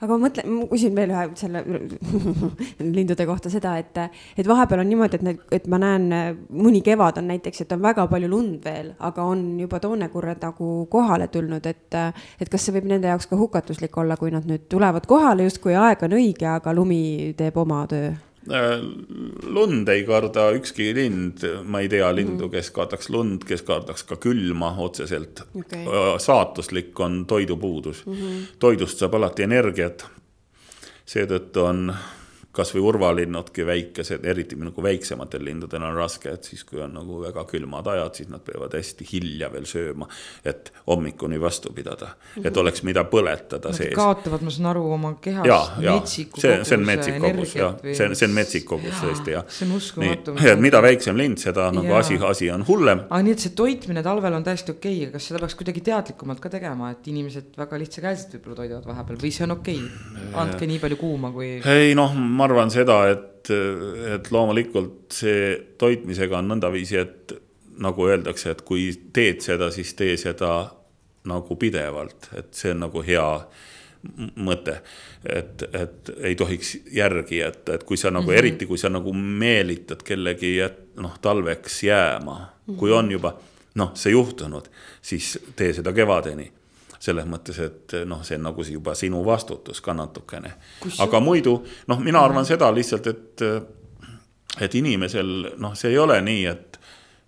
aga 0.00 0.10
ma 0.12 0.26
mõtlen, 0.26 0.50
ma 0.52 0.68
küsin 0.70 0.96
veel 0.96 1.12
ühe 1.14 1.24
selle 1.38 1.62
lindude 2.98 3.26
kohta 3.28 3.52
seda, 3.52 3.76
et, 3.80 4.00
et 4.36 4.48
vahepeal 4.48 4.82
on 4.82 4.90
niimoodi, 4.90 5.20
et 5.20 5.26
need, 5.26 5.42
et 5.58 5.68
ma 5.72 5.80
näen, 5.82 6.06
mõni 6.52 6.82
kevad 6.86 7.20
on 7.22 7.30
näiteks, 7.32 7.64
et 7.64 7.74
on 7.76 7.82
väga 7.84 8.06
palju 8.10 8.30
lund 8.32 8.66
veel, 8.66 8.92
aga 9.08 9.26
on 9.26 9.46
juba 9.60 9.80
toonekurred 9.82 10.42
nagu 10.44 10.70
kohale 10.92 11.30
tulnud, 11.32 11.66
et, 11.66 11.98
et 12.40 12.52
kas 12.52 12.66
see 12.68 12.76
võib 12.76 12.90
nende 12.92 13.10
jaoks 13.12 13.30
ka 13.30 13.40
hukatuslik 13.40 13.96
olla, 14.02 14.18
kui 14.20 14.34
nad 14.34 14.46
nüüd 14.48 14.68
tulevad 14.72 15.08
kohale, 15.08 15.48
justkui 15.48 15.76
aeg 15.78 16.06
on 16.06 16.16
õige, 16.18 16.48
aga 16.56 16.74
lumi 16.76 17.34
teeb 17.38 17.62
oma 17.62 17.84
töö 17.90 18.14
lund 18.46 19.88
ei 19.88 20.04
karda 20.06 20.50
ükski 20.54 20.90
lind, 20.94 21.44
ma 21.64 21.80
ei 21.82 21.88
tea 21.90 22.08
lindu, 22.14 22.46
mhm. 22.46 22.52
kes 22.54 22.70
kardaks 22.74 23.10
lund, 23.10 23.46
kes 23.48 23.64
kardaks 23.66 24.06
ka 24.06 24.18
külma 24.22 24.72
otseselt 24.84 25.42
okay.. 25.54 25.82
Äh, 25.82 26.12
saatuslik 26.22 27.00
on 27.00 27.24
toidupuudus 27.26 28.04
mm, 28.06 28.12
-hmm. 28.12 28.44
toidust 28.58 28.98
saab 28.98 29.14
alati 29.14 29.42
energiat. 29.42 30.06
seetõttu 31.06 31.62
on 31.62 31.94
kasvõi 32.56 32.82
urvalinnudki 32.90 33.66
väikesed, 33.66 34.24
eriti 34.28 34.56
nagu 34.58 34.82
väiksematel 34.82 35.44
lindudel 35.44 35.84
on 35.86 35.96
raske, 35.96 36.32
et 36.32 36.48
siis, 36.48 36.64
kui 36.66 36.80
on 36.82 36.94
nagu 36.96 37.20
väga 37.22 37.44
külmad 37.48 37.86
ajad, 37.92 38.20
siis 38.20 38.30
nad 38.32 38.44
peavad 38.46 38.74
hästi 38.76 39.06
hilja 39.12 39.50
veel 39.52 39.66
sööma, 39.68 40.08
et 40.44 40.72
hommikuni 40.86 41.40
vastu 41.40 41.72
pidada 41.76 42.12
mm, 42.12 42.44
et 42.44 42.50
mhm. 42.50 42.60
oleks, 42.62 42.82
mida 42.86 43.04
põletada 43.10 43.72
nad 43.72 43.78
sees. 43.78 43.94
kaotavad, 43.96 44.44
ma 44.46 44.54
saan 44.54 44.70
aru, 44.72 44.84
oma 44.96 45.12
kehas 45.22 45.48
ja, 45.48 45.60
ja 45.82 45.96
see, 46.06 46.30
see 46.38 46.78
on 46.78 46.86
metsik 46.88 47.18
kogus 47.22 47.54
ja 47.58 47.70
see 47.82 48.08
on, 48.08 48.16
see 48.18 48.28
on 48.28 48.36
metsik 48.36 48.66
kogus 48.68 49.02
tõesti 49.02 49.36
ja. 49.36 49.44
see 49.48 49.68
on 49.68 49.76
uskumatu. 49.76 50.36
et 50.40 50.62
mida 50.62 50.82
väiksem 50.84 51.18
lind, 51.18 51.40
seda 51.42 51.68
nagu 51.74 51.90
ja. 51.92 52.00
asi, 52.00 52.18
asi 52.30 52.50
on 52.54 52.64
hullem. 52.68 53.04
aga 53.08 53.22
nii, 53.26 53.36
et 53.36 53.46
see 53.46 53.54
toitmine 53.58 54.04
talvel 54.06 54.38
on 54.38 54.46
täiesti 54.46 54.74
okei 54.74 55.02
okay., 55.04 55.14
kas 55.16 55.28
seda 55.30 55.42
peaks 55.42 55.58
kuidagi 55.58 55.84
teadlikumalt 55.90 56.42
ka 56.42 56.52
tegema, 56.52 56.92
et 56.94 57.10
inimesed 57.12 57.56
väga 57.58 57.80
lihtsakäeliselt 57.82 58.38
võib-olla 58.38 58.60
toidavad 58.62 58.90
vahepeal 58.92 59.20
või 59.22 59.34
see 59.34 59.46
on 59.46 59.56
okei 59.58 59.80
okay?, 59.82 60.30
andke 60.42 60.70
nii 60.70 60.82
palju 60.82 61.00
kuuma 61.00 61.32
kui. 61.34 61.52
ei 61.76 61.94
noh, 61.98 62.14
ma 62.16 62.45
arvan 62.46 62.72
seda, 62.72 63.00
et, 63.12 63.50
et 64.14 64.30
loomulikult 64.34 65.14
see 65.14 65.52
toitmisega 65.78 66.40
on 66.40 66.54
nõndaviisi, 66.54 66.98
et 67.02 67.36
nagu 67.82 68.08
öeldakse, 68.08 68.50
et 68.54 68.62
kui 68.66 68.88
teed 69.12 69.42
seda, 69.44 69.70
siis 69.74 69.92
tee 69.98 70.16
seda 70.20 70.52
nagu 71.26 71.56
pidevalt, 71.60 72.30
et 72.38 72.54
see 72.56 72.72
on 72.72 72.86
nagu 72.86 73.02
hea 73.04 73.26
mõte. 74.46 74.80
et, 75.26 75.62
et 75.74 76.10
ei 76.22 76.36
tohiks 76.38 76.76
järgi 76.94 77.40
jätta, 77.40 77.74
et 77.74 77.84
kui 77.84 77.96
sa 77.96 78.10
nagu 78.10 78.28
mm, 78.28 78.32
-hmm. 78.32 78.38
eriti 78.38 78.66
kui 78.66 78.78
sa 78.78 78.88
nagu 78.88 79.12
meelitad 79.12 80.02
kellegi, 80.04 80.58
noh, 80.96 81.18
talveks 81.20 81.82
jääma 81.82 82.38
mm, 82.38 82.74
-hmm. 82.74 82.78
kui 82.78 82.92
on 82.92 83.10
juba 83.10 83.34
noh, 83.74 83.90
see 83.94 84.12
juhtunud, 84.12 84.68
siis 85.02 85.38
tee 85.56 85.72
seda 85.72 85.92
kevadeni 85.92 86.52
selles 86.98 87.26
mõttes, 87.28 87.58
et 87.62 87.96
noh, 88.08 88.22
see 88.24 88.38
on 88.38 88.46
nagu 88.48 88.64
juba 88.64 88.94
sinu 88.94 89.24
vastutus 89.24 89.80
ka 89.80 89.94
natukene. 89.94 90.54
aga 90.98 91.20
muidu 91.20 91.58
noh, 91.86 92.00
mina 92.00 92.20
arvan 92.20 92.42
mm 92.42 92.42
-hmm. 92.42 92.48
seda 92.48 92.74
lihtsalt, 92.74 93.06
et, 93.06 93.42
et 94.60 94.74
inimesel 94.74 95.52
noh, 95.56 95.74
see 95.74 95.90
ei 95.90 95.98
ole 95.98 96.20
nii, 96.20 96.46
et, 96.46 96.80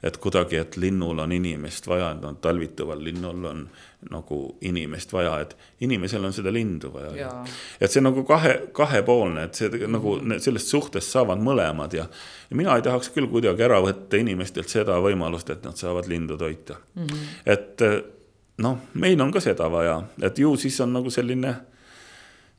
et 0.02 0.16
kuidagi, 0.16 0.56
et 0.56 0.76
linnul 0.76 1.18
on 1.18 1.32
inimest 1.32 1.86
vaja, 1.86 2.10
et 2.10 2.20
noh, 2.20 2.36
talvituval 2.40 3.04
linnul 3.04 3.44
on 3.44 3.68
nagu 4.10 4.56
inimest 4.60 5.12
vaja, 5.12 5.40
et 5.40 5.56
inimesel 5.80 6.24
on 6.24 6.32
seda 6.32 6.52
lindu 6.52 6.92
vaja. 6.92 7.44
et 7.80 7.90
see 7.90 8.00
nagu 8.00 8.22
kahe, 8.24 8.70
kahepoolne, 8.72 9.44
et 9.44 9.54
see 9.54 9.86
nagu 9.90 10.14
sellest 10.38 10.70
suhtest 10.70 11.10
saavad 11.10 11.42
mõlemad 11.42 11.96
ja, 11.98 12.06
ja 12.50 12.56
mina 12.56 12.76
ei 12.76 12.82
tahaks 12.82 13.10
küll 13.10 13.26
kuidagi 13.26 13.66
ära 13.66 13.80
võtta 13.82 14.16
inimestelt 14.16 14.68
seda 14.68 15.00
võimalust, 15.02 15.50
et 15.50 15.66
nad 15.66 15.76
saavad 15.76 16.06
lindu 16.06 16.38
toita 16.38 16.78
mm. 16.94 17.06
-hmm. 17.06 17.26
et 17.46 18.16
noh, 18.64 18.78
meil 18.98 19.20
on 19.22 19.32
ka 19.34 19.42
seda 19.42 19.68
vaja, 19.72 19.98
et 20.22 20.38
ju 20.38 20.54
siis 20.60 20.78
on 20.84 20.94
nagu 20.98 21.10
selline 21.14 21.54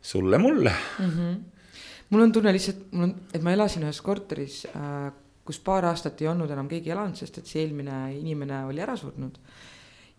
sulle-mulle 0.01 0.71
mm. 0.71 1.09
-hmm. 1.09 1.39
mul 2.09 2.21
on 2.21 2.31
tunne 2.31 2.53
lihtsalt, 2.55 2.91
mul 2.91 3.09
on, 3.09 3.15
et 3.33 3.43
ma 3.43 3.51
elasin 3.51 3.83
ühes 3.83 4.01
korteris 4.01 4.65
äh,, 4.75 5.11
kus 5.45 5.59
paar 5.59 5.85
aastat 5.85 6.21
ei 6.21 6.27
olnud 6.29 6.51
enam 6.51 6.67
keegi 6.69 6.91
elanud, 6.93 7.17
sest 7.17 7.37
et 7.41 7.47
see 7.49 7.63
eelmine 7.63 8.13
inimene 8.13 8.65
oli 8.65 8.81
ära 8.81 8.95
surnud. 8.97 9.39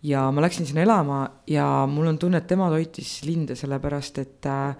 ja 0.03 0.31
ma 0.31 0.41
läksin 0.41 0.65
sinna 0.65 0.81
elama 0.81 1.29
ja 1.47 1.85
mul 1.87 2.07
on 2.07 2.17
tunne, 2.17 2.37
et 2.37 2.47
tema 2.47 2.69
toitis 2.69 3.23
linde, 3.23 3.55
sellepärast 3.55 4.17
et 4.17 4.45
äh, 4.45 4.75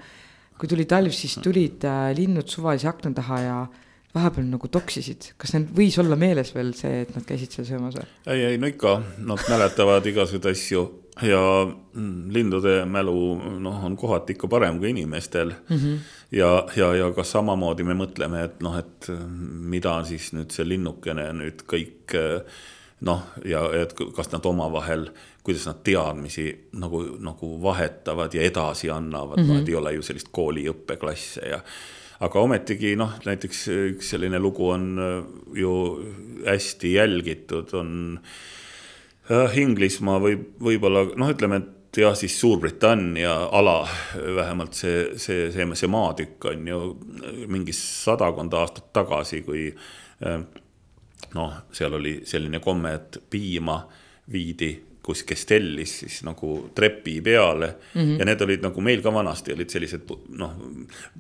kui 0.58 0.70
tuli 0.70 0.86
talv, 0.86 1.12
siis 1.12 1.40
tulid 1.42 1.86
äh, 1.86 2.12
linnud 2.18 2.48
suvalise 2.48 2.88
akna 2.88 3.14
taha 3.14 3.40
ja 3.40 3.68
vahepeal 4.16 4.48
nagu 4.52 4.68
toksisid, 4.72 5.32
kas 5.40 5.54
neil 5.56 5.68
võis 5.76 5.98
olla 6.02 6.18
meeles 6.20 6.52
veel 6.56 6.74
see, 6.78 7.04
et 7.06 7.14
nad 7.16 7.26
käisid 7.28 7.56
seal 7.56 7.68
söömas 7.68 7.96
või? 8.00 8.08
ei, 8.34 8.44
ei 8.52 8.58
no 8.62 8.70
ikka, 8.72 8.98
nad 9.24 9.46
mäletavad 9.50 10.08
igasuguseid 10.12 10.52
asju 10.52 10.84
ja 11.28 11.42
mm, 11.68 12.32
lindude 12.34 12.76
mälu 12.86 13.16
noh, 13.60 13.86
on 13.86 13.96
kohati 14.00 14.36
ikka 14.36 14.50
parem 14.52 14.80
kui 14.80 14.92
inimestel 14.92 15.54
mm. 15.70 15.78
-hmm. 15.78 15.98
ja, 16.32 16.52
ja, 16.76 16.94
ja 16.96 17.12
ka 17.16 17.24
samamoodi 17.24 17.84
me 17.84 17.94
mõtleme, 17.94 18.44
et 18.44 18.62
noh, 18.64 18.78
et 18.78 19.12
mida 19.76 20.04
siis 20.08 20.32
nüüd 20.34 20.52
see 20.52 20.68
linnukene 20.68 21.32
nüüd 21.34 21.66
kõik 21.68 22.16
noh, 23.02 23.24
ja 23.46 23.64
et 23.82 23.96
kas 24.16 24.32
nad 24.32 24.46
omavahel, 24.46 25.08
kuidas 25.44 25.66
nad 25.66 25.82
teadmisi 25.84 26.52
nagu, 26.74 27.04
nagu 27.20 27.56
vahetavad 27.64 28.34
ja 28.34 28.42
edasi 28.42 28.90
annavad 28.90 29.38
mm, 29.38 29.44
-hmm. 29.44 29.54
noh, 29.54 29.62
et 29.62 29.70
ei 29.70 29.76
ole 29.76 29.94
ju 29.94 30.02
sellist 30.02 30.30
kooliõppeklasse 30.32 31.48
ja 31.50 31.62
aga 32.22 32.42
ometigi 32.46 32.94
noh, 33.00 33.16
näiteks 33.26 33.66
üks 33.74 34.12
selline 34.14 34.40
lugu 34.42 34.70
on 34.74 34.88
äh, 35.02 35.20
ju 35.58 35.74
hästi 36.46 36.96
jälgitud, 36.96 37.74
on 37.78 37.94
äh, 39.32 39.58
Inglismaa 39.62 40.20
või 40.22 40.38
võib-olla 40.38 41.08
noh, 41.18 41.32
ütleme, 41.34 41.62
et 41.62 42.02
jah, 42.02 42.16
siis 42.18 42.38
Suurbritannia 42.40 43.34
ala, 43.52 43.82
vähemalt 44.38 44.78
see, 44.78 45.18
see, 45.20 45.50
see, 45.54 45.68
see 45.76 45.92
maatükk 45.92 46.52
on 46.54 46.70
ju 46.70 46.82
mingi 47.52 47.76
sadakond 47.76 48.54
aastat 48.60 48.92
tagasi, 48.96 49.42
kui 49.48 49.68
äh, 49.72 50.40
noh, 51.36 51.58
seal 51.74 51.98
oli 51.98 52.20
selline 52.28 52.62
komme, 52.64 52.96
et 53.00 53.22
piima 53.30 53.82
viidi 54.32 54.76
kus, 55.04 55.24
kes 55.24 55.46
tellis 55.50 55.96
siis 56.04 56.20
nagu 56.28 56.70
trepi 56.76 57.22
peale 57.22 57.74
mm. 57.94 58.02
-hmm. 58.02 58.20
ja 58.20 58.26
need 58.26 58.42
olid 58.42 58.62
nagu 58.62 58.82
meil 58.82 59.02
ka 59.02 59.14
vanasti 59.14 59.54
olid 59.54 59.70
sellised 59.70 60.14
noh, 60.38 60.54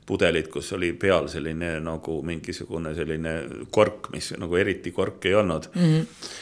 pudelid, 0.05 0.47
kus 0.53 0.73
oli 0.73 0.93
peal 0.93 1.27
selline 1.27 1.79
nagu 1.79 2.21
mingisugune 2.21 2.95
selline 2.95 3.35
kork, 3.69 4.11
mis 4.13 4.33
nagu 4.37 4.55
eriti 4.55 4.91
kork 4.91 5.25
ei 5.25 5.35
olnud 5.35 5.69
mm. 5.75 5.81
-hmm 5.81 6.39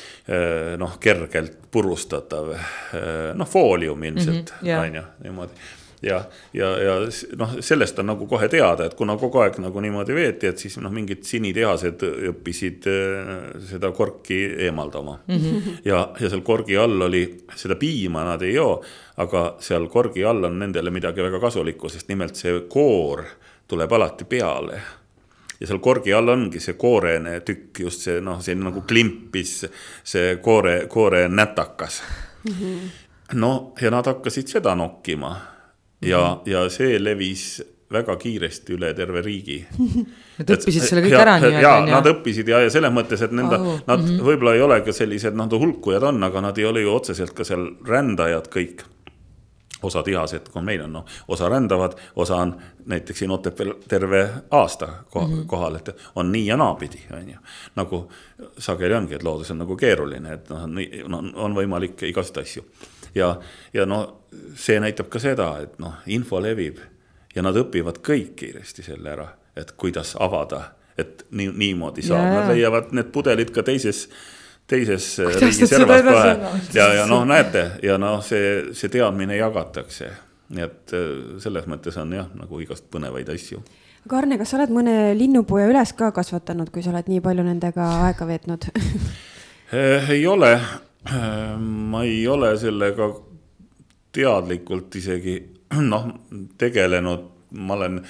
noh, 0.78 0.99
kergelt 0.99 1.56
purustatav, 1.72 2.52
noh, 3.36 3.48
foolium 3.49 4.03
ilmselt 4.03 4.53
mm, 4.61 4.68
-hmm, 4.68 4.80
on 4.80 4.95
ju, 4.95 5.02
niimoodi 5.24 5.52
ja, 6.01 6.23
ja, 6.53 6.69
ja 6.84 6.93
noh, 7.38 7.55
sellest 7.59 7.99
on 7.99 8.09
nagu 8.11 8.27
kohe 8.27 8.47
teada, 8.51 8.88
et 8.88 8.95
kuna 8.97 9.17
kogu 9.19 9.41
aeg 9.43 9.59
nagu 9.63 9.81
niimoodi 9.84 10.15
veeti, 10.15 10.47
et 10.47 10.61
siis 10.61 10.77
noh, 10.80 10.91
mingid 10.93 11.26
sinitehased 11.27 12.05
õppisid 12.31 12.88
äh, 12.89 13.34
seda 13.71 13.91
korki 13.95 14.39
eemaldama 14.67 15.17
mm. 15.27 15.35
-hmm. 15.35 15.81
ja, 15.85 16.05
ja 16.19 16.30
seal 16.30 16.41
korgi 16.47 16.77
all 16.77 17.01
oli, 17.09 17.26
seda 17.55 17.76
piima 17.76 18.23
nad 18.23 18.41
ei 18.41 18.53
joo, 18.53 18.80
aga 19.17 19.55
seal 19.59 19.88
korgi 19.88 20.23
all 20.26 20.43
on 20.43 20.59
nendele 20.59 20.89
midagi 20.89 21.23
väga 21.23 21.39
kasulikku, 21.39 21.89
sest 21.89 22.07
nimelt 22.07 22.35
see 22.35 22.61
koor 22.69 23.26
tuleb 23.67 23.91
alati 23.91 24.26
peale 24.26 24.81
ja 25.59 25.67
seal 25.67 25.80
korgi 25.80 26.13
all 26.13 26.30
ongi 26.31 26.59
see 26.59 26.73
koorene 26.80 27.39
tükk, 27.45 27.84
just 27.84 28.07
see 28.07 28.21
noh, 28.21 28.39
see 28.41 28.55
nagu 28.55 28.81
klimpis, 28.88 29.65
see 30.03 30.38
koore, 30.41 30.88
koore 30.88 31.27
nätakas 31.27 32.01
mm. 32.43 32.53
-hmm. 32.53 32.89
no 33.34 33.73
ja 33.81 33.91
nad 33.91 34.05
hakkasid 34.05 34.47
seda 34.47 34.76
nokkima 34.76 35.59
ja 36.01 36.19
-hmm. 36.19 36.51
ja 36.51 36.69
see 36.69 37.03
levis 37.03 37.61
väga 37.91 38.15
kiiresti 38.21 38.76
üle 38.77 38.91
terve 38.93 39.21
riigi. 39.26 39.57
Nad 40.39 40.53
õppisid 40.55 40.85
selle 40.85 41.01
kõik 41.03 41.17
ära 41.19 41.39
nii-öelda. 41.41 41.63
ja, 41.63 41.71
nad 41.89 42.05
õppisid 42.07 42.47
ja, 42.47 42.61
ja 42.63 42.69
selles 42.71 42.93
mõttes, 42.95 43.23
et 43.26 43.34
nende 43.35 43.57
oh,, 43.57 43.81
nad 43.88 43.99
mm 43.99 44.05
-hmm. 44.05 44.27
võib-olla 44.30 44.53
ei 44.55 44.61
ole 44.63 44.77
ka 44.85 44.93
sellised, 44.95 45.35
noh, 45.35 45.49
hulkujad 45.51 46.05
on, 46.11 46.23
aga 46.23 46.41
nad 46.41 46.57
ei 46.57 46.65
ole 46.65 46.85
ju 46.85 46.93
otseselt 46.93 47.34
ka 47.35 47.43
seal 47.43 47.65
rändajad 47.88 48.47
kõik. 48.53 48.85
osad 49.84 50.07
ihased, 50.07 50.49
kui 50.51 50.61
meil 50.61 50.81
on, 50.84 50.91
noh, 50.93 51.05
osa 51.27 51.49
rändavad, 51.49 51.93
osa 52.15 52.35
on 52.35 52.49
näiteks 52.85 53.19
siin 53.19 53.31
Otepääl 53.31 53.73
terve 53.88 54.30
aasta 54.51 54.88
koha, 55.09 55.27
mm 55.27 55.34
-hmm. 55.34 55.45
kohal, 55.45 55.76
et 55.76 55.95
on 56.15 56.31
nii 56.31 56.45
ja 56.45 56.57
naapidi, 56.57 56.99
on 57.13 57.30
ju. 57.30 57.38
nagu 57.76 58.11
sageli 58.57 58.93
ongi, 58.93 59.15
et 59.15 59.23
loodus 59.23 59.51
on 59.51 59.57
nagu 59.57 59.76
keeruline, 59.76 60.34
et 60.34 60.49
noh, 60.49 60.63
on, 61.17 61.35
on 61.35 61.55
võimalik 61.55 62.03
igasuguseid 62.03 62.43
asju 62.43 62.63
ja, 63.15 63.35
ja 63.73 63.85
no 63.85 64.19
see 64.57 64.80
näitab 64.81 65.10
ka 65.11 65.22
seda, 65.22 65.51
et 65.64 65.77
noh, 65.81 65.99
info 66.07 66.41
levib 66.43 66.80
ja 67.35 67.43
nad 67.45 67.57
õpivad 67.57 68.01
kõik 68.06 68.35
kiiresti 68.39 68.85
selle 68.85 69.14
ära, 69.14 69.27
et 69.57 69.73
kuidas 69.80 70.15
avada, 70.19 70.64
et 70.97 71.26
nii, 71.31 71.51
niimoodi 71.56 72.03
saab 72.06 72.26
yeah., 72.26 72.35
nad 72.35 72.53
leiavad 72.53 72.93
need 72.95 73.11
pudelid 73.15 73.53
ka 73.56 73.64
teises 73.65 74.07
teises 74.69 75.06
riigi 75.41 75.68
servas 75.68 76.03
kohe 76.06 76.34
ja, 76.76 76.88
ja 76.99 77.06
noh, 77.10 77.26
näete 77.30 77.65
ja 77.85 77.97
noh, 78.01 78.19
see, 78.26 78.73
see 78.77 78.91
teadmine 78.93 79.38
jagatakse. 79.39 80.11
nii 80.49 80.65
et 80.65 80.93
äh, 80.97 81.07
selles 81.41 81.68
mõttes 81.69 81.97
on 82.01 82.14
jah, 82.14 82.30
nagu 82.38 82.60
igast 82.61 82.88
põnevaid 82.91 83.30
asju. 83.34 83.61
aga 84.07 84.22
Arne, 84.22 84.38
kas 84.41 84.53
sa 84.53 84.60
oled 84.60 84.73
mõne 84.73 84.95
linnupuuja 85.18 85.69
üles 85.69 85.93
ka 85.97 86.11
kasvatanud, 86.15 86.72
kui 86.73 86.85
sa 86.85 86.93
oled 86.93 87.10
nii 87.10 87.22
palju 87.26 87.45
nendega 87.45 87.89
aega 88.10 88.30
veetnud 88.30 88.69
äh, 88.73 90.11
ei 90.15 90.26
ole, 90.27 90.53
ma 91.60 92.03
ei 92.06 92.27
ole 92.27 92.53
sellega 92.60 93.10
teadlikult 94.15 94.95
isegi 94.95 95.38
noh, 95.94 96.10
tegelenud, 96.57 97.26
ma 97.60 97.77
olen 97.77 98.02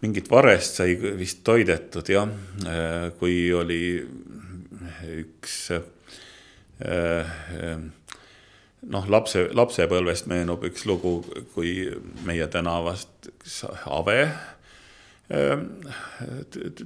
mingit 0.00 0.30
varest 0.30 0.80
sai 0.80 0.94
vist 0.96 1.42
toidetud 1.44 2.08
jah, 2.08 2.30
kui 3.20 3.50
oli 3.52 3.82
üks 5.20 5.56
noh, 8.88 9.10
lapse, 9.12 9.44
lapsepõlvest 9.52 10.30
meenub 10.30 10.64
üks 10.70 10.86
lugu, 10.88 11.18
kui 11.52 11.84
meie 12.24 12.48
tänavast 12.48 13.28
üks 13.34 13.60
Ave 13.84 14.22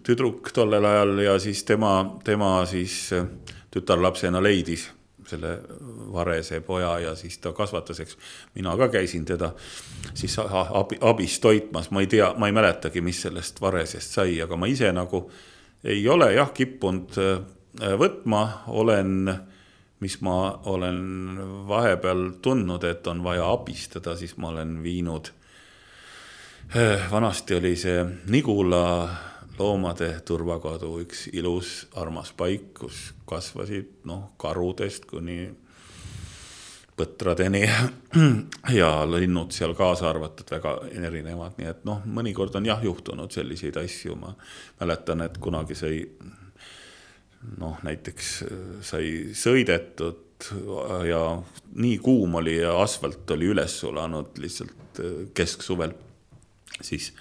tüdruk 0.04 0.50
tollel 0.52 0.84
ajal 0.84 1.14
ja 1.24 1.38
siis 1.40 1.62
tema, 1.64 1.94
tema 2.26 2.58
siis 2.68 3.06
tütarlapsena 3.72 4.42
leidis 4.42 4.90
selle 5.28 5.58
varese 6.12 6.60
poja 6.60 6.98
ja 6.98 7.14
siis 7.16 7.38
ta 7.38 7.52
kasvatas, 7.52 8.00
eks. 8.00 8.18
mina 8.54 8.76
ka 8.76 8.88
käisin 8.88 9.24
teda 9.24 9.52
siis 10.14 10.38
abi, 10.38 10.98
abis 11.00 11.40
toitmas, 11.40 11.90
ma 11.90 12.00
ei 12.00 12.06
tea, 12.06 12.34
ma 12.38 12.50
ei 12.50 12.56
mäletagi, 12.56 13.00
mis 13.00 13.22
sellest 13.22 13.60
varesest 13.60 14.18
sai, 14.18 14.40
aga 14.42 14.56
ma 14.56 14.70
ise 14.70 14.92
nagu 14.92 15.24
ei 15.84 16.08
ole 16.08 16.32
jah 16.34 16.52
kippunud 16.54 17.18
äh, 17.20 17.96
võtma, 17.98 18.44
olen, 18.72 19.32
mis 20.00 20.18
ma 20.24 20.38
olen 20.70 21.00
vahepeal 21.68 22.26
tundnud, 22.42 22.84
et 22.84 23.06
on 23.06 23.22
vaja 23.24 23.50
abistada, 23.52 24.16
siis 24.16 24.36
ma 24.36 24.52
olen 24.54 24.78
viinud. 24.82 25.30
Äh, 26.76 27.10
vanasti 27.10 27.58
oli 27.58 27.74
see 27.76 28.04
Nigula 28.32 28.84
loomade 29.58 30.08
turvakodu, 30.26 30.90
üks 31.04 31.28
ilus 31.32 31.84
armas 32.00 32.32
paik, 32.36 32.72
kus 32.78 33.12
kasvasid 33.28 34.04
noh, 34.08 34.32
karudest 34.40 35.06
kuni 35.10 35.46
põtradeni 36.94 37.64
ja 38.78 38.90
linnud 39.08 39.54
seal 39.54 39.74
kaasa 39.78 40.08
arvatud 40.10 40.50
väga 40.54 40.76
erinevad, 40.94 41.58
nii 41.58 41.70
et 41.70 41.82
noh, 41.88 42.02
mõnikord 42.06 42.54
on 42.58 42.68
jah 42.68 42.82
juhtunud 42.84 43.34
selliseid 43.34 43.78
asju, 43.82 44.16
ma 44.18 44.34
mäletan, 44.80 45.24
et 45.26 45.38
kunagi 45.42 45.78
sai 45.78 46.04
noh, 47.58 47.78
näiteks 47.84 48.30
sai 48.86 49.10
sõidetud 49.36 50.22
ja 51.08 51.20
nii 51.74 51.98
kuum 52.02 52.40
oli 52.40 52.58
ja 52.60 52.74
asfalt 52.82 53.30
oli 53.34 53.52
üles 53.54 53.78
sulanud 53.80 54.38
lihtsalt 54.40 55.00
kesksuvel, 55.34 55.94
siis 56.80 57.12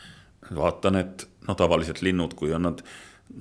vaatan, 0.53 0.97
et 1.01 1.27
no 1.47 1.55
tavaliselt 1.59 2.01
linnud, 2.01 2.33
kui 2.39 2.53
on 2.53 2.69
nad 2.69 2.83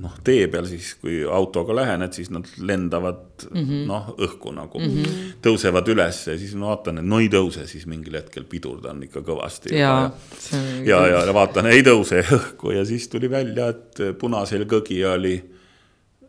noh, 0.01 0.15
tee 0.25 0.47
peal 0.49 0.67
siis, 0.71 0.95
kui 1.01 1.21
autoga 1.29 1.75
lähened, 1.77 2.15
siis 2.17 2.31
nad 2.33 2.47
lendavad 2.59 3.45
mm 3.51 3.65
-hmm. 3.65 3.87
noh, 3.89 4.09
õhku 4.17 4.55
nagu 4.55 4.81
mm, 4.81 4.97
-hmm. 4.97 5.33
tõusevad 5.45 5.89
üles 5.93 6.27
ja 6.27 6.39
siis 6.39 6.55
ma 6.55 6.73
vaatan, 6.73 6.99
et 6.99 7.05
no 7.05 7.21
ei 7.21 7.29
tõuse, 7.29 7.67
siis 7.67 7.87
mingil 7.87 8.17
hetkel 8.17 8.45
pidurdan 8.45 9.03
ikka 9.03 9.21
kõvasti. 9.21 9.75
ja, 9.75 10.11
ja, 10.85 11.07
ja, 11.07 11.25
ja 11.27 11.35
vaatan, 11.35 11.67
ei 11.67 11.83
tõuse 11.83 12.23
õhku 12.39 12.73
ja 12.73 12.85
siis 12.85 13.09
tuli 13.09 13.31
välja, 13.31 13.69
et 13.69 14.19
punasel 14.19 14.65
kõgi 14.65 15.05
oli 15.05 15.43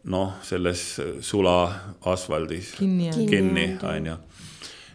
noh, 0.04 0.34
selles 0.42 1.02
sula 1.22 1.74
asfaldis 2.06 2.74
kinni, 2.78 3.12
kinni, 3.30 3.78
on 3.84 4.06
ju 4.06 4.18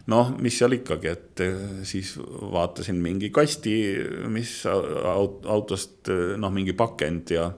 noh, 0.09 0.33
mis 0.41 0.57
seal 0.57 0.75
ikkagi, 0.79 1.11
et 1.11 1.43
eh, 1.45 1.59
siis 1.87 2.15
vaatasin 2.19 2.99
mingi 3.01 3.29
kasti, 3.33 3.75
mis 4.31 4.61
autost 4.69 6.11
noh, 6.37 6.51
mingi 6.53 6.73
pakend 6.77 7.35
ja 7.35 7.49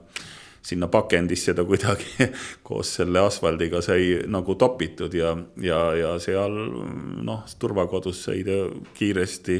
sinna 0.62 0.88
pakendisse 0.88 1.54
ta 1.54 1.64
kuidagi 1.68 2.28
koos 2.62 2.94
selle 3.00 3.22
asfaldiga 3.26 3.82
sai 3.82 4.22
nagu 4.30 4.54
topitud 4.54 5.14
ja, 5.14 5.36
ja, 5.60 5.80
ja 5.98 6.18
seal 6.22 6.58
noh, 7.22 7.46
turvakodus 7.58 8.24
sai 8.28 8.44
ta 8.46 8.60
kiiresti 8.98 9.58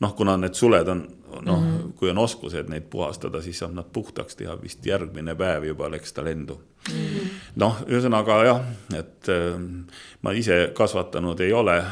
noh, 0.00 0.14
kuna 0.16 0.36
need 0.40 0.56
suled 0.56 0.88
on 0.88 1.04
noh 1.44 1.60
mm 1.60 1.66
-hmm., 1.66 1.92
kui 1.96 2.10
on 2.10 2.18
oskused 2.18 2.68
neid 2.68 2.88
puhastada, 2.90 3.42
siis 3.42 3.58
saab 3.58 3.74
nad 3.74 3.86
puhtaks 3.92 4.36
teha, 4.36 4.56
vist 4.62 4.86
järgmine 4.86 5.34
päev 5.34 5.64
juba 5.64 5.90
läks 5.90 6.12
ta 6.12 6.24
lendu 6.24 6.54
mm 6.54 6.94
-hmm.. 6.94 7.28
noh, 7.56 7.76
ühesõnaga 7.86 8.44
jah, 8.44 8.62
et 8.98 9.28
äh, 9.28 9.60
ma 10.22 10.32
ise 10.32 10.70
kasvatanud 10.74 11.40
ei 11.40 11.52
ole 11.52 11.84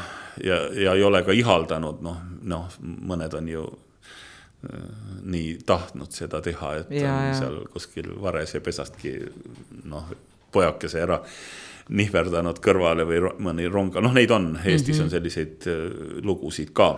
ja, 0.43 0.57
ja 0.73 0.95
ei 0.95 1.03
ole 1.03 1.23
ka 1.23 1.35
ihaldanud, 1.35 2.01
noh, 2.05 2.17
noh, 2.49 2.79
mõned 2.81 3.33
on 3.37 3.47
ju 3.49 3.65
äh, 3.69 4.89
nii 5.23 5.57
tahtnud 5.65 6.15
seda 6.15 6.41
teha, 6.45 6.75
et 6.81 6.93
ja, 7.01 7.13
on 7.13 7.29
ja. 7.29 7.37
seal 7.41 7.57
kuskil 7.73 8.11
varese 8.21 8.61
pesastki 8.65 9.15
noh, 9.85 10.11
pojakese 10.51 11.03
ära 11.03 11.19
nihverdanud 11.89 12.59
kõrvale 12.61 13.05
või 13.09 13.21
mõni 13.41 13.69
ronga, 13.69 14.01
noh, 14.01 14.13
neid 14.13 14.31
on, 14.31 14.51
Eestis 14.63 14.95
mm 14.95 14.99
-hmm. 14.99 15.03
on 15.03 15.09
selliseid 15.09 15.67
äh, 15.67 15.85
lugusid 16.25 16.73
ka 16.73 16.91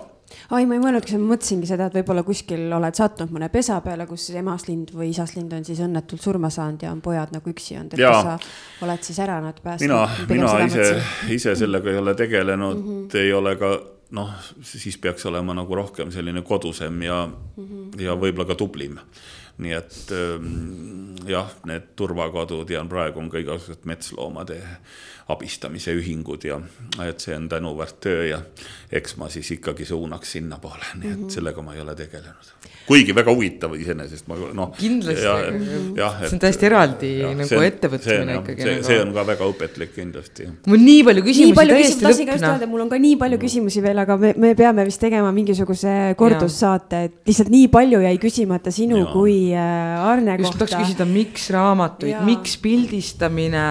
ai, 0.49 0.65
ma 0.65 0.77
ei 0.77 0.83
mõelnudki, 0.83 1.17
ma 1.19 1.33
mõtlesingi 1.33 1.69
seda, 1.69 1.87
et 1.89 1.97
võib-olla 1.99 2.23
kuskil 2.27 2.67
oled 2.77 2.97
sattunud 2.97 3.33
mõne 3.35 3.49
pesa 3.53 3.79
peale, 3.85 4.07
kus 4.09 4.29
emaslind 4.37 4.93
või 4.95 5.11
isaslind 5.11 5.53
on 5.57 5.65
siis 5.67 5.81
õnnetult 5.83 6.23
surma 6.23 6.51
saanud 6.53 6.85
ja 6.85 6.91
on 6.91 7.01
pojad 7.05 7.33
nagu 7.35 7.53
üksi 7.53 7.77
olnud, 7.79 7.95
et 7.95 8.03
kas 8.03 8.27
sa 8.27 8.85
oled 8.85 9.07
siis 9.07 9.19
ära 9.23 9.39
nad 9.43 9.59
päästnud? 9.63 10.27
mina, 10.29 10.51
mina 10.51 10.53
ise, 10.67 11.01
ise 11.33 11.55
sellega 11.55 11.91
ei 11.91 11.99
ole 12.01 12.15
tegelenud 12.15 12.77
mm, 12.77 13.01
-hmm. 13.01 13.19
ei 13.23 13.33
ole 13.33 13.55
ka 13.59 13.75
noh, 14.17 14.31
siis 14.63 14.97
peaks 14.97 15.25
olema 15.25 15.55
nagu 15.55 15.75
rohkem 15.75 16.11
selline 16.11 16.41
kodusem 16.41 17.01
ja 17.01 17.25
mm, 17.27 17.67
-hmm. 17.67 18.01
ja 18.01 18.15
võib-olla 18.15 18.47
ka 18.47 18.55
tublim 18.55 18.99
nii 19.57 19.73
et 19.77 20.11
ähm, 20.15 21.15
jah, 21.27 21.51
need 21.65 21.91
turvakodud 21.95 22.69
ja 22.69 22.83
praegu 22.89 23.19
on 23.19 23.29
ka 23.29 23.41
igasugused 23.41 23.85
metsloomade 23.85 24.59
abistamise 25.31 25.93
ühingud 25.95 26.43
ja 26.47 26.59
et 27.05 27.23
see 27.23 27.35
on 27.37 27.49
tänuväärt 27.49 27.99
töö 28.03 28.25
ja 28.25 28.41
eks 28.91 29.17
ma 29.17 29.29
siis 29.29 29.51
ikkagi 29.57 29.85
suunaks 29.85 30.31
sinnapoole, 30.37 30.85
nii 30.95 31.11
et 31.11 31.19
-hmm. 31.19 31.29
sellega 31.29 31.61
ma 31.61 31.75
ei 31.75 31.81
ole 31.81 31.95
tegelenud. 31.95 32.53
Kuigi 32.91 33.15
väga 33.15 33.33
huvitav 33.33 33.75
iseenesest, 33.77 34.27
ma 34.29 34.37
noh. 34.57 34.71
kindlasti, 34.77 35.23
see 35.23 36.31
on 36.35 36.41
täiesti 36.43 36.67
eraldi 36.67 37.11
ja, 37.21 37.31
nagu 37.37 37.49
see, 37.49 37.69
ettevõtmine 37.69 38.37
ikkagi. 38.39 38.65
see, 38.65 38.75
nagu... 38.75 38.87
see 38.89 38.99
on 39.05 39.13
ka 39.15 39.25
väga 39.31 39.47
õpetlik 39.53 39.93
kindlasti. 39.95 40.47
mul 40.71 40.83
nii 40.83 41.05
palju 41.07 41.25
küsimusi 41.29 41.71
täiesti 41.71 42.07
lõppna. 42.07 42.69
mul 42.71 42.85
on 42.85 42.91
ka 42.91 43.01
nii 43.01 43.17
palju 43.21 43.41
küsimusi 43.41 43.83
veel, 43.85 44.03
aga 44.03 44.19
me, 44.21 44.33
me 44.43 44.53
peame 44.59 44.85
vist 44.87 45.01
tegema 45.03 45.31
mingisuguse 45.35 45.95
kordussaate, 46.19 47.03
et 47.07 47.31
lihtsalt 47.31 47.51
nii 47.53 47.71
palju 47.73 48.03
jäi 48.05 48.15
küsimata 48.21 48.73
sinu 48.75 49.03
ja. 49.03 49.09
kui 49.13 49.37
äh, 49.55 50.05
Arne 50.11 50.37
kohta. 50.37 50.47
just 50.47 50.61
tahaks 50.61 50.77
küsida, 50.77 51.07
miks 51.09 51.49
raamatuid, 51.55 52.21
miks 52.27 52.57
pildistamine 52.61 53.65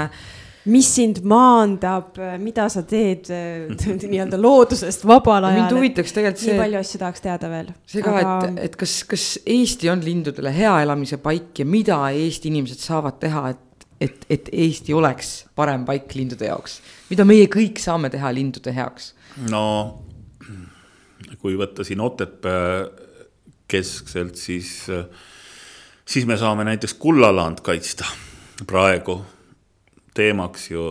mis 0.68 0.88
sind 0.94 1.22
maandab, 1.24 2.18
mida 2.42 2.66
sa 2.72 2.82
teed 2.88 3.30
nii-öelda 4.12 4.40
loodusest 4.40 5.06
vabal 5.08 5.46
ajal? 5.48 5.62
mind 5.62 5.76
huvitaks 5.76 6.12
tegelikult 6.16 6.42
see. 6.42 6.52
nii 6.52 6.60
palju 6.60 6.80
asju 6.82 7.00
tahaks 7.00 7.24
teada 7.24 7.50
veel. 7.52 7.72
see 7.88 8.04
ka 8.04 8.14
Aga..., 8.18 8.36
et, 8.50 8.60
et 8.68 8.76
kas, 8.82 8.98
kas 9.08 9.26
Eesti 9.48 9.90
on 9.92 10.04
lindudele 10.04 10.52
hea 10.54 10.74
elamise 10.84 11.20
paik 11.22 11.62
ja 11.62 11.68
mida 11.68 12.02
Eesti 12.12 12.52
inimesed 12.52 12.84
saavad 12.84 13.16
teha, 13.22 13.46
et, 13.54 13.88
et, 14.00 14.28
et 14.28 14.52
Eesti 14.66 14.96
oleks 14.96 15.32
parem 15.56 15.86
paik 15.88 16.12
lindude 16.18 16.50
jaoks? 16.50 16.80
mida 17.12 17.24
meie 17.28 17.48
kõik 17.52 17.80
saame 17.80 18.12
teha 18.12 18.32
lindude 18.36 18.74
heaks? 18.76 19.14
no 19.48 19.64
kui 21.40 21.56
võtta 21.56 21.86
siin 21.86 22.02
Otepää 22.04 22.84
keskselt, 23.70 24.36
siis, 24.36 24.90
siis 26.04 26.24
me 26.26 26.36
saame 26.36 26.66
näiteks 26.66 26.96
kullaland 27.00 27.62
kaitsta 27.64 28.04
praegu 28.66 29.20
teemaks 30.14 30.70
ju 30.70 30.84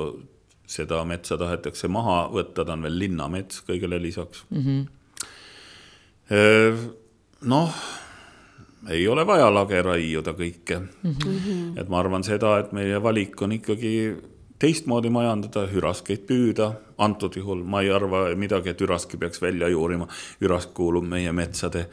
seda 0.70 1.02
metsa 1.08 1.38
tahetakse 1.38 1.90
maha 1.92 2.30
võtta, 2.34 2.66
ta 2.66 2.76
on 2.76 2.86
veel 2.86 3.00
linnamets 3.00 3.64
kõigele 3.68 4.02
lisaks 4.02 4.44
mm. 4.50 4.66
-hmm. 6.30 6.90
noh, 7.50 7.80
ei 8.90 9.08
ole 9.08 9.26
vaja 9.28 9.50
lage 9.54 9.82
raiuda 9.82 10.34
kõike 10.38 10.80
mm. 10.80 11.16
-hmm. 11.16 11.80
et 11.82 11.90
ma 11.90 12.00
arvan 12.00 12.24
seda, 12.24 12.60
et 12.60 12.72
meie 12.72 13.02
valik 13.04 13.42
on 13.42 13.52
ikkagi 13.58 13.96
teistmoodi 14.60 15.10
majandada, 15.10 15.66
hüraskeid 15.72 16.26
püüda, 16.28 16.74
antud 16.98 17.36
juhul 17.36 17.64
ma 17.64 17.82
ei 17.82 17.92
arva 17.96 18.28
midagi, 18.36 18.74
et 18.74 18.82
üraski 18.82 19.18
peaks 19.18 19.42
välja 19.42 19.68
juurima. 19.72 20.08
ürask 20.42 20.74
kuulub 20.74 21.08
meie 21.08 21.32
metsade 21.32 21.88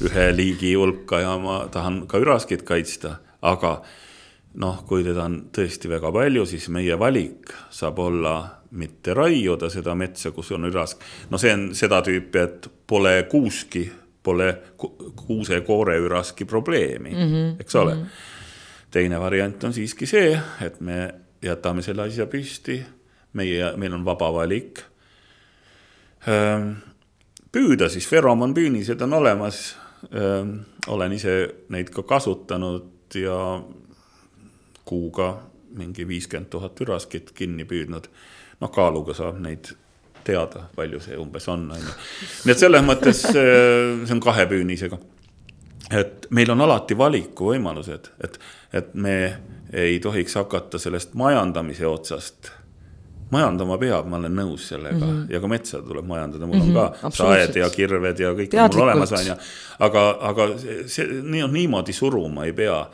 ühe 0.00 0.36
liigi 0.36 0.74
hulka 0.74 1.20
ja 1.20 1.36
ma 1.38 1.66
tahan 1.68 2.06
ka 2.06 2.18
üraskit 2.22 2.62
kaitsta, 2.62 3.16
aga 3.42 3.82
noh, 4.54 4.82
kui 4.88 5.04
teda 5.04 5.24
on 5.24 5.38
tõesti 5.54 5.88
väga 5.88 6.12
palju, 6.12 6.44
siis 6.46 6.68
meie 6.74 6.98
valik 6.98 7.52
saab 7.70 7.98
olla 8.04 8.34
mitte 8.78 9.14
raiuda 9.14 9.70
seda 9.72 9.94
metsa, 9.94 10.30
kus 10.32 10.52
on 10.52 10.68
ürask. 10.68 11.00
no 11.30 11.38
see 11.38 11.52
on 11.52 11.70
seda 11.76 12.02
tüüpi, 12.04 12.38
et 12.38 12.68
pole 12.86 13.14
kuuski, 13.30 13.86
pole 14.22 14.48
kuuse-koore 15.16 15.96
üraski 15.98 16.44
probleemi 16.44 17.10
mm, 17.10 17.32
-hmm. 17.32 17.60
eks 17.60 17.74
ole 17.74 17.94
mm. 17.94 18.00
-hmm. 18.00 18.90
teine 18.90 19.20
variant 19.20 19.64
on 19.64 19.72
siiski 19.72 20.06
see, 20.06 20.40
et 20.60 20.80
me 20.80 21.14
jätame 21.42 21.82
selle 21.82 22.02
asja 22.02 22.26
püsti, 22.26 22.78
meie, 23.32 23.72
meil 23.76 23.94
on 23.94 24.04
vaba 24.04 24.30
valik. 24.34 24.82
Ehm, 26.28 26.70
püüda 27.52 27.88
siis, 27.88 28.06
feromonpüünised 28.08 29.00
on 29.02 29.12
olemas. 29.18 29.76
Ehm, 30.12 30.56
olen 30.86 31.12
ise 31.12 31.36
neid 31.68 31.90
ka 31.94 32.02
kasutanud 32.02 33.14
ja 33.14 33.38
kuuga 34.84 35.34
mingi 35.76 36.08
viiskümmend 36.08 36.50
tuhat 36.50 36.80
üraskit 36.80 37.32
kinni 37.34 37.64
püüdnud. 37.64 38.08
noh, 38.60 38.70
kaaluga 38.70 39.14
saab 39.14 39.40
neid 39.42 39.72
teada, 40.24 40.68
palju 40.76 41.00
see 41.02 41.16
umbes 41.18 41.48
on, 41.50 41.66
on 41.74 41.80
ju. 41.82 41.94
nii 42.46 42.54
et 42.54 42.62
selles 42.62 42.84
mõttes 42.86 43.24
äh, 43.30 44.04
see 44.06 44.14
on 44.14 44.22
kahe 44.22 44.46
püünisega. 44.50 44.98
et 45.90 46.26
meil 46.30 46.50
on 46.54 46.60
alati 46.60 46.98
valikuvõimalused, 46.98 48.10
et, 48.24 48.40
et 48.72 48.94
me 48.94 49.16
ei 49.72 49.98
tohiks 50.00 50.36
hakata 50.36 50.78
sellest 50.78 51.14
majandamise 51.18 51.86
otsast 51.88 52.52
majandama 53.32 53.78
peab, 53.80 54.08
ma 54.12 54.18
olen 54.20 54.34
nõus 54.36 54.66
sellega 54.68 54.98
mm 54.98 55.12
-hmm. 55.12 55.32
ja 55.32 55.40
ka 55.40 55.48
metsa 55.48 55.80
tuleb 55.82 56.04
majandada, 56.04 56.46
mul 56.46 56.56
mm 56.56 56.62
-hmm. 56.62 56.76
on 56.76 56.90
mhm, 56.90 57.00
ka 57.02 57.10
saed 57.10 57.56
ja 57.56 57.70
kirved 57.70 58.20
ja 58.20 58.32
kõik 58.36 58.56
on 58.60 58.70
mul 58.74 58.82
olemas, 58.84 59.12
on 59.12 59.26
ju. 59.26 59.34
aga, 59.78 60.02
aga 60.20 60.48
see 60.86 61.06
nii, 61.22 61.48
niimoodi 61.48 61.92
suruma 61.92 62.44
ei 62.44 62.52
pea 62.52 62.86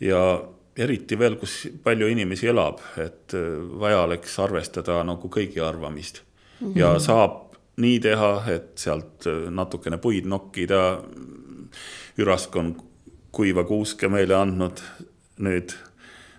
ja 0.00 0.42
eriti 0.78 1.18
veel, 1.18 1.36
kus 1.40 1.60
palju 1.84 2.08
inimesi 2.12 2.48
elab, 2.52 2.80
et 3.00 3.34
äh, 3.36 3.50
vaja 3.80 4.04
oleks 4.06 4.38
arvestada 4.42 5.00
nagu 5.06 5.30
kõigi 5.32 5.62
arvamist 5.64 6.22
mm. 6.22 6.66
-hmm. 6.66 6.78
ja 6.78 6.94
saab 7.02 7.44
nii 7.78 7.98
teha, 8.02 8.32
et 8.54 8.70
sealt 8.78 9.26
äh, 9.26 9.50
natukene 9.50 9.98
puid 9.98 10.26
nokkida. 10.26 11.02
ürask 12.18 12.56
on 12.56 12.76
kuiva 13.30 13.64
kuuske 13.64 14.08
meile 14.08 14.34
andnud, 14.34 14.80
nüüd 15.38 15.74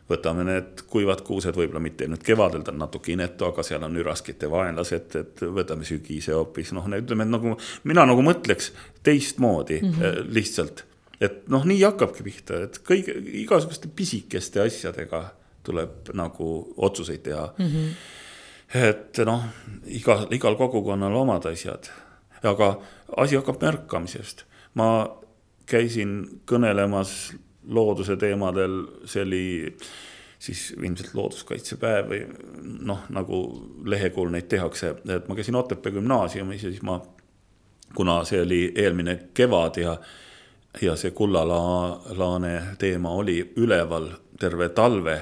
võtame 0.09 0.43
need 0.43 0.81
kuivad 0.89 1.21
kuused, 1.21 1.55
võib-olla 1.55 1.79
mitte 1.79 2.07
nüüd 2.09 2.23
kevadel, 2.25 2.63
ta 2.65 2.73
on 2.73 2.81
natuke 2.81 3.13
inetu, 3.13 3.45
aga 3.45 3.63
seal 3.63 3.83
on 3.85 3.95
üraskite 4.01 4.49
vaenlased, 4.49 5.15
et 5.15 5.41
võtame 5.41 5.85
sügise 5.85 6.33
hoopis, 6.33 6.73
noh, 6.73 6.87
ütleme, 6.97 7.27
et 7.27 7.29
nagu 7.31 7.55
mina 7.83 8.05
nagu 8.09 8.25
mõtleks 8.25 8.71
teistmoodi 9.03 9.81
mm 9.81 9.91
-hmm. 9.93 10.33
lihtsalt 10.33 10.85
et 11.21 11.47
noh, 11.51 11.65
nii 11.67 11.81
hakkabki 11.83 12.23
pihta, 12.23 12.63
et 12.67 12.79
kõige, 12.85 13.15
igasuguste 13.43 13.91
pisikeste 13.95 14.61
asjadega 14.63 15.23
tuleb 15.67 16.13
nagu 16.17 16.49
otsuseid 16.77 17.23
teha 17.25 17.45
mm. 17.57 17.65
-hmm. 17.65 17.89
et 18.89 19.21
noh, 19.25 19.43
iga, 19.85 20.21
igal 20.31 20.55
kogukonnal 20.55 21.15
omad 21.15 21.45
asjad, 21.45 21.91
aga 22.43 22.79
asi 23.17 23.35
hakkab 23.35 23.61
märkamisest. 23.61 24.45
ma 24.73 25.19
käisin 25.65 26.41
kõnelemas 26.45 27.33
looduse 27.67 28.15
teemadel, 28.17 28.85
see 29.05 29.21
oli 29.21 29.77
siis 30.39 30.71
ilmselt 30.77 31.13
looduskaitsepäev 31.13 32.09
või 32.09 32.21
noh, 32.87 33.03
nagu 33.09 33.39
lehekujul 33.85 34.31
neid 34.31 34.47
tehakse, 34.47 34.95
et 35.09 35.27
ma 35.27 35.35
käisin 35.35 35.55
Otepää 35.55 35.91
gümnaasiumis 35.91 36.63
ja 36.63 36.71
siis 36.71 36.81
ma, 36.81 37.01
kuna 37.95 38.23
see 38.25 38.41
oli 38.41 38.61
eelmine 38.75 39.17
kevad 39.33 39.81
ja 39.81 39.97
ja 40.81 40.95
see 40.95 41.11
kullalaane 41.11 42.53
teema 42.79 43.11
oli 43.11 43.39
üleval 43.57 44.09
terve 44.39 44.69
talve. 44.69 45.21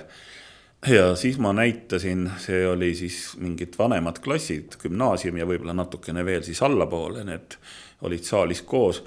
ja 0.88 1.16
siis 1.16 1.40
ma 1.40 1.54
näitasin, 1.54 2.32
see 2.38 2.68
oli 2.68 2.96
siis 2.96 3.38
mingid 3.42 3.74
vanemad 3.80 4.20
klassid, 4.24 4.78
gümnaasium 4.82 5.38
ja 5.38 5.48
võib-olla 5.48 5.74
natukene 5.74 6.26
veel 6.26 6.44
siis 6.46 6.62
allapoole, 6.64 7.24
need 7.26 7.58
olid 8.02 8.24
saalis 8.24 8.62
koos. 8.62 9.04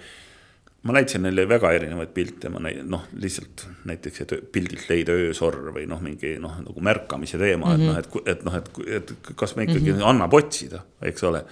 ma 0.82 0.92
näitasin 0.96 1.22
neile 1.22 1.44
väga 1.48 1.72
erinevaid 1.76 2.08
pilte, 2.16 2.48
ma 2.48 2.58
näin-, 2.58 2.86
noh, 2.88 3.04
lihtsalt 3.20 3.66
näiteks, 3.84 4.20
et 4.20 4.32
pildilt 4.52 4.88
leida 4.88 5.12
öösorr 5.12 5.74
või 5.74 5.84
noh, 5.86 6.00
mingi 6.00 6.38
noh, 6.40 6.56
nagu 6.64 6.80
märkamise 6.80 7.38
teema 7.38 7.76
mm, 7.76 7.82
-hmm. 7.82 7.98
et 7.98 8.14
noh, 8.14 8.22
et, 8.24 8.32
et 8.32 8.44
noh, 8.44 8.56
et, 8.56 8.72
et 8.96 9.34
kas 9.36 9.56
me 9.56 9.68
ikkagi 9.68 9.92
mm 9.92 9.98
-hmm. 9.98 10.08
annab 10.08 10.34
otsida, 10.34 10.80
eks 11.02 11.22
ole 11.28 11.44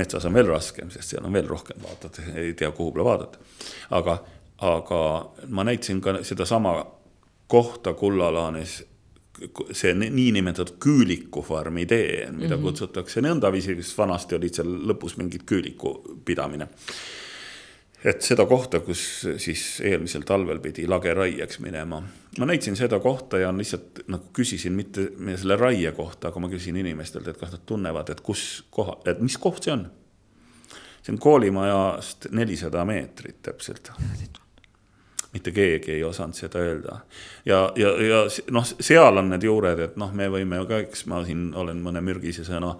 metsas 0.00 0.26
on 0.28 0.36
veel 0.36 0.48
raskem, 0.50 0.90
sest 0.92 1.14
seal 1.14 1.26
on 1.26 1.34
veel 1.36 1.48
rohkem 1.50 1.80
vaadata, 1.82 2.26
ei 2.40 2.54
tea, 2.58 2.70
kuhu 2.76 2.92
poole 2.94 3.06
vaadata. 3.06 3.42
aga, 3.96 4.16
aga 4.70 5.02
ma 5.48 5.66
näitasin 5.68 6.00
ka 6.00 6.20
sedasama 6.26 6.74
kohta 7.50 7.94
Kullalaanis, 7.94 8.80
see 9.72 9.94
niinimetatud 9.96 10.76
küülikufarmi 10.82 11.86
tee, 11.86 12.28
mida 12.30 12.56
mm 12.56 12.60
-hmm. 12.60 12.62
kutsutakse 12.62 13.22
nõndaviisi, 13.24 13.76
sest 13.82 13.98
vanasti 13.98 14.36
olid 14.36 14.54
seal 14.54 14.74
lõpus 14.90 15.16
mingid 15.16 15.46
küüliku 15.48 15.94
pidamine 16.24 16.68
et 18.04 18.22
seda 18.24 18.46
kohta, 18.48 18.80
kus 18.84 19.02
siis 19.42 19.64
eelmisel 19.84 20.24
talvel 20.28 20.60
pidi 20.62 20.86
lageraieks 20.88 21.60
minema. 21.60 22.02
ma 22.38 22.46
näitasin 22.46 22.76
seda 22.76 23.00
kohta 23.00 23.38
ja 23.38 23.52
lihtsalt 23.52 24.04
nagu 24.08 24.30
küsisin 24.32 24.72
mitte 24.72 25.08
selle 25.36 25.56
raie 25.56 25.92
kohta, 25.92 26.28
aga 26.28 26.40
ma 26.40 26.48
küsisin 26.48 26.76
inimestelt, 26.80 27.28
et 27.28 27.36
kas 27.36 27.52
nad 27.52 27.64
tunnevad, 27.66 28.10
et 28.10 28.20
kus 28.20 28.64
koha, 28.70 29.00
et 29.06 29.20
mis 29.20 29.36
koht 29.38 29.64
see 29.64 29.74
on. 29.74 29.90
see 31.02 31.12
on 31.12 31.18
koolimajast 31.18 32.30
nelisada 32.30 32.84
meetrit 32.84 33.42
täpselt. 33.42 33.92
mitte 35.32 35.52
keegi 35.52 35.92
ei 35.92 36.04
osanud 36.04 36.34
seda 36.34 36.58
öelda. 36.58 37.00
ja, 37.44 37.72
ja, 37.76 37.94
ja 38.02 38.24
noh, 38.50 38.66
seal 38.80 39.16
on 39.16 39.28
need 39.28 39.44
juured, 39.44 39.78
et 39.78 39.96
noh, 39.96 40.12
me 40.12 40.28
võime 40.28 40.64
ka, 40.66 40.80
eks 40.86 41.06
ma 41.06 41.24
siin 41.24 41.52
olen 41.54 41.82
mõne 41.84 42.00
mürgise 42.00 42.44
sõna 42.44 42.76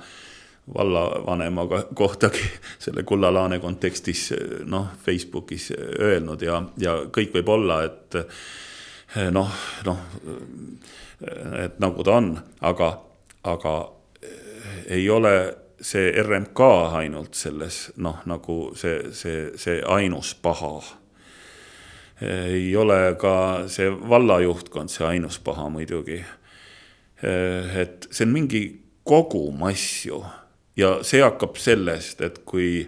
vallavanema 0.75 1.67
kohtagi 1.95 2.43
selle 2.85 3.03
kullalaane 3.03 3.59
kontekstis 3.59 4.31
noh, 4.65 4.89
Facebookis 5.05 5.71
öelnud 5.99 6.43
ja, 6.43 6.63
ja 6.79 6.97
kõik 7.13 7.35
võib 7.39 7.55
olla, 7.57 7.83
et 7.89 8.19
noh, 9.35 9.55
noh, 9.87 10.05
et 11.65 11.81
nagu 11.83 12.07
ta 12.07 12.21
on, 12.21 12.35
aga, 12.61 12.93
aga 13.51 13.75
ei 14.91 15.11
ole 15.11 15.35
see 15.81 16.11
RMK 16.23 16.61
ainult 17.01 17.35
selles 17.39 17.91
noh, 17.97 18.21
nagu 18.29 18.57
see, 18.77 19.11
see, 19.17 19.51
see 19.59 19.81
ainus 19.87 20.35
paha. 20.43 20.81
ei 22.21 22.77
ole 22.77 23.17
ka 23.17 23.65
see 23.69 23.89
vallajuhtkond 23.89 24.93
see 24.93 25.07
ainus 25.07 25.39
paha 25.41 25.69
muidugi. 25.73 26.21
et 27.23 28.07
see 28.11 28.27
on 28.27 28.33
mingi 28.33 28.63
kogum 29.05 29.63
asju 29.69 30.21
ja 30.77 30.99
see 31.03 31.23
hakkab 31.23 31.57
sellest, 31.57 32.21
et 32.21 32.43
kui 32.45 32.87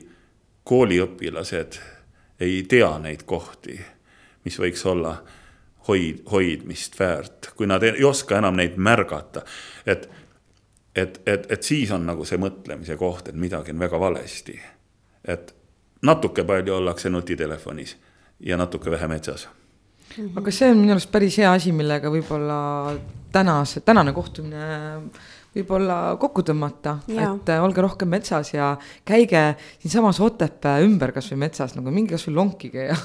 kooliõpilased 0.64 1.78
ei 2.40 2.62
tea 2.68 2.90
neid 3.02 3.24
kohti, 3.26 3.78
mis 4.44 4.58
võiks 4.58 4.84
olla 4.86 5.16
hoid, 5.88 6.22
hoidmist 6.30 6.98
väärt, 6.98 7.52
kui 7.56 7.66
nad 7.66 7.82
ei 7.82 8.04
oska 8.04 8.38
enam 8.38 8.58
neid 8.58 8.76
märgata, 8.76 9.44
et, 9.86 10.08
et, 10.94 11.20
et, 11.26 11.50
et 11.50 11.62
siis 11.62 11.90
on 11.90 12.06
nagu 12.06 12.24
see 12.28 12.38
mõtlemise 12.38 12.96
koht, 12.98 13.28
et 13.28 13.38
midagi 13.38 13.74
on 13.74 13.82
väga 13.82 14.00
valesti. 14.00 14.60
et 15.24 15.54
natuke 16.02 16.44
palju 16.44 16.74
ollakse 16.74 17.10
nutitelefonis 17.10 17.96
ja 18.40 18.56
natuke 18.56 18.90
vähe 18.90 19.06
metsas 19.08 19.46
aga 20.36 20.52
see 20.52 20.70
on 20.72 20.80
minu 20.80 20.96
arust 20.96 21.10
päris 21.12 21.38
hea 21.40 21.52
asi, 21.52 21.72
millega 21.72 22.10
võib-olla 22.12 22.58
tänase, 23.32 23.80
tänane 23.80 24.12
kohtumine 24.12 24.66
võib-olla 25.52 26.16
kokku 26.20 26.44
tõmmata, 26.48 26.96
et 27.10 27.50
äh, 27.52 27.62
olge 27.62 27.84
rohkem 27.84 28.08
metsas 28.12 28.52
ja 28.54 28.72
käige 29.08 29.42
siinsamas 29.82 30.20
Otepää 30.24 30.80
ümber 30.84 31.12
kasvõi 31.12 31.42
metsas 31.44 31.76
nagu 31.76 31.92
minge 31.92 32.16
kasvõi 32.16 32.36
lonkige 32.38 32.86
ja 32.88 32.96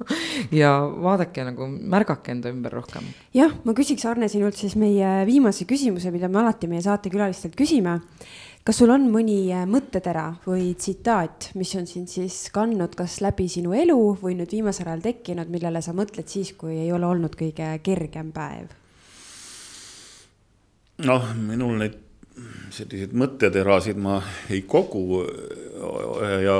ja 0.62 0.72
vaadake 0.82 1.46
nagu, 1.46 1.68
märgake 1.68 2.34
enda 2.34 2.50
ümber 2.52 2.74
rohkem. 2.80 3.06
jah, 3.36 3.54
ma 3.64 3.76
küsiks 3.78 4.06
Arne 4.08 4.28
sinult 4.32 4.58
siis 4.58 4.74
meie 4.78 5.22
viimase 5.28 5.66
küsimuse, 5.68 6.10
mida 6.14 6.28
me 6.28 6.42
alati 6.42 6.70
meie 6.70 6.82
saatekülalistelt 6.82 7.54
küsime. 7.58 8.00
kas 8.66 8.82
sul 8.82 8.90
on 8.94 9.06
mõni 9.12 9.38
äh, 9.54 9.64
mõttetera 9.70 10.28
või 10.46 10.72
tsitaat, 10.74 11.52
mis 11.54 11.74
on 11.78 11.86
sind 11.86 12.10
siis 12.10 12.48
kandnud 12.54 12.98
kas 12.98 13.20
läbi 13.22 13.48
sinu 13.50 13.78
elu 13.78 14.00
või 14.22 14.36
nüüd 14.42 14.58
viimasel 14.58 14.90
ajal 14.90 15.06
tekkinud, 15.06 15.50
millele 15.54 15.82
sa 15.82 15.94
mõtled 15.94 16.26
siis, 16.26 16.54
kui 16.58 16.82
ei 16.82 16.92
ole 16.92 17.06
olnud 17.06 17.38
kõige 17.38 17.76
kergem 17.82 18.34
päev? 18.34 18.81
Noh, 20.98 21.34
minul 21.36 21.76
neid 21.80 21.98
selliseid 22.72 23.12
mõtteterasid 23.16 23.98
ma 24.00 24.18
ei 24.50 24.62
kogu 24.68 25.22
ja, 26.42 26.56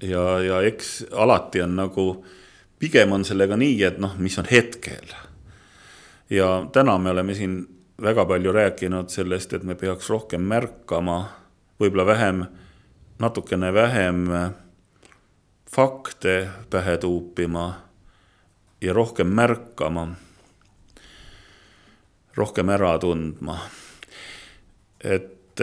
ja, 0.00 0.22
ja 0.40 0.60
eks 0.64 0.94
alati 1.12 1.62
on 1.64 1.76
nagu, 1.76 2.06
pigem 2.80 3.12
on 3.12 3.26
sellega 3.28 3.58
nii, 3.60 3.76
et 3.84 4.00
noh, 4.02 4.16
mis 4.18 4.38
on 4.40 4.48
hetkel. 4.50 5.12
ja 6.30 6.48
täna 6.72 6.98
me 6.98 7.10
oleme 7.10 7.34
siin 7.34 7.60
väga 8.02 8.24
palju 8.26 8.52
rääkinud 8.52 9.12
sellest, 9.12 9.52
et 9.52 9.62
me 9.62 9.74
peaks 9.74 10.08
rohkem 10.10 10.42
märkama, 10.48 11.28
võib-olla 11.80 12.06
vähem, 12.06 12.44
natukene 13.20 13.72
vähem 13.74 14.26
fakte 15.72 16.48
pähe 16.70 16.96
tuupima 16.98 17.74
ja 18.80 18.92
rohkem 18.92 19.26
märkama 19.26 20.08
rohkem 22.36 22.68
ära 22.68 22.98
tundma. 22.98 23.58
et, 25.04 25.60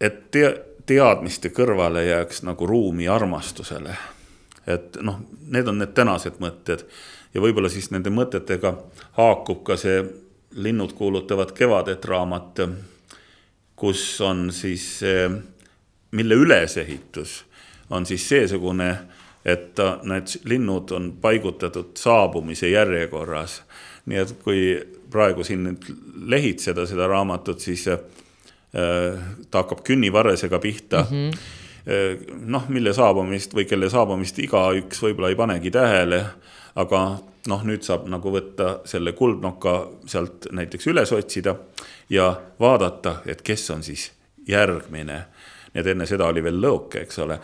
et 0.00 0.30
te, 0.30 0.44
teadmiste 0.86 1.52
kõrvale 1.54 2.04
jääks 2.06 2.42
nagu 2.42 2.66
ruumi 2.66 3.08
armastusele. 3.08 3.96
et 4.66 4.96
noh, 5.02 5.20
need 5.46 5.68
on 5.68 5.78
need 5.78 5.94
tänased 5.94 6.40
mõtted 6.40 6.84
ja 7.34 7.40
võib-olla 7.40 7.68
siis 7.68 7.90
nende 7.90 8.10
mõtetega 8.10 8.74
haakub 9.18 9.64
ka 9.64 9.76
see 9.76 10.02
Linnud 10.50 10.96
kuulutavad 10.98 11.52
kevadet 11.54 12.04
raamat, 12.10 12.58
kus 13.78 14.02
on 14.20 14.48
siis, 14.52 14.98
mille 16.10 16.34
ülesehitus 16.34 17.44
on 17.90 18.06
siis 18.06 18.28
seesugune, 18.28 18.88
et 19.44 19.78
need 20.02 20.34
linnud 20.44 20.90
on 20.90 21.12
paigutatud 21.22 21.94
saabumise 21.94 22.68
järjekorras. 22.68 23.62
nii 24.06 24.18
et 24.18 24.32
kui 24.42 24.60
praegu 25.10 25.44
siin 25.46 25.64
nüüd 25.68 25.88
lehitseda 26.30 26.86
seda 26.86 27.08
raamatut, 27.10 27.60
siis 27.60 27.86
äh, 27.88 27.98
ta 29.50 29.64
hakkab 29.64 29.82
künnivarresega 29.86 30.58
pihta 30.58 31.06
mm. 31.10 31.30
-hmm. 31.30 32.46
noh, 32.46 32.68
mille 32.68 32.92
saabumist 32.94 33.54
või 33.54 33.64
kelle 33.66 33.90
saabumist 33.90 34.38
igaüks 34.38 35.02
võib-olla 35.02 35.32
ei 35.32 35.38
panegi 35.38 35.70
tähele, 35.74 36.24
aga 36.76 37.00
noh, 37.48 37.64
nüüd 37.64 37.82
saab 37.86 38.06
nagu 38.10 38.32
võtta 38.32 38.80
selle 38.88 39.12
kuldnoka 39.16 39.74
sealt 40.06 40.50
näiteks 40.52 40.86
üles 40.92 41.12
otsida 41.12 41.56
ja 42.10 42.32
vaadata, 42.60 43.20
et 43.26 43.42
kes 43.42 43.70
on 43.70 43.82
siis 43.82 44.10
järgmine. 44.48 45.24
Nii 45.74 45.80
et 45.82 45.90
enne 45.92 46.06
seda 46.06 46.26
oli 46.30 46.42
veel 46.42 46.58
Lõoke, 46.60 47.04
eks 47.04 47.18
ole. 47.22 47.38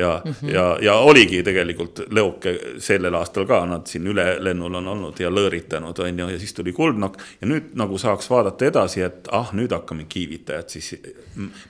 ja 0.00 0.22
mm, 0.24 0.32
-hmm. 0.32 0.52
ja, 0.54 0.64
ja 0.82 0.94
oligi 1.04 1.42
tegelikult 1.42 2.06
Lõoke 2.10 2.56
sellel 2.80 3.14
aastal 3.14 3.46
ka, 3.46 3.64
nad 3.66 3.86
siin 3.86 4.06
ülelennul 4.06 4.74
on 4.80 4.88
olnud 4.94 5.20
ja 5.20 5.30
lõõritanud, 5.30 6.02
on 6.04 6.18
ju, 6.18 6.28
ja 6.28 6.38
siis 6.38 6.54
tuli 6.54 6.72
Kuldnokk. 6.72 7.20
ja 7.40 7.46
nüüd 7.46 7.74
nagu 7.74 7.98
saaks 7.98 8.30
vaadata 8.30 8.64
edasi, 8.64 9.02
et 9.02 9.28
ah, 9.32 9.52
nüüd 9.52 9.72
hakkame 9.72 10.04
kiivitajat 10.08 10.70
siis 10.70 10.94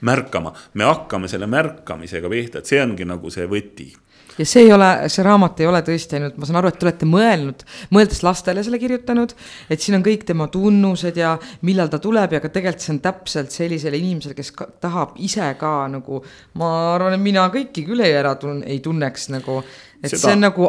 märkama. 0.01 0.53
me 0.73 0.83
hakkame 0.83 1.27
selle 1.27 1.47
märkamisega 1.47 2.29
pihta, 2.29 2.59
et 2.59 2.65
see 2.65 2.81
ongi 2.83 3.05
nagu 3.05 3.29
see 3.29 3.47
võti 3.47 3.91
ja 4.37 4.45
see 4.45 4.65
ei 4.67 4.73
ole, 4.73 4.89
see 5.11 5.25
raamat 5.25 5.61
ei 5.61 5.69
ole 5.69 5.81
tõesti 5.85 6.17
ainult, 6.17 6.37
ma 6.37 6.47
saan 6.49 6.59
aru, 6.61 6.71
et 6.71 6.79
te 6.79 6.87
olete 6.87 7.09
mõelnud, 7.09 7.65
mõeldes 7.95 8.23
lastele 8.25 8.63
selle 8.65 8.79
kirjutanud, 8.81 9.33
et 9.69 9.83
siin 9.83 9.97
on 9.97 10.05
kõik 10.05 10.27
tema 10.27 10.49
tunnused 10.53 11.17
ja 11.17 11.35
millal 11.67 11.91
ta 11.91 12.01
tuleb 12.03 12.37
ja 12.37 12.43
ka 12.43 12.51
tegelikult 12.53 12.85
see 12.85 12.93
on 12.95 13.01
täpselt 13.03 13.55
sellisele 13.55 13.99
inimesele, 13.99 14.37
kes 14.37 14.53
ka, 14.55 14.69
tahab 14.83 15.17
ise 15.23 15.49
ka 15.59 15.73
nagu, 15.91 16.21
ma 16.61 16.71
arvan, 16.95 17.17
et 17.17 17.23
mina 17.23 17.47
kõiki 17.53 17.85
küll 17.87 18.05
ei 18.05 18.15
ära 18.17 18.35
tun-, 18.39 18.63
ei 18.67 18.81
tunneks 18.83 19.31
nagu 19.33 19.61
et 19.97 20.11
seda, 20.11 20.19
see 20.21 20.33
on 20.35 20.43
nagu 20.45 20.67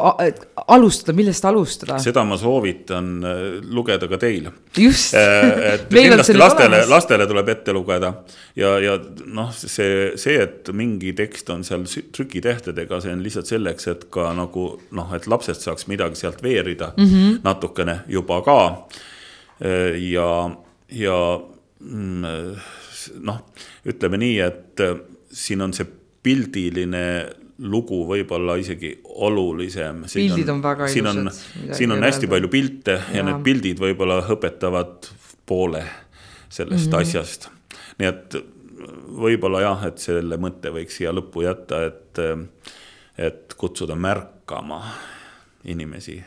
alustada, 0.73 1.15
millest 1.17 1.45
alustada. 1.45 1.99
seda 2.01 2.23
ma 2.25 2.39
soovitan 2.41 3.11
äh, 3.29 3.41
lugeda 3.61 4.09
ka 4.09 4.17
teil. 4.21 4.49
just 4.77 5.15
äh, 5.19 5.75
et 5.75 5.89
kindlasti 5.93 6.37
lastele, 6.39 6.81
lastele 6.89 7.27
tuleb 7.29 7.51
ette 7.53 7.75
lugeda 7.77 8.13
ja, 8.57 8.73
ja 8.81 8.97
noh, 9.27 9.51
see, 9.53 10.15
see, 10.21 10.39
et 10.47 10.73
mingi 10.73 11.13
tekst 11.19 11.53
on 11.53 11.65
seal 11.67 11.85
trükitehtedega, 11.89 13.03
see 13.05 13.13
on 13.13 13.25
lihtsalt 13.25 13.53
selleks, 13.53 13.91
et 13.93 14.09
ka 14.15 14.31
nagu 14.37 14.71
noh, 14.97 15.13
et 15.17 15.29
lapsed 15.29 15.61
saaks 15.61 15.89
midagi 15.93 16.23
sealt 16.23 16.43
veerida 16.43 16.95
mm 16.97 17.05
-hmm. 17.13 17.39
natukene 17.45 18.01
juba 18.09 18.41
ka. 18.43 18.59
Äh, 19.61 19.99
ja, 20.09 20.51
ja 20.89 21.19
mm, 21.81 22.57
noh, 23.21 23.45
ütleme 23.85 24.17
nii, 24.17 24.41
et 24.41 24.81
siin 25.33 25.61
on 25.61 25.73
see 25.77 25.87
pildiline 26.23 27.05
lugu 27.59 28.05
võib-olla 28.07 28.55
isegi 28.61 28.93
olulisem. 29.05 30.05
pildid 30.13 30.49
on, 30.49 30.59
on 30.59 30.63
väga 30.63 30.89
siin 30.89 31.07
ilusad. 31.11 31.73
siin 31.75 31.93
on 31.93 32.03
hästi 32.07 32.31
palju 32.31 32.49
pilte 32.49 32.99
ja, 32.99 33.17
ja 33.19 33.25
need 33.27 33.43
pildid 33.47 33.81
võib-olla 33.83 34.21
õpetavad 34.31 35.11
poole 35.47 35.83
sellest 36.49 36.87
mm 36.87 36.93
-hmm. 36.93 37.01
asjast. 37.01 37.49
nii 37.99 38.09
et 38.09 38.39
võib-olla 39.19 39.63
jah, 39.65 39.87
et 39.91 39.99
selle 39.99 40.39
mõtte 40.41 40.71
võiks 40.75 41.01
siia 41.01 41.13
lõppu 41.13 41.43
jätta, 41.43 41.83
et, 41.87 42.21
et 43.19 43.55
kutsuda 43.59 43.97
märkama 43.97 44.83
inimesi. 45.65 46.23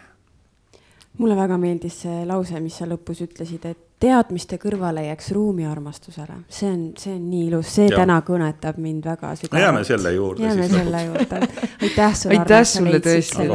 mulle 1.17 1.35
väga 1.35 1.57
meeldis 1.57 2.01
see 2.01 2.25
lause, 2.25 2.59
mis 2.59 2.77
sa 2.77 2.85
lõpus 2.85 3.23
ütlesid, 3.23 3.65
et 3.65 3.90
teadmiste 4.01 4.57
kõrvale 4.61 5.05
jääks 5.05 5.31
ruumi 5.35 5.65
armastusele, 5.69 6.41
see 6.49 6.69
on, 6.71 6.83
see 6.97 7.13
on 7.15 7.23
nii 7.29 7.45
ilus, 7.51 7.69
see 7.75 7.87
ja. 7.89 8.01
täna 8.01 8.19
kõnetab 8.25 8.81
mind 8.81 9.05
väga 9.05 9.35
sügavalt. 9.39 9.63
jääme 9.65 9.83
selle 9.87 10.13
juurde. 10.17 10.45
jääme 10.47 10.67
siis 10.67 10.77
selle 10.81 11.05
juurde, 11.05 11.41
aitäh 11.81 12.19
sulle. 12.23 12.39
aitäh 12.39 12.67
sulle 12.73 13.01
tõesti. 13.07 13.49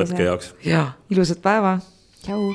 võtke 0.00 0.22
heaks. 0.22 0.54
ja, 0.64 0.86
ilusat 1.10 1.42
päeva. 1.44 1.78
tšau. 2.22 2.50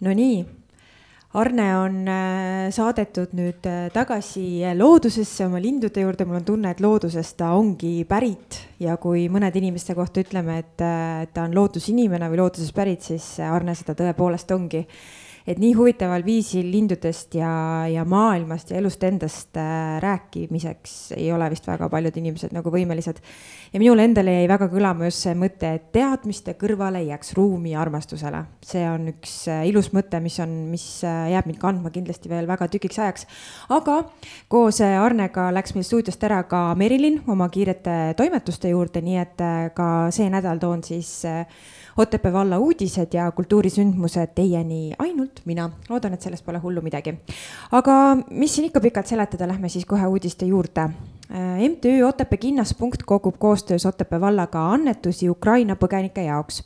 No 0.00 0.12
nii, 0.12 0.44
Arne 1.36 1.64
on 1.76 1.96
äh, 2.08 2.68
saadetud 2.72 3.34
nüüd 3.36 3.66
äh, 3.68 3.90
tagasi 3.92 4.62
loodusesse 4.78 5.44
oma 5.44 5.60
lindude 5.60 6.00
juurde, 6.00 6.24
mul 6.24 6.38
on 6.38 6.46
tunne, 6.48 6.70
et 6.72 6.80
loodusest 6.80 7.36
ta 7.42 7.50
ongi 7.58 8.06
pärit. 8.08 8.62
Ja 8.80 8.96
kui 9.00 9.26
mõnede 9.32 9.60
inimeste 9.60 9.96
kohta 9.98 10.24
ütleme, 10.24 10.60
et 10.62 10.84
äh, 10.84 11.26
ta 11.34 11.44
on 11.44 11.56
loodusinimene 11.56 12.30
või 12.32 12.40
loodusest 12.40 12.76
pärit, 12.76 13.04
siis 13.04 13.28
Arne 13.44 13.76
seda 13.76 13.92
tõepoolest 13.98 14.54
ongi 14.56 14.86
et 15.46 15.60
nii 15.62 15.74
huvitaval 15.78 16.24
viisil 16.26 16.66
lindudest 16.72 17.36
ja, 17.38 17.50
ja 17.86 18.02
maailmast 18.08 18.72
ja 18.72 18.80
elust 18.80 19.02
endast 19.06 19.56
äh, 19.60 19.96
rääkimiseks 20.02 20.96
ei 21.16 21.28
ole 21.32 21.46
vist 21.52 21.68
väga 21.70 21.88
paljud 21.90 22.18
inimesed 22.18 22.54
nagu 22.56 22.72
võimelised. 22.74 23.20
ja 23.72 23.78
minule 23.82 24.04
endale 24.08 24.34
jäi 24.40 24.48
väga 24.50 24.68
kõlama 24.72 25.06
just 25.06 25.22
see 25.22 25.36
mõte, 25.38 25.70
et 25.78 25.86
teadmiste 25.94 26.56
kõrvale 26.58 27.04
jääks 27.06 27.36
ruumi 27.38 27.76
armastusele. 27.78 28.42
see 28.66 28.82
on 28.90 29.06
üks 29.14 29.36
äh, 29.52 29.62
ilus 29.70 29.92
mõte, 29.94 30.20
mis 30.20 30.40
on, 30.42 30.56
mis 30.72 30.86
äh, 31.06 31.30
jääb 31.36 31.46
mind 31.46 31.62
kandma 31.62 31.94
kindlasti 31.94 32.32
veel 32.32 32.50
väga 32.50 32.68
tükiks 32.72 32.98
ajaks. 32.98 33.26
aga 33.70 34.02
koos 34.48 34.82
Arnega 34.86 35.48
läks 35.54 35.74
meil 35.74 35.86
stuudiost 35.86 36.22
ära 36.26 36.42
ka 36.50 36.74
Merilin 36.74 37.22
oma 37.30 37.48
kiirete 37.48 38.14
toimetuste 38.18 38.74
juurde, 38.74 39.00
nii 39.02 39.18
et 39.22 39.42
ka 39.76 39.88
see 40.14 40.26
nädal 40.30 40.58
toon 40.58 40.82
siis 40.84 41.22
Otepää 41.96 42.32
valla 42.32 42.58
uudised 42.58 43.14
ja 43.14 43.30
kultuurisündmused 43.32 44.34
teieni 44.34 44.92
ainult 44.98 45.40
mina. 45.44 45.70
loodan, 45.88 46.12
et 46.12 46.22
sellest 46.22 46.44
pole 46.44 46.58
hullu 46.58 46.80
midagi. 46.80 47.14
aga 47.72 48.16
mis 48.30 48.54
siin 48.54 48.66
ikka 48.66 48.80
pikalt 48.80 49.06
seletada, 49.06 49.48
lähme 49.48 49.68
siis 49.68 49.84
kohe 49.84 50.06
uudiste 50.06 50.46
juurde. 50.46 50.80
Äh, 50.80 51.58
MTÜ 51.70 52.02
Otepää 52.04 52.36
kinnas.punkt 52.36 53.02
kogub 53.02 53.38
koostöös 53.38 53.86
Otepää 53.86 54.20
vallaga 54.20 54.70
annetusi 54.70 55.30
Ukraina 55.30 55.74
põgenike 55.74 56.24
jaoks. 56.24 56.62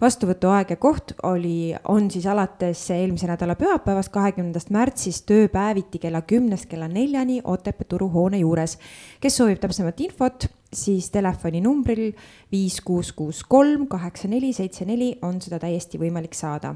vastuvõtuaeg 0.00 0.70
ja 0.70 0.76
koht 0.76 1.12
oli, 1.22 1.74
on 1.88 2.10
siis 2.10 2.26
alates 2.26 2.90
eelmise 2.90 3.26
nädala 3.26 3.54
pühapäevast, 3.54 4.10
kahekümnendast 4.12 4.70
märtsist 4.70 5.30
ööpäeviti 5.30 5.98
kella 5.98 6.22
kümnest 6.22 6.66
kella 6.66 6.88
neljani 6.88 7.40
Otepää 7.44 7.86
turuhoone 7.88 8.38
juures. 8.38 8.78
kes 9.20 9.36
soovib 9.36 9.60
täpsemat 9.60 10.00
infot 10.00 10.50
siis 10.72 11.10
telefoninumbril 11.12 12.12
viis, 12.52 12.80
kuus, 12.80 13.12
kuus, 13.12 13.44
kolm, 13.48 13.86
kaheksa, 13.90 14.28
neli, 14.28 14.52
seitse, 14.56 14.86
neli 14.88 15.14
on 15.22 15.40
seda 15.42 15.60
täiesti 15.62 16.00
võimalik 16.00 16.34
saada 16.36 16.74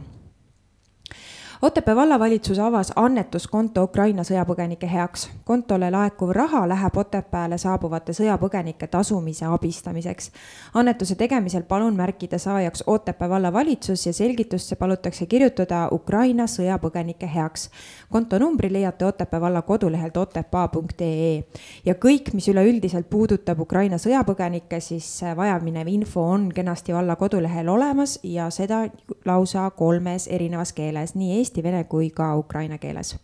Otepää 1.62 1.96
vallavalitsus 1.96 2.58
avas 2.58 2.92
annetuskonto 2.96 3.82
Ukraina 3.82 4.22
sõjapõgenike 4.22 4.88
heaks. 4.92 5.30
kontole 5.44 5.90
laekuv 5.90 6.30
raha 6.30 6.68
läheb 6.68 6.96
Otepääle 6.96 7.58
saabuvate 7.58 8.12
sõjapõgenike 8.12 8.86
tasumise 8.86 9.46
abistamiseks. 9.46 10.30
annetuse 10.74 11.14
tegemisel 11.14 11.62
palun 11.62 11.96
märkida 11.96 12.38
saajaks 12.38 12.84
Otepää 12.86 13.28
vallavalitsus 13.28 14.06
ja 14.06 14.12
selgitusse 14.12 14.76
palutakse 14.76 15.26
kirjutada 15.26 15.88
Ukraina 15.92 16.44
sõjapõgenike 16.44 17.34
heaks. 17.34 17.70
kontonumbri 18.10 18.72
leiate 18.72 19.04
Otepää 19.04 19.40
valla 19.40 19.62
kodulehelt 19.62 20.16
otepaa.ee 20.16 21.44
ja 21.86 21.94
kõik, 21.94 22.34
mis 22.34 22.48
üleüldiselt 22.48 23.10
puudutab 23.10 23.60
Ukraina 23.60 23.96
sõjapõgenikke, 23.96 24.80
siis 24.80 25.22
vajaminev 25.36 25.88
info 25.88 26.20
on 26.20 26.52
kenasti 26.52 26.94
valla 26.94 27.16
kodulehel 27.16 27.68
olemas 27.68 28.18
ja 28.22 28.50
seda 28.50 28.88
lausa 29.24 29.70
kolmes 29.70 30.28
erinevas 30.28 30.72
keeles, 30.72 31.14
nii 31.14 31.36
eesti 31.36 31.45
eesti, 31.46 31.62
vene 31.62 31.84
kui 31.86 32.10
ka 32.10 32.34
ukraina 32.42 32.82
keeles 32.82 33.14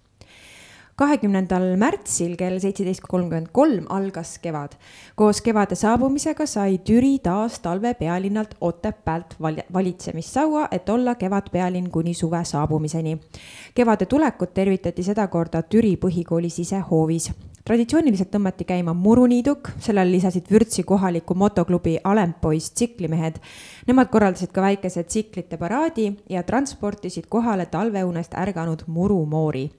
kahekümnendal 1.03 1.65
märtsil 1.81 2.35
kell 2.39 2.61
seitseteist 2.63 3.05
kolmkümmend 3.09 3.49
kolm 3.57 3.87
algas 3.91 4.37
kevad. 4.43 4.77
koos 5.17 5.41
kevade 5.41 5.75
saabumisega 5.75 6.47
sai 6.47 6.79
Türi 6.79 7.19
taas 7.19 7.59
talve 7.61 7.95
pealinnalt 7.95 8.55
Otepäält 8.61 9.37
valitsemissaua, 9.73 10.69
et 10.71 10.89
olla 10.89 11.15
kevadpealinn 11.15 11.91
kuni 11.91 12.15
suve 12.15 12.45
saabumiseni. 12.45 13.19
kevade 13.75 14.07
tulekut 14.07 14.55
tervitati 14.55 15.03
sedakorda 15.03 15.63
Türi 15.63 15.97
põhikooli 15.97 16.51
sisehoovis 16.51 17.33
traditsiooniliselt 17.65 18.31
tõmmati 18.33 18.67
käima 18.67 18.95
muruniiduk, 18.95 19.71
sellele 19.83 20.17
lisasid 20.17 20.49
vürtsi 20.51 20.83
kohaliku 20.83 21.35
motoklubi 21.39 21.99
Alempoiss 22.05 22.73
tsiklimehed. 22.75 23.39
Nemad 23.87 24.09
korraldasid 24.13 24.53
ka 24.55 24.63
väikese 24.63 25.03
tsiklite 25.03 25.57
paraadi 25.59 26.13
ja 26.31 26.43
transportisid 26.43 27.25
kohale 27.29 27.67
talveunest 27.67 28.35
ärganud 28.35 28.85
murumoori. 28.87 29.71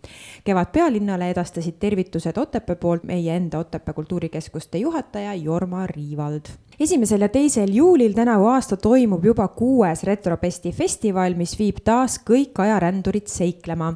kevad 0.43 0.71
pealinnale 0.73 1.29
edastasid 1.29 1.79
tervitused 1.79 2.37
Otepää 2.37 2.75
poolt 2.75 3.03
meie 3.03 3.35
enda 3.35 3.59
Otepää 3.59 3.93
kultuurikeskuste 3.93 4.77
juhataja 4.77 5.33
Jorma 5.33 5.87
Riivald 5.87 6.51
esimesel 6.79 7.21
ja 7.21 7.29
teisel 7.29 7.69
juulil 7.71 8.13
tänavu 8.13 8.45
aasta 8.45 8.77
toimub 8.77 9.25
juba 9.25 9.47
kuues 9.47 10.03
Retropesti 10.03 10.71
festival, 10.71 11.37
mis 11.37 11.55
viib 11.59 11.79
taas 11.83 12.19
kõik 12.29 12.59
ajarändurid 12.59 13.27
seiklema. 13.27 13.93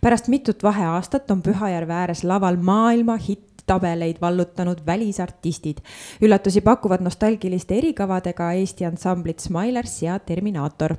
pärast 0.00 0.28
mitut 0.28 0.62
vaheaastat 0.62 1.30
on 1.30 1.42
Pühajärve 1.42 1.92
ääres 1.92 2.24
laval 2.24 2.56
maailma 2.56 3.16
hitt 3.16 3.57
tabeleid 3.68 4.20
vallutanud 4.20 4.80
välisartistid. 4.86 5.78
üllatusi 6.22 6.60
pakuvad 6.64 7.04
nostalgiliste 7.04 7.78
erikavadega 7.78 8.52
Eesti 8.52 8.88
ansamblid 8.88 9.38
Smilers 9.44 10.02
ja 10.02 10.18
Terminaator. 10.18 10.96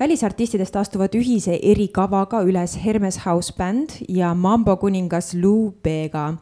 Välisartistidest 0.00 0.76
astuvad 0.76 1.14
ühise 1.14 1.58
erikavaga 1.62 2.40
üles 2.42 2.74
Hermes 2.84 3.20
House 3.26 3.54
Band 3.58 3.90
ja 4.08 4.34
Mambo 4.34 4.76
kuningas 4.76 5.34
Lou 5.34 5.72
Bega. 5.82 6.34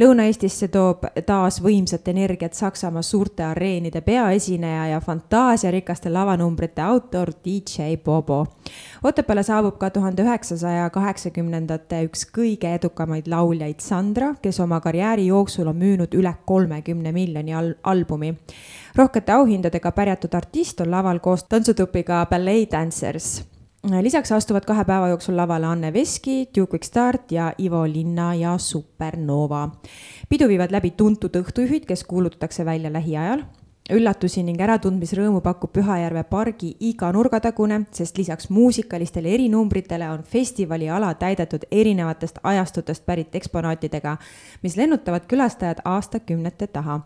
Lõuna-Eestisse 0.00 0.68
toob 0.72 1.04
taas 1.26 1.60
võimsat 1.62 2.08
energiat 2.08 2.56
Saksamaa 2.56 3.02
suurte 3.02 3.44
areenide 3.44 4.00
peaesineja 4.00 4.86
ja 4.94 5.00
fantaasiarikaste 5.00 6.10
lavanumbrite 6.10 6.82
autor 6.82 7.30
DJ 7.44 7.96
Bobo. 8.04 8.46
Otepääle 9.04 9.42
saabub 9.42 9.76
ka 9.78 9.90
tuhande 9.90 10.24
üheksasaja 10.24 10.88
kaheksakümnendate 10.90 12.00
üks 12.08 12.24
kõige 12.32 12.72
edukamaid 12.78 13.28
lauljaid 13.28 13.84
Sandra, 13.84 14.32
kes 14.42 14.60
oma 14.64 14.80
karjääri 14.80 15.26
jooksul 15.26 15.68
on 15.68 15.76
müünud 15.76 16.16
üle 16.16 16.34
kolmekümne 16.46 17.12
miljoni 17.12 17.54
al 17.54 17.74
albumi. 17.84 18.34
rohkete 18.96 19.32
auhindadega 19.32 19.90
pärjatud 19.92 20.34
artist 20.34 20.80
on 20.80 20.90
laval 20.90 21.18
koos 21.18 21.44
tantsutupiga 21.44 22.26
Ballet 22.30 22.74
Dancers 22.94 23.42
lisaks 24.02 24.30
astuvad 24.32 24.64
kahe 24.64 24.84
päeva 24.86 25.08
jooksul 25.10 25.34
lavale 25.36 25.66
Anne 25.66 25.90
Veski, 25.92 26.46
Duke 26.46 26.70
Quick 26.70 26.86
Start 26.86 27.32
ja 27.32 27.52
Ivo 27.58 27.82
Linna 27.86 28.34
ja 28.34 28.58
Supernova. 28.58 29.68
pidu 30.28 30.48
viivad 30.48 30.70
läbi 30.70 30.90
tuntud 30.90 31.34
õhtujuhid, 31.34 31.88
kes 31.88 32.04
kuulutatakse 32.04 32.64
välja 32.64 32.92
lähiajal 32.92 33.42
üllatusi 33.92 34.40
ning 34.40 34.60
äratundmisrõõmu 34.64 35.42
pakub 35.44 35.74
Pühajärve 35.76 36.22
pargi 36.30 36.70
iga 36.88 37.10
nurgatagune, 37.12 37.82
sest 37.92 38.16
lisaks 38.16 38.48
muusikalistele 38.48 39.28
erinumbritele 39.36 40.08
on 40.08 40.22
festivali 40.24 40.88
ala 40.88 41.10
täidetud 41.20 41.66
erinevatest 41.70 42.40
ajastutest 42.42 43.04
pärit 43.04 43.36
eksponaatidega, 43.36 44.16
mis 44.62 44.78
lennutavad 44.80 45.28
külastajad 45.28 45.84
aastakümnete 45.84 46.66
taha. 46.66 47.00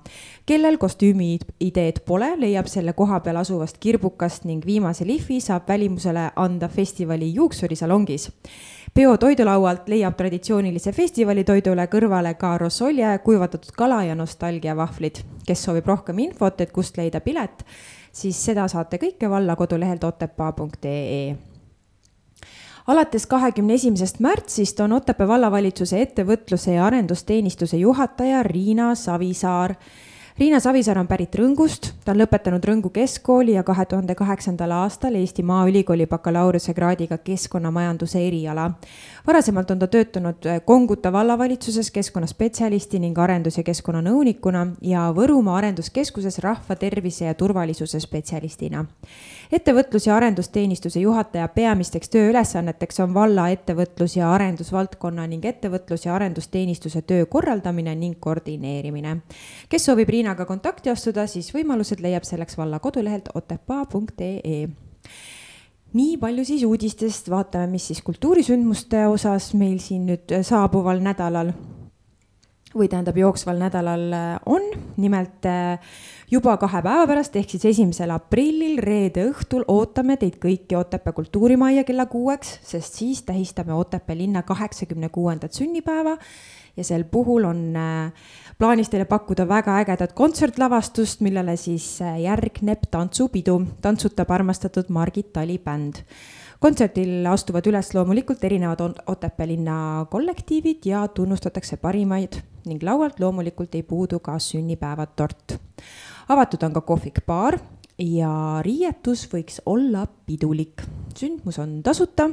kellel 0.46 0.78
kostüümiideed 0.78 2.04
pole, 2.06 2.34
leiab 2.38 2.66
selle 2.66 2.92
kohapeal 2.92 3.36
asuvast 3.36 3.78
kirbukast 3.80 4.44
ning 4.44 4.66
viimase 4.66 5.06
lihvi 5.06 5.40
saab 5.40 5.68
välimusele 5.68 6.30
anda 6.36 6.68
festivali 6.68 7.34
juuksurisalongis 7.34 8.30
peo 8.94 9.16
toidulaualt 9.16 9.88
leiab 9.88 10.16
traditsioonilise 10.16 10.92
festivali 10.92 11.44
kõrvale 11.44 12.34
ka 12.38 12.58
rosolje, 12.58 13.18
kuivatatud 13.24 13.70
kala 13.76 14.04
ja 14.04 14.14
nostalgiavahvlid. 14.14 15.22
kes 15.46 15.62
soovib 15.64 15.86
rohkem 15.86 16.18
infot, 16.18 16.60
et 16.60 16.72
kust 16.72 16.96
leida 16.96 17.20
pilet, 17.20 17.64
siis 18.12 18.44
seda 18.44 18.68
saate 18.68 18.98
kõike 18.98 19.30
valla 19.30 19.56
kodulehelt 19.56 20.04
otepaa.ee 20.04 21.36
alates 22.88 23.26
kahekümne 23.26 23.74
esimesest 23.74 24.20
märtsist 24.20 24.80
on 24.80 24.92
Otepää 24.92 25.28
vallavalitsuse 25.28 26.00
ettevõtluse 26.02 26.72
ja 26.72 26.86
arendusteenistuse 26.86 27.76
juhataja 27.76 28.42
Riina 28.42 28.94
Savisaar 28.94 29.74
Riina 30.38 30.60
Savisaar 30.62 31.00
on 31.00 31.08
pärit 31.10 31.34
Rõngust, 31.34 31.88
ta 32.06 32.12
on 32.12 32.20
lõpetanud 32.20 32.62
Rõngu 32.62 32.92
keskkooli 32.94 33.56
ja 33.56 33.64
kahe 33.66 33.82
tuhande 33.90 34.14
kaheksandal 34.14 34.70
aastal 34.76 35.16
Eesti 35.18 35.42
Maaülikooli 35.42 36.06
bakalaureusekraadiga 36.06 37.18
keskkonnamajanduse 37.26 38.22
eriala. 38.22 38.68
varasemalt 39.26 39.70
on 39.70 39.78
ta 39.78 39.86
töötanud 39.86 40.46
Konguta 40.64 41.12
vallavalitsuses 41.12 41.90
keskkonnaspetsialisti 41.90 42.98
ning 42.98 43.18
arendus- 43.18 43.58
ja 43.58 43.64
keskkonnanõunikuna 43.64 44.66
ja 44.80 45.12
Võrumaa 45.16 45.56
Arenduskeskuses 45.56 46.38
rahvatervise 46.38 47.24
ja 47.24 47.34
turvalisuse 47.34 48.00
spetsialistina. 48.00 48.84
Ettevõtlus- 49.52 50.06
ja 50.06 50.16
arendusteenistuse 50.16 51.00
juhataja 51.00 51.48
peamisteks 51.48 52.08
tööülesanneteks 52.08 53.00
on 53.00 53.14
valla 53.14 53.48
ettevõtlus- 53.48 54.16
ja 54.16 54.32
arendusvaldkonna 54.32 55.26
ning 55.26 55.44
ettevõtlus- 55.44 56.06
ja 56.06 56.14
arendusteenistuse 56.14 57.02
töö 57.02 57.26
korraldamine 57.26 57.94
ning 57.94 58.20
koordineerimine. 58.20 59.16
kes 59.68 59.84
soovib 59.84 60.08
Riina 60.08 60.28
Riinaga 60.28 60.44
kontakti 60.44 60.90
astuda, 60.92 61.24
siis 61.26 61.48
võimalused 61.54 62.02
leiab 62.04 62.26
selleks 62.28 62.58
valla 62.58 62.78
kodulehelt 62.84 63.30
otepaa.ee 63.34 64.68
nii 65.96 66.18
palju 66.20 66.44
siis 66.44 66.64
uudistest, 66.68 67.30
vaatame, 67.32 67.70
mis 67.72 67.86
siis 67.88 68.02
kultuurisündmuste 68.04 69.06
osas 69.08 69.54
meil 69.54 69.78
siin 69.80 70.04
nüüd 70.10 70.34
saabuval 70.44 71.00
nädalal 71.00 71.54
või 72.74 72.88
tähendab 72.88 73.16
jooksval 73.16 73.56
nädalal 73.58 74.12
on. 74.46 74.62
nimelt 74.96 75.46
juba 76.30 76.56
kahe 76.60 76.82
päeva 76.82 77.06
pärast 77.08 77.36
ehk 77.36 77.50
siis 77.54 77.64
esimesel 77.70 78.10
aprillil, 78.12 78.76
reede 78.82 79.24
õhtul 79.30 79.64
ootame 79.68 80.18
teid 80.20 80.36
kõiki 80.42 80.76
Otepää 80.76 81.12
kultuurimajja 81.16 81.84
kella 81.88 82.06
kuueks, 82.06 82.58
sest 82.62 83.00
siis 83.00 83.22
tähistame 83.22 83.72
Otepää 83.74 84.16
linna 84.16 84.42
kaheksakümne 84.42 85.08
kuuendat 85.08 85.52
sünnipäeva 85.52 86.18
ja 86.78 86.84
sel 86.86 87.04
puhul 87.10 87.46
on 87.48 87.62
äh, 87.76 88.12
plaanis 88.58 88.90
teile 88.92 89.06
pakkuda 89.10 89.48
väga 89.48 89.78
ägedat 89.82 90.14
kontsertlavastust, 90.18 91.22
millele 91.26 91.56
siis 91.58 91.98
äh, 92.02 92.20
järgneb 92.22 92.86
tantsupidu, 92.90 93.60
tantsutab 93.82 94.30
armastatud 94.34 94.92
Margit 94.94 95.32
Tali 95.32 95.58
bänd. 95.58 96.04
kontserdil 96.58 97.26
astuvad 97.30 97.66
üles 97.70 97.92
loomulikult 97.94 98.44
erinevad 98.44 98.80
Otepää 99.06 99.46
linna 99.46 100.06
kollektiivid 100.10 100.86
ja 100.90 101.06
tunnustatakse 101.08 101.76
parimaid 101.76 102.40
ning 102.68 102.82
laualt 102.84 103.20
loomulikult 103.20 103.74
ei 103.74 103.82
puudu 103.82 104.20
ka 104.20 104.38
sünnipäevatort. 104.38 105.58
avatud 106.28 106.62
on 106.62 106.72
ka 106.72 106.80
kohvik-baar 106.80 107.58
ja 107.98 108.60
riietus 108.62 109.26
võiks 109.32 109.60
olla 109.66 110.06
pidulik. 110.26 110.82
sündmus 111.18 111.58
on 111.58 111.82
tasuta, 111.82 112.28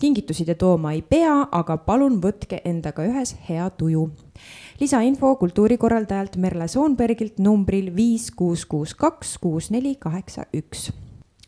kingitusi 0.00 0.44
te 0.44 0.54
tooma 0.58 0.92
ei 0.92 1.02
pea, 1.02 1.46
aga 1.52 1.76
palun 1.76 2.18
võtke 2.22 2.60
endaga 2.64 3.04
ühes 3.06 3.36
hea 3.48 3.70
tuju. 3.70 4.10
lisainfo 4.80 5.36
kultuurikorraldajalt 5.36 6.36
Merle 6.36 6.68
Soonbergilt 6.68 7.38
numbril 7.38 7.94
viis 7.96 8.30
kuus 8.30 8.66
kuus 8.66 8.94
kaks 8.94 9.38
kuus 9.38 9.70
neli 9.70 9.94
kaheksa 9.94 10.46
üks 10.52 10.90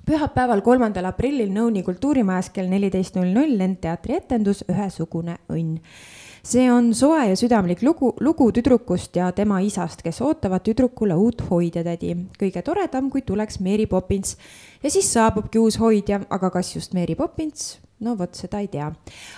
pühapäeval, 0.06 0.62
kolmandal 0.62 1.08
aprillil 1.08 1.50
Nõuni 1.50 1.82
kultuurimajas 1.82 2.52
kell 2.54 2.70
neliteist 2.70 3.16
null 3.18 3.32
null 3.34 3.58
lendteatri 3.58 4.14
etendus 4.20 4.62
Ühesugune 4.70 5.40
õnn 5.50 5.80
see 6.46 6.68
on 6.70 6.92
soe 6.94 7.24
ja 7.26 7.36
südamlik 7.38 7.80
lugu, 7.82 8.12
lugu 8.22 8.50
tüdrukust 8.54 9.16
ja 9.18 9.32
tema 9.34 9.58
isast, 9.64 10.02
kes 10.04 10.20
ootavad 10.22 10.62
tüdrukule 10.66 11.16
uut 11.18 11.42
hoidjatädi. 11.50 12.14
kõige 12.38 12.62
toredam, 12.62 13.10
kui 13.10 13.22
tuleks 13.26 13.58
Mary 13.60 13.86
Poppins 13.86 14.36
ja 14.82 14.90
siis 14.90 15.10
saabubki 15.12 15.58
uus 15.58 15.80
hoidja, 15.80 16.20
aga 16.30 16.50
kas 16.50 16.76
just 16.76 16.94
Mary 16.94 17.14
Poppins? 17.14 17.80
no 18.00 18.14
vot, 18.18 18.34
seda 18.38 18.60
ei 18.62 18.68
tea. 18.68 18.92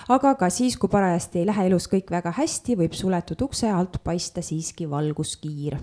aga 0.09 0.35
ka 0.35 0.51
siis, 0.53 0.77
kui 0.77 0.91
parajasti 0.93 1.41
ei 1.41 1.49
lähe 1.49 1.67
elus 1.71 1.89
kõik 1.89 2.13
väga 2.13 2.35
hästi, 2.37 2.77
võib 2.77 2.93
suletud 2.93 3.41
ukse 3.49 3.71
alt 3.73 4.03
paista 4.05 4.45
siiski 4.45 4.91
valguskiir. 4.91 5.79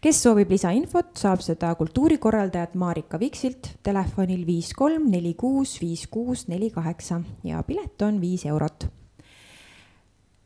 kes 0.00 0.22
soovib 0.22 0.50
lisainfot, 0.50 1.12
saab 1.20 1.44
seda 1.44 1.74
kultuurikorraldajat 1.76 2.74
Marika 2.74 3.20
Viksilt 3.20 3.74
telefonil 3.82 4.46
viis 4.46 4.72
kolm 4.72 5.10
neli 5.10 5.34
kuus 5.34 5.76
viis 5.84 6.08
kuus 6.08 6.48
neli 6.48 6.70
kaheksa 6.70 7.20
ja 7.44 7.62
pilet 7.62 8.00
on 8.02 8.20
viis 8.20 8.46
eurot 8.48 9.03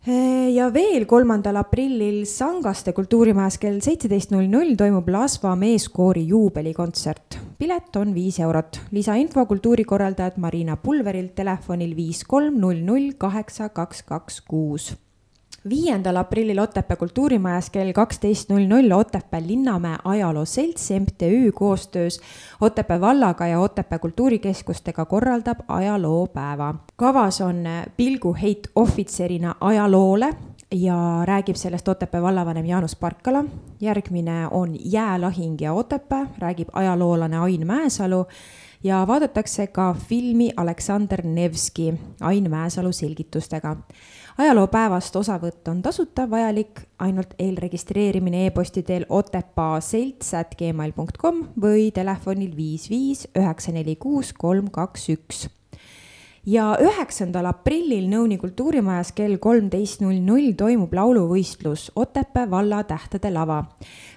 ja 0.07 0.69
veel 0.73 1.05
kolmandal 1.07 1.57
aprillil 1.61 2.25
Sangaste 2.27 2.93
kultuurimajas 2.93 3.59
kell 3.59 3.81
seitseteist 3.85 4.31
null 4.31 4.49
null 4.49 4.77
toimub 4.79 5.09
Lasva 5.09 5.55
meeskoori 5.57 6.27
juubelikontsert. 6.29 7.39
pilet 7.59 7.97
on 7.97 8.15
viis 8.15 8.39
eurot. 8.39 8.81
lisainfo 8.91 9.47
kultuurikorraldajad 9.47 10.39
Marina 10.39 10.77
Pulverilt 10.77 11.35
telefonil 11.35 11.97
viis 11.97 12.25
kolm 12.25 12.61
null 12.61 12.81
null 12.85 13.13
kaheksa 13.19 13.69
kaks 13.69 14.03
kaks 14.03 14.41
kuus 14.41 14.95
viiendal 15.69 16.17
aprillil 16.17 16.59
Otepää 16.59 16.97
kultuurimajas 16.97 17.71
kell 17.71 17.93
kaksteist 17.93 18.51
null 18.51 18.67
null 18.67 18.93
Otepää 18.93 19.43
Linnamäe 19.47 19.97
Ajaloo 20.05 20.45
Selts 20.45 20.91
MTÜ 20.91 21.53
koostöös 21.53 22.21
Otepää 22.61 23.01
vallaga 23.01 23.47
ja 23.47 23.61
Otepää 23.61 23.99
kultuurikeskustega 23.99 25.05
korraldab 25.05 25.59
ajaloopäeva. 25.69 26.75
kavas 26.97 27.41
on 27.41 27.65
pilguheit 27.97 28.71
ohvitserina 28.77 29.55
ajaloole 29.61 30.35
ja 30.75 31.23
räägib 31.25 31.57
sellest 31.57 31.89
Otepää 31.89 32.23
vallavanem 32.23 32.67
Jaanus 32.67 32.97
Parkala. 32.97 33.45
järgmine 33.81 34.49
on 34.51 34.77
Jäälahing 34.85 35.61
ja 35.61 35.73
Otepää, 35.73 36.27
räägib 36.39 36.69
ajaloolane 36.73 37.39
Ain 37.39 37.67
Mäesalu 37.67 38.27
ja 38.85 39.07
vaadatakse 39.07 39.67
ka 39.67 39.97
filmi 40.09 40.53
Aleksander 40.57 41.27
Nevski 41.27 41.95
Ain 42.21 42.51
Mäesalu 42.51 42.93
selgitustega 42.93 43.77
ajaloopäevast 44.39 45.17
osavõtt 45.17 45.69
on 45.69 45.83
tasuta, 45.83 46.31
vajalik 46.31 46.81
ainult 46.99 47.35
eelregistreerimine 47.39 48.47
e-posti 48.47 48.83
teel 48.87 49.05
otepaaselts.gmail.com 49.09 51.45
või 51.61 51.91
telefonil 51.95 52.57
viis 52.57 52.91
viis 52.91 53.29
üheksa 53.37 53.73
neli 53.75 53.97
kuus 53.97 54.33
kolm 54.33 54.71
kaks 54.71 55.09
üks 55.15 55.49
ja 56.49 56.69
üheksandal 56.81 57.49
aprillil 57.51 58.07
Nõuni 58.09 58.39
kultuurimajas 58.41 59.11
kell 59.17 59.37
kolmteist 59.43 60.01
null 60.01 60.21
null 60.25 60.55
toimub 60.57 60.93
lauluvõistlus 60.97 61.89
Otepää 61.99 62.47
valla 62.51 62.81
tähtede 62.89 63.31
lava. 63.35 63.59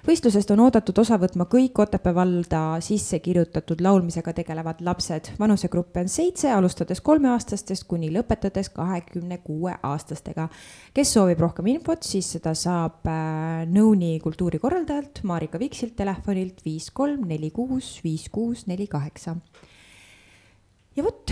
võistlusest 0.06 0.52
on 0.54 0.62
oodatud 0.64 0.98
osa 1.02 1.18
võtma 1.20 1.46
kõik 1.52 1.78
Otepää 1.84 2.14
valda 2.14 2.62
sisse 2.80 3.18
kirjutatud 3.18 3.80
laulmisega 3.84 4.32
tegelevad 4.32 4.80
lapsed. 4.80 5.32
vanusegruppe 5.38 6.00
on 6.00 6.08
seitse, 6.08 6.50
alustades 6.52 7.00
kolmeaastastest 7.00 7.84
kuni 7.88 8.10
lõpetades 8.14 8.72
kahekümne 8.72 9.38
kuue 9.44 9.74
aastastega. 9.82 10.48
kes 10.94 11.12
soovib 11.12 11.40
rohkem 11.40 11.66
infot, 11.66 12.02
siis 12.02 12.32
seda 12.38 12.54
saab 12.54 13.06
äh, 13.06 13.66
Nõuni 13.68 14.18
kultuurikorraldajalt 14.20 15.22
Marika 15.22 15.58
Viksilt 15.58 15.96
telefonilt 15.96 16.64
viis 16.64 16.90
kolm 16.90 17.28
neli 17.28 17.50
kuus 17.50 18.00
viis 18.04 18.28
kuus 18.28 18.66
neli 18.66 18.86
kaheksa. 18.86 19.36
ja 20.96 21.04
vot 21.04 21.30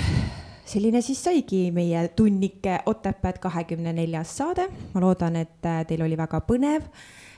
selline 0.71 1.03
siis 1.03 1.23
saigi 1.25 1.71
meie 1.75 2.09
tunnike 2.17 2.81
Otepääd 2.87 3.41
kahekümne 3.43 3.93
neljas 3.93 4.37
saade. 4.37 4.69
ma 4.95 5.01
loodan, 5.01 5.37
et 5.37 5.67
äh, 5.67 5.83
teil 5.87 6.03
oli 6.07 6.19
väga 6.19 6.41
põnev. 6.47 6.87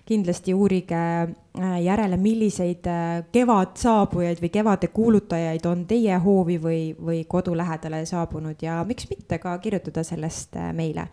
kindlasti 0.04 0.54
uurige 0.54 0.98
äh, 0.98 1.76
järele, 1.84 2.16
milliseid 2.16 2.86
äh, 2.90 3.22
kevadsaabujaid 3.32 4.42
või 4.42 4.50
kevade 4.50 4.88
kuulutajaid 4.88 5.66
on 5.66 5.86
teie 5.86 6.18
hoovi 6.18 6.58
või, 6.58 6.82
või 6.98 7.24
kodu 7.28 7.56
lähedale 7.56 8.04
saabunud 8.06 8.62
ja 8.62 8.82
miks 8.84 9.08
mitte 9.10 9.38
ka 9.38 9.56
kirjutada 9.58 10.04
sellest 10.04 10.58
meile. 10.72 11.08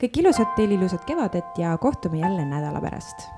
kõik 0.00 0.20
ilusat 0.20 0.54
teile, 0.56 0.74
ilusat 0.74 1.04
kevadet 1.04 1.58
ja 1.58 1.76
kohtume 1.78 2.20
jälle 2.20 2.44
nädala 2.44 2.80
pärast 2.80 3.35